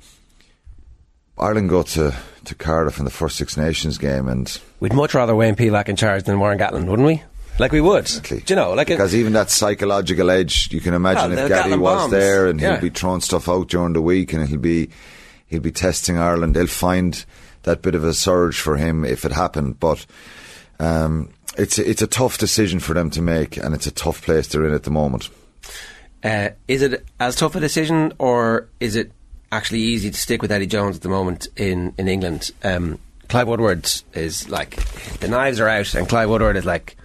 Ireland 1.38 1.68
go 1.68 1.82
to, 1.82 2.14
to 2.44 2.54
Cardiff 2.54 2.98
in 2.98 3.04
the 3.04 3.10
first 3.10 3.36
Six 3.36 3.56
Nations 3.56 3.98
game 3.98 4.28
and 4.28 4.58
We'd 4.80 4.92
much 4.92 5.14
rather 5.14 5.34
Wayne 5.34 5.56
Pivac 5.56 5.88
in 5.88 5.96
charge 5.96 6.24
than 6.24 6.38
Warren 6.38 6.58
Gatland, 6.58 6.86
wouldn't 6.86 7.06
we? 7.06 7.22
Like 7.58 7.72
we 7.72 7.80
would. 7.80 8.06
Do 8.06 8.40
you 8.46 8.56
know, 8.56 8.72
like 8.72 8.88
because 8.88 9.14
even 9.14 9.32
that 9.34 9.50
psychological 9.50 10.30
edge, 10.30 10.68
you 10.72 10.80
can 10.80 10.92
imagine 10.94 11.30
Well, 11.34 11.44
if 11.44 11.48
Gaddy 11.48 11.76
was 11.76 12.00
bombs. 12.02 12.10
there 12.10 12.46
and 12.48 12.60
Yeah. 12.60 12.72
he'll 12.72 12.80
be 12.80 12.90
throwing 12.90 13.20
stuff 13.20 13.48
out 13.48 13.68
during 13.68 13.92
the 13.92 14.02
week 14.02 14.32
and 14.32 14.48
he'll 14.48 14.58
be 14.58 14.90
he'll 15.46 15.60
be 15.60 15.70
testing 15.70 16.18
Ireland. 16.18 16.54
They'll 16.56 16.66
find 16.66 17.24
that 17.64 17.82
bit 17.82 17.94
of 17.94 18.04
a 18.04 18.14
surge 18.14 18.60
for 18.60 18.76
him 18.76 19.04
if 19.04 19.24
it 19.24 19.32
happened, 19.32 19.80
but 19.80 20.06
um, 20.80 21.30
it's 21.56 21.78
it's 21.78 22.02
a 22.02 22.06
tough 22.06 22.38
decision 22.38 22.80
for 22.80 22.94
them 22.94 23.10
to 23.10 23.22
make, 23.22 23.56
and 23.56 23.74
it's 23.74 23.86
a 23.86 23.90
tough 23.90 24.22
place 24.22 24.48
they're 24.48 24.66
in 24.66 24.74
at 24.74 24.84
the 24.84 24.90
moment. 24.90 25.28
Uh, 26.22 26.50
is 26.68 26.82
it 26.82 27.04
as 27.20 27.36
tough 27.36 27.54
a 27.54 27.60
decision, 27.60 28.12
or 28.18 28.68
is 28.80 28.96
it 28.96 29.12
actually 29.52 29.80
easy 29.80 30.10
to 30.10 30.16
stick 30.16 30.42
with 30.42 30.50
Eddie 30.50 30.66
Jones 30.66 30.96
at 30.96 31.02
the 31.02 31.08
moment 31.08 31.48
in 31.56 31.94
in 31.98 32.08
England? 32.08 32.50
Um, 32.62 32.98
Clive 33.28 33.48
Woodward 33.48 33.90
is 34.12 34.48
like 34.48 34.76
the 35.20 35.28
knives 35.28 35.60
are 35.60 35.68
out, 35.68 35.94
and 35.94 36.08
Clive 36.08 36.28
Woodward 36.28 36.56
is 36.56 36.64
like 36.64 36.96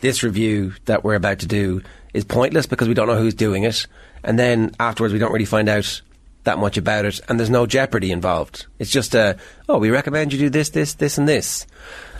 this 0.00 0.22
review 0.22 0.74
that 0.84 1.04
we're 1.04 1.14
about 1.14 1.40
to 1.40 1.46
do 1.46 1.82
is 2.14 2.24
pointless 2.24 2.66
because 2.66 2.88
we 2.88 2.94
don't 2.94 3.08
know 3.08 3.18
who's 3.18 3.34
doing 3.34 3.64
it, 3.64 3.86
and 4.22 4.38
then 4.38 4.74
afterwards 4.78 5.12
we 5.12 5.18
don't 5.18 5.32
really 5.32 5.44
find 5.44 5.68
out 5.68 6.00
that 6.44 6.58
much 6.58 6.76
about 6.76 7.04
it, 7.04 7.20
and 7.28 7.38
there's 7.38 7.50
no 7.50 7.66
jeopardy 7.66 8.10
involved. 8.10 8.66
It's 8.78 8.90
just 8.90 9.14
a 9.14 9.36
oh, 9.68 9.78
we 9.78 9.90
recommend 9.90 10.32
you 10.32 10.38
do 10.38 10.50
this, 10.50 10.70
this, 10.70 10.94
this, 10.94 11.18
and 11.18 11.28
this, 11.28 11.66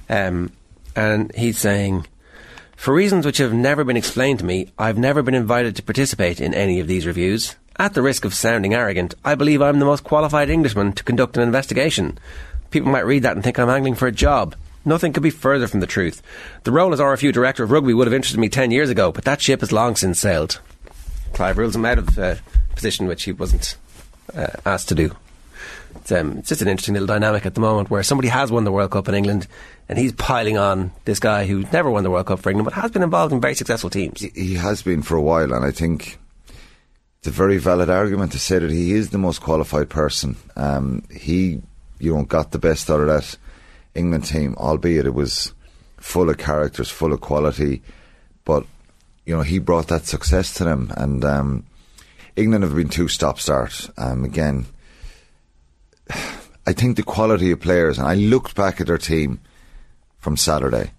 um, 0.09 0.53
and 0.95 1.35
he's 1.35 1.59
saying. 1.59 2.07
For 2.77 2.95
reasons 2.95 3.27
which 3.27 3.39
have 3.39 3.53
never 3.53 3.83
been 3.83 3.97
explained 3.97 4.39
to 4.39 4.45
me, 4.45 4.71
I've 4.79 4.99
never 4.99 5.21
been 5.21 5.35
invited 5.35 5.75
to 5.77 5.83
participate 5.83 6.41
in 6.41 6.55
any 6.55 6.79
of 6.79 6.87
these 6.87 7.07
reviews. 7.07 7.57
At 7.77 7.95
the 7.95 8.03
risk 8.03 8.25
of 8.25 8.35
sounding 8.35 8.73
arrogant, 8.73 9.15
I 9.25 9.35
believe 9.35 9.61
I'm 9.61 9.81
the 9.81 9.85
most 9.85 10.05
qualified 10.05 10.49
Englishman 10.49 10.93
to 10.93 11.03
conduct 11.03 11.37
an 11.37 11.43
investigation. 11.43 12.21
People 12.71 12.93
might 12.93 13.07
read 13.07 13.25
that 13.25 13.35
and 13.35 13.43
think 13.43 13.59
I'm 13.59 13.69
angling 13.69 13.97
for 13.97 14.07
a 14.07 14.13
job. 14.13 14.55
Nothing 14.85 15.13
could 15.13 15.23
be 15.23 15.31
further 15.31 15.67
from 15.67 15.81
the 15.81 15.87
truth. 15.87 16.23
The 16.65 16.73
role 16.73 16.93
as 16.93 17.01
RFU 17.01 17.33
Director 17.33 17.65
of 17.65 17.71
Rugby 17.71 17.95
would 17.95 18.07
have 18.07 18.15
interested 18.15 18.39
me 18.41 18.49
10 18.49 18.71
years 18.71 18.91
ago, 18.91 19.11
but 19.11 19.25
that 19.25 19.41
ship 19.41 19.61
has 19.61 19.73
long 19.73 19.97
since 19.97 20.19
sailed. 20.19 20.61
Clive 21.35 21.59
rules 21.59 21.77
him 21.77 21.85
out 21.85 21.99
of 21.99 22.17
a 22.17 22.39
position 22.75 23.07
which 23.07 23.25
he 23.25 23.33
wasn't 23.33 23.77
uh, 24.35 24.49
asked 24.65 24.89
to 24.89 24.95
do. 24.95 25.15
It's, 25.97 26.13
um, 26.13 26.39
it's 26.39 26.49
just 26.49 26.63
an 26.63 26.69
interesting 26.69 26.95
little 26.95 27.07
dynamic 27.07 27.47
at 27.47 27.55
the 27.55 27.61
moment 27.61 27.91
where 27.91 28.03
somebody 28.03 28.29
has 28.29 28.51
won 28.51 28.65
the 28.65 28.73
World 28.73 28.91
Cup 28.91 29.09
in 29.09 29.15
England 29.15 29.47
and 29.89 29.99
he's 29.99 30.13
piling 30.13 30.59
on 30.59 30.93
this 31.05 31.19
guy 31.19 31.47
who 31.47 31.65
never 31.73 31.91
won 31.91 32.05
the 32.05 32.11
World 32.11 32.27
Cup 32.27 32.41
for 32.41 32.51
England 32.51 32.67
but 32.67 32.75
has 32.75 32.91
been 32.91 33.03
involved 33.03 33.33
in 33.33 33.41
very 33.41 33.55
successful 33.55 33.91
teams. 33.91 34.21
He 34.21 34.55
has 34.55 34.83
been 34.83 35.03
for 35.03 35.17
a 35.17 35.23
while, 35.23 35.53
and 35.53 35.65
I 35.65 35.71
think 35.71 36.19
it's 37.19 37.29
a 37.29 37.31
very 37.31 37.59
valid 37.59 37.91
argument 37.91 38.33
to 38.33 38.39
say 38.39 38.59
that 38.59 38.71
he 38.71 38.93
is 38.93 39.11
the 39.11 39.19
most 39.19 39.41
qualified 39.41 39.89
person. 39.89 40.37
Um, 40.57 41.03
he, 41.11 41.61
you 41.99 42.15
know, 42.15 42.25
got 42.25 42.53
the 42.53 42.59
best 42.59 42.91
out 42.91 43.01
of 43.01 43.07
that 43.07 43.37
England 43.95 44.27
team, 44.27 44.55
albeit 44.57 45.07
it 45.07 45.15
was 45.15 45.53
full 45.97 46.31
of 46.31 46.39
characters, 46.39 46.91
full 46.91 47.13
of 47.13 47.21
quality, 47.21 47.83
but 48.45 48.65
you 49.27 49.37
know 49.37 49.43
he 49.43 49.59
brought 49.59 49.89
that 49.89 50.07
success 50.07 50.55
to 50.55 50.65
them, 50.65 50.93
and 50.97 51.25
um, 51.25 51.67
England 52.39 52.63
have 52.63 52.75
been 52.75 52.89
two 52.89 53.09
stop 53.09 53.41
starts. 53.41 53.91
Um, 53.97 54.25
again, 54.25 54.67
I 56.67 56.73
think 56.73 56.97
the 56.97 57.03
quality 57.03 57.51
of 57.51 57.61
players, 57.61 57.99
and 57.99 58.07
I 58.07 58.15
looked 58.15 58.55
back 58.55 58.81
at 58.81 58.87
their 58.87 58.99
team 58.99 59.41
from 60.19 60.37
Saturday, 60.37 60.93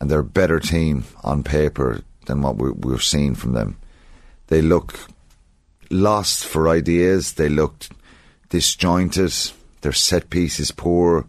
and 0.00 0.10
they're 0.10 0.20
a 0.20 0.24
better 0.24 0.58
team 0.58 1.04
on 1.22 1.44
paper 1.44 2.02
than 2.26 2.42
what 2.42 2.56
we, 2.56 2.70
we're 2.70 2.98
seeing 2.98 3.34
from 3.34 3.52
them. 3.52 3.76
They 4.48 4.62
look 4.62 4.98
lost 5.90 6.44
for 6.44 6.68
ideas. 6.68 7.34
They 7.34 7.48
looked 7.48 7.90
disjointed. 8.48 9.32
Their 9.82 9.92
set 9.92 10.30
piece 10.30 10.58
is 10.58 10.70
poor. 10.70 11.26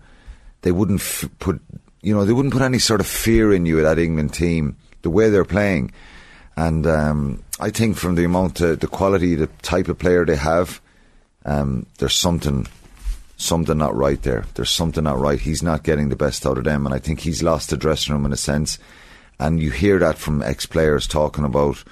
They 0.61 0.71
wouldn't 0.71 1.01
f- 1.01 1.29
put, 1.39 1.61
you 2.01 2.15
know, 2.15 2.25
they 2.25 2.33
wouldn't 2.33 2.53
put 2.53 2.63
any 2.63 2.79
sort 2.79 3.01
of 3.01 3.07
fear 3.07 3.53
in 3.53 3.65
you 3.65 3.79
at 3.79 3.83
that 3.83 3.99
England 3.99 4.33
team 4.33 4.77
the 5.01 5.09
way 5.09 5.29
they're 5.29 5.45
playing. 5.45 5.91
And 6.55 6.85
um, 6.85 7.43
I 7.59 7.69
think 7.71 7.97
from 7.97 8.15
the 8.15 8.25
amount, 8.25 8.55
the 8.55 8.89
quality, 8.91 9.35
the 9.35 9.47
type 9.61 9.87
of 9.87 9.97
player 9.97 10.25
they 10.25 10.35
have, 10.35 10.81
um, 11.45 11.87
there's 11.97 12.15
something, 12.15 12.67
something 13.37 13.77
not 13.77 13.95
right 13.95 14.21
there. 14.21 14.45
There's 14.53 14.69
something 14.69 15.03
not 15.03 15.19
right. 15.19 15.39
He's 15.39 15.63
not 15.63 15.83
getting 15.83 16.09
the 16.09 16.15
best 16.15 16.45
out 16.45 16.57
of 16.57 16.63
them, 16.63 16.85
and 16.85 16.93
I 16.93 16.99
think 16.99 17.21
he's 17.21 17.41
lost 17.43 17.69
the 17.69 17.77
dressing 17.77 18.13
room 18.13 18.25
in 18.25 18.33
a 18.33 18.37
sense. 18.37 18.77
And 19.39 19.59
you 19.59 19.71
hear 19.71 19.97
that 19.99 20.17
from 20.17 20.43
ex-players 20.43 21.07
talking 21.07 21.43
about, 21.43 21.83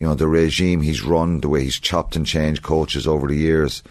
you 0.00 0.06
know, 0.06 0.14
the 0.14 0.26
regime 0.26 0.80
he's 0.80 1.02
run, 1.02 1.40
the 1.40 1.48
way 1.48 1.62
he's 1.62 1.78
chopped 1.78 2.16
and 2.16 2.26
changed 2.26 2.62
coaches 2.62 3.06
over 3.06 3.28
the 3.28 3.36
years. 3.36 3.82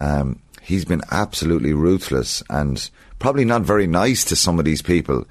Um, 0.00 0.40
he's 0.60 0.84
been 0.84 1.02
absolutely 1.10 1.72
ruthless 1.72 2.42
and 2.50 2.90
probably 3.20 3.44
not 3.44 3.62
very 3.62 3.86
nice 3.86 4.24
to 4.24 4.36
some 4.36 4.58
of 4.58 4.64
these 4.64 4.82
people. 4.82 5.24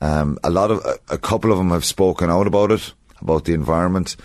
Um, 0.00 0.38
a 0.44 0.50
lot 0.50 0.70
of, 0.70 0.84
a, 0.84 1.14
a 1.14 1.18
couple 1.18 1.50
of 1.50 1.58
them 1.58 1.70
have 1.70 1.84
spoken 1.84 2.30
out 2.30 2.46
about 2.46 2.70
it, 2.70 2.92
about 3.24 3.44
the 3.44 3.54
environment. 3.54 4.16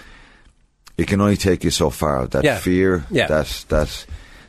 It 0.97 1.07
can 1.07 1.21
only 1.21 1.37
take 1.37 1.63
you 1.63 1.71
so 1.71 1.89
far. 1.89 2.27
That 2.27 2.43
Yeah. 2.43 2.59
fear, 2.59 3.05
Yeah. 3.09 3.27
that 3.27 3.65
that 3.69 4.05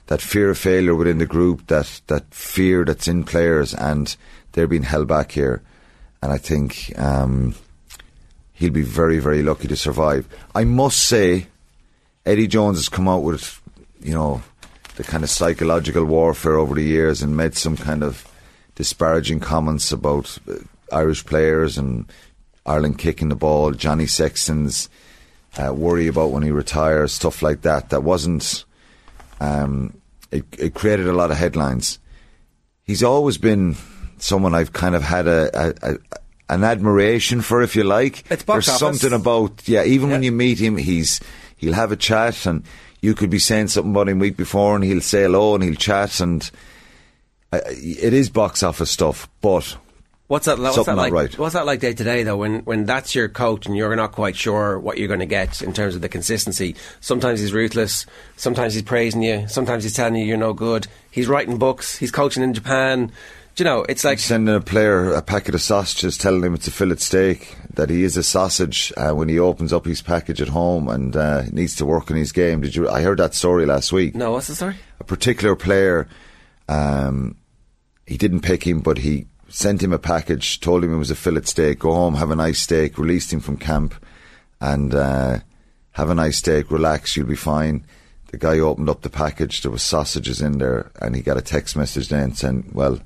that 0.08 0.20
fear 0.20 0.50
of 0.50 0.58
failure 0.58 0.94
within 0.96 1.18
the 1.18 1.26
group, 1.26 1.66
that 1.68 2.00
that 2.08 2.24
fear 2.34 2.84
that's 2.84 3.06
in 3.08 3.22
players, 3.24 3.72
and 3.74 4.16
they're 4.52 4.66
being 4.66 4.82
held 4.82 5.06
back 5.06 5.32
here. 5.32 5.62
And 6.22 6.32
I 6.32 6.38
think 6.38 6.92
um, 6.98 7.54
he'll 8.52 8.72
be 8.72 8.82
very, 8.82 9.20
very 9.20 9.42
lucky 9.42 9.68
to 9.68 9.76
survive. 9.76 10.26
I 10.54 10.64
must 10.64 10.98
say, 10.98 11.46
Eddie 12.26 12.48
Jones 12.48 12.76
has 12.78 12.88
come 12.90 13.08
out 13.08 13.22
with, 13.22 13.60
you 14.02 14.12
know, 14.12 14.42
the 14.96 15.04
kind 15.04 15.22
of 15.24 15.30
psychological 15.30 16.04
warfare 16.04 16.56
over 16.58 16.74
the 16.74 16.82
years 16.82 17.22
and 17.22 17.36
made 17.36 17.56
some 17.56 17.76
kind 17.76 18.02
of 18.02 18.26
disparaging 18.74 19.40
comments 19.40 19.92
about 19.92 20.36
uh, 20.48 20.54
Irish 20.92 21.24
players 21.24 21.78
and 21.78 22.04
Ireland 22.66 22.98
kicking 22.98 23.28
the 23.28 23.36
ball, 23.36 23.72
Johnny 23.72 24.06
Sexton's 24.06 24.88
uh, 25.58 25.72
worry 25.74 26.06
about 26.06 26.30
when 26.30 26.42
he 26.42 26.50
retires, 26.50 27.12
stuff 27.12 27.42
like 27.42 27.62
that. 27.62 27.90
That 27.90 28.02
wasn't. 28.02 28.64
Um, 29.40 30.00
it, 30.30 30.44
it 30.58 30.74
created 30.74 31.08
a 31.08 31.12
lot 31.12 31.30
of 31.30 31.36
headlines. 31.36 31.98
He's 32.84 33.02
always 33.02 33.38
been 33.38 33.76
someone 34.18 34.54
I've 34.54 34.72
kind 34.72 34.94
of 34.94 35.02
had 35.02 35.26
a, 35.26 35.50
a, 35.54 35.92
a 35.92 35.98
an 36.50 36.64
admiration 36.64 37.40
for, 37.40 37.62
if 37.62 37.76
you 37.76 37.84
like. 37.84 38.24
It's 38.30 38.42
box 38.42 38.66
There's 38.66 38.82
office. 38.82 39.00
something 39.00 39.18
about 39.18 39.66
yeah. 39.68 39.84
Even 39.84 40.10
when 40.10 40.22
you 40.22 40.32
meet 40.32 40.58
him, 40.58 40.76
he's 40.76 41.20
he'll 41.56 41.74
have 41.74 41.92
a 41.92 41.96
chat, 41.96 42.46
and 42.46 42.64
you 43.00 43.14
could 43.14 43.30
be 43.30 43.38
saying 43.38 43.68
something 43.68 43.92
about 43.92 44.08
him 44.08 44.18
week 44.18 44.36
before, 44.36 44.74
and 44.74 44.84
he'll 44.84 45.00
say 45.00 45.22
hello, 45.22 45.54
and 45.54 45.64
he'll 45.64 45.74
chat, 45.74 46.20
and 46.20 46.50
uh, 47.52 47.60
it 47.66 48.12
is 48.12 48.30
box 48.30 48.62
office 48.62 48.90
stuff. 48.90 49.28
But 49.40 49.76
What's 50.30 50.46
that? 50.46 50.60
What's 50.60 50.76
Something 50.76 50.94
that 50.94 51.02
like? 51.02 51.12
right. 51.12 51.38
What's 51.40 51.54
that 51.54 51.66
like 51.66 51.80
day 51.80 51.92
to 51.92 52.04
day 52.04 52.22
though? 52.22 52.36
When 52.36 52.60
when 52.60 52.84
that's 52.84 53.16
your 53.16 53.28
coach 53.28 53.66
and 53.66 53.76
you're 53.76 53.96
not 53.96 54.12
quite 54.12 54.36
sure 54.36 54.78
what 54.78 54.96
you're 54.96 55.08
going 55.08 55.18
to 55.18 55.26
get 55.26 55.60
in 55.60 55.72
terms 55.72 55.96
of 55.96 56.02
the 56.02 56.08
consistency. 56.08 56.76
Sometimes 57.00 57.40
he's 57.40 57.52
ruthless. 57.52 58.06
Sometimes 58.36 58.74
he's 58.74 58.84
praising 58.84 59.22
you. 59.22 59.48
Sometimes 59.48 59.82
he's 59.82 59.92
telling 59.92 60.14
you 60.14 60.24
you're 60.24 60.36
no 60.36 60.52
good. 60.52 60.86
He's 61.10 61.26
writing 61.26 61.58
books. 61.58 61.96
He's 61.96 62.12
coaching 62.12 62.44
in 62.44 62.54
Japan. 62.54 63.10
Do 63.56 63.64
you 63.64 63.64
know? 63.64 63.84
It's 63.88 64.04
like 64.04 64.20
sending 64.20 64.54
a 64.54 64.60
player 64.60 65.12
a 65.12 65.20
packet 65.20 65.56
of 65.56 65.62
sausages, 65.62 66.16
telling 66.16 66.44
him 66.44 66.54
it's 66.54 66.68
a 66.68 66.70
fillet 66.70 66.98
steak, 66.98 67.56
that 67.74 67.90
he 67.90 68.04
is 68.04 68.16
a 68.16 68.22
sausage 68.22 68.92
uh, 68.96 69.10
when 69.10 69.28
he 69.28 69.40
opens 69.40 69.72
up 69.72 69.84
his 69.84 70.00
package 70.00 70.40
at 70.40 70.46
home 70.46 70.86
and 70.86 71.16
uh, 71.16 71.42
needs 71.50 71.74
to 71.74 71.84
work 71.84 72.08
on 72.08 72.16
his 72.16 72.30
game. 72.30 72.60
Did 72.60 72.76
you? 72.76 72.88
I 72.88 73.02
heard 73.02 73.18
that 73.18 73.34
story 73.34 73.66
last 73.66 73.92
week. 73.92 74.14
no. 74.14 74.30
What's 74.30 74.46
the 74.46 74.54
story? 74.54 74.76
A 75.00 75.04
particular 75.04 75.56
player, 75.56 76.06
um, 76.68 77.36
he 78.06 78.16
didn't 78.16 78.42
pick 78.42 78.64
him, 78.64 78.78
but 78.78 78.98
he 78.98 79.26
sent 79.50 79.82
him 79.82 79.92
a 79.92 79.98
package, 79.98 80.60
told 80.60 80.82
him 80.82 80.94
it 80.94 80.98
was 80.98 81.10
a 81.10 81.16
fillet 81.16 81.42
steak. 81.42 81.80
Go 81.80 81.92
home, 81.92 82.14
have 82.14 82.30
a 82.30 82.36
nice 82.36 82.60
steak. 82.60 82.98
Released 82.98 83.32
him 83.32 83.40
from 83.40 83.56
camp, 83.56 83.94
and 84.60 84.94
uh, 84.94 85.38
have 85.92 86.10
a 86.10 86.14
nice 86.14 86.38
steak. 86.38 86.70
Relax, 86.70 87.16
you'll 87.16 87.26
be 87.26 87.36
fine. 87.36 87.84
The 88.28 88.38
guy 88.38 88.58
opened 88.58 88.88
up 88.88 89.02
the 89.02 89.10
package. 89.10 89.62
There 89.62 89.72
was 89.72 89.82
sausages 89.82 90.40
in 90.40 90.58
there, 90.58 90.90
and 91.00 91.14
he 91.14 91.22
got 91.22 91.36
a 91.36 91.42
text 91.42 91.76
message 91.76 92.08
then 92.08 92.34
saying, 92.34 92.70
"Well, 92.72 93.00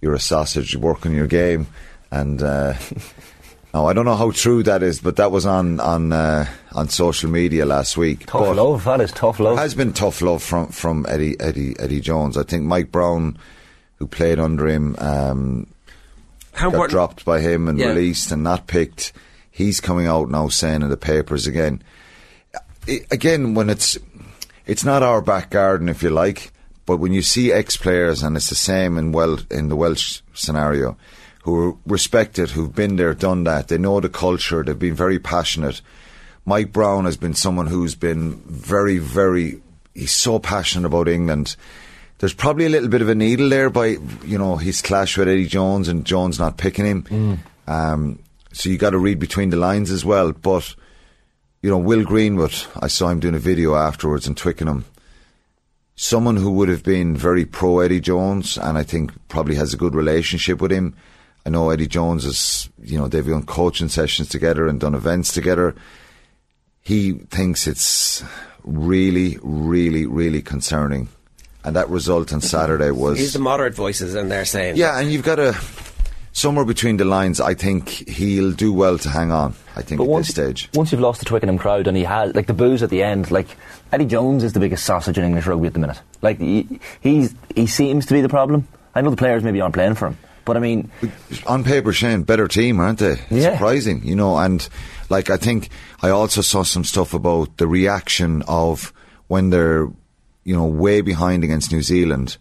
you're 0.00 0.14
a 0.14 0.20
sausage. 0.20 0.74
You 0.74 0.80
work 0.80 1.06
on 1.06 1.12
your 1.12 1.28
game." 1.28 1.66
And 2.10 2.42
uh, 2.42 2.74
Now 3.74 3.86
I 3.86 3.94
don't 3.94 4.04
know 4.04 4.16
how 4.16 4.30
true 4.32 4.62
that 4.64 4.82
is, 4.82 5.00
but 5.00 5.16
that 5.16 5.32
was 5.32 5.46
on 5.46 5.80
on 5.80 6.12
uh, 6.12 6.46
on 6.72 6.88
social 6.90 7.30
media 7.30 7.64
last 7.64 7.96
week. 7.96 8.26
Tough 8.26 8.42
But 8.42 8.56
love, 8.56 8.84
that 8.84 9.00
is 9.00 9.12
tough 9.12 9.40
love. 9.40 9.56
Has 9.56 9.74
been 9.74 9.94
tough 9.94 10.20
love 10.20 10.42
from 10.42 10.68
from 10.68 11.06
Eddie 11.08 11.40
Eddie 11.40 11.74
Eddie 11.78 12.00
Jones. 12.00 12.36
I 12.36 12.42
think 12.42 12.64
Mike 12.64 12.92
Brown, 12.92 13.38
who 13.96 14.06
played 14.06 14.38
under 14.38 14.68
him, 14.68 14.94
um, 14.98 15.66
How 16.52 16.68
got 16.70 16.74
important- 16.74 16.90
dropped 16.90 17.24
by 17.24 17.40
him 17.40 17.68
and 17.68 17.78
Yeah. 17.78 17.88
released 17.88 18.30
and 18.30 18.42
not 18.42 18.66
picked. 18.66 19.12
He's 19.50 19.80
coming 19.80 20.06
out 20.06 20.30
now 20.30 20.48
saying 20.48 20.82
in 20.82 20.88
the 20.88 20.96
papers 20.96 21.46
again. 21.46 21.82
I- 22.88 23.04
again, 23.10 23.54
when 23.54 23.70
it's 23.70 23.98
it's 24.66 24.84
not 24.84 25.02
our 25.02 25.20
back 25.20 25.50
garden, 25.50 25.88
if 25.88 26.02
you 26.02 26.10
like, 26.10 26.52
but 26.86 26.98
when 26.98 27.12
you 27.12 27.22
see 27.22 27.52
ex 27.52 27.76
players, 27.76 28.22
and 28.22 28.36
it's 28.36 28.48
the 28.48 28.54
same 28.54 28.96
in 28.96 29.10
well 29.12 29.38
in 29.50 29.68
the 29.68 29.76
Welsh 29.76 30.20
scenario, 30.34 30.96
who 31.42 31.68
are 31.68 31.74
respected, 31.86 32.50
who've 32.50 32.74
been 32.74 32.96
there, 32.96 33.12
done 33.14 33.44
that, 33.44 33.68
they 33.68 33.78
know 33.78 33.98
the 34.00 34.08
culture, 34.08 34.62
they've 34.62 34.78
been 34.78 34.94
very 34.94 35.18
passionate. 35.18 35.80
Mike 36.46 36.72
Brown 36.72 37.04
has 37.04 37.16
been 37.16 37.34
someone 37.34 37.66
who's 37.68 37.94
been 37.94 38.40
very, 38.46 38.98
very. 38.98 39.60
He's 39.94 40.12
so 40.12 40.38
passionate 40.38 40.86
about 40.86 41.08
England. 41.08 41.56
There's 42.22 42.32
probably 42.32 42.66
a 42.66 42.68
little 42.68 42.88
bit 42.88 43.02
of 43.02 43.08
a 43.08 43.16
needle 43.16 43.48
there 43.48 43.68
by 43.68 43.96
you 44.24 44.38
know 44.38 44.54
his 44.54 44.80
clash 44.80 45.18
with 45.18 45.26
Eddie 45.26 45.48
Jones 45.48 45.88
and 45.88 46.04
Jones 46.04 46.38
not 46.38 46.56
picking 46.56 46.84
him. 46.84 47.40
Um, 47.66 48.20
so 48.52 48.68
you 48.70 48.78
got 48.78 48.90
to 48.90 48.98
read 48.98 49.18
between 49.18 49.50
the 49.50 49.56
lines 49.56 49.90
as 49.90 50.04
well. 50.04 50.30
But 50.30 50.72
you 51.62 51.70
know, 51.70 51.78
Will 51.78 52.04
Greenwood, 52.04 52.54
I 52.80 52.86
saw 52.86 53.08
him 53.08 53.18
doing 53.18 53.34
a 53.34 53.40
video 53.40 53.74
afterwards 53.74 54.28
in 54.28 54.36
Twickenham. 54.36 54.84
Someone 55.96 56.36
who 56.36 56.52
would 56.52 56.68
have 56.68 56.84
been 56.84 57.16
very 57.16 57.44
pro 57.44 57.80
Eddie 57.80 57.98
Jones, 57.98 58.56
and 58.56 58.78
I 58.78 58.84
think 58.84 59.10
probably 59.26 59.56
has 59.56 59.74
a 59.74 59.76
good 59.76 59.96
relationship 59.96 60.60
with 60.60 60.70
him. 60.70 60.94
I 61.44 61.50
know 61.50 61.70
Eddie 61.70 61.88
Jones 61.88 62.24
is, 62.24 62.70
you 62.80 62.98
know, 62.98 63.08
they've 63.08 63.26
done 63.26 63.46
coaching 63.46 63.88
sessions 63.88 64.28
together 64.28 64.68
and 64.68 64.78
done 64.78 64.94
events 64.94 65.32
together. 65.32 65.74
He 66.82 67.14
thinks 67.14 67.66
it's 67.66 68.22
really, 68.62 69.38
really, 69.42 70.06
really 70.06 70.40
concerning. 70.40 71.08
And 71.64 71.76
that 71.76 71.88
result 71.88 72.32
on 72.32 72.40
Saturday 72.40 72.90
was. 72.90 73.18
He's 73.18 73.32
the 73.34 73.38
moderate 73.38 73.74
voices, 73.74 74.14
and 74.14 74.30
they're 74.30 74.44
saying, 74.44 74.76
Yeah, 74.76 74.98
and 74.98 75.12
you've 75.12 75.22
got 75.22 75.36
to 75.36 75.56
somewhere 76.32 76.64
between 76.64 76.96
the 76.96 77.04
lines. 77.04 77.40
I 77.40 77.54
think 77.54 77.88
he'll 78.08 78.52
do 78.52 78.72
well 78.72 78.98
to 78.98 79.08
hang 79.08 79.30
on. 79.30 79.54
I 79.76 79.82
think 79.82 79.98
But 79.98 80.04
at 80.04 80.10
once, 80.10 80.26
this 80.26 80.34
stage. 80.34 80.70
once 80.74 80.90
you've 80.92 81.00
lost 81.00 81.20
the 81.20 81.26
Twickenham 81.26 81.58
crowd 81.58 81.86
and 81.86 81.96
he 81.96 82.04
has 82.04 82.34
like 82.34 82.46
the 82.46 82.54
booze 82.54 82.82
at 82.82 82.90
the 82.90 83.02
end, 83.02 83.30
like 83.30 83.46
Eddie 83.92 84.06
Jones 84.06 84.42
is 84.42 84.52
the 84.54 84.60
biggest 84.60 84.84
sausage 84.84 85.16
in 85.18 85.24
English 85.24 85.46
rugby 85.46 85.66
at 85.68 85.72
the 85.74 85.78
minute. 85.78 86.00
Like 86.20 86.38
he, 86.40 86.80
he's 87.00 87.34
he 87.54 87.66
seems 87.66 88.06
to 88.06 88.14
be 88.14 88.20
the 88.22 88.28
problem. 88.28 88.66
I 88.94 89.00
know 89.00 89.10
the 89.10 89.16
players 89.16 89.42
maybe 89.42 89.60
aren't 89.60 89.74
playing 89.74 89.94
for 89.94 90.08
him, 90.08 90.18
but 90.44 90.56
I 90.56 90.60
mean, 90.60 90.90
on 91.46 91.64
paper, 91.64 91.92
Shane, 91.92 92.22
better 92.24 92.48
team, 92.48 92.80
aren't 92.80 92.98
they? 92.98 93.16
Yeah. 93.30 93.52
Surprising, 93.52 94.02
you 94.04 94.16
know. 94.16 94.36
And 94.36 94.66
like, 95.10 95.30
I 95.30 95.36
think 95.38 95.68
I 96.02 96.10
also 96.10 96.40
saw 96.42 96.62
some 96.62 96.84
stuff 96.84 97.14
about 97.14 97.56
the 97.56 97.66
reaction 97.66 98.42
of 98.48 98.92
when 99.28 99.48
they're, 99.50 99.88
you 100.44 100.54
know, 100.56 100.66
way 100.66 101.00
behind 101.00 101.44
against 101.44 101.72
New 101.72 101.82
Zealand, 101.82 102.36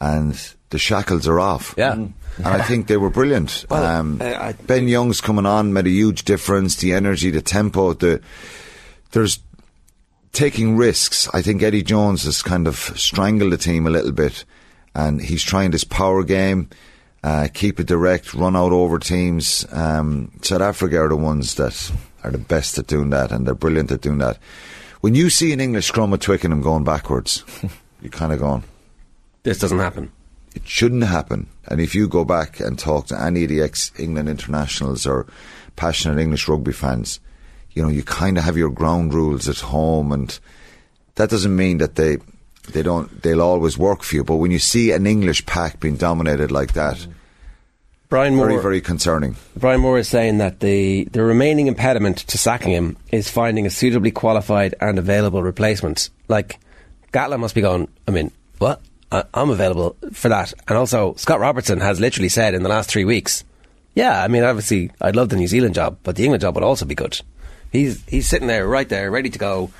and 0.00 0.38
the 0.70 0.78
shackles 0.78 1.26
are 1.28 1.40
off. 1.40 1.74
Yeah. 1.76 1.92
And 1.92 2.14
I 2.44 2.62
think 2.62 2.86
they 2.86 2.96
were 2.96 3.10
brilliant. 3.10 3.66
Well, 3.70 3.84
um, 3.84 4.20
uh, 4.22 4.24
I- 4.24 4.52
Ben 4.52 4.88
Youngs 4.88 5.20
coming 5.20 5.46
on 5.46 5.72
made 5.72 5.86
a 5.86 5.90
huge 5.90 6.24
difference. 6.24 6.76
The 6.76 6.92
energy, 6.94 7.30
the 7.30 7.42
tempo, 7.42 7.92
the 7.92 8.20
there's 9.12 9.40
taking 10.32 10.76
risks. 10.76 11.28
I 11.34 11.42
think 11.42 11.62
Eddie 11.62 11.82
Jones 11.82 12.24
has 12.24 12.42
kind 12.42 12.66
of 12.66 12.76
strangled 12.76 13.52
the 13.52 13.58
team 13.58 13.86
a 13.86 13.90
little 13.90 14.12
bit, 14.12 14.44
and 14.94 15.20
he's 15.20 15.42
trying 15.42 15.70
this 15.72 15.84
power 15.84 16.22
game, 16.24 16.70
uh, 17.22 17.48
keep 17.52 17.78
it 17.78 17.86
direct, 17.86 18.32
run 18.34 18.56
out 18.56 18.72
over 18.72 18.98
teams. 18.98 19.66
Um, 19.70 20.32
South 20.42 20.62
Africa 20.62 21.00
are 21.00 21.08
the 21.08 21.16
ones 21.16 21.56
that 21.56 21.92
are 22.24 22.30
the 22.30 22.38
best 22.38 22.78
at 22.78 22.86
doing 22.86 23.10
that, 23.10 23.30
and 23.30 23.46
they're 23.46 23.54
brilliant 23.54 23.92
at 23.92 24.00
doing 24.00 24.18
that. 24.18 24.38
When 25.02 25.16
you 25.16 25.30
see 25.30 25.52
an 25.52 25.58
English 25.58 25.86
scrum 25.86 26.14
at 26.14 26.20
Twickenham 26.20 26.62
going 26.62 26.84
backwards, 26.84 27.42
you're 28.00 28.12
kind 28.12 28.32
of 28.32 28.38
going, 28.38 28.62
this 29.42 29.58
doesn't 29.58 29.80
happen. 29.80 30.12
it 30.54 30.62
shouldn't 30.64 31.02
happen. 31.02 31.48
And 31.66 31.80
if 31.80 31.92
you 31.92 32.06
go 32.06 32.24
back 32.24 32.60
and 32.60 32.78
talk 32.78 33.08
to 33.08 33.20
any 33.20 33.42
of 33.42 33.48
the 33.48 33.62
ex 33.62 33.90
England 33.98 34.28
internationals 34.28 35.04
or 35.04 35.26
passionate 35.74 36.20
English 36.20 36.46
rugby 36.46 36.70
fans, 36.70 37.18
you 37.72 37.82
know, 37.82 37.88
you 37.88 38.04
kind 38.04 38.38
of 38.38 38.44
have 38.44 38.56
your 38.56 38.70
ground 38.70 39.12
rules 39.12 39.48
at 39.48 39.58
home, 39.58 40.12
and 40.12 40.38
that 41.16 41.30
doesn't 41.30 41.56
mean 41.56 41.78
that 41.78 41.96
they 41.96 42.18
they 42.70 42.84
don't 42.84 43.22
they'll 43.22 43.42
always 43.42 43.76
work 43.76 44.04
for 44.04 44.14
you. 44.14 44.22
But 44.22 44.36
when 44.36 44.52
you 44.52 44.60
see 44.60 44.92
an 44.92 45.08
English 45.08 45.44
pack 45.46 45.80
being 45.80 45.96
dominated 45.96 46.52
like 46.52 46.74
that, 46.74 46.98
mm. 46.98 47.12
Brian 48.12 48.34
Moore, 48.34 48.48
very 48.48 48.60
very 48.60 48.80
concerning. 48.82 49.36
Brian 49.56 49.80
Moore 49.80 49.98
is 49.98 50.06
saying 50.06 50.36
that 50.36 50.60
the, 50.60 51.04
the 51.04 51.22
remaining 51.22 51.66
impediment 51.66 52.18
to 52.18 52.36
sacking 52.36 52.70
him 52.70 52.98
is 53.10 53.30
finding 53.30 53.64
a 53.64 53.70
suitably 53.70 54.10
qualified 54.10 54.74
and 54.82 54.98
available 54.98 55.42
replacement. 55.42 56.10
Like, 56.28 56.60
Gatland 57.14 57.40
must 57.40 57.54
be 57.54 57.62
going, 57.62 57.88
I 58.06 58.10
mean, 58.10 58.30
what? 58.58 58.82
I, 59.10 59.24
I'm 59.32 59.48
available 59.48 59.96
for 60.12 60.28
that. 60.28 60.52
And 60.68 60.76
also, 60.76 61.14
Scott 61.14 61.40
Robertson 61.40 61.80
has 61.80 62.00
literally 62.00 62.28
said 62.28 62.52
in 62.52 62.62
the 62.62 62.68
last 62.68 62.90
three 62.90 63.06
weeks, 63.06 63.44
yeah, 63.94 64.22
I 64.22 64.28
mean, 64.28 64.44
obviously, 64.44 64.90
I'd 65.00 65.16
love 65.16 65.30
the 65.30 65.36
New 65.36 65.48
Zealand 65.48 65.74
job, 65.74 65.96
but 66.02 66.16
the 66.16 66.24
England 66.24 66.42
job 66.42 66.54
would 66.54 66.64
also 66.64 66.84
be 66.84 66.94
good. 66.94 67.18
He's, 67.70 68.04
he's 68.04 68.28
sitting 68.28 68.46
there, 68.46 68.68
right 68.68 68.90
there, 68.90 69.10
ready 69.10 69.30
to 69.30 69.38
go. 69.38 69.70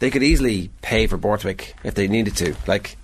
They 0.00 0.10
could 0.10 0.22
easily 0.22 0.68
pay 0.82 1.06
for 1.06 1.16
Borthwick 1.16 1.74
if 1.84 1.94
they 1.94 2.06
needed 2.06 2.36
to. 2.36 2.54
Like, 2.66 2.97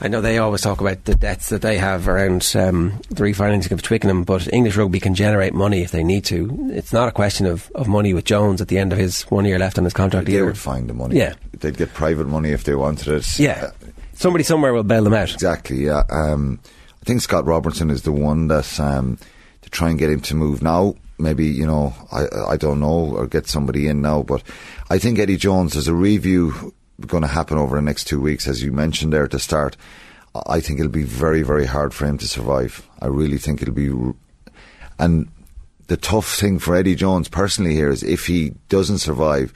I 0.00 0.08
know 0.08 0.20
they 0.20 0.38
always 0.38 0.60
talk 0.60 0.80
about 0.80 1.04
the 1.04 1.14
debts 1.14 1.48
that 1.50 1.62
they 1.62 1.78
have 1.78 2.08
around 2.08 2.50
um, 2.56 3.00
the 3.10 3.22
refinancing 3.22 3.70
of 3.70 3.80
Twickenham, 3.80 4.24
but 4.24 4.52
English 4.52 4.76
rugby 4.76 5.00
can 5.00 5.14
generate 5.14 5.54
money 5.54 5.82
if 5.82 5.92
they 5.92 6.02
need 6.04 6.24
to. 6.26 6.68
It's 6.72 6.92
not 6.92 7.08
a 7.08 7.12
question 7.12 7.46
of, 7.46 7.70
of 7.74 7.86
money 7.88 8.12
with 8.12 8.24
Jones 8.24 8.60
at 8.60 8.68
the 8.68 8.76
end 8.78 8.92
of 8.92 8.98
his 8.98 9.22
one 9.30 9.44
year 9.44 9.58
left 9.58 9.78
on 9.78 9.84
his 9.84 9.92
contract 9.92 10.26
They 10.26 10.34
either. 10.34 10.46
would 10.46 10.58
find 10.58 10.88
the 10.90 10.94
money. 10.94 11.16
Yeah. 11.16 11.34
they'd 11.60 11.76
get 11.76 11.94
private 11.94 12.26
money 12.26 12.50
if 12.50 12.64
they 12.64 12.74
wanted 12.74 13.08
it. 13.08 13.38
Yeah. 13.38 13.70
Somebody 14.14 14.44
somewhere 14.44 14.72
will 14.74 14.82
bail 14.82 15.04
them 15.04 15.14
out. 15.14 15.32
Exactly. 15.32 15.84
Yeah. 15.86 16.02
Um, 16.10 16.58
I 17.00 17.04
think 17.04 17.20
Scott 17.20 17.46
Robertson 17.46 17.90
is 17.90 18.02
the 18.02 18.12
one 18.12 18.48
that 18.48 18.78
um, 18.80 19.18
to 19.62 19.70
try 19.70 19.90
and 19.90 19.98
get 19.98 20.10
him 20.10 20.20
to 20.22 20.34
move 20.34 20.62
now. 20.62 20.94
Maybe 21.18 21.46
you 21.46 21.64
know 21.66 21.94
I 22.10 22.26
I 22.48 22.56
don't 22.56 22.80
know 22.80 23.14
or 23.16 23.26
get 23.28 23.46
somebody 23.46 23.86
in 23.86 24.00
now, 24.02 24.22
but 24.24 24.42
I 24.90 24.98
think 24.98 25.18
Eddie 25.20 25.36
Jones. 25.36 25.74
There's 25.74 25.86
a 25.86 25.94
review 25.94 26.74
going 27.06 27.22
to 27.22 27.28
happen 27.28 27.58
over 27.58 27.76
the 27.76 27.82
next 27.82 28.04
two 28.04 28.20
weeks, 28.20 28.46
as 28.46 28.62
you 28.62 28.72
mentioned 28.72 29.12
there 29.12 29.24
at 29.24 29.30
the 29.30 29.38
start. 29.38 29.76
I 30.46 30.60
think 30.60 30.80
it'll 30.80 30.90
be 30.90 31.04
very 31.04 31.42
very 31.42 31.66
hard 31.66 31.94
for 31.94 32.06
him 32.06 32.18
to 32.18 32.26
survive. 32.28 32.88
I 33.00 33.06
really 33.06 33.38
think 33.38 33.62
it'll 33.62 33.74
be, 33.74 33.92
and 34.98 35.28
the 35.86 35.96
tough 35.96 36.34
thing 36.34 36.58
for 36.58 36.74
Eddie 36.74 36.94
Jones 36.94 37.28
personally 37.28 37.74
here 37.74 37.90
is 37.90 38.02
if 38.02 38.26
he 38.26 38.54
doesn't 38.68 38.98
survive, 38.98 39.52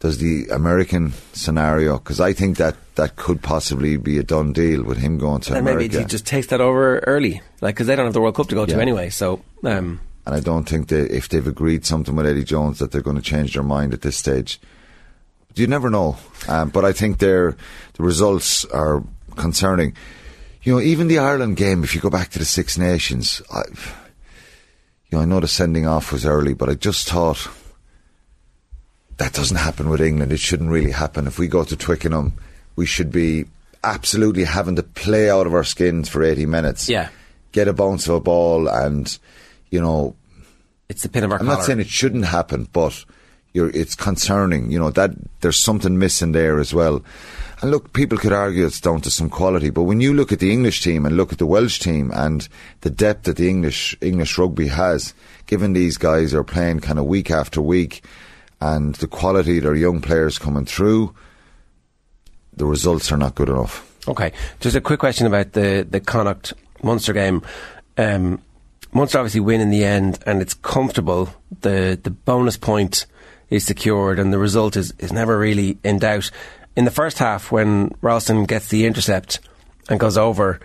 does 0.00 0.18
the 0.18 0.48
American 0.48 1.12
scenario? 1.32 1.98
Because 1.98 2.20
I 2.20 2.32
think 2.32 2.56
that 2.56 2.74
that 2.96 3.14
could 3.16 3.42
possibly 3.42 3.96
be 3.96 4.18
a 4.18 4.22
done 4.24 4.52
deal 4.52 4.82
with 4.82 4.98
him 4.98 5.18
going 5.18 5.40
to 5.42 5.54
And 5.54 5.64
maybe 5.64 5.86
America. 5.86 5.98
he 6.00 6.04
just 6.04 6.26
takes 6.26 6.48
that 6.48 6.60
over 6.60 6.98
early, 7.00 7.40
like 7.60 7.76
because 7.76 7.86
they 7.86 7.94
don't 7.94 8.06
have 8.06 8.14
the 8.14 8.20
World 8.20 8.34
Cup 8.34 8.48
to 8.48 8.54
go 8.56 8.66
to 8.66 8.80
anyway. 8.80 9.10
So, 9.10 9.44
um, 9.62 10.00
and 10.26 10.34
I 10.34 10.40
don't 10.40 10.68
think 10.68 10.88
that 10.88 11.14
if 11.14 11.28
they've 11.28 11.46
agreed 11.46 11.86
something 11.86 12.16
with 12.16 12.26
Eddie 12.26 12.44
Jones 12.44 12.80
that 12.80 12.90
they're 12.90 13.02
going 13.02 13.16
to 13.16 13.22
change 13.22 13.54
their 13.54 13.62
mind 13.62 13.94
at 13.94 14.02
this 14.02 14.16
stage. 14.16 14.60
You 15.54 15.66
never 15.66 15.90
know, 15.90 16.16
um, 16.48 16.70
but 16.70 16.84
I 16.84 16.92
think 16.92 17.18
their 17.18 17.56
the 17.94 18.02
results 18.02 18.64
are 18.66 19.02
concerning. 19.36 19.94
You 20.62 20.74
know, 20.74 20.80
even 20.80 21.08
the 21.08 21.18
Ireland 21.18 21.56
game. 21.56 21.82
If 21.84 21.94
you 21.94 22.00
go 22.00 22.10
back 22.10 22.30
to 22.30 22.38
the 22.38 22.44
Six 22.44 22.78
Nations, 22.78 23.42
I, 23.52 23.62
you 25.10 25.18
know, 25.18 25.20
I 25.20 25.24
know 25.24 25.40
the 25.40 25.48
sending 25.48 25.86
off 25.86 26.12
was 26.12 26.24
early, 26.24 26.54
but 26.54 26.68
I 26.68 26.74
just 26.74 27.08
thought 27.08 27.48
that 29.18 29.32
doesn't 29.32 29.56
happen 29.58 29.88
with 29.88 30.00
England. 30.00 30.32
It 30.32 30.40
shouldn't 30.40 30.70
really 30.70 30.90
happen. 30.92 31.26
If 31.26 31.38
we 31.38 31.48
go 31.48 31.64
to 31.64 31.76
Twickenham, 31.76 32.34
we 32.76 32.86
should 32.86 33.10
be 33.12 33.44
absolutely 33.84 34.44
having 34.44 34.76
to 34.76 34.82
play 34.82 35.28
out 35.30 35.46
of 35.46 35.54
our 35.54 35.64
skins 35.64 36.08
for 36.08 36.22
eighty 36.22 36.46
minutes. 36.46 36.88
Yeah. 36.88 37.08
get 37.52 37.68
a 37.68 37.72
bounce 37.72 38.06
of 38.08 38.14
a 38.14 38.20
ball, 38.20 38.68
and 38.68 39.18
you 39.70 39.80
know, 39.80 40.14
it's 40.88 41.02
the 41.02 41.08
pin 41.08 41.24
of 41.24 41.32
our 41.32 41.38
I'm 41.40 41.46
collar. 41.46 41.58
not 41.58 41.66
saying 41.66 41.80
it 41.80 41.88
shouldn't 41.88 42.24
happen, 42.26 42.68
but 42.72 43.04
you're, 43.52 43.70
it's 43.70 43.94
concerning. 43.94 44.70
You 44.70 44.78
know 44.78 44.90
that 44.90 45.10
there's 45.40 45.60
something 45.60 45.98
missing 45.98 46.32
there 46.32 46.58
as 46.58 46.72
well. 46.72 47.02
And 47.60 47.70
look, 47.70 47.92
people 47.92 48.18
could 48.18 48.32
argue 48.32 48.66
it's 48.66 48.80
down 48.80 49.02
to 49.02 49.10
some 49.10 49.30
quality, 49.30 49.70
but 49.70 49.84
when 49.84 50.00
you 50.00 50.12
look 50.12 50.32
at 50.32 50.40
the 50.40 50.52
English 50.52 50.82
team 50.82 51.06
and 51.06 51.16
look 51.16 51.32
at 51.32 51.38
the 51.38 51.46
Welsh 51.46 51.78
team 51.78 52.10
and 52.12 52.48
the 52.80 52.90
depth 52.90 53.24
that 53.24 53.36
the 53.36 53.48
English 53.48 53.96
English 54.00 54.36
rugby 54.36 54.66
has, 54.66 55.14
given 55.46 55.72
these 55.72 55.96
guys 55.96 56.34
are 56.34 56.42
playing 56.42 56.80
kind 56.80 56.98
of 56.98 57.04
week 57.04 57.30
after 57.30 57.62
week, 57.62 58.02
and 58.60 58.96
the 58.96 59.06
quality 59.06 59.60
their 59.60 59.76
young 59.76 60.00
players 60.00 60.38
coming 60.38 60.64
through, 60.64 61.14
the 62.56 62.66
results 62.66 63.12
are 63.12 63.16
not 63.16 63.34
good 63.34 63.48
enough. 63.48 63.88
Okay, 64.08 64.32
just 64.58 64.74
a 64.74 64.80
quick 64.80 64.98
question 64.98 65.26
about 65.26 65.52
the 65.52 65.86
the 65.88 66.00
Connacht 66.00 66.54
Munster 66.82 67.12
game. 67.12 67.42
Um, 67.96 68.42
Munster 68.92 69.18
obviously 69.18 69.40
win 69.40 69.60
in 69.60 69.70
the 69.70 69.84
end, 69.84 70.18
and 70.26 70.42
it's 70.42 70.54
comfortable. 70.54 71.28
the 71.60 71.98
The 72.02 72.10
bonus 72.10 72.56
point 72.56 73.06
is 73.52 73.66
secured, 73.66 74.18
and 74.18 74.32
the 74.32 74.38
result 74.38 74.76
is 74.76 74.94
is 74.98 75.12
never 75.12 75.38
really 75.38 75.78
in 75.84 75.98
doubt. 75.98 76.30
In 76.74 76.84
the 76.86 76.90
first 76.90 77.18
half, 77.18 77.52
when 77.52 77.90
Ralston 78.00 78.44
gets 78.44 78.68
the 78.68 78.86
intercept 78.86 79.40
and 79.90 80.00
goes 80.00 80.16
over, 80.16 80.58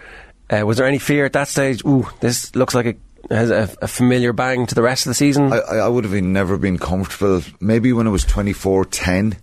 uh, 0.49 0.65
was 0.65 0.77
there 0.77 0.87
any 0.87 0.99
fear 0.99 1.25
at 1.25 1.33
that 1.33 1.49
stage? 1.49 1.83
Ooh, 1.85 2.07
this 2.21 2.55
looks 2.55 2.73
like 2.73 2.85
it 2.85 2.99
has 3.29 3.49
a, 3.49 3.69
a 3.81 3.87
familiar 3.87 4.31
bang 4.31 4.65
to 4.65 4.75
the 4.75 4.81
rest 4.81 5.05
of 5.05 5.09
the 5.09 5.15
season? 5.15 5.51
I, 5.51 5.57
I 5.57 5.87
would 5.89 6.05
have 6.05 6.13
been, 6.13 6.31
never 6.31 6.57
been 6.57 6.77
comfortable. 6.77 7.41
Maybe 7.59 7.91
when 7.91 8.07
it 8.07 8.11
was 8.11 8.23
24 8.23 8.85
10, 8.85 9.35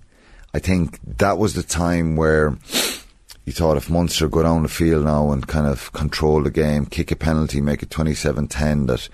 I 0.54 0.58
think 0.58 0.98
that 1.18 1.36
was 1.36 1.52
the 1.52 1.62
time 1.62 2.16
where 2.16 2.56
you 3.44 3.52
thought 3.52 3.76
if 3.76 3.90
Munster 3.90 4.28
go 4.28 4.42
down 4.42 4.62
the 4.62 4.68
field 4.70 5.04
now 5.04 5.32
and 5.32 5.46
kind 5.46 5.66
of 5.66 5.92
control 5.92 6.42
the 6.42 6.50
game, 6.50 6.86
kick 6.86 7.10
a 7.10 7.16
penalty, 7.16 7.60
make 7.60 7.82
it 7.82 7.90
27 7.90 8.48
10, 8.48 8.86
that 8.86 9.06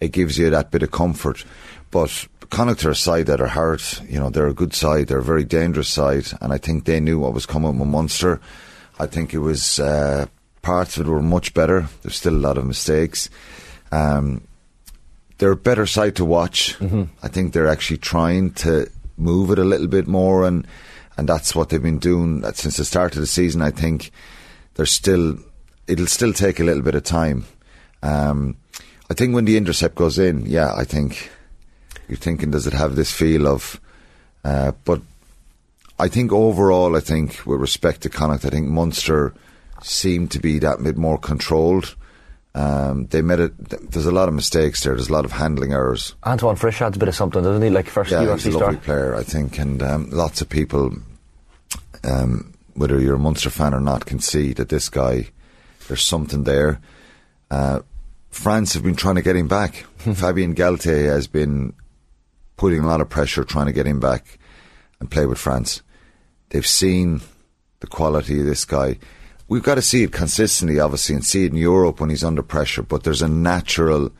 it 0.00 0.12
gives 0.12 0.36
you 0.36 0.50
that 0.50 0.70
bit 0.70 0.82
of 0.82 0.90
comfort. 0.90 1.46
But 1.90 2.26
Connacht 2.50 2.84
are 2.84 2.90
a 2.90 2.96
side 2.96 3.26
that 3.26 3.40
are 3.40 3.46
hard. 3.46 3.82
You 4.08 4.18
know, 4.18 4.30
they're 4.30 4.46
a 4.46 4.54
good 4.54 4.74
side. 4.74 5.06
They're 5.06 5.18
a 5.18 5.22
very 5.22 5.44
dangerous 5.44 5.88
side. 5.88 6.26
And 6.40 6.52
I 6.52 6.58
think 6.58 6.84
they 6.84 7.00
knew 7.00 7.18
what 7.18 7.32
was 7.32 7.46
coming 7.46 7.78
with 7.78 7.88
Munster. 7.88 8.40
I 8.98 9.06
think 9.06 9.32
it 9.32 9.38
was, 9.38 9.78
uh, 9.78 10.26
parts 10.62 10.98
of 10.98 11.06
it 11.06 11.10
were 11.10 11.22
much 11.22 11.54
better. 11.54 11.88
There's 12.02 12.16
still 12.16 12.34
a 12.34 12.36
lot 12.36 12.58
of 12.58 12.66
mistakes. 12.66 13.30
Um, 13.92 14.42
they're 15.38 15.52
a 15.52 15.56
better 15.56 15.86
side 15.86 16.16
to 16.16 16.24
watch. 16.24 16.78
Mm-hmm. 16.78 17.04
I 17.22 17.28
think 17.28 17.52
they're 17.52 17.66
actually 17.66 17.96
trying 17.96 18.52
to 18.52 18.90
move 19.16 19.50
it 19.50 19.58
a 19.58 19.64
little 19.64 19.86
bit 19.86 20.06
more, 20.06 20.46
and 20.46 20.66
and 21.16 21.28
that's 21.28 21.54
what 21.54 21.68
they've 21.68 21.82
been 21.82 21.98
doing 21.98 22.42
since 22.52 22.76
the 22.76 22.84
start 22.84 23.14
of 23.14 23.20
the 23.20 23.26
season. 23.26 23.62
I 23.62 23.70
think 23.70 24.12
there's 24.74 24.90
still 24.90 25.38
it'll 25.86 26.06
still 26.06 26.32
take 26.32 26.60
a 26.60 26.64
little 26.64 26.82
bit 26.82 26.94
of 26.94 27.04
time. 27.04 27.46
Um, 28.02 28.56
I 29.10 29.14
think 29.14 29.34
when 29.34 29.46
the 29.46 29.56
intercept 29.56 29.94
goes 29.94 30.18
in, 30.18 30.46
yeah, 30.46 30.74
I 30.74 30.84
think 30.84 31.30
you're 32.10 32.18
thinking, 32.18 32.50
does 32.50 32.66
it 32.66 32.72
have 32.72 32.96
this 32.96 33.12
feel 33.12 33.46
of? 33.46 33.80
Uh, 34.44 34.72
but 34.84 35.00
I 35.98 36.08
think 36.08 36.32
overall, 36.32 36.96
I 36.96 37.00
think 37.00 37.46
with 37.46 37.60
respect 37.60 38.02
to 38.02 38.08
Connacht, 38.08 38.44
I 38.44 38.50
think 38.50 38.68
Munster 38.68 39.32
seemed 39.82 40.30
to 40.32 40.38
be 40.38 40.58
that 40.58 40.82
bit 40.82 40.96
more 40.96 41.18
controlled. 41.18 41.94
Um, 42.54 43.06
they 43.06 43.22
made 43.22 43.38
it. 43.38 43.52
There's 43.92 44.06
a 44.06 44.12
lot 44.12 44.28
of 44.28 44.34
mistakes 44.34 44.82
there. 44.82 44.94
There's 44.94 45.08
a 45.08 45.12
lot 45.12 45.24
of 45.24 45.32
handling 45.32 45.72
errors. 45.72 46.14
Antoine 46.24 46.56
Frisch 46.56 46.82
adds 46.82 46.96
a 46.96 46.98
bit 46.98 47.08
of 47.08 47.14
something, 47.14 47.42
doesn't 47.42 47.62
he? 47.62 47.70
Like 47.70 47.86
first 47.86 48.10
yeah, 48.10 48.24
UFC 48.24 48.32
he's 48.34 48.46
a 48.46 48.52
star. 48.52 48.62
lovely 48.72 48.80
player, 48.80 49.14
I 49.14 49.22
think, 49.22 49.58
and 49.58 49.82
um, 49.82 50.10
lots 50.10 50.40
of 50.40 50.48
people, 50.48 50.92
um, 52.02 52.52
whether 52.74 52.98
you're 52.98 53.14
a 53.14 53.18
Munster 53.18 53.50
fan 53.50 53.72
or 53.72 53.80
not, 53.80 54.04
can 54.06 54.18
see 54.18 54.52
that 54.54 54.68
this 54.68 54.88
guy, 54.88 55.28
there's 55.86 56.02
something 56.02 56.42
there. 56.42 56.80
Uh, 57.52 57.80
France 58.30 58.74
have 58.74 58.82
been 58.82 58.96
trying 58.96 59.16
to 59.16 59.22
get 59.22 59.36
him 59.36 59.48
back. 59.48 59.74
Fabien 59.98 60.54
Galthié 60.54 61.06
has 61.06 61.28
been 61.28 61.74
putting 62.60 62.80
a 62.80 62.86
lot 62.86 63.00
of 63.00 63.08
pressure 63.08 63.42
trying 63.42 63.64
to 63.64 63.72
get 63.72 63.86
him 63.86 63.98
back 63.98 64.38
and 65.00 65.10
play 65.10 65.24
with 65.24 65.38
France. 65.38 65.80
They've 66.50 66.66
seen 66.66 67.22
the 67.80 67.86
quality 67.86 68.38
of 68.40 68.44
this 68.44 68.66
guy. 68.66 68.98
We've 69.48 69.62
got 69.62 69.76
to 69.76 69.82
see 69.82 70.02
it 70.02 70.12
consistently, 70.12 70.78
obviously, 70.78 71.14
and 71.14 71.24
see 71.24 71.46
it 71.46 71.52
in 71.52 71.56
Europe 71.56 72.00
when 72.00 72.10
he's 72.10 72.22
under 72.22 72.42
pressure. 72.42 72.82
But 72.82 73.02
there's 73.02 73.22
a 73.22 73.28
natural. 73.28 74.12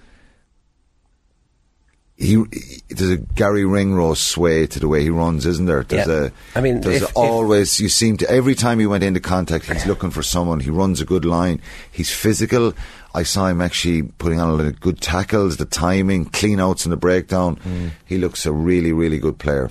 He, 2.16 2.28
he 2.50 2.82
there's 2.88 3.10
a 3.10 3.16
Garry 3.18 3.66
Ringrose 3.66 4.20
sway 4.20 4.66
to 4.68 4.78
the 4.80 4.88
way 4.88 5.02
he 5.02 5.10
runs, 5.10 5.44
isn't 5.44 5.66
there? 5.66 5.84
There's 5.84 6.08
Yeah. 6.08 6.28
a. 6.28 6.58
I 6.58 6.62
mean, 6.62 6.80
there's 6.80 7.02
if- 7.02 7.16
always 7.16 7.78
you 7.78 7.90
seem 7.90 8.16
to 8.18 8.30
every 8.30 8.54
time 8.54 8.78
he 8.78 8.86
went 8.86 9.04
into 9.04 9.20
contact, 9.20 9.66
he's 9.66 9.84
looking 9.92 10.10
for 10.10 10.22
someone. 10.22 10.60
He 10.60 10.70
runs 10.70 11.02
a 11.02 11.04
good 11.04 11.26
line. 11.26 11.60
He's 11.92 12.10
physical. 12.10 12.72
I 13.14 13.22
saw 13.24 13.46
him 13.48 13.60
actually 13.60 14.02
putting 14.02 14.38
on 14.40 14.50
a 14.50 14.54
lot 14.54 14.66
of 14.66 14.80
good 14.80 15.00
tackles, 15.00 15.56
the 15.56 15.64
timing, 15.64 16.26
clean 16.26 16.60
outs 16.60 16.84
in 16.86 16.90
the 16.90 16.96
breakdown. 16.96 17.56
Mm. 17.56 17.90
He 18.06 18.18
looks 18.18 18.46
a 18.46 18.52
really, 18.52 18.92
really 18.92 19.18
good 19.18 19.38
player. 19.38 19.70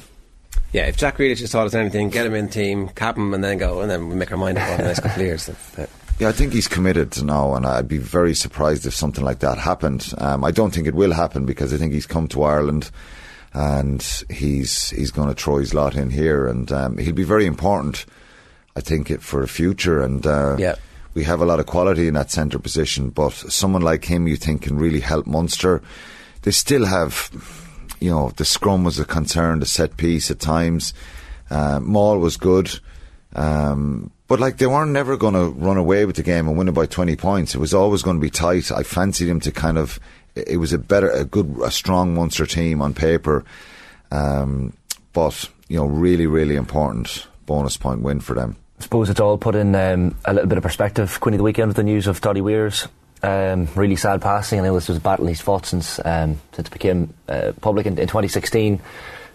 Yeah, 0.74 0.86
if 0.88 0.98
Jack 0.98 1.18
Grealish 1.18 1.40
has 1.40 1.52
taught 1.52 1.66
us 1.66 1.74
anything, 1.74 2.10
get 2.10 2.26
him 2.26 2.36
in 2.36 2.48
team, 2.50 2.90
cap 2.90 3.18
him, 3.18 3.34
and 3.34 3.44
then 3.44 3.58
go, 3.58 3.82
and 3.82 3.90
then 3.90 4.10
we 4.10 4.16
make 4.16 4.32
our 4.32 4.38
mind 4.38 4.58
up 4.58 4.70
on 4.70 4.78
the 4.78 4.84
next 4.84 5.00
couple 5.00 5.22
of 5.22 5.26
years. 5.28 5.46
That- 5.48 5.72
that- 5.78 5.90
Yeah, 6.20 6.28
I 6.28 6.32
think 6.34 6.52
he's 6.52 6.68
committed 6.68 7.12
to 7.14 7.24
now, 7.24 7.56
and 7.56 7.66
I'd 7.66 7.88
be 7.88 7.98
very 7.98 8.36
surprised 8.36 8.86
if 8.86 8.94
something 8.94 9.24
like 9.24 9.40
that 9.40 9.58
happened. 9.58 10.14
Um, 10.18 10.44
I 10.44 10.52
don't 10.52 10.72
think 10.74 10.86
it 10.86 10.94
will 10.94 11.14
happen 11.14 11.46
because 11.46 11.74
I 11.74 11.78
think 11.78 11.94
he's 11.94 12.06
come 12.06 12.28
to 12.28 12.44
Ireland 12.44 12.92
and 13.54 14.06
he's 14.30 14.90
he's 14.92 15.12
going 15.12 15.30
to 15.30 15.34
throw 15.34 15.58
his 15.58 15.74
lot 15.74 15.96
in 15.96 16.10
here, 16.10 16.46
and 16.46 16.72
um, 16.74 16.98
he'll 16.98 17.14
be 17.16 17.24
very 17.24 17.46
important. 17.46 18.06
I 18.76 18.82
think 18.82 19.10
it 19.10 19.22
for 19.24 19.42
the 19.42 19.48
future, 19.48 20.02
and 20.04 20.26
uh, 20.28 20.58
Yeah. 20.60 20.76
We 21.14 21.24
have 21.24 21.42
a 21.42 21.46
lot 21.46 21.60
of 21.60 21.66
quality 21.66 22.08
in 22.08 22.14
that 22.14 22.32
centre 22.32 22.60
position. 22.60 23.10
But 23.10 23.34
someone 23.34 23.82
like 23.82 24.06
him, 24.06 24.28
you 24.28 24.36
think, 24.36 24.64
can 24.64 24.78
really 24.78 25.00
help 25.00 25.26
Munster. 25.26 25.82
They 26.44 26.52
still 26.52 26.86
have, 26.86 27.30
you 28.00 28.10
know, 28.10 28.32
the 28.36 28.46
scrum 28.46 28.84
was 28.84 29.00
a 29.00 29.06
concern, 29.06 29.60
the 29.60 29.66
set 29.66 29.98
piece 29.98 30.32
at 30.32 30.40
times. 30.40 30.94
Uh, 31.50 31.80
Maul 31.80 32.20
was 32.20 32.38
good. 32.38 32.80
Um, 33.34 34.12
but 34.28 34.40
like 34.40 34.58
they 34.58 34.68
weren't 34.68 34.92
never 34.92 35.18
going 35.18 35.34
to 35.34 35.50
run 35.50 35.78
away 35.78 36.06
with 36.06 36.16
the 36.16 36.24
game 36.24 36.48
and 36.48 36.58
win 36.58 36.68
it 36.68 36.74
by 36.74 36.86
20 36.86 37.16
points. 37.16 37.56
It 37.56 37.60
was 37.60 37.74
always 37.74 38.04
going 38.04 38.18
to 38.18 38.22
be 38.22 38.30
tight. 38.30 38.72
I 38.72 38.84
fancied 38.84 39.28
him 39.28 39.40
to 39.42 39.52
kind 39.52 39.78
of, 39.78 40.00
it 40.36 40.58
was 40.58 40.72
a 40.72 40.78
better, 40.78 41.10
a 41.10 41.26
good, 41.26 41.60
a 41.64 41.72
strong 41.72 42.14
Munster 42.14 42.46
team 42.46 42.82
on 42.82 42.94
paper. 42.94 43.44
Um, 44.12 44.74
but, 45.14 45.50
you 45.68 45.78
know, 45.78 45.86
really, 45.86 46.28
really 46.28 46.56
important 46.56 47.28
bonus 47.46 47.78
point 47.78 48.02
win 48.02 48.20
for 48.20 48.36
them. 48.36 48.56
I 48.80 48.84
suppose 48.84 49.10
it's 49.10 49.20
all 49.20 49.38
put 49.38 49.56
in 49.56 49.76
um, 49.76 50.16
a 50.26 50.34
little 50.34 50.48
bit 50.48 50.58
of 50.58 50.64
perspective. 50.64 51.20
Of 51.22 51.32
the 51.38 51.44
weekend 51.44 51.68
with 51.68 51.78
the 51.78 51.84
news 51.84 52.08
of 52.08 52.22
Doddie 52.22 52.42
Weir's 52.42 52.88
um, 53.22 53.68
really 53.76 53.96
sad 53.96 54.22
passing. 54.22 54.60
I 54.60 54.64
know 54.64 54.76
this 54.76 54.88
was 54.88 54.98
a 54.98 55.02
battle 55.02 55.28
he's 55.28 55.42
fought 55.42 55.66
since 55.66 56.00
um, 56.06 56.40
since 56.54 56.68
it 56.68 56.72
became 56.72 57.14
uh, 57.28 57.52
public 57.62 57.86
in, 57.86 57.98
in 57.98 58.08
2016. 58.08 58.80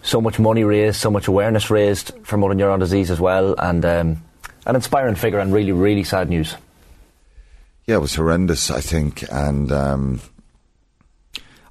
So 0.01 0.21
much 0.21 0.39
money 0.39 0.63
raised, 0.63 0.99
so 0.99 1.09
much 1.09 1.27
awareness 1.27 1.69
raised 1.69 2.11
for 2.23 2.37
motor 2.37 2.53
neuron 2.53 2.79
disease 2.79 3.09
as 3.09 3.19
well, 3.19 3.55
and 3.57 3.83
um, 3.85 4.23
an 4.65 4.75
inspiring 4.75 5.15
figure 5.15 5.39
and 5.39 5.51
really, 5.51 5.71
really 5.71 6.03
sad 6.03 6.29
news. 6.29 6.55
Yeah, 7.87 7.95
it 7.95 8.01
was 8.01 8.15
horrendous, 8.15 8.69
I 8.71 8.81
think, 8.81 9.23
and 9.31 9.71
um, 9.71 10.21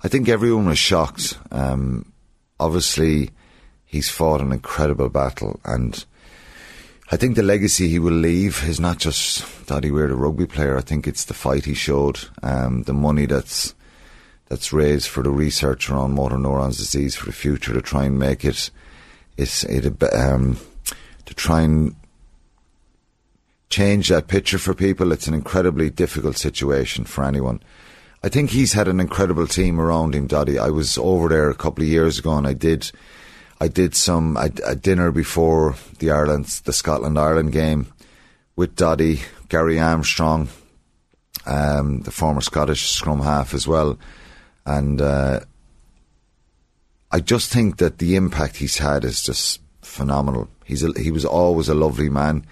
I 0.02 0.08
think 0.08 0.28
everyone 0.28 0.66
was 0.66 0.78
shocked. 0.78 1.38
Um, 1.52 2.12
obviously, 2.58 3.30
he's 3.84 4.08
fought 4.08 4.40
an 4.40 4.52
incredible 4.52 5.08
battle, 5.08 5.60
and 5.64 6.04
I 7.10 7.16
think 7.16 7.36
the 7.36 7.42
legacy 7.42 7.88
he 7.88 7.98
will 7.98 8.14
leave 8.14 8.66
is 8.66 8.80
not 8.80 8.98
just 8.98 9.66
that 9.66 9.84
he 9.84 9.90
were 9.90 10.06
a 10.06 10.14
rugby 10.14 10.46
player. 10.46 10.78
I 10.78 10.80
think 10.80 11.06
it's 11.06 11.24
the 11.24 11.34
fight 11.34 11.66
he 11.66 11.74
showed, 11.74 12.20
um, 12.42 12.84
the 12.84 12.94
money 12.94 13.26
that's 13.26 13.74
that's 14.48 14.72
raised 14.72 15.08
for 15.08 15.22
the 15.22 15.30
research 15.30 15.88
around 15.88 16.12
motor 16.12 16.38
neurons 16.38 16.76
disease 16.76 17.16
for 17.16 17.26
the 17.26 17.32
future 17.32 17.72
to 17.72 17.80
try 17.80 18.04
and 18.04 18.18
make 18.18 18.44
it, 18.44 18.70
it's 19.36 19.64
it 19.64 20.02
um, 20.14 20.58
to 21.24 21.34
try 21.34 21.62
and 21.62 21.96
change 23.70 24.08
that 24.08 24.28
picture 24.28 24.58
for 24.58 24.74
people. 24.74 25.12
It's 25.12 25.26
an 25.26 25.34
incredibly 25.34 25.90
difficult 25.90 26.36
situation 26.36 27.04
for 27.04 27.24
anyone. 27.24 27.60
I 28.22 28.28
think 28.28 28.50
he's 28.50 28.72
had 28.72 28.88
an 28.88 29.00
incredible 29.00 29.46
team 29.46 29.80
around 29.80 30.14
him, 30.14 30.26
Doddie. 30.26 30.58
I 30.58 30.68
was 30.68 30.96
over 30.96 31.28
there 31.28 31.50
a 31.50 31.54
couple 31.54 31.84
of 31.84 31.90
years 31.90 32.18
ago, 32.18 32.36
and 32.36 32.46
I 32.46 32.54
did, 32.54 32.90
I 33.64 33.68
did 33.68 33.94
some 33.94 34.36
a, 34.36 34.50
a 34.66 34.76
dinner 34.76 35.10
before 35.10 35.76
the 35.98 36.10
Ireland, 36.10 36.44
the 36.66 36.72
Scotland 36.72 37.18
Ireland 37.18 37.52
game, 37.52 37.86
with 38.56 38.76
Doddie, 38.76 39.22
Gary 39.48 39.80
Armstrong, 39.80 40.48
um, 41.46 42.02
the 42.02 42.10
former 42.10 42.42
Scottish 42.42 42.90
scrum 42.90 43.20
half 43.20 43.54
as 43.54 43.66
well, 43.66 43.98
and 44.66 45.00
uh, 45.00 45.40
I 47.10 47.20
just 47.20 47.50
think 47.50 47.78
that 47.78 47.96
the 47.96 48.16
impact 48.16 48.58
he's 48.58 48.76
had 48.76 49.02
is 49.02 49.22
just 49.22 49.62
phenomenal. 49.80 50.48
He's 50.66 50.82
a, 50.82 50.92
he 51.00 51.10
was 51.10 51.24
always 51.24 51.70
a 51.70 51.74
lovely 51.74 52.10
man. 52.10 52.44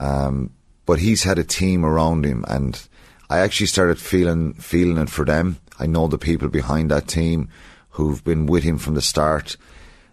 Um, 0.00 0.50
but 0.86 0.98
he's 0.98 1.24
had 1.24 1.38
a 1.38 1.44
team 1.44 1.84
around 1.84 2.24
him, 2.24 2.46
and 2.48 2.80
I 3.28 3.40
actually 3.40 3.66
started 3.66 3.98
feeling 3.98 4.54
feeling 4.54 4.96
it 4.96 5.10
for 5.10 5.26
them. 5.26 5.58
I 5.78 5.84
know 5.84 6.08
the 6.08 6.16
people 6.16 6.48
behind 6.48 6.90
that 6.90 7.06
team 7.06 7.50
who've 7.90 8.24
been 8.24 8.46
with 8.46 8.62
him 8.62 8.78
from 8.78 8.94
the 8.94 9.02
start, 9.02 9.58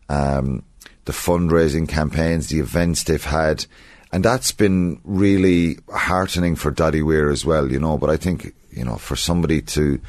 um, 0.10 0.64
the 1.06 1.14
fundraising 1.14 1.88
campaigns, 1.88 2.48
the 2.48 2.60
events 2.60 3.04
they've 3.04 3.24
had, 3.24 3.66
and 4.12 4.24
that's 4.24 4.52
been 4.52 5.00
really 5.04 5.78
heartening 5.94 6.56
for 6.56 6.72
Doddie 6.72 7.02
Weir 7.02 7.30
as 7.30 7.46
well. 7.46 7.72
You 7.72 7.80
know, 7.80 7.98
but 7.98 8.10
I 8.10 8.18
think 8.18 8.54
you 8.72 8.84
know 8.84 8.96
for 8.96 9.16
somebody 9.16 9.62
to 9.62 10.00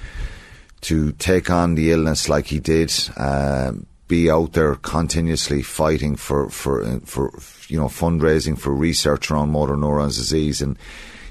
to 0.83 1.13
take 1.13 1.51
on 1.51 1.75
the 1.75 1.93
illness 1.93 2.29
like 2.29 2.47
he 2.47 2.61
did. 2.61 2.93
Um, 3.17 3.87
be 4.09 4.31
out 4.31 4.53
there 4.53 4.77
continuously 4.77 5.63
fighting 5.63 6.15
for 6.15 6.49
for 6.49 7.01
for 7.01 7.33
you 7.69 7.79
know 7.79 7.87
fundraising 7.87 8.57
for 8.59 8.73
research 8.73 9.31
around 9.31 9.51
motor 9.51 9.77
neurons 9.77 10.17
disease 10.17 10.63
and 10.63 10.79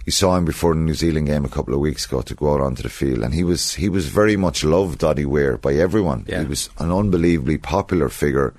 you 0.05 0.11
saw 0.11 0.35
him 0.37 0.45
before 0.45 0.73
the 0.75 0.79
New 0.79 0.93
Zealand 0.93 1.27
game 1.27 1.45
a 1.45 1.49
couple 1.49 1.73
of 1.73 1.79
weeks 1.79 2.05
ago 2.05 2.21
to 2.21 2.35
go 2.35 2.53
out 2.53 2.61
onto 2.61 2.83
the 2.83 2.89
field 2.89 3.19
and 3.23 3.33
he 3.33 3.43
was 3.43 3.73
he 3.73 3.89
was 3.89 4.07
very 4.07 4.37
much 4.37 4.63
loved 4.63 4.99
Doddie 4.99 5.25
Weir 5.25 5.57
by 5.57 5.73
everyone 5.73 6.25
Yeah. 6.27 6.41
he 6.41 6.47
was 6.47 6.69
an 6.77 6.91
unbelievably 6.91 7.57
popular 7.59 8.09
figure 8.09 8.53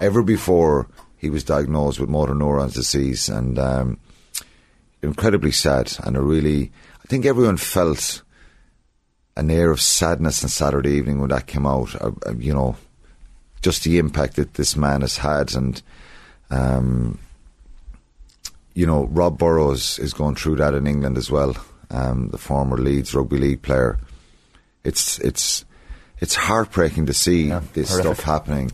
ever 0.00 0.22
before 0.22 0.86
he 1.16 1.28
was 1.30 1.42
diagnosed 1.44 1.98
with 1.98 2.08
motor 2.08 2.34
neurons 2.34 2.74
disease 2.74 3.28
and 3.28 3.58
um, 3.58 3.98
incredibly 5.02 5.50
sad 5.52 5.92
and 6.04 6.16
a 6.16 6.20
really 6.22 6.70
I 7.04 7.08
think 7.08 7.24
everyone 7.26 7.56
felt 7.56 8.22
an 9.36 9.50
air 9.50 9.70
of 9.70 9.80
sadness 9.80 10.42
on 10.44 10.48
Saturday 10.50 10.92
evening 10.92 11.20
when 11.20 11.30
that 11.30 11.46
came 11.46 11.66
out 11.66 11.94
uh, 12.00 12.12
uh, 12.26 12.32
you 12.38 12.54
know 12.54 12.76
just 13.62 13.82
the 13.84 13.98
impact 13.98 14.36
that 14.36 14.54
this 14.54 14.76
man 14.76 15.00
has 15.00 15.16
had 15.18 15.54
and 15.56 15.82
um, 16.50 17.18
you 18.76 18.86
know 18.86 19.06
Rob 19.06 19.38
Burrows 19.38 19.98
is 19.98 20.14
going 20.14 20.36
through 20.36 20.56
that 20.56 20.74
in 20.74 20.86
England 20.86 21.18
as 21.18 21.30
well 21.30 21.56
um, 21.90 22.28
the 22.28 22.38
former 22.38 22.76
Leeds 22.76 23.12
rugby 23.14 23.38
league 23.38 23.62
player 23.62 23.98
it's 24.84 25.18
it's 25.18 25.64
it's 26.20 26.34
heartbreaking 26.34 27.06
to 27.06 27.12
see 27.12 27.48
this 27.74 27.90
horrific. 27.90 28.14
stuff 28.14 28.20
happening. 28.20 28.72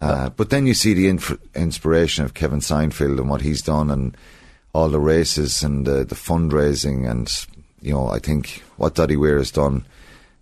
Uh, 0.00 0.28
but 0.30 0.50
then 0.50 0.66
you 0.66 0.74
see 0.74 0.92
the 0.92 1.08
inf- 1.08 1.38
inspiration 1.54 2.24
of 2.24 2.34
Kevin 2.34 2.60
Sinfield 2.60 3.18
and 3.18 3.30
what 3.30 3.40
he's 3.40 3.62
done, 3.62 3.90
and 3.90 4.16
all 4.74 4.88
the 4.88 5.00
races 5.00 5.62
and 5.62 5.86
the, 5.86 6.04
the 6.04 6.14
fundraising, 6.14 7.10
and 7.10 7.32
you 7.80 7.94
know, 7.94 8.08
I 8.08 8.18
think 8.18 8.62
what 8.76 8.94
Doddie 8.94 9.16
Weir 9.16 9.38
has 9.38 9.50
done 9.50 9.86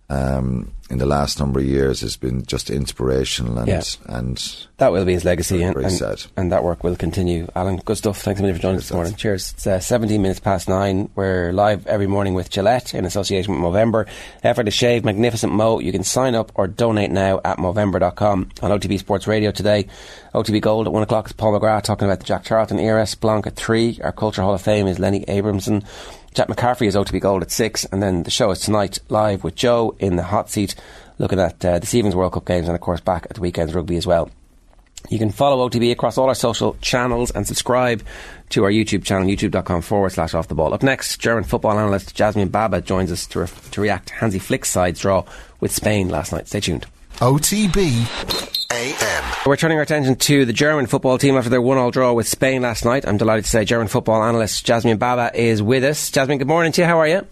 um, 0.09 0.71
in 0.89 0.99
the 0.99 1.05
last 1.05 1.39
number 1.39 1.59
of 1.59 1.65
years 1.65 2.01
has 2.01 2.15
been 2.15 2.45
just 2.45 2.69
inspirational, 2.69 3.57
and 3.57 3.67
Yeah. 3.67 3.81
and 4.07 4.39
That 4.77 4.91
will 4.91 5.03
be 5.05 5.13
his 5.13 5.25
legacy, 5.25 5.63
and, 5.63 5.75
and, 5.75 6.27
and 6.37 6.51
that 6.51 6.63
work 6.63 6.83
will 6.83 6.95
continue. 6.95 7.47
Alan, 7.55 7.77
good 7.77 7.97
stuff. 7.97 8.21
Thanks 8.21 8.39
a 8.39 8.43
million 8.43 8.55
for 8.57 8.61
joining 8.61 8.77
us 8.77 8.83
this 8.83 8.93
morning. 8.93 9.15
Cheers. 9.15 9.53
It's 9.53 9.65
uh, 9.65 9.79
17 9.79 10.21
minutes 10.21 10.39
past 10.39 10.69
nine. 10.69 11.09
We're 11.15 11.51
live 11.53 11.87
every 11.87 12.05
morning 12.05 12.35
with 12.35 12.51
Gillette 12.51 12.93
in 12.93 13.03
association 13.05 13.53
with 13.53 13.61
Movember. 13.63 14.07
Effort 14.43 14.65
to 14.65 14.71
shave, 14.71 15.03
magnificent 15.03 15.51
Mo. 15.53 15.79
You 15.79 15.91
can 15.91 16.03
sign 16.03 16.35
up 16.35 16.51
or 16.53 16.67
donate 16.67 17.09
now 17.09 17.41
at 17.43 17.57
Movember.com. 17.57 18.49
On 18.61 18.71
OTB 18.71 18.99
Sports 18.99 19.25
Radio 19.25 19.49
today, 19.49 19.87
OTB 20.35 20.61
Gold 20.61 20.85
at 20.85 20.93
1 20.93 21.01
o'clock 21.01 21.25
is 21.27 21.31
Paul 21.33 21.59
McGrath 21.59 21.83
talking 21.83 22.07
about 22.07 22.19
the 22.19 22.25
Jack 22.25 22.43
Charlton 22.43 22.79
era. 22.79 23.07
Blanc 23.19 23.47
at 23.47 23.55
3. 23.55 24.01
Our 24.03 24.11
Culture 24.11 24.43
Hall 24.43 24.53
of 24.53 24.61
Fame 24.61 24.85
is 24.85 24.99
Lenny 24.99 25.23
Abrahamson. 25.27 25.83
Jack 26.35 26.49
McCarthy 26.49 26.85
is 26.85 26.95
OTB 26.95 27.21
Gold 27.21 27.43
at 27.43 27.49
6. 27.49 27.85
And 27.85 28.03
then 28.03 28.23
the 28.23 28.29
show 28.29 28.51
is 28.51 28.59
tonight 28.59 28.99
live 29.07 29.45
with 29.45 29.55
Joe 29.55 29.95
in 29.99 30.17
the 30.17 30.23
hot 30.23 30.49
seat 30.49 30.75
looking 31.17 31.39
at 31.39 31.63
uh, 31.63 31.79
this 31.79 31.95
evening's 31.95 32.15
World 32.15 32.33
Cup 32.33 32.45
games 32.45 32.67
and, 32.67 32.75
of 32.75 32.81
course, 32.81 32.99
back 32.99 33.25
at 33.29 33.35
the 33.35 33.41
weekend's 33.41 33.73
rugby 33.73 33.95
as 33.95 34.05
well. 34.05 34.29
You 35.09 35.17
can 35.17 35.31
follow 35.31 35.69
OTB 35.69 35.93
across 35.93 36.17
all 36.17 36.27
our 36.27 36.35
social 36.35 36.75
channels 36.81 37.31
and 37.31 37.47
subscribe 37.47 38.03
to 38.49 38.65
our 38.65 38.69
YouTube 38.69 39.05
channel, 39.05 39.27
youtube.com 39.27 39.81
forward 39.81 40.11
slash 40.11 40.33
off 40.33 40.49
the 40.49 40.55
ball. 40.55 40.73
Up 40.73 40.83
next, 40.83 41.21
German 41.21 41.45
football 41.45 41.79
analyst 41.79 42.13
Jasmine 42.13 42.49
Baba 42.49 42.81
joins 42.81 43.13
us 43.13 43.25
to, 43.27 43.39
re- 43.39 43.47
to 43.71 43.81
react 43.81 44.09
to 44.09 44.15
Hansi 44.15 44.39
Flick's 44.39 44.69
side 44.69 44.95
draw 44.95 45.23
with 45.61 45.71
Spain 45.71 46.09
last 46.09 46.33
night. 46.33 46.49
Stay 46.49 46.59
tuned. 46.59 46.85
OTB 47.19 48.54
AM. 48.75 49.23
We're 49.45 49.55
turning 49.55 49.77
our 49.77 49.83
attention 49.83 50.17
to 50.17 50.43
the 50.43 50.51
German 50.51 50.85
football 50.85 51.17
team 51.17 51.37
after 51.37 51.49
their 51.49 51.61
one-all 51.61 51.91
draw 51.91 52.11
with 52.11 52.27
Spain 52.27 52.63
last 52.63 52.83
night. 52.83 53.07
I'm 53.07 53.15
delighted 53.15 53.45
to 53.45 53.49
say 53.49 53.63
German 53.63 53.87
football 53.87 54.21
analyst 54.21 54.65
Jasmine 54.65 54.97
Baba 54.97 55.31
is 55.33 55.61
with 55.61 55.85
us. 55.85 56.11
Jasmine, 56.11 56.39
good 56.39 56.47
morning 56.47 56.73
to 56.73 56.81
you. 56.81 56.87
How 56.87 56.99
are 56.99 57.07
you? 57.07 57.25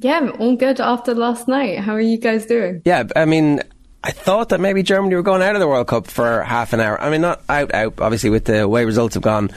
Yeah, 0.00 0.16
I'm 0.16 0.32
all 0.40 0.56
good 0.56 0.80
after 0.80 1.14
last 1.14 1.46
night. 1.46 1.78
How 1.78 1.94
are 1.94 2.00
you 2.00 2.18
guys 2.18 2.46
doing? 2.46 2.82
Yeah, 2.84 3.04
I 3.14 3.24
mean, 3.24 3.62
I 4.02 4.10
thought 4.10 4.48
that 4.48 4.60
maybe 4.60 4.82
Germany 4.82 5.14
were 5.14 5.22
going 5.22 5.42
out 5.42 5.54
of 5.54 5.60
the 5.60 5.68
World 5.68 5.86
Cup 5.86 6.08
for 6.08 6.42
half 6.42 6.72
an 6.72 6.80
hour. 6.80 7.00
I 7.00 7.08
mean, 7.08 7.20
not 7.20 7.42
out, 7.48 7.72
out. 7.72 8.00
Obviously, 8.00 8.30
with 8.30 8.46
the 8.46 8.66
way 8.66 8.84
results 8.84 9.14
have 9.14 9.22
gone, 9.22 9.50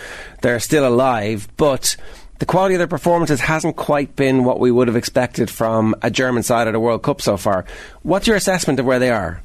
they're 0.44 0.60
still 0.60 0.88
alive, 0.88 1.48
but 1.57 1.98
the 2.38 2.45
quality 2.45 2.76
of 2.76 2.80
their 2.80 2.88
performances 2.88 3.41
hasn't 3.41 3.76
quite 3.76 4.15
been 4.15 4.44
what 4.44 4.60
we 4.60 4.69
would 4.69 4.88
have 4.88 4.95
expected 4.95 5.49
from 5.49 5.95
a 6.03 6.11
German 6.11 6.44
side 6.44 6.68
of 6.68 6.73
the 6.73 6.80
World 6.80 7.02
Cup 7.02 7.23
so 7.23 7.38
far. 7.38 7.65
What's 8.03 8.27
your 8.27 8.35
assessment 8.35 8.80
of 8.80 8.85
where 8.85 8.99
they 8.99 9.10
are? 9.10 9.41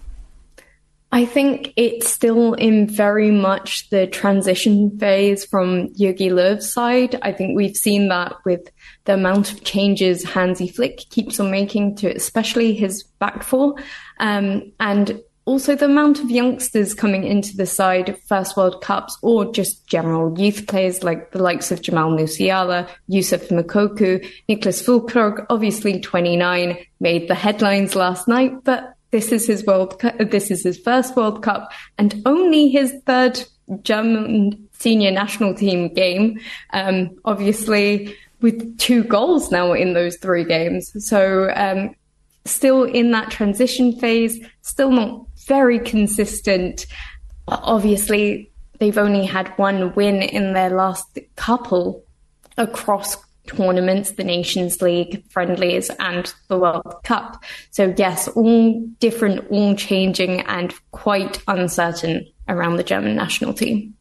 I 1.15 1.27
think 1.27 1.75
it's 1.77 2.09
still 2.09 2.55
in 2.55 2.89
very 2.89 3.31
much 3.31 3.91
the 3.91 4.07
transition 4.07 4.99
phase 4.99 5.45
from 5.45 5.89
Jogi 5.89 6.31
Löw's 6.31 6.73
side. 6.73 7.19
I 7.21 7.33
think 7.33 7.55
we've 7.55 7.77
seen 7.77 8.09
that 8.09 8.37
with 8.47 8.71
the 9.05 9.13
amount 9.13 9.53
of 9.53 9.63
changes 9.63 10.25
Hansi 10.25 10.69
Flick 10.69 11.01
keeps 11.11 11.39
on 11.39 11.51
making 11.51 11.97
to 11.97 12.09
especially 12.17 12.73
his 12.73 13.03
back 13.19 13.43
four. 13.43 13.75
Um, 14.21 14.73
and 14.81 15.21
also 15.45 15.75
the 15.75 15.85
amount 15.85 16.21
of 16.21 16.31
youngsters 16.31 16.95
coming 16.95 17.25
into 17.25 17.59
the 17.59 17.67
side, 17.67 18.17
first 18.27 18.57
World 18.57 18.81
Cups 18.81 19.19
or 19.21 19.53
just 19.53 19.87
general 19.87 20.39
youth 20.41 20.67
players 20.67 21.03
like 21.03 21.33
the 21.33 21.43
likes 21.43 21.71
of 21.71 21.83
Jamal 21.83 22.13
Musiala, 22.13 22.89
Yusuf 23.09 23.49
Moukoko, 23.49 24.27
Niklas 24.49 24.83
Füllkrug, 24.83 25.45
obviously 25.51 26.01
29, 26.01 26.79
made 27.01 27.29
the 27.29 27.35
headlines 27.35 27.95
last 27.95 28.29
night, 28.29 28.65
but 28.65 28.95
this 29.13 29.31
is 29.31 29.47
his 29.47 29.65
World 29.65 29.99
Cup, 29.99 30.19
this 30.19 30.51
is 30.51 30.65
his 30.65 30.79
first 30.79 31.15
World 31.17 31.43
Cup 31.43 31.71
and 31.99 32.21
only 32.27 32.69
his 32.69 32.93
third 33.07 33.43
German 33.83 34.69
senior 34.73 35.13
national 35.13 35.55
team 35.55 35.95
game. 35.95 36.41
Um, 36.73 37.11
obviously 37.25 38.17
with 38.41 38.77
two 38.79 39.05
goals 39.05 39.51
now 39.51 39.73
in 39.73 39.95
those 39.95 40.17
three 40.17 40.45
games. 40.45 40.93
So, 41.07 41.51
um, 41.55 41.95
still 42.45 42.83
in 42.83 43.13
that 43.13 43.31
transition 43.31 43.93
phase, 43.99 44.45
still 44.63 44.91
not 44.91 45.25
very 45.47 45.79
consistent. 45.79 46.87
Obviously, 47.47 48.51
they've 48.81 48.99
only 48.99 49.25
had 49.25 49.49
one 49.59 49.95
win 49.95 50.23
in 50.23 50.53
their 50.53 50.71
last 50.71 51.19
couple 51.37 52.05
across 52.59 53.17
tournaments, 53.47 54.13
the 54.13 54.25
Nations 54.25 54.81
League, 54.81 55.25
friendlies, 55.31 55.91
and 55.99 56.33
the 56.49 56.59
World 56.59 57.01
Cup. 57.05 57.43
So, 57.71 57.95
yes, 57.97 58.29
all 58.29 58.81
different, 59.01 59.51
all 59.51 59.75
changing, 59.75 60.41
and 60.43 60.73
quite 60.93 61.43
uncertain 61.49 62.27
around 62.49 62.77
the 62.77 62.85
German 62.85 63.17
national 63.17 63.55
team. 63.55 63.95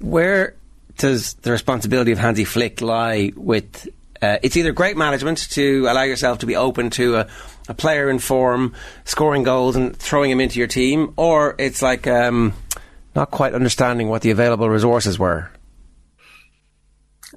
Where 0.00 0.56
does 0.98 1.34
the 1.34 1.52
responsibility 1.52 2.12
of 2.12 2.18
Hansi 2.18 2.44
Flick 2.44 2.80
lie 2.80 3.32
with 3.36 3.88
uh, 4.20 4.38
it's 4.42 4.56
either 4.56 4.70
great 4.70 4.96
management 4.96 5.50
to 5.50 5.86
allow 5.88 6.02
yourself 6.02 6.38
to 6.38 6.46
be 6.46 6.54
open 6.54 6.90
to 6.90 7.16
a, 7.16 7.26
a, 7.68 7.74
player 7.74 8.08
in 8.08 8.20
form, 8.20 8.72
scoring 9.04 9.42
goals 9.42 9.74
and 9.74 9.96
throwing 9.96 10.30
him 10.30 10.40
into 10.40 10.60
your 10.60 10.68
team, 10.68 11.12
or 11.16 11.56
it's 11.58 11.82
like 11.82 12.06
um, 12.06 12.52
not 13.16 13.32
quite 13.32 13.52
understanding 13.52 14.08
what 14.08 14.22
the 14.22 14.30
available 14.30 14.70
resources 14.70 15.18
were. 15.18 15.50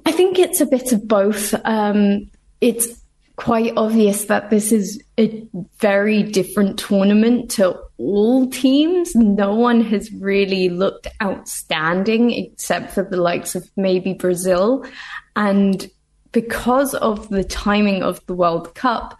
I 0.06 0.12
think 0.12 0.38
it's 0.38 0.60
a 0.60 0.66
bit 0.66 0.92
of 0.92 1.08
both. 1.08 1.52
Um, 1.64 2.30
it's 2.60 2.86
quite 3.34 3.72
obvious 3.76 4.26
that 4.26 4.50
this 4.50 4.70
is 4.70 5.02
a 5.18 5.46
very 5.80 6.22
different 6.22 6.78
tournament 6.78 7.50
to 7.52 7.76
all 7.98 8.48
teams. 8.48 9.16
No 9.16 9.52
one 9.54 9.80
has 9.82 10.12
really 10.12 10.68
looked 10.68 11.08
outstanding 11.20 12.30
except 12.30 12.92
for 12.92 13.02
the 13.02 13.16
likes 13.16 13.56
of 13.56 13.68
maybe 13.76 14.14
Brazil. 14.14 14.86
And 15.34 15.90
because 16.30 16.94
of 16.94 17.28
the 17.28 17.42
timing 17.42 18.04
of 18.04 18.24
the 18.26 18.34
World 18.34 18.76
Cup, 18.76 19.18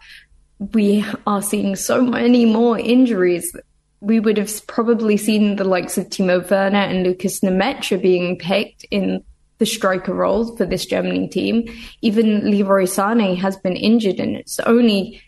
we 0.73 1.05
are 1.27 1.41
seeing 1.41 1.75
so 1.75 2.01
many 2.01 2.45
more 2.45 2.79
injuries. 2.79 3.53
We 3.99 4.21
would 4.21 4.37
have 4.37 4.65
probably 4.67 5.17
seen 5.17 5.57
the 5.57 5.65
likes 5.65 5.97
of 5.97 6.07
Timo 6.07 6.49
Werner 6.49 6.77
and 6.77 7.03
Lukas 7.03 7.41
Nmecha 7.41 8.01
being 8.01 8.37
picked 8.37 8.85
in 8.89 9.23
the 9.57 9.65
striker 9.65 10.13
roles 10.13 10.57
for 10.57 10.65
this 10.65 10.85
Germany 10.85 11.27
team. 11.27 11.67
Even 12.01 12.49
Leroy 12.49 12.85
Sane 12.85 13.35
has 13.35 13.57
been 13.57 13.75
injured 13.75 14.19
and 14.19 14.35
it's 14.35 14.59
only 14.61 15.21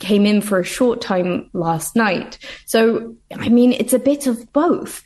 came 0.00 0.26
in 0.26 0.40
for 0.40 0.60
a 0.60 0.64
short 0.64 1.00
time 1.00 1.50
last 1.52 1.96
night. 1.96 2.38
So, 2.66 3.16
I 3.34 3.48
mean, 3.48 3.72
it's 3.72 3.92
a 3.92 3.98
bit 3.98 4.26
of 4.26 4.52
both. 4.52 5.02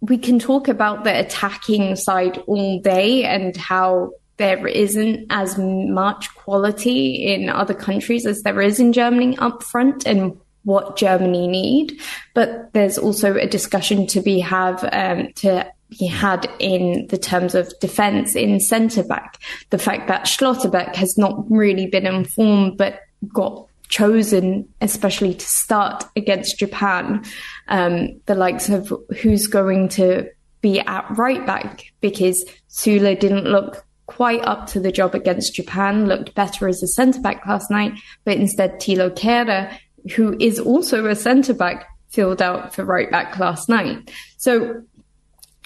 We 0.00 0.18
can 0.18 0.38
talk 0.38 0.68
about 0.68 1.04
the 1.04 1.18
attacking 1.18 1.96
side 1.96 2.38
all 2.46 2.80
day 2.80 3.24
and 3.24 3.56
how 3.56 4.12
there 4.36 4.66
isn't 4.66 5.26
as 5.30 5.58
much 5.58 6.32
quality 6.34 7.26
in 7.32 7.48
other 7.48 7.74
countries 7.74 8.24
as 8.24 8.42
there 8.42 8.60
is 8.60 8.78
in 8.78 8.92
Germany 8.92 9.36
up 9.38 9.62
front 9.64 10.06
and 10.06 10.38
what 10.64 10.96
Germany 10.96 11.48
need. 11.48 12.00
But 12.34 12.72
there's 12.72 12.98
also 12.98 13.34
a 13.34 13.46
discussion 13.46 14.06
to 14.08 14.20
be 14.20 14.38
have 14.40 14.88
um, 14.92 15.32
to 15.36 15.70
be 15.90 16.06
had 16.06 16.50
in 16.58 17.06
the 17.08 17.18
terms 17.18 17.54
of 17.54 17.72
defence 17.80 18.34
in 18.34 18.60
centre 18.60 19.02
back. 19.02 19.38
The 19.70 19.78
fact 19.78 20.08
that 20.08 20.24
Schlotterbeck 20.24 20.94
has 20.96 21.16
not 21.16 21.50
really 21.50 21.86
been 21.86 22.06
informed 22.06 22.76
but 22.76 23.00
got 23.32 23.66
chosen, 23.88 24.68
especially 24.80 25.34
to 25.34 25.46
start 25.46 26.04
against 26.14 26.58
Japan. 26.58 27.24
Um, 27.68 28.20
the 28.26 28.34
likes 28.34 28.68
of 28.68 28.92
who's 29.20 29.46
going 29.46 29.88
to 29.90 30.28
be 30.60 30.80
at 30.80 31.06
right 31.16 31.44
back 31.46 31.84
because 32.00 32.44
Süle 32.68 33.18
didn't 33.18 33.44
look 33.44 33.84
quite 34.06 34.42
up 34.42 34.66
to 34.66 34.80
the 34.80 34.92
job 34.92 35.14
against 35.14 35.54
Japan, 35.54 36.06
looked 36.06 36.34
better 36.34 36.66
as 36.68 36.82
a 36.82 36.88
centre 36.88 37.20
back 37.20 37.46
last 37.46 37.70
night, 37.70 37.92
but 38.24 38.36
instead 38.36 38.80
Thilo 38.80 39.10
Kehrer, 39.10 39.76
who 40.14 40.36
is 40.40 40.58
also 40.58 41.06
a 41.06 41.14
centre 41.14 41.54
back, 41.54 41.86
filled 42.08 42.40
out 42.40 42.74
for 42.74 42.84
right 42.84 43.10
back 43.10 43.38
last 43.38 43.68
night. 43.68 44.10
So 44.38 44.82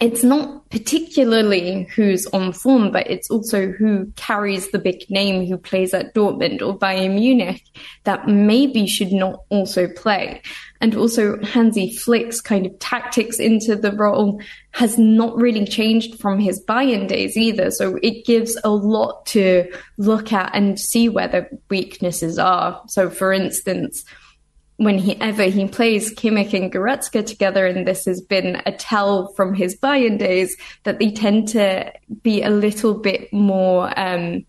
it's 0.02 0.24
not 0.24 0.68
particularly 0.68 1.84
who's 1.94 2.26
on 2.32 2.52
form, 2.52 2.90
but 2.90 3.08
it's 3.08 3.30
also 3.30 3.70
who 3.70 4.10
carries 4.16 4.68
the 4.72 4.80
big 4.80 5.08
name 5.08 5.46
who 5.46 5.56
plays 5.56 5.94
at 5.94 6.12
Dortmund 6.12 6.60
or 6.60 6.76
Bayern 6.76 7.14
Munich 7.14 7.62
that 8.02 8.26
maybe 8.26 8.88
should 8.88 9.12
not 9.12 9.44
also 9.48 9.86
play. 9.86 10.42
And 10.80 10.96
also 10.96 11.40
Hansi 11.44 11.96
Flick's 11.96 12.40
kind 12.40 12.66
of 12.66 12.76
tactics 12.80 13.38
into 13.38 13.76
the 13.76 13.92
role 13.92 14.42
has 14.72 14.98
not 14.98 15.36
really 15.36 15.64
changed 15.64 16.18
from 16.18 16.40
his 16.40 16.60
Bayern 16.64 17.06
days 17.06 17.36
either. 17.36 17.70
So 17.70 17.96
it 18.02 18.26
gives 18.26 18.58
a 18.64 18.70
lot 18.70 19.24
to 19.26 19.70
look 19.98 20.32
at 20.32 20.50
and 20.52 20.80
see 20.80 21.08
where 21.08 21.28
the 21.28 21.48
weaknesses 21.70 22.40
are. 22.40 22.82
So 22.88 23.08
for 23.08 23.32
instance, 23.32 24.04
whenever 24.84 25.44
he 25.44 25.66
plays 25.66 26.14
Kimmich 26.14 26.54
and 26.54 26.72
Goretzka 26.72 27.24
together, 27.24 27.66
and 27.66 27.86
this 27.86 28.04
has 28.04 28.20
been 28.20 28.60
a 28.66 28.72
tell 28.72 29.32
from 29.34 29.54
his 29.54 29.76
Bayern 29.76 30.18
days, 30.18 30.56
that 30.84 30.98
they 30.98 31.10
tend 31.10 31.48
to 31.48 31.92
be 32.22 32.42
a 32.42 32.50
little 32.50 32.94
bit 32.94 33.32
more 33.32 33.98
um, 33.98 34.44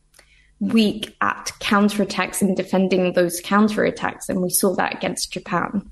weak 0.59 1.15
at 1.21 1.51
counterattacks 1.59 2.41
and 2.41 2.55
defending 2.55 3.13
those 3.13 3.41
counterattacks, 3.41 4.29
and 4.29 4.41
we 4.41 4.49
saw 4.49 4.73
that 4.75 4.95
against 4.95 5.31
Japan. 5.31 5.89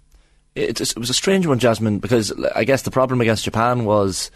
It, 0.56 0.82
it 0.82 0.98
was 0.98 1.10
a 1.10 1.14
strange 1.14 1.46
one, 1.46 1.60
Jasmine, 1.60 2.00
because 2.00 2.34
I 2.56 2.64
guess 2.64 2.82
the 2.82 2.92
problem 2.92 3.22
against 3.22 3.46
Japan 3.46 3.86
was 3.86 4.32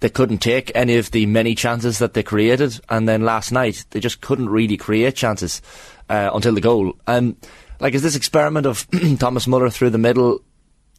they 0.00 0.08
couldn't 0.08 0.38
take 0.38 0.72
any 0.74 0.96
of 0.96 1.12
the 1.12 1.26
many 1.26 1.54
chances 1.54 1.98
that 1.98 2.14
they 2.14 2.22
created, 2.22 2.80
and 2.88 3.08
then 3.08 3.22
last 3.22 3.52
night 3.52 3.84
they 3.90 4.00
just 4.00 4.20
couldn't 4.20 4.48
really 4.48 4.76
create 4.76 5.14
chances 5.14 5.62
uh, 6.08 6.30
until 6.34 6.54
the 6.54 6.60
goal. 6.60 6.94
Um, 7.06 7.36
like, 7.82 7.94
is 7.94 8.02
this 8.02 8.14
experiment 8.14 8.64
of 8.64 8.86
Thomas 9.18 9.48
Muller 9.48 9.68
through 9.68 9.90
the 9.90 9.98
middle? 9.98 10.40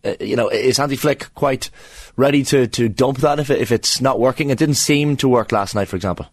Uh, 0.03 0.15
you 0.19 0.35
know, 0.35 0.49
is 0.49 0.77
Hansi 0.77 0.97
Flick 0.97 1.33
quite 1.33 1.69
ready 2.17 2.43
to, 2.43 2.67
to 2.67 2.89
dump 2.89 3.19
that 3.19 3.39
if 3.39 3.49
it, 3.49 3.61
if 3.61 3.71
it's 3.71 4.01
not 4.01 4.19
working? 4.19 4.49
It 4.49 4.57
didn't 4.57 4.75
seem 4.75 5.15
to 5.17 5.29
work 5.29 5.53
last 5.53 5.75
night, 5.75 5.87
for 5.87 5.95
example. 5.95 6.27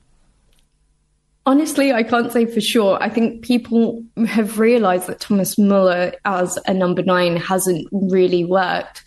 Honestly, 1.47 1.93
I 1.93 2.03
can't 2.03 2.33
say 2.33 2.47
for 2.47 2.61
sure. 2.61 2.99
I 3.01 3.09
think 3.09 3.43
people 3.43 4.03
have 4.27 4.59
realised 4.59 5.07
that 5.07 5.21
Thomas 5.21 5.57
Muller 5.57 6.13
as 6.25 6.59
a 6.67 6.75
number 6.75 7.03
nine 7.05 7.37
hasn't 7.37 7.89
really 7.93 8.45
worked. 8.45 9.05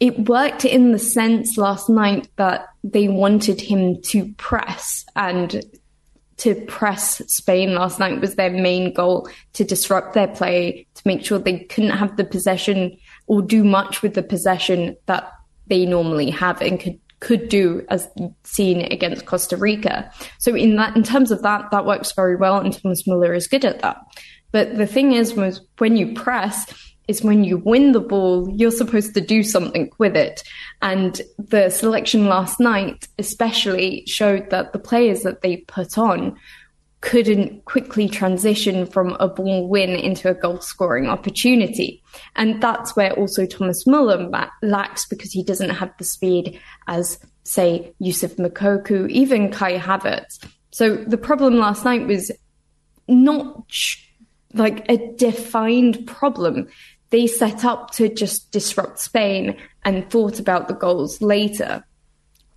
It 0.00 0.28
worked 0.28 0.66
in 0.66 0.92
the 0.92 0.98
sense 0.98 1.56
last 1.56 1.88
night 1.88 2.28
that 2.36 2.68
they 2.84 3.08
wanted 3.08 3.60
him 3.60 4.02
to 4.02 4.32
press 4.34 5.06
and 5.16 5.64
to 6.38 6.54
press 6.66 7.22
Spain 7.28 7.74
last 7.74 7.98
night 7.98 8.20
was 8.20 8.34
their 8.34 8.50
main 8.50 8.92
goal 8.92 9.28
to 9.52 9.64
disrupt 9.64 10.14
their 10.14 10.28
play, 10.28 10.86
to 10.94 11.02
make 11.04 11.24
sure 11.24 11.38
they 11.38 11.60
couldn't 11.60 11.90
have 11.90 12.16
the 12.16 12.24
possession 12.24 12.96
or 13.26 13.42
do 13.42 13.64
much 13.64 14.02
with 14.02 14.14
the 14.14 14.22
possession 14.22 14.96
that 15.06 15.30
they 15.66 15.86
normally 15.86 16.30
have 16.30 16.60
and 16.60 16.80
could 16.80 16.98
could 17.20 17.48
do 17.48 17.82
as 17.88 18.06
seen 18.42 18.82
against 18.92 19.24
Costa 19.24 19.56
Rica. 19.56 20.10
So 20.38 20.54
in 20.54 20.76
that 20.76 20.94
in 20.94 21.02
terms 21.02 21.30
of 21.30 21.40
that, 21.42 21.70
that 21.70 21.86
works 21.86 22.12
very 22.12 22.36
well 22.36 22.58
and 22.58 22.70
Thomas 22.70 23.06
Muller 23.06 23.32
is 23.32 23.48
good 23.48 23.64
at 23.64 23.80
that. 23.80 23.96
But 24.52 24.76
the 24.76 24.86
thing 24.86 25.12
is 25.12 25.32
was 25.32 25.62
when 25.78 25.96
you 25.96 26.12
press, 26.12 26.70
is 27.08 27.22
when 27.22 27.44
you 27.44 27.58
win 27.58 27.92
the 27.92 28.00
ball, 28.00 28.48
you're 28.50 28.70
supposed 28.70 29.14
to 29.14 29.20
do 29.20 29.42
something 29.42 29.90
with 29.98 30.16
it. 30.16 30.42
And 30.82 31.20
the 31.38 31.70
selection 31.70 32.26
last 32.26 32.60
night, 32.60 33.08
especially, 33.18 34.04
showed 34.06 34.50
that 34.50 34.72
the 34.72 34.78
players 34.78 35.22
that 35.22 35.42
they 35.42 35.58
put 35.58 35.98
on 35.98 36.36
couldn't 37.04 37.62
quickly 37.66 38.08
transition 38.08 38.86
from 38.86 39.14
a 39.20 39.28
ball 39.28 39.68
win 39.68 39.90
into 39.90 40.30
a 40.30 40.34
goal 40.34 40.58
scoring 40.60 41.06
opportunity. 41.06 42.02
And 42.34 42.62
that's 42.62 42.96
where 42.96 43.12
also 43.12 43.44
Thomas 43.44 43.86
Muller 43.86 44.30
lacks 44.62 45.06
because 45.06 45.30
he 45.30 45.44
doesn't 45.44 45.68
have 45.68 45.92
the 45.98 46.04
speed 46.04 46.58
as, 46.88 47.18
say, 47.42 47.92
Youssef 47.98 48.36
Moukoko, 48.36 49.10
even 49.10 49.50
Kai 49.50 49.78
Havertz. 49.78 50.42
So 50.70 50.96
the 50.96 51.18
problem 51.18 51.56
last 51.56 51.84
night 51.84 52.06
was 52.06 52.32
not 53.06 53.70
like 54.54 54.86
a 54.88 54.96
defined 55.16 56.06
problem 56.06 56.68
they 57.14 57.28
set 57.28 57.64
up 57.64 57.92
to 57.92 58.08
just 58.08 58.50
disrupt 58.50 58.98
Spain 58.98 59.56
and 59.84 60.10
thought 60.10 60.40
about 60.40 60.66
the 60.66 60.74
goals 60.74 61.22
later. 61.22 61.84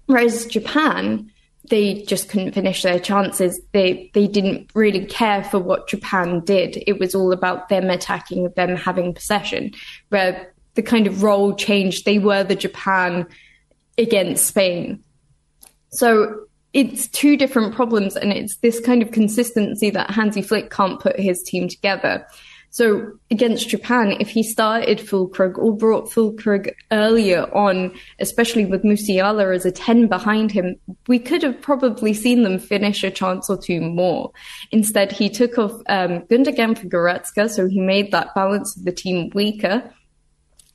Whereas 0.08 0.48
Japan, 0.48 1.32
they 1.70 2.02
just 2.06 2.28
couldn't 2.28 2.54
finish 2.54 2.82
their 2.82 3.00
chances. 3.00 3.62
They 3.72 4.10
they 4.16 4.26
didn't 4.26 4.72
really 4.74 5.06
care 5.06 5.44
for 5.44 5.60
what 5.60 5.88
Japan 5.88 6.40
did. 6.40 6.84
It 6.88 6.98
was 6.98 7.14
all 7.14 7.32
about 7.32 7.70
them 7.70 7.92
attacking, 7.92 8.50
them 8.56 8.76
having 8.76 9.14
possession. 9.14 9.76
Where 10.10 10.52
the 10.74 10.82
kind 10.82 11.06
of 11.06 11.22
role 11.22 11.54
changed. 11.54 12.06
They 12.06 12.18
were 12.18 12.44
the 12.44 12.56
Japan 12.56 13.28
against 13.96 14.48
Spain. 14.48 15.04
So 15.90 16.48
it's 16.74 17.08
two 17.10 17.38
different 17.38 17.76
problems, 17.76 18.16
and 18.16 18.34
it's 18.34 18.58
this 18.58 18.80
kind 18.80 19.04
of 19.04 19.12
consistency 19.12 19.92
that 19.92 20.10
Hansi 20.10 20.42
Flick 20.42 20.72
can't 20.72 21.00
put 21.00 21.20
his 21.20 21.44
team 21.44 21.68
together. 21.68 22.26
So 22.78 23.14
against 23.32 23.70
Japan, 23.70 24.18
if 24.20 24.30
he 24.30 24.44
started 24.44 25.00
Füllkrug 25.00 25.58
or 25.58 25.76
brought 25.76 26.12
Füllkrug 26.12 26.72
earlier 26.92 27.52
on, 27.52 27.92
especially 28.20 28.68
with 28.68 28.84
Musiala 28.84 29.56
as 29.56 29.66
a 29.66 29.72
10 29.72 30.06
behind 30.06 30.52
him, 30.52 30.76
we 31.08 31.18
could 31.18 31.42
have 31.42 31.60
probably 31.60 32.14
seen 32.14 32.44
them 32.44 32.60
finish 32.60 33.04
a 33.04 33.10
chance 33.10 33.50
or 33.50 33.58
two 33.58 33.82
more. 33.82 34.32
Instead, 34.72 35.12
he 35.12 35.28
took 35.28 35.58
off 35.58 35.72
um, 35.90 36.22
Gundogan 36.30 36.78
for 36.78 36.86
Goretzka, 36.86 37.50
so 37.50 37.68
he 37.68 37.80
made 37.80 38.12
that 38.12 38.36
balance 38.36 38.78
of 38.78 38.86
the 38.86 38.92
team 38.92 39.32
weaker, 39.34 39.92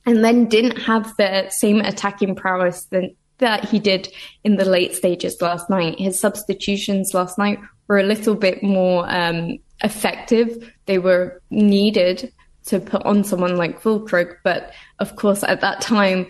and 0.05 0.25
then 0.25 0.49
didn't 0.49 0.79
have 0.79 1.15
the 1.15 1.47
same 1.51 1.79
attacking 1.79 2.35
prowess 2.35 2.83
than, 2.87 3.15
that 3.37 3.63
he 3.63 3.79
did 3.79 4.09
in 4.43 4.57
the 4.57 4.65
late 4.65 4.93
stages 4.93 5.41
last 5.41 5.69
night. 5.69 5.97
His 5.97 6.19
substitutions 6.19 7.13
last 7.13 7.37
night 7.37 7.59
were 7.87 7.99
a 7.99 8.03
little 8.03 8.35
bit 8.35 8.63
more 8.63 9.05
um, 9.09 9.57
effective. 9.83 10.71
They 10.85 10.99
were 10.99 11.41
needed 11.49 12.31
to 12.65 12.79
put 12.79 13.03
on 13.03 13.23
someone 13.23 13.57
like 13.57 13.81
Füllkrug, 13.81 14.35
but 14.43 14.73
of 14.99 15.15
course 15.15 15.43
at 15.43 15.61
that 15.61 15.81
time 15.81 16.27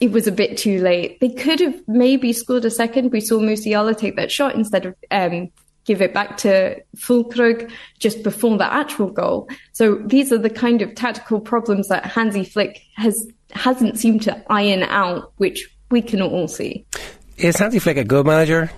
it 0.00 0.10
was 0.10 0.26
a 0.26 0.32
bit 0.32 0.56
too 0.56 0.80
late. 0.80 1.20
They 1.20 1.28
could 1.28 1.60
have 1.60 1.80
maybe 1.86 2.32
scored 2.32 2.64
a 2.64 2.70
second. 2.70 3.12
We 3.12 3.20
saw 3.20 3.38
Musiala 3.38 3.96
take 3.96 4.16
that 4.16 4.32
shot 4.32 4.54
instead 4.54 4.86
of 4.86 4.96
um, 5.10 5.50
give 5.84 6.00
it 6.00 6.14
back 6.14 6.36
to 6.38 6.80
Füllkrug 6.96 7.70
just 7.98 8.22
before 8.22 8.56
the 8.58 8.72
actual 8.72 9.10
goal. 9.10 9.48
So 9.72 9.96
these 10.06 10.32
are 10.32 10.38
the 10.38 10.50
kind 10.50 10.82
of 10.82 10.94
tactical 10.94 11.40
problems 11.40 11.88
that 11.88 12.06
Hansi 12.06 12.44
Flick 12.44 12.82
has 12.96 13.26
hasn't 13.52 13.98
seemed 13.98 14.22
to 14.22 14.42
iron 14.50 14.82
out, 14.84 15.32
which 15.36 15.68
we 15.90 16.00
can 16.00 16.22
all 16.22 16.48
see. 16.48 16.86
Is 17.36 17.58
Hansi 17.58 17.78
Flick 17.78 17.96
a 17.96 18.04
good 18.04 18.26
manager? 18.26 18.70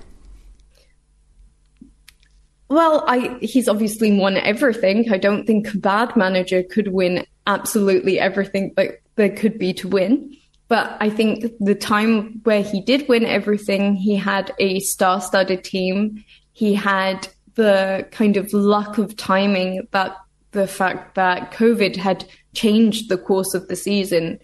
Well, 2.68 3.04
I, 3.06 3.36
he's 3.40 3.68
obviously 3.68 4.16
won 4.16 4.36
everything. 4.36 5.12
I 5.12 5.18
don't 5.18 5.46
think 5.46 5.72
a 5.72 5.78
bad 5.78 6.16
manager 6.16 6.62
could 6.62 6.88
win 6.88 7.26
absolutely 7.46 8.18
everything 8.18 8.72
that 8.76 9.00
there 9.16 9.30
could 9.30 9.58
be 9.58 9.72
to 9.74 9.88
win. 9.88 10.36
But 10.68 10.96
I 10.98 11.10
think 11.10 11.52
the 11.60 11.74
time 11.74 12.40
where 12.44 12.62
he 12.62 12.80
did 12.80 13.08
win 13.08 13.26
everything, 13.26 13.94
he 13.96 14.16
had 14.16 14.52
a 14.58 14.80
star 14.80 15.20
studded 15.20 15.62
team. 15.62 16.24
He 16.52 16.74
had 16.74 17.28
the 17.54 18.08
kind 18.10 18.36
of 18.36 18.52
luck 18.52 18.98
of 18.98 19.16
timing 19.16 19.86
that 19.92 20.16
the 20.52 20.66
fact 20.66 21.16
that 21.16 21.52
COVID 21.52 21.96
had 21.96 22.24
changed 22.54 23.08
the 23.08 23.18
course 23.18 23.54
of 23.54 23.68
the 23.68 23.76
season. 23.76 24.38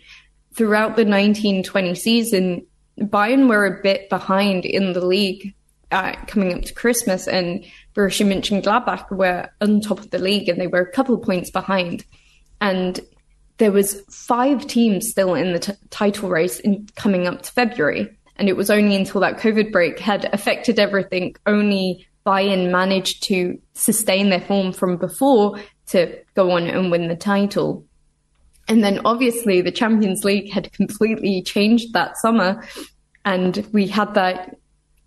Throughout 0.54 0.96
the 0.96 1.04
1920 1.04 1.94
season, 1.94 2.66
Bayern 2.98 3.48
were 3.48 3.64
a 3.64 3.82
bit 3.82 4.10
behind 4.10 4.66
in 4.66 4.92
the 4.92 5.04
league 5.04 5.54
uh, 5.90 6.14
coming 6.26 6.52
up 6.52 6.62
to 6.62 6.74
Christmas, 6.74 7.26
and 7.26 7.64
Borussia 7.94 8.26
Mönchengladbach 8.26 9.10
were 9.10 9.48
on 9.60 9.80
top 9.80 10.00
of 10.00 10.10
the 10.10 10.18
league 10.18 10.48
and 10.48 10.60
they 10.60 10.66
were 10.66 10.80
a 10.80 10.92
couple 10.92 11.14
of 11.14 11.22
points 11.22 11.50
behind. 11.50 12.04
And 12.60 13.00
there 13.58 13.72
was 13.72 14.00
five 14.10 14.66
teams 14.66 15.10
still 15.10 15.34
in 15.34 15.52
the 15.52 15.58
t- 15.58 15.72
title 15.90 16.28
race 16.28 16.60
in 16.60 16.88
coming 16.96 17.26
up 17.26 17.42
to 17.42 17.52
February. 17.52 18.08
And 18.36 18.48
it 18.48 18.56
was 18.56 18.70
only 18.70 18.96
until 18.96 19.20
that 19.20 19.38
COVID 19.38 19.70
break 19.70 19.98
had 19.98 20.32
affected 20.32 20.78
everything, 20.78 21.34
only 21.46 22.06
Bayern 22.24 22.70
managed 22.70 23.22
to 23.24 23.60
sustain 23.74 24.30
their 24.30 24.40
form 24.40 24.72
from 24.72 24.96
before 24.96 25.58
to 25.88 26.18
go 26.34 26.52
on 26.52 26.66
and 26.66 26.90
win 26.90 27.08
the 27.08 27.16
title. 27.16 27.84
And 28.68 28.84
then 28.84 29.00
obviously 29.04 29.60
the 29.60 29.72
Champions 29.72 30.24
League 30.24 30.50
had 30.52 30.72
completely 30.72 31.42
changed 31.42 31.92
that 31.92 32.16
summer. 32.16 32.64
And 33.24 33.68
we 33.72 33.88
had 33.88 34.14
that 34.14 34.56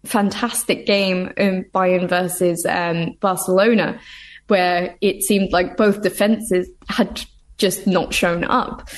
fantastic 0.05 0.85
game 0.85 1.31
in 1.38 1.65
Bayern 1.73 2.09
versus 2.09 2.65
um, 2.65 3.15
Barcelona, 3.19 3.99
where 4.47 4.95
it 5.01 5.23
seemed 5.23 5.51
like 5.51 5.77
both 5.77 6.01
defenses 6.01 6.69
had 6.89 7.21
just 7.57 7.88
not 7.88 8.13
shown 8.13 8.43
up. 8.43 8.89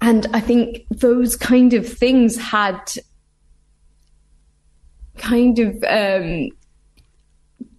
And 0.00 0.26
I 0.32 0.40
think 0.40 0.84
those 0.90 1.36
kind 1.36 1.72
of 1.74 1.86
things 1.86 2.36
had 2.36 2.80
kind 5.16 5.58
of 5.58 5.82
um, 5.88 6.48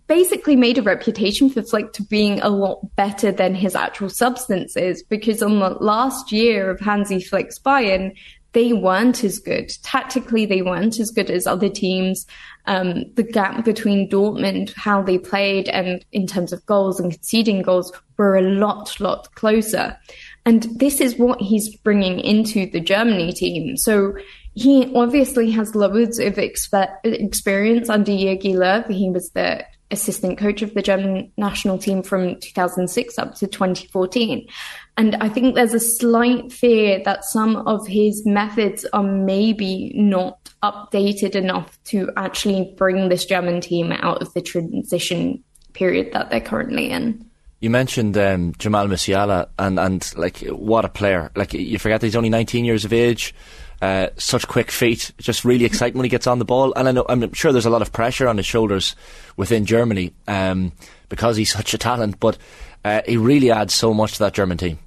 basically 0.08 0.56
made 0.56 0.78
a 0.78 0.82
reputation 0.82 1.50
for 1.50 1.62
Flick 1.62 1.94
to 1.94 2.04
being 2.04 2.40
a 2.42 2.50
lot 2.50 2.80
better 2.96 3.32
than 3.32 3.56
his 3.56 3.76
actual 3.76 4.10
substance 4.10 4.78
is 4.78 5.04
because 5.04 5.42
on 5.42 5.60
the 5.60 5.72
last 5.72 6.32
year 6.32 6.70
of 6.70 6.80
Hansi 6.80 7.22
Flick's 7.22 7.60
Bayern, 7.60 8.16
they 8.54 8.72
weren't 8.72 9.24
as 9.24 9.40
good. 9.40 9.72
Tactically, 9.84 10.46
they 10.46 10.62
weren't 10.62 11.00
as 11.00 11.12
good 11.12 11.30
as 11.30 11.46
other 11.46 11.70
teams. 11.70 12.26
Um, 12.66 13.04
the 13.16 13.24
gap 13.24 13.66
between 13.66 14.10
Dortmund, 14.10 14.74
how 14.74 15.02
they 15.02 15.18
played, 15.18 15.68
and 15.70 16.04
in 16.12 16.28
terms 16.28 16.54
of 16.54 16.66
goals 16.66 17.00
and 17.00 17.12
conceding 17.12 17.62
goals 17.62 17.92
were 18.18 18.36
a 18.36 18.42
lot, 18.42 19.00
lot 19.00 19.34
closer. 19.36 19.98
And 20.46 20.64
this 20.80 21.02
is 21.02 21.18
what 21.18 21.42
he's 21.42 21.76
bringing 21.78 22.20
into 22.20 22.70
the 22.70 22.80
Germany 22.80 23.34
team. 23.34 23.76
So 23.78 24.16
he 24.54 24.94
obviously 24.96 25.50
has 25.52 25.76
loads 25.76 26.20
of 26.20 26.36
expe- 26.36 26.96
experience 27.04 27.90
under 27.90 28.12
Jogi 28.12 28.54
Löw. 28.54 28.88
He 28.90 29.10
was 29.10 29.32
the 29.32 29.66
assistant 29.94 30.38
coach 30.38 30.62
of 30.62 30.74
the 30.74 30.82
German 30.82 31.32
national 31.38 31.78
team 31.78 32.04
from 32.04 32.40
2006 32.40 33.18
up 33.18 33.36
to 33.36 33.48
2014. 33.48 34.48
And 34.96 35.16
I 35.16 35.30
think 35.30 35.56
there's 35.56 35.74
a 35.74 35.80
slight 35.80 36.52
fear 36.52 37.02
that 37.04 37.26
some 37.26 37.56
of 37.56 37.88
his 37.88 38.26
methods 38.26 38.86
are 38.94 39.04
maybe 39.04 39.92
not 39.96 40.52
updated 40.62 41.36
enough 41.36 41.80
to 41.86 42.12
actually 42.16 42.74
bring 42.78 43.10
this 43.10 43.26
German 43.26 43.60
team 43.60 43.92
out 43.92 44.22
of 44.22 44.34
the 44.34 44.42
transition 44.42 45.44
period 45.74 46.14
that 46.14 46.30
they're 46.30 46.40
currently 46.40 46.92
in. 46.92 47.26
You 47.60 47.70
mentioned 47.70 48.18
um, 48.18 48.54
Jamal 48.58 48.88
Musiala 48.88 49.48
and, 49.58 49.80
and 49.80 50.14
like 50.16 50.40
what 50.40 50.86
a 50.86 50.90
player. 50.90 51.32
Like 51.36 51.54
you 51.54 51.80
forget 51.80 52.02
that 52.02 52.08
he's 52.08 52.16
only 52.16 52.30
19 52.30 52.66
years 52.66 52.86
of 52.86 52.94
age. 52.94 53.34
Uh, 53.82 54.08
such 54.16 54.48
quick 54.48 54.72
feet, 54.72 55.12
just 55.18 55.44
really 55.44 55.66
exciting 55.66 55.98
when 55.98 56.06
he 56.06 56.10
gets 56.10 56.28
on 56.28 56.40
the 56.40 56.46
ball. 56.46 56.72
And 56.76 56.88
I 56.88 56.92
know, 56.92 57.06
I'm 57.10 57.34
sure 57.34 57.52
there's 57.52 57.66
a 57.66 57.70
lot 57.70 57.82
of 57.82 57.92
pressure 57.92 58.30
on 58.30 58.38
his 58.38 58.46
shoulders 58.46 58.96
within 59.36 59.66
Germany 59.66 60.14
um, 60.26 60.72
because 61.10 61.36
he's 61.36 61.52
such 61.52 61.74
a 61.74 61.78
talent. 61.78 62.18
But 62.22 62.38
uh, 62.84 63.02
he 63.06 63.18
really 63.18 63.52
adds 63.52 63.74
so 63.74 63.94
much 63.94 64.14
to 64.14 64.20
that 64.20 64.34
German 64.34 64.58
team. 64.58 64.80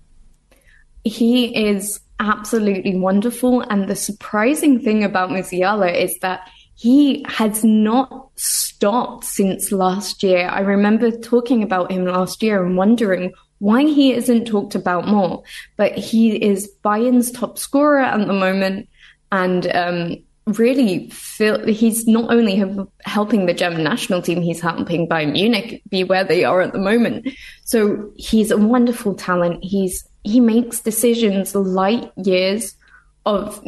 He 1.05 1.67
is 1.67 2.01
absolutely 2.19 2.97
wonderful. 2.97 3.63
And 3.63 3.89
the 3.89 3.97
surprising 3.97 4.81
thing 4.81 5.05
about 5.05 5.31
Musiala 5.31 5.95
is 5.95 6.19
that 6.21 6.49
he 6.75 7.25
has 7.29 7.65
not 7.65 8.29
stopped 8.37 9.25
since 9.25 9.73
last 9.73 10.23
year. 10.23 10.49
I 10.49 10.61
remember 10.61 11.11
talking 11.11 11.63
about 11.63 11.91
him 11.91 12.05
last 12.05 12.43
year 12.43 12.65
and 12.65 12.77
wondering 12.77 13.33
why 13.59 13.83
he 13.85 14.13
isn't 14.13 14.47
talked 14.47 14.75
about 14.75 15.07
more. 15.07 15.43
But 15.77 15.97
he 15.97 16.37
is 16.37 16.69
Bayern's 16.83 17.31
top 17.31 17.59
scorer 17.59 18.01
at 18.01 18.27
the 18.27 18.33
moment 18.33 18.89
and 19.33 19.67
um, 19.75 20.17
really 20.47 21.11
feel 21.11 21.67
he's 21.67 22.07
not 22.07 22.33
only 22.33 22.63
helping 23.05 23.47
the 23.47 23.55
German 23.55 23.83
national 23.83 24.23
team, 24.23 24.43
he's 24.43 24.61
helping 24.61 25.09
Bayern 25.09 25.33
Munich 25.33 25.83
be 25.89 26.05
where 26.05 26.25
they 26.25 26.45
are 26.45 26.61
at 26.61 26.73
the 26.73 26.79
moment. 26.79 27.29
So 27.65 28.13
he's 28.17 28.51
a 28.51 28.57
wonderful 28.57 29.15
talent. 29.15 29.63
He's 29.63 30.07
he 30.23 30.41
makes 30.41 30.81
decisions 30.81 31.55
light 31.55 32.11
years 32.17 32.77
of 33.25 33.63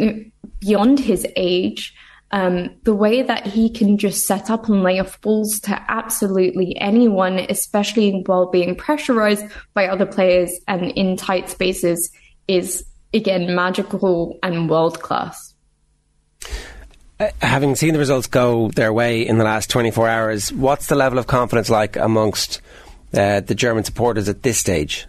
beyond 0.61 1.01
his 1.01 1.27
age. 1.37 1.95
Um, 2.31 2.77
the 2.83 2.95
way 2.95 3.23
that 3.23 3.47
he 3.47 3.71
can 3.71 3.97
just 3.97 4.27
set 4.27 4.51
up 4.51 4.69
and 4.69 4.83
lay 4.83 5.01
off 5.01 5.21
balls 5.23 5.61
to 5.61 5.83
absolutely 5.89 6.77
anyone, 6.79 7.39
especially 7.49 8.23
while 8.27 8.51
being 8.51 8.75
pressurized 8.75 9.47
by 9.73 9.89
other 9.89 10.05
players 10.05 10.53
and 10.69 10.91
in 10.91 11.17
tight 11.17 11.49
spaces, 11.49 12.11
is 12.47 12.85
again 13.15 13.55
magical 13.55 14.39
and 14.43 14.69
world 14.69 15.01
class. 15.01 15.55
Uh, 17.21 17.31
having 17.43 17.75
seen 17.75 17.93
the 17.93 17.99
results 17.99 18.29
go 18.29 18.69
their 18.71 18.93
way 18.93 19.27
in 19.27 19.39
the 19.39 19.45
last 19.45 19.71
24 19.71 20.09
hours, 20.09 20.53
what's 20.53 20.87
the 20.87 20.95
level 20.95 21.19
of 21.19 21.27
confidence 21.27 21.69
like 21.69 21.97
amongst 21.97 22.61
uh, 23.13 23.41
the 23.41 23.55
German 23.55 23.83
supporters 23.85 24.29
at 24.29 24.43
this 24.43 24.59
stage? 24.59 25.07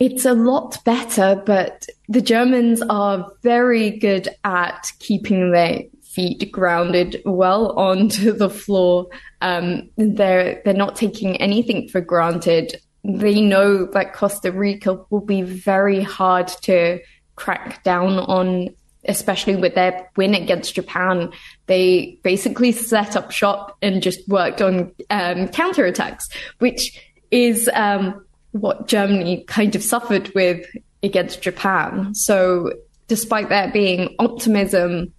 It's 0.00 0.24
a 0.24 0.34
lot 0.34 0.82
better, 0.84 1.40
but 1.46 1.86
the 2.08 2.20
Germans 2.20 2.82
are 2.90 3.30
very 3.42 3.90
good 3.90 4.28
at 4.42 4.90
keeping 4.98 5.52
their 5.52 5.82
feet 6.02 6.50
grounded 6.50 7.22
well 7.24 7.72
onto 7.78 8.32
the 8.32 8.50
floor. 8.50 9.06
Um, 9.40 9.90
they're 9.96 10.60
they're 10.64 10.74
not 10.74 10.96
taking 10.96 11.36
anything 11.36 11.88
for 11.88 12.00
granted. 12.00 12.80
They 13.04 13.40
know 13.40 13.86
that 13.86 14.14
Costa 14.14 14.50
Rica 14.50 14.98
will 15.10 15.20
be 15.20 15.42
very 15.42 16.02
hard 16.02 16.48
to 16.62 17.00
crack 17.36 17.82
down 17.84 18.18
on, 18.18 18.68
especially 19.06 19.56
with 19.56 19.74
their 19.74 20.08
win 20.16 20.34
against 20.34 20.74
Japan. 20.74 21.32
They 21.66 22.18
basically 22.22 22.72
set 22.72 23.16
up 23.16 23.30
shop 23.30 23.76
and 23.82 24.02
just 24.02 24.26
worked 24.28 24.62
on 24.62 24.92
um, 25.10 25.48
counterattacks, 25.48 26.24
which 26.58 27.00
is 27.30 27.68
um, 27.74 28.24
what 28.52 28.86
Germany 28.86 29.44
kind 29.44 29.74
of 29.74 29.82
suffered 29.82 30.32
with 30.34 30.66
against 31.02 31.42
Japan. 31.42 32.14
So, 32.14 32.72
despite 33.08 33.48
there 33.48 33.70
being 33.70 34.14
optimism, 34.18 35.12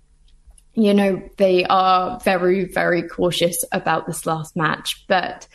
you 0.74 0.94
know, 0.94 1.22
they 1.38 1.66
are 1.66 2.20
very, 2.20 2.66
very 2.66 3.04
cautious 3.04 3.64
about 3.72 4.08
this 4.08 4.26
last 4.26 4.56
match. 4.56 5.06
But 5.08 5.48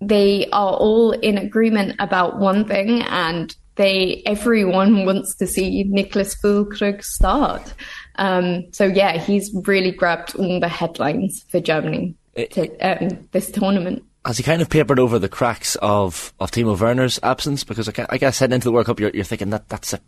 they 0.00 0.48
are 0.52 0.74
all 0.74 1.12
in 1.12 1.38
agreement 1.38 1.96
about 1.98 2.38
one 2.38 2.66
thing, 2.66 3.02
and 3.02 3.54
they 3.78 4.22
everyone 4.26 5.06
wants 5.06 5.34
to 5.36 5.46
see 5.46 5.84
Niklas 5.84 6.36
Füllkrug 6.42 7.02
start. 7.02 7.72
Um, 8.16 8.66
so 8.72 8.84
yeah, 8.84 9.16
he's 9.16 9.50
really 9.64 9.92
grabbed 9.92 10.36
all 10.36 10.60
the 10.60 10.68
headlines 10.68 11.44
for 11.48 11.60
Germany 11.60 12.14
to, 12.36 12.78
um, 12.78 13.28
this 13.32 13.50
tournament 13.50 14.04
has 14.24 14.36
he 14.36 14.42
kind 14.42 14.60
of 14.60 14.68
papered 14.68 14.98
over 14.98 15.18
the 15.18 15.28
cracks 15.28 15.74
of, 15.76 16.34
of 16.38 16.50
Timo 16.50 16.78
Werner's 16.78 17.18
absence? 17.22 17.64
Because 17.64 17.88
I, 17.88 18.06
I 18.10 18.18
guess 18.18 18.38
heading 18.38 18.56
into 18.56 18.66
the 18.66 18.72
World 18.72 18.84
Cup, 18.84 19.00
you're, 19.00 19.10
you're 19.10 19.24
thinking 19.24 19.50
that 19.50 19.70
that's 19.70 19.94
a, 19.94 20.00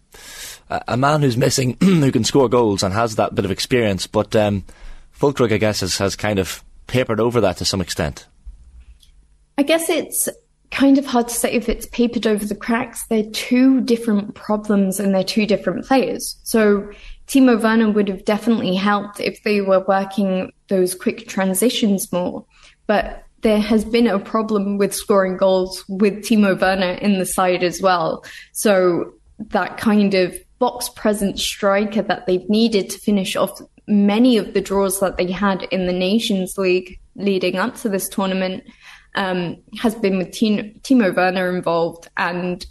a 0.89 0.97
man 0.97 1.23
who's 1.23 1.39
missing, 1.39 1.79
who 1.81 2.13
can 2.13 2.25
score 2.25 2.49
goals 2.49 2.83
and 2.83 2.93
has 2.93 3.17
that 3.17 3.35
bit 3.35 3.47
of 3.47 3.51
experience. 3.51 4.07
But 4.07 4.37
um, 4.37 4.65
Füllkrug, 5.19 5.53
I 5.53 5.57
guess, 5.57 5.81
has, 5.81 5.97
has 5.97 6.17
kind 6.17 6.39
of 6.39 6.63
papered 6.87 7.19
over 7.19 7.41
that 7.41 7.57
to 7.59 7.65
some 7.65 7.81
extent. 7.81 8.27
I 9.57 9.63
guess 9.63 9.89
it's 9.89 10.29
kind 10.71 10.99
of 10.99 11.07
hard 11.07 11.29
to 11.29 11.35
say 11.35 11.53
if 11.53 11.69
it's 11.69 11.87
papered 11.87 12.27
over 12.27 12.45
the 12.45 12.55
cracks. 12.55 13.07
They're 13.07 13.31
two 13.31 13.81
different 13.81 14.35
problems 14.35 15.01
and 15.01 15.15
they're 15.15 15.25
two 15.25 15.47
different 15.47 15.85
players. 15.85 16.39
So 16.45 16.91
Timo 17.27 17.61
Werner 17.61 17.91
would 17.91 18.09
have 18.09 18.25
definitely 18.25 18.75
helped 18.75 19.21
if 19.21 19.43
they 19.43 19.61
were 19.61 19.85
working 19.87 20.53
those 20.69 20.95
quick 20.95 21.29
transitions 21.29 22.13
more. 22.13 22.45
But 22.87 23.25
there 23.43 23.61
has 23.61 23.85
been 23.85 24.07
a 24.07 24.19
problem 24.19 24.79
with 24.79 24.95
scoring 24.95 25.37
goals 25.37 25.85
with 25.89 26.25
Timo 26.25 26.61
Werner 26.61 26.93
in 26.93 27.19
the 27.19 27.27
side 27.27 27.63
as 27.63 27.81
well. 27.81 28.25
So 28.53 29.15
that 29.39 29.79
kind 29.79 30.15
of 30.15 30.37
box 30.59 30.91
present 30.91 31.39
striker 31.39 32.03
that 32.03 32.27
they've 32.27 32.49
needed 32.49 32.91
to 32.91 32.99
finish 32.99 33.35
off 33.35 33.61
many 33.87 34.37
of 34.37 34.53
the 34.53 34.61
draws 34.61 35.01
that 35.01 35.17
they 35.17 35.31
had 35.31 35.63
in 35.71 35.87
the 35.87 35.93
Nations 35.93 36.57
League 36.59 36.99
leading 37.17 37.57
up 37.57 37.77
to 37.77 37.89
this 37.89 38.09
tournament 38.09 38.65
um, 39.15 39.57
has 39.79 39.95
been 39.95 40.19
with 40.19 40.31
Timo 40.31 41.15
Werner 41.15 41.55
involved, 41.55 42.09
and 42.17 42.65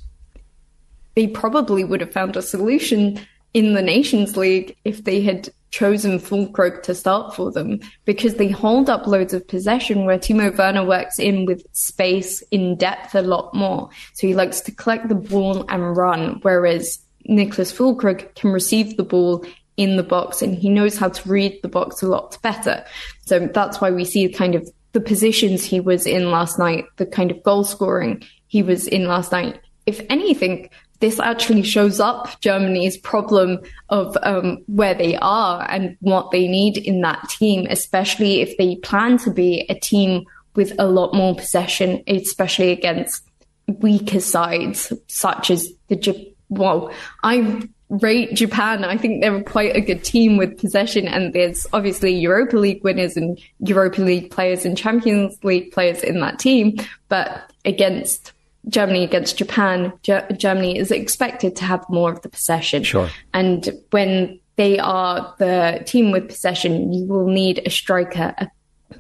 they 1.16 1.28
probably 1.28 1.84
would 1.84 2.02
have 2.02 2.14
found 2.14 2.36
a 2.36 2.41
solution 2.41 3.20
in 3.53 3.74
the 3.74 3.82
Nations 3.82 4.38
League 4.38 4.76
if 4.86 5.03
they 5.03 5.22
had 5.22 5.49
chosen 5.72 6.20
Füllkrug 6.20 6.82
to 6.84 6.95
start 6.95 7.36
for 7.36 7.52
them 7.52 7.80
because 8.06 8.36
they 8.36 8.49
hold 8.49 8.90
up 8.90 9.06
loads 9.06 9.34
of 9.34 9.48
possession 9.48 10.06
where 10.06 10.18
Timo 10.18 10.56
Werner 10.56 10.84
works 10.84 11.20
in 11.20 11.45
with 11.45 11.66
space 11.74 12.41
in 12.52 12.76
depth 12.76 13.14
a 13.16 13.22
lot 13.22 13.53
more. 13.53 13.90
So 14.14 14.28
he 14.28 14.34
likes 14.34 14.61
to 14.61 14.72
collect 14.72 15.10
the 15.10 15.16
ball 15.16 15.66
and 15.70 15.95
run, 15.95 16.40
whereas 16.41 16.99
Nicholas 17.26 17.72
Füllkrug 17.72 18.34
can 18.36 18.52
receive 18.52 18.98
the 18.98 19.03
ball 19.03 19.45
in 19.78 19.95
the 19.95 20.03
box 20.03 20.41
and 20.41 20.56
he 20.56 20.70
knows 20.70 20.98
how 20.98 21.10
to 21.10 21.30
read 21.30 21.60
the 21.61 21.70
box 21.70 22.02
a 22.02 22.07
lot 22.07 22.38
better. 22.41 22.84
So 23.26 23.40
that's 23.40 23.80
why 23.80 23.91
we 23.91 24.06
see 24.06 24.28
kind 24.30 24.56
of 24.56 24.70
the 24.91 25.02
positions 25.02 25.64
he 25.64 25.80
was 25.80 26.06
in 26.06 26.32
last 26.32 26.57
night, 26.57 26.86
the 26.98 27.06
kind 27.06 27.32
of 27.32 27.44
goal 27.44 27.64
scoring 27.64 28.24
he 28.48 28.64
was 28.64 28.88
in 28.88 29.07
last 29.07 29.32
night. 29.32 29.60
If 29.86 30.02
anything, 30.10 30.70
this 30.99 31.20
actually 31.20 31.64
shows 31.64 31.99
up 31.99 32.40
Germany's 32.41 32.98
problem 32.98 33.60
of 33.90 34.18
um, 34.24 34.64
where 34.68 34.94
they 34.94 35.16
are 35.18 35.66
and 35.70 35.95
what 36.02 36.32
they 36.32 36.48
need 36.48 36.78
in 36.78 37.02
that 37.02 37.30
team, 37.30 37.68
especially 37.70 38.41
if 38.41 38.57
they 38.57 38.76
plan 38.78 39.18
to 39.20 39.32
be 39.32 39.66
a 39.70 39.76
team 39.76 40.26
with 40.56 40.74
a 40.78 40.88
lot 40.88 41.14
more 41.14 41.36
possession, 41.36 42.03
especially 42.07 42.72
against 42.72 43.24
weaker 43.68 44.20
sides 44.20 44.91
such 45.07 45.52
as 45.52 45.72
the 45.88 46.34
well, 46.49 46.91
I 47.24 47.70
rate 47.90 48.34
Japan. 48.36 48.84
I 48.84 48.98
think 48.98 49.22
they're 49.22 49.44
quite 49.44 49.76
a 49.76 49.82
good 49.82 50.03
team 50.03 50.38
with 50.38 50.57
possession, 50.57 51.07
and 51.07 51.34
there's 51.34 51.66
obviously 51.74 52.14
Europa 52.14 52.57
League 52.57 52.84
winners 52.84 53.18
and 53.18 53.40
Europa 53.60 54.02
League 54.02 54.32
players 54.32 54.66
and 54.66 54.78
Champions 54.78 55.38
League 55.44 55.72
players 55.72 56.03
in 56.03 56.20
that 56.20 56.40
team, 56.40 56.78
but 57.07 57.52
against 57.66 58.34
Germany 58.68 59.03
against 59.03 59.38
Japan, 59.38 59.94
Germany 60.03 60.78
is 60.78 60.91
expected 60.91 61.56
to 61.56 61.66
have 61.66 61.84
more 61.90 62.11
of 62.11 62.22
the 62.22 62.30
possession. 62.30 62.84
Sure. 62.84 63.10
And 63.34 63.70
when 63.91 64.40
they 64.57 64.78
are 64.80 65.34
the 65.40 65.82
team 65.86 66.11
with 66.11 66.28
possession, 66.28 66.91
you 66.91 67.06
will 67.06 67.28
need 67.28 67.61
a 67.66 67.70
striker 67.70 68.36
a 68.38 68.52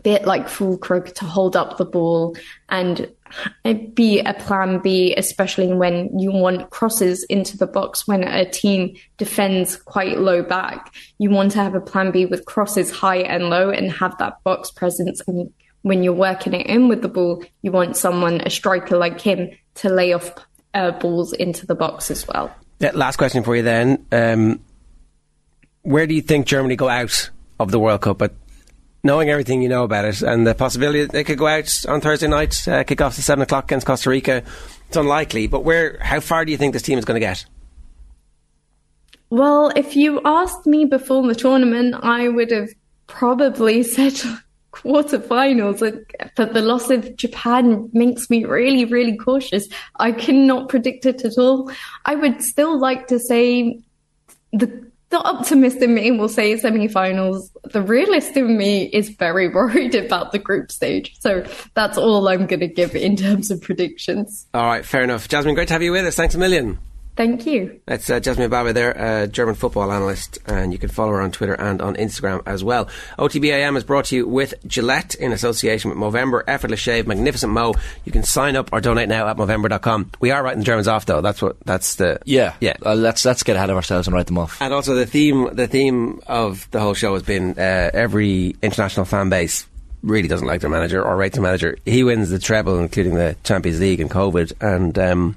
bit 0.03 0.25
like 0.25 0.47
Füllkrug 0.47 1.13
to 1.15 1.25
hold 1.25 1.55
up 1.55 1.77
the 1.77 1.85
ball 1.85 2.35
and 2.69 3.11
be 3.93 4.19
a 4.19 4.33
plan 4.33 4.79
B, 4.79 5.13
especially 5.15 5.73
when 5.73 6.17
you 6.17 6.31
want 6.31 6.69
crosses 6.69 7.23
into 7.25 7.57
the 7.57 7.67
box 7.67 8.07
when 8.07 8.23
a 8.23 8.49
team 8.49 8.95
defends 9.17 9.75
quite 9.75 10.19
low 10.19 10.43
back. 10.43 10.93
You 11.17 11.29
want 11.29 11.51
to 11.53 11.59
have 11.59 11.75
a 11.75 11.81
plan 11.81 12.11
B 12.11 12.25
with 12.25 12.45
crosses 12.45 12.91
high 12.91 13.19
and 13.19 13.49
low 13.49 13.69
and 13.69 13.91
have 13.91 14.17
that 14.17 14.43
box 14.43 14.71
presence 14.71 15.21
and 15.27 15.51
when 15.81 16.03
you're 16.03 16.13
working 16.13 16.53
it 16.53 16.67
in 16.67 16.87
with 16.87 17.01
the 17.01 17.07
ball, 17.07 17.43
you 17.61 17.71
want 17.71 17.95
someone, 17.95 18.41
a 18.41 18.49
striker 18.49 18.97
like 18.97 19.21
him, 19.21 19.49
to 19.75 19.89
lay 19.89 20.13
off 20.13 20.33
uh, 20.73 20.91
balls 20.91 21.33
into 21.33 21.65
the 21.65 21.75
box 21.75 22.11
as 22.11 22.27
well. 22.27 22.53
Yeah, 22.79 22.91
last 22.93 23.17
question 23.17 23.43
for 23.43 23.55
you 23.55 23.63
then. 23.63 24.05
Um, 24.11 24.59
where 25.83 26.07
do 26.07 26.13
you 26.13 26.21
think 26.21 26.47
Germany 26.47 26.75
go 26.75 26.89
out 26.89 27.29
of 27.59 27.71
the 27.71 27.79
World 27.79 28.01
Cup? 28.01 28.17
But 28.17 28.33
knowing 29.03 29.29
everything 29.29 29.61
you 29.61 29.69
know 29.69 29.83
about 29.83 30.05
it 30.05 30.21
and 30.21 30.45
the 30.45 30.55
possibility 30.55 31.01
that 31.01 31.11
they 31.11 31.23
could 31.23 31.37
go 31.37 31.47
out 31.47 31.85
on 31.87 32.01
Thursday 32.01 32.27
night, 32.27 32.67
uh, 32.67 32.83
kick 32.83 33.01
off 33.01 33.17
at 33.17 33.23
seven 33.23 33.43
o'clock 33.43 33.65
against 33.65 33.87
Costa 33.87 34.09
Rica, 34.09 34.43
it's 34.87 34.97
unlikely. 34.97 35.47
But 35.47 35.63
where? 35.63 35.97
How 36.01 36.19
far 36.19 36.45
do 36.45 36.51
you 36.51 36.57
think 36.57 36.73
this 36.73 36.81
team 36.81 36.97
is 36.97 37.05
going 37.05 37.19
to 37.19 37.25
get? 37.25 37.45
Well, 39.29 39.71
if 39.75 39.95
you 39.95 40.21
asked 40.25 40.65
me 40.65 40.85
before 40.85 41.25
the 41.27 41.35
tournament, 41.35 41.95
I 42.01 42.29
would 42.29 42.51
have 42.51 42.69
probably 43.07 43.83
said 43.95 44.13
quarterfinals, 44.71 46.05
but 46.35 46.53
the 46.53 46.61
loss 46.61 46.89
of 46.89 47.15
Japan 47.15 47.89
makes 47.93 48.29
me 48.29 48.45
really, 48.45 48.85
really 48.85 49.17
cautious. 49.17 49.67
I 49.97 50.11
cannot 50.11 50.69
predict 50.69 51.05
it 51.05 51.23
at 51.25 51.37
all. 51.37 51.71
I 52.05 52.15
would 52.15 52.41
still 52.41 52.79
like 52.79 53.07
to 53.07 53.19
say 53.19 53.79
the 54.51 54.88
the 55.09 55.21
optimist 55.23 55.77
in 55.77 55.93
me 55.93 56.11
will 56.11 56.29
say 56.29 56.55
semi-finals. 56.55 57.51
The 57.63 57.81
realist 57.81 58.37
in 58.37 58.57
me 58.57 58.83
is 58.85 59.09
very 59.09 59.47
worried 59.53 59.95
about 59.95 60.31
the 60.31 60.39
group 60.39 60.71
stage. 60.71 61.15
So 61.19 61.45
that's 61.73 61.97
all 61.97 62.27
I'm 62.27 62.45
going 62.45 62.59
to 62.59 62.67
give 62.67 62.95
in 62.95 63.15
terms 63.15 63.51
of 63.51 63.61
predictions. 63.61 64.47
All 64.53 64.65
right, 64.65 64.85
fair 64.85 65.03
enough. 65.03 65.27
Jasmine, 65.27 65.55
great 65.55 65.67
to 65.69 65.73
have 65.73 65.83
you 65.83 65.91
with 65.91 66.05
us. 66.05 66.15
Thanks 66.15 66.35
a 66.35 66.37
million. 66.37 66.79
Thank 67.19 67.45
you. 67.45 67.81
That's 67.85 68.09
uh, 68.09 68.21
Jasmine 68.21 68.49
Baba 68.49 68.71
there, 68.71 68.91
a 68.91 69.27
German 69.27 69.53
football 69.53 69.91
analyst, 69.91 70.37
and 70.45 70.71
you 70.71 70.79
can 70.79 70.87
follow 70.87 71.11
her 71.11 71.19
on 71.19 71.33
Twitter 71.33 71.53
and 71.53 71.81
on 71.81 71.97
Instagram 71.97 72.41
as 72.45 72.63
well. 72.63 72.87
OTBAM 73.17 73.75
is 73.75 73.83
brought 73.83 74.05
to 74.05 74.15
you 74.15 74.25
with 74.25 74.53
Gillette 74.65 75.15
in 75.15 75.33
association 75.33 75.89
with 75.89 75.99
Movember, 75.99 76.43
Effortless 76.47 76.79
Shave, 76.79 77.07
Magnificent 77.07 77.51
Mo. 77.51 77.73
You 78.05 78.13
can 78.13 78.23
sign 78.23 78.55
up 78.55 78.69
or 78.71 78.79
donate 78.79 79.09
now 79.09 79.27
at 79.27 79.35
Movember.com. 79.35 80.11
We 80.21 80.31
are 80.31 80.41
writing 80.41 80.59
the 80.59 80.65
Germans 80.65 80.87
off 80.87 81.07
though. 81.07 81.19
That's 81.19 81.41
what, 81.41 81.59
that's 81.65 81.95
the, 81.95 82.21
Yeah, 82.23 82.55
yeah. 82.61 82.77
Uh, 82.85 82.95
let's 82.95 83.25
let's 83.25 83.43
get 83.43 83.57
ahead 83.57 83.69
of 83.69 83.75
ourselves 83.75 84.07
and 84.07 84.15
write 84.15 84.27
them 84.27 84.37
off. 84.37 84.61
And 84.61 84.73
also 84.73 84.95
the 84.95 85.05
theme, 85.05 85.53
the 85.53 85.67
theme 85.67 86.21
of 86.25 86.71
the 86.71 86.79
whole 86.79 86.93
show 86.93 87.15
has 87.15 87.23
been 87.23 87.59
uh, 87.59 87.91
every 87.93 88.55
international 88.61 89.03
fan 89.05 89.27
base 89.29 89.67
really 90.03 90.29
doesn't 90.29 90.47
like 90.47 90.61
their 90.61 90.69
manager 90.69 91.03
or 91.03 91.17
rate 91.17 91.33
their 91.33 91.41
manager. 91.41 91.77
He 91.85 92.05
wins 92.05 92.29
the 92.29 92.39
treble, 92.39 92.79
including 92.79 93.15
the 93.15 93.35
Champions 93.43 93.81
League 93.81 93.99
and 93.99 94.09
COVID, 94.09 94.53
and 94.61 94.97
um, 94.97 95.35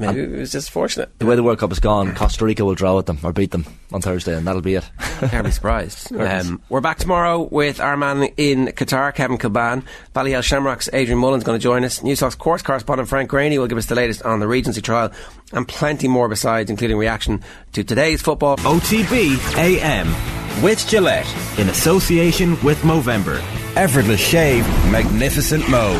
maybe 0.00 0.20
it 0.20 0.38
was 0.38 0.52
just 0.52 0.70
fortunate. 0.70 1.16
The 1.18 1.26
way 1.26 1.36
the 1.36 1.42
World 1.42 1.58
Cup 1.58 1.70
is 1.72 1.78
gone, 1.78 2.14
Costa 2.14 2.44
Rica 2.44 2.64
will 2.64 2.74
draw 2.74 2.96
with 2.96 3.06
them 3.06 3.18
or 3.22 3.32
beat 3.32 3.50
them 3.50 3.66
on 3.92 4.00
Thursday, 4.00 4.36
and 4.36 4.46
that'll 4.46 4.62
be 4.62 4.74
it. 4.74 4.90
Can't 4.98 5.44
be 5.44 5.50
surprised. 5.50 6.14
Um, 6.14 6.62
we're 6.68 6.80
back 6.80 6.98
tomorrow 6.98 7.42
with 7.42 7.80
our 7.80 7.96
man 7.96 8.24
in 8.36 8.66
Qatar, 8.68 9.14
Kevin 9.14 9.38
Kilbane. 9.38 9.84
Ballyhale 10.14 10.42
Shamrock's 10.42 10.88
Adrian 10.92 11.18
Mullen's 11.18 11.44
going 11.44 11.58
to 11.58 11.62
join 11.62 11.84
us. 11.84 12.00
Newstalk's 12.00 12.34
course 12.34 12.62
correspondent 12.62 13.08
Frank 13.08 13.30
Greaney 13.30 13.58
will 13.58 13.66
give 13.66 13.78
us 13.78 13.86
the 13.86 13.94
latest 13.94 14.22
on 14.22 14.40
the 14.40 14.48
Regency 14.48 14.80
trial 14.80 15.12
and 15.52 15.66
plenty 15.68 16.08
more 16.08 16.28
besides, 16.28 16.70
including 16.70 16.96
reaction 16.96 17.42
to 17.72 17.84
today's 17.84 18.22
football. 18.22 18.56
OTB 18.58 19.56
AM 19.56 20.08
with 20.62 20.86
Gillette 20.88 21.26
in 21.58 21.68
association 21.68 22.60
with 22.62 22.78
Movember. 22.82 23.40
Effortless 23.76 24.20
shave, 24.20 24.66
magnificent 24.90 25.68
Mo. 25.68 25.98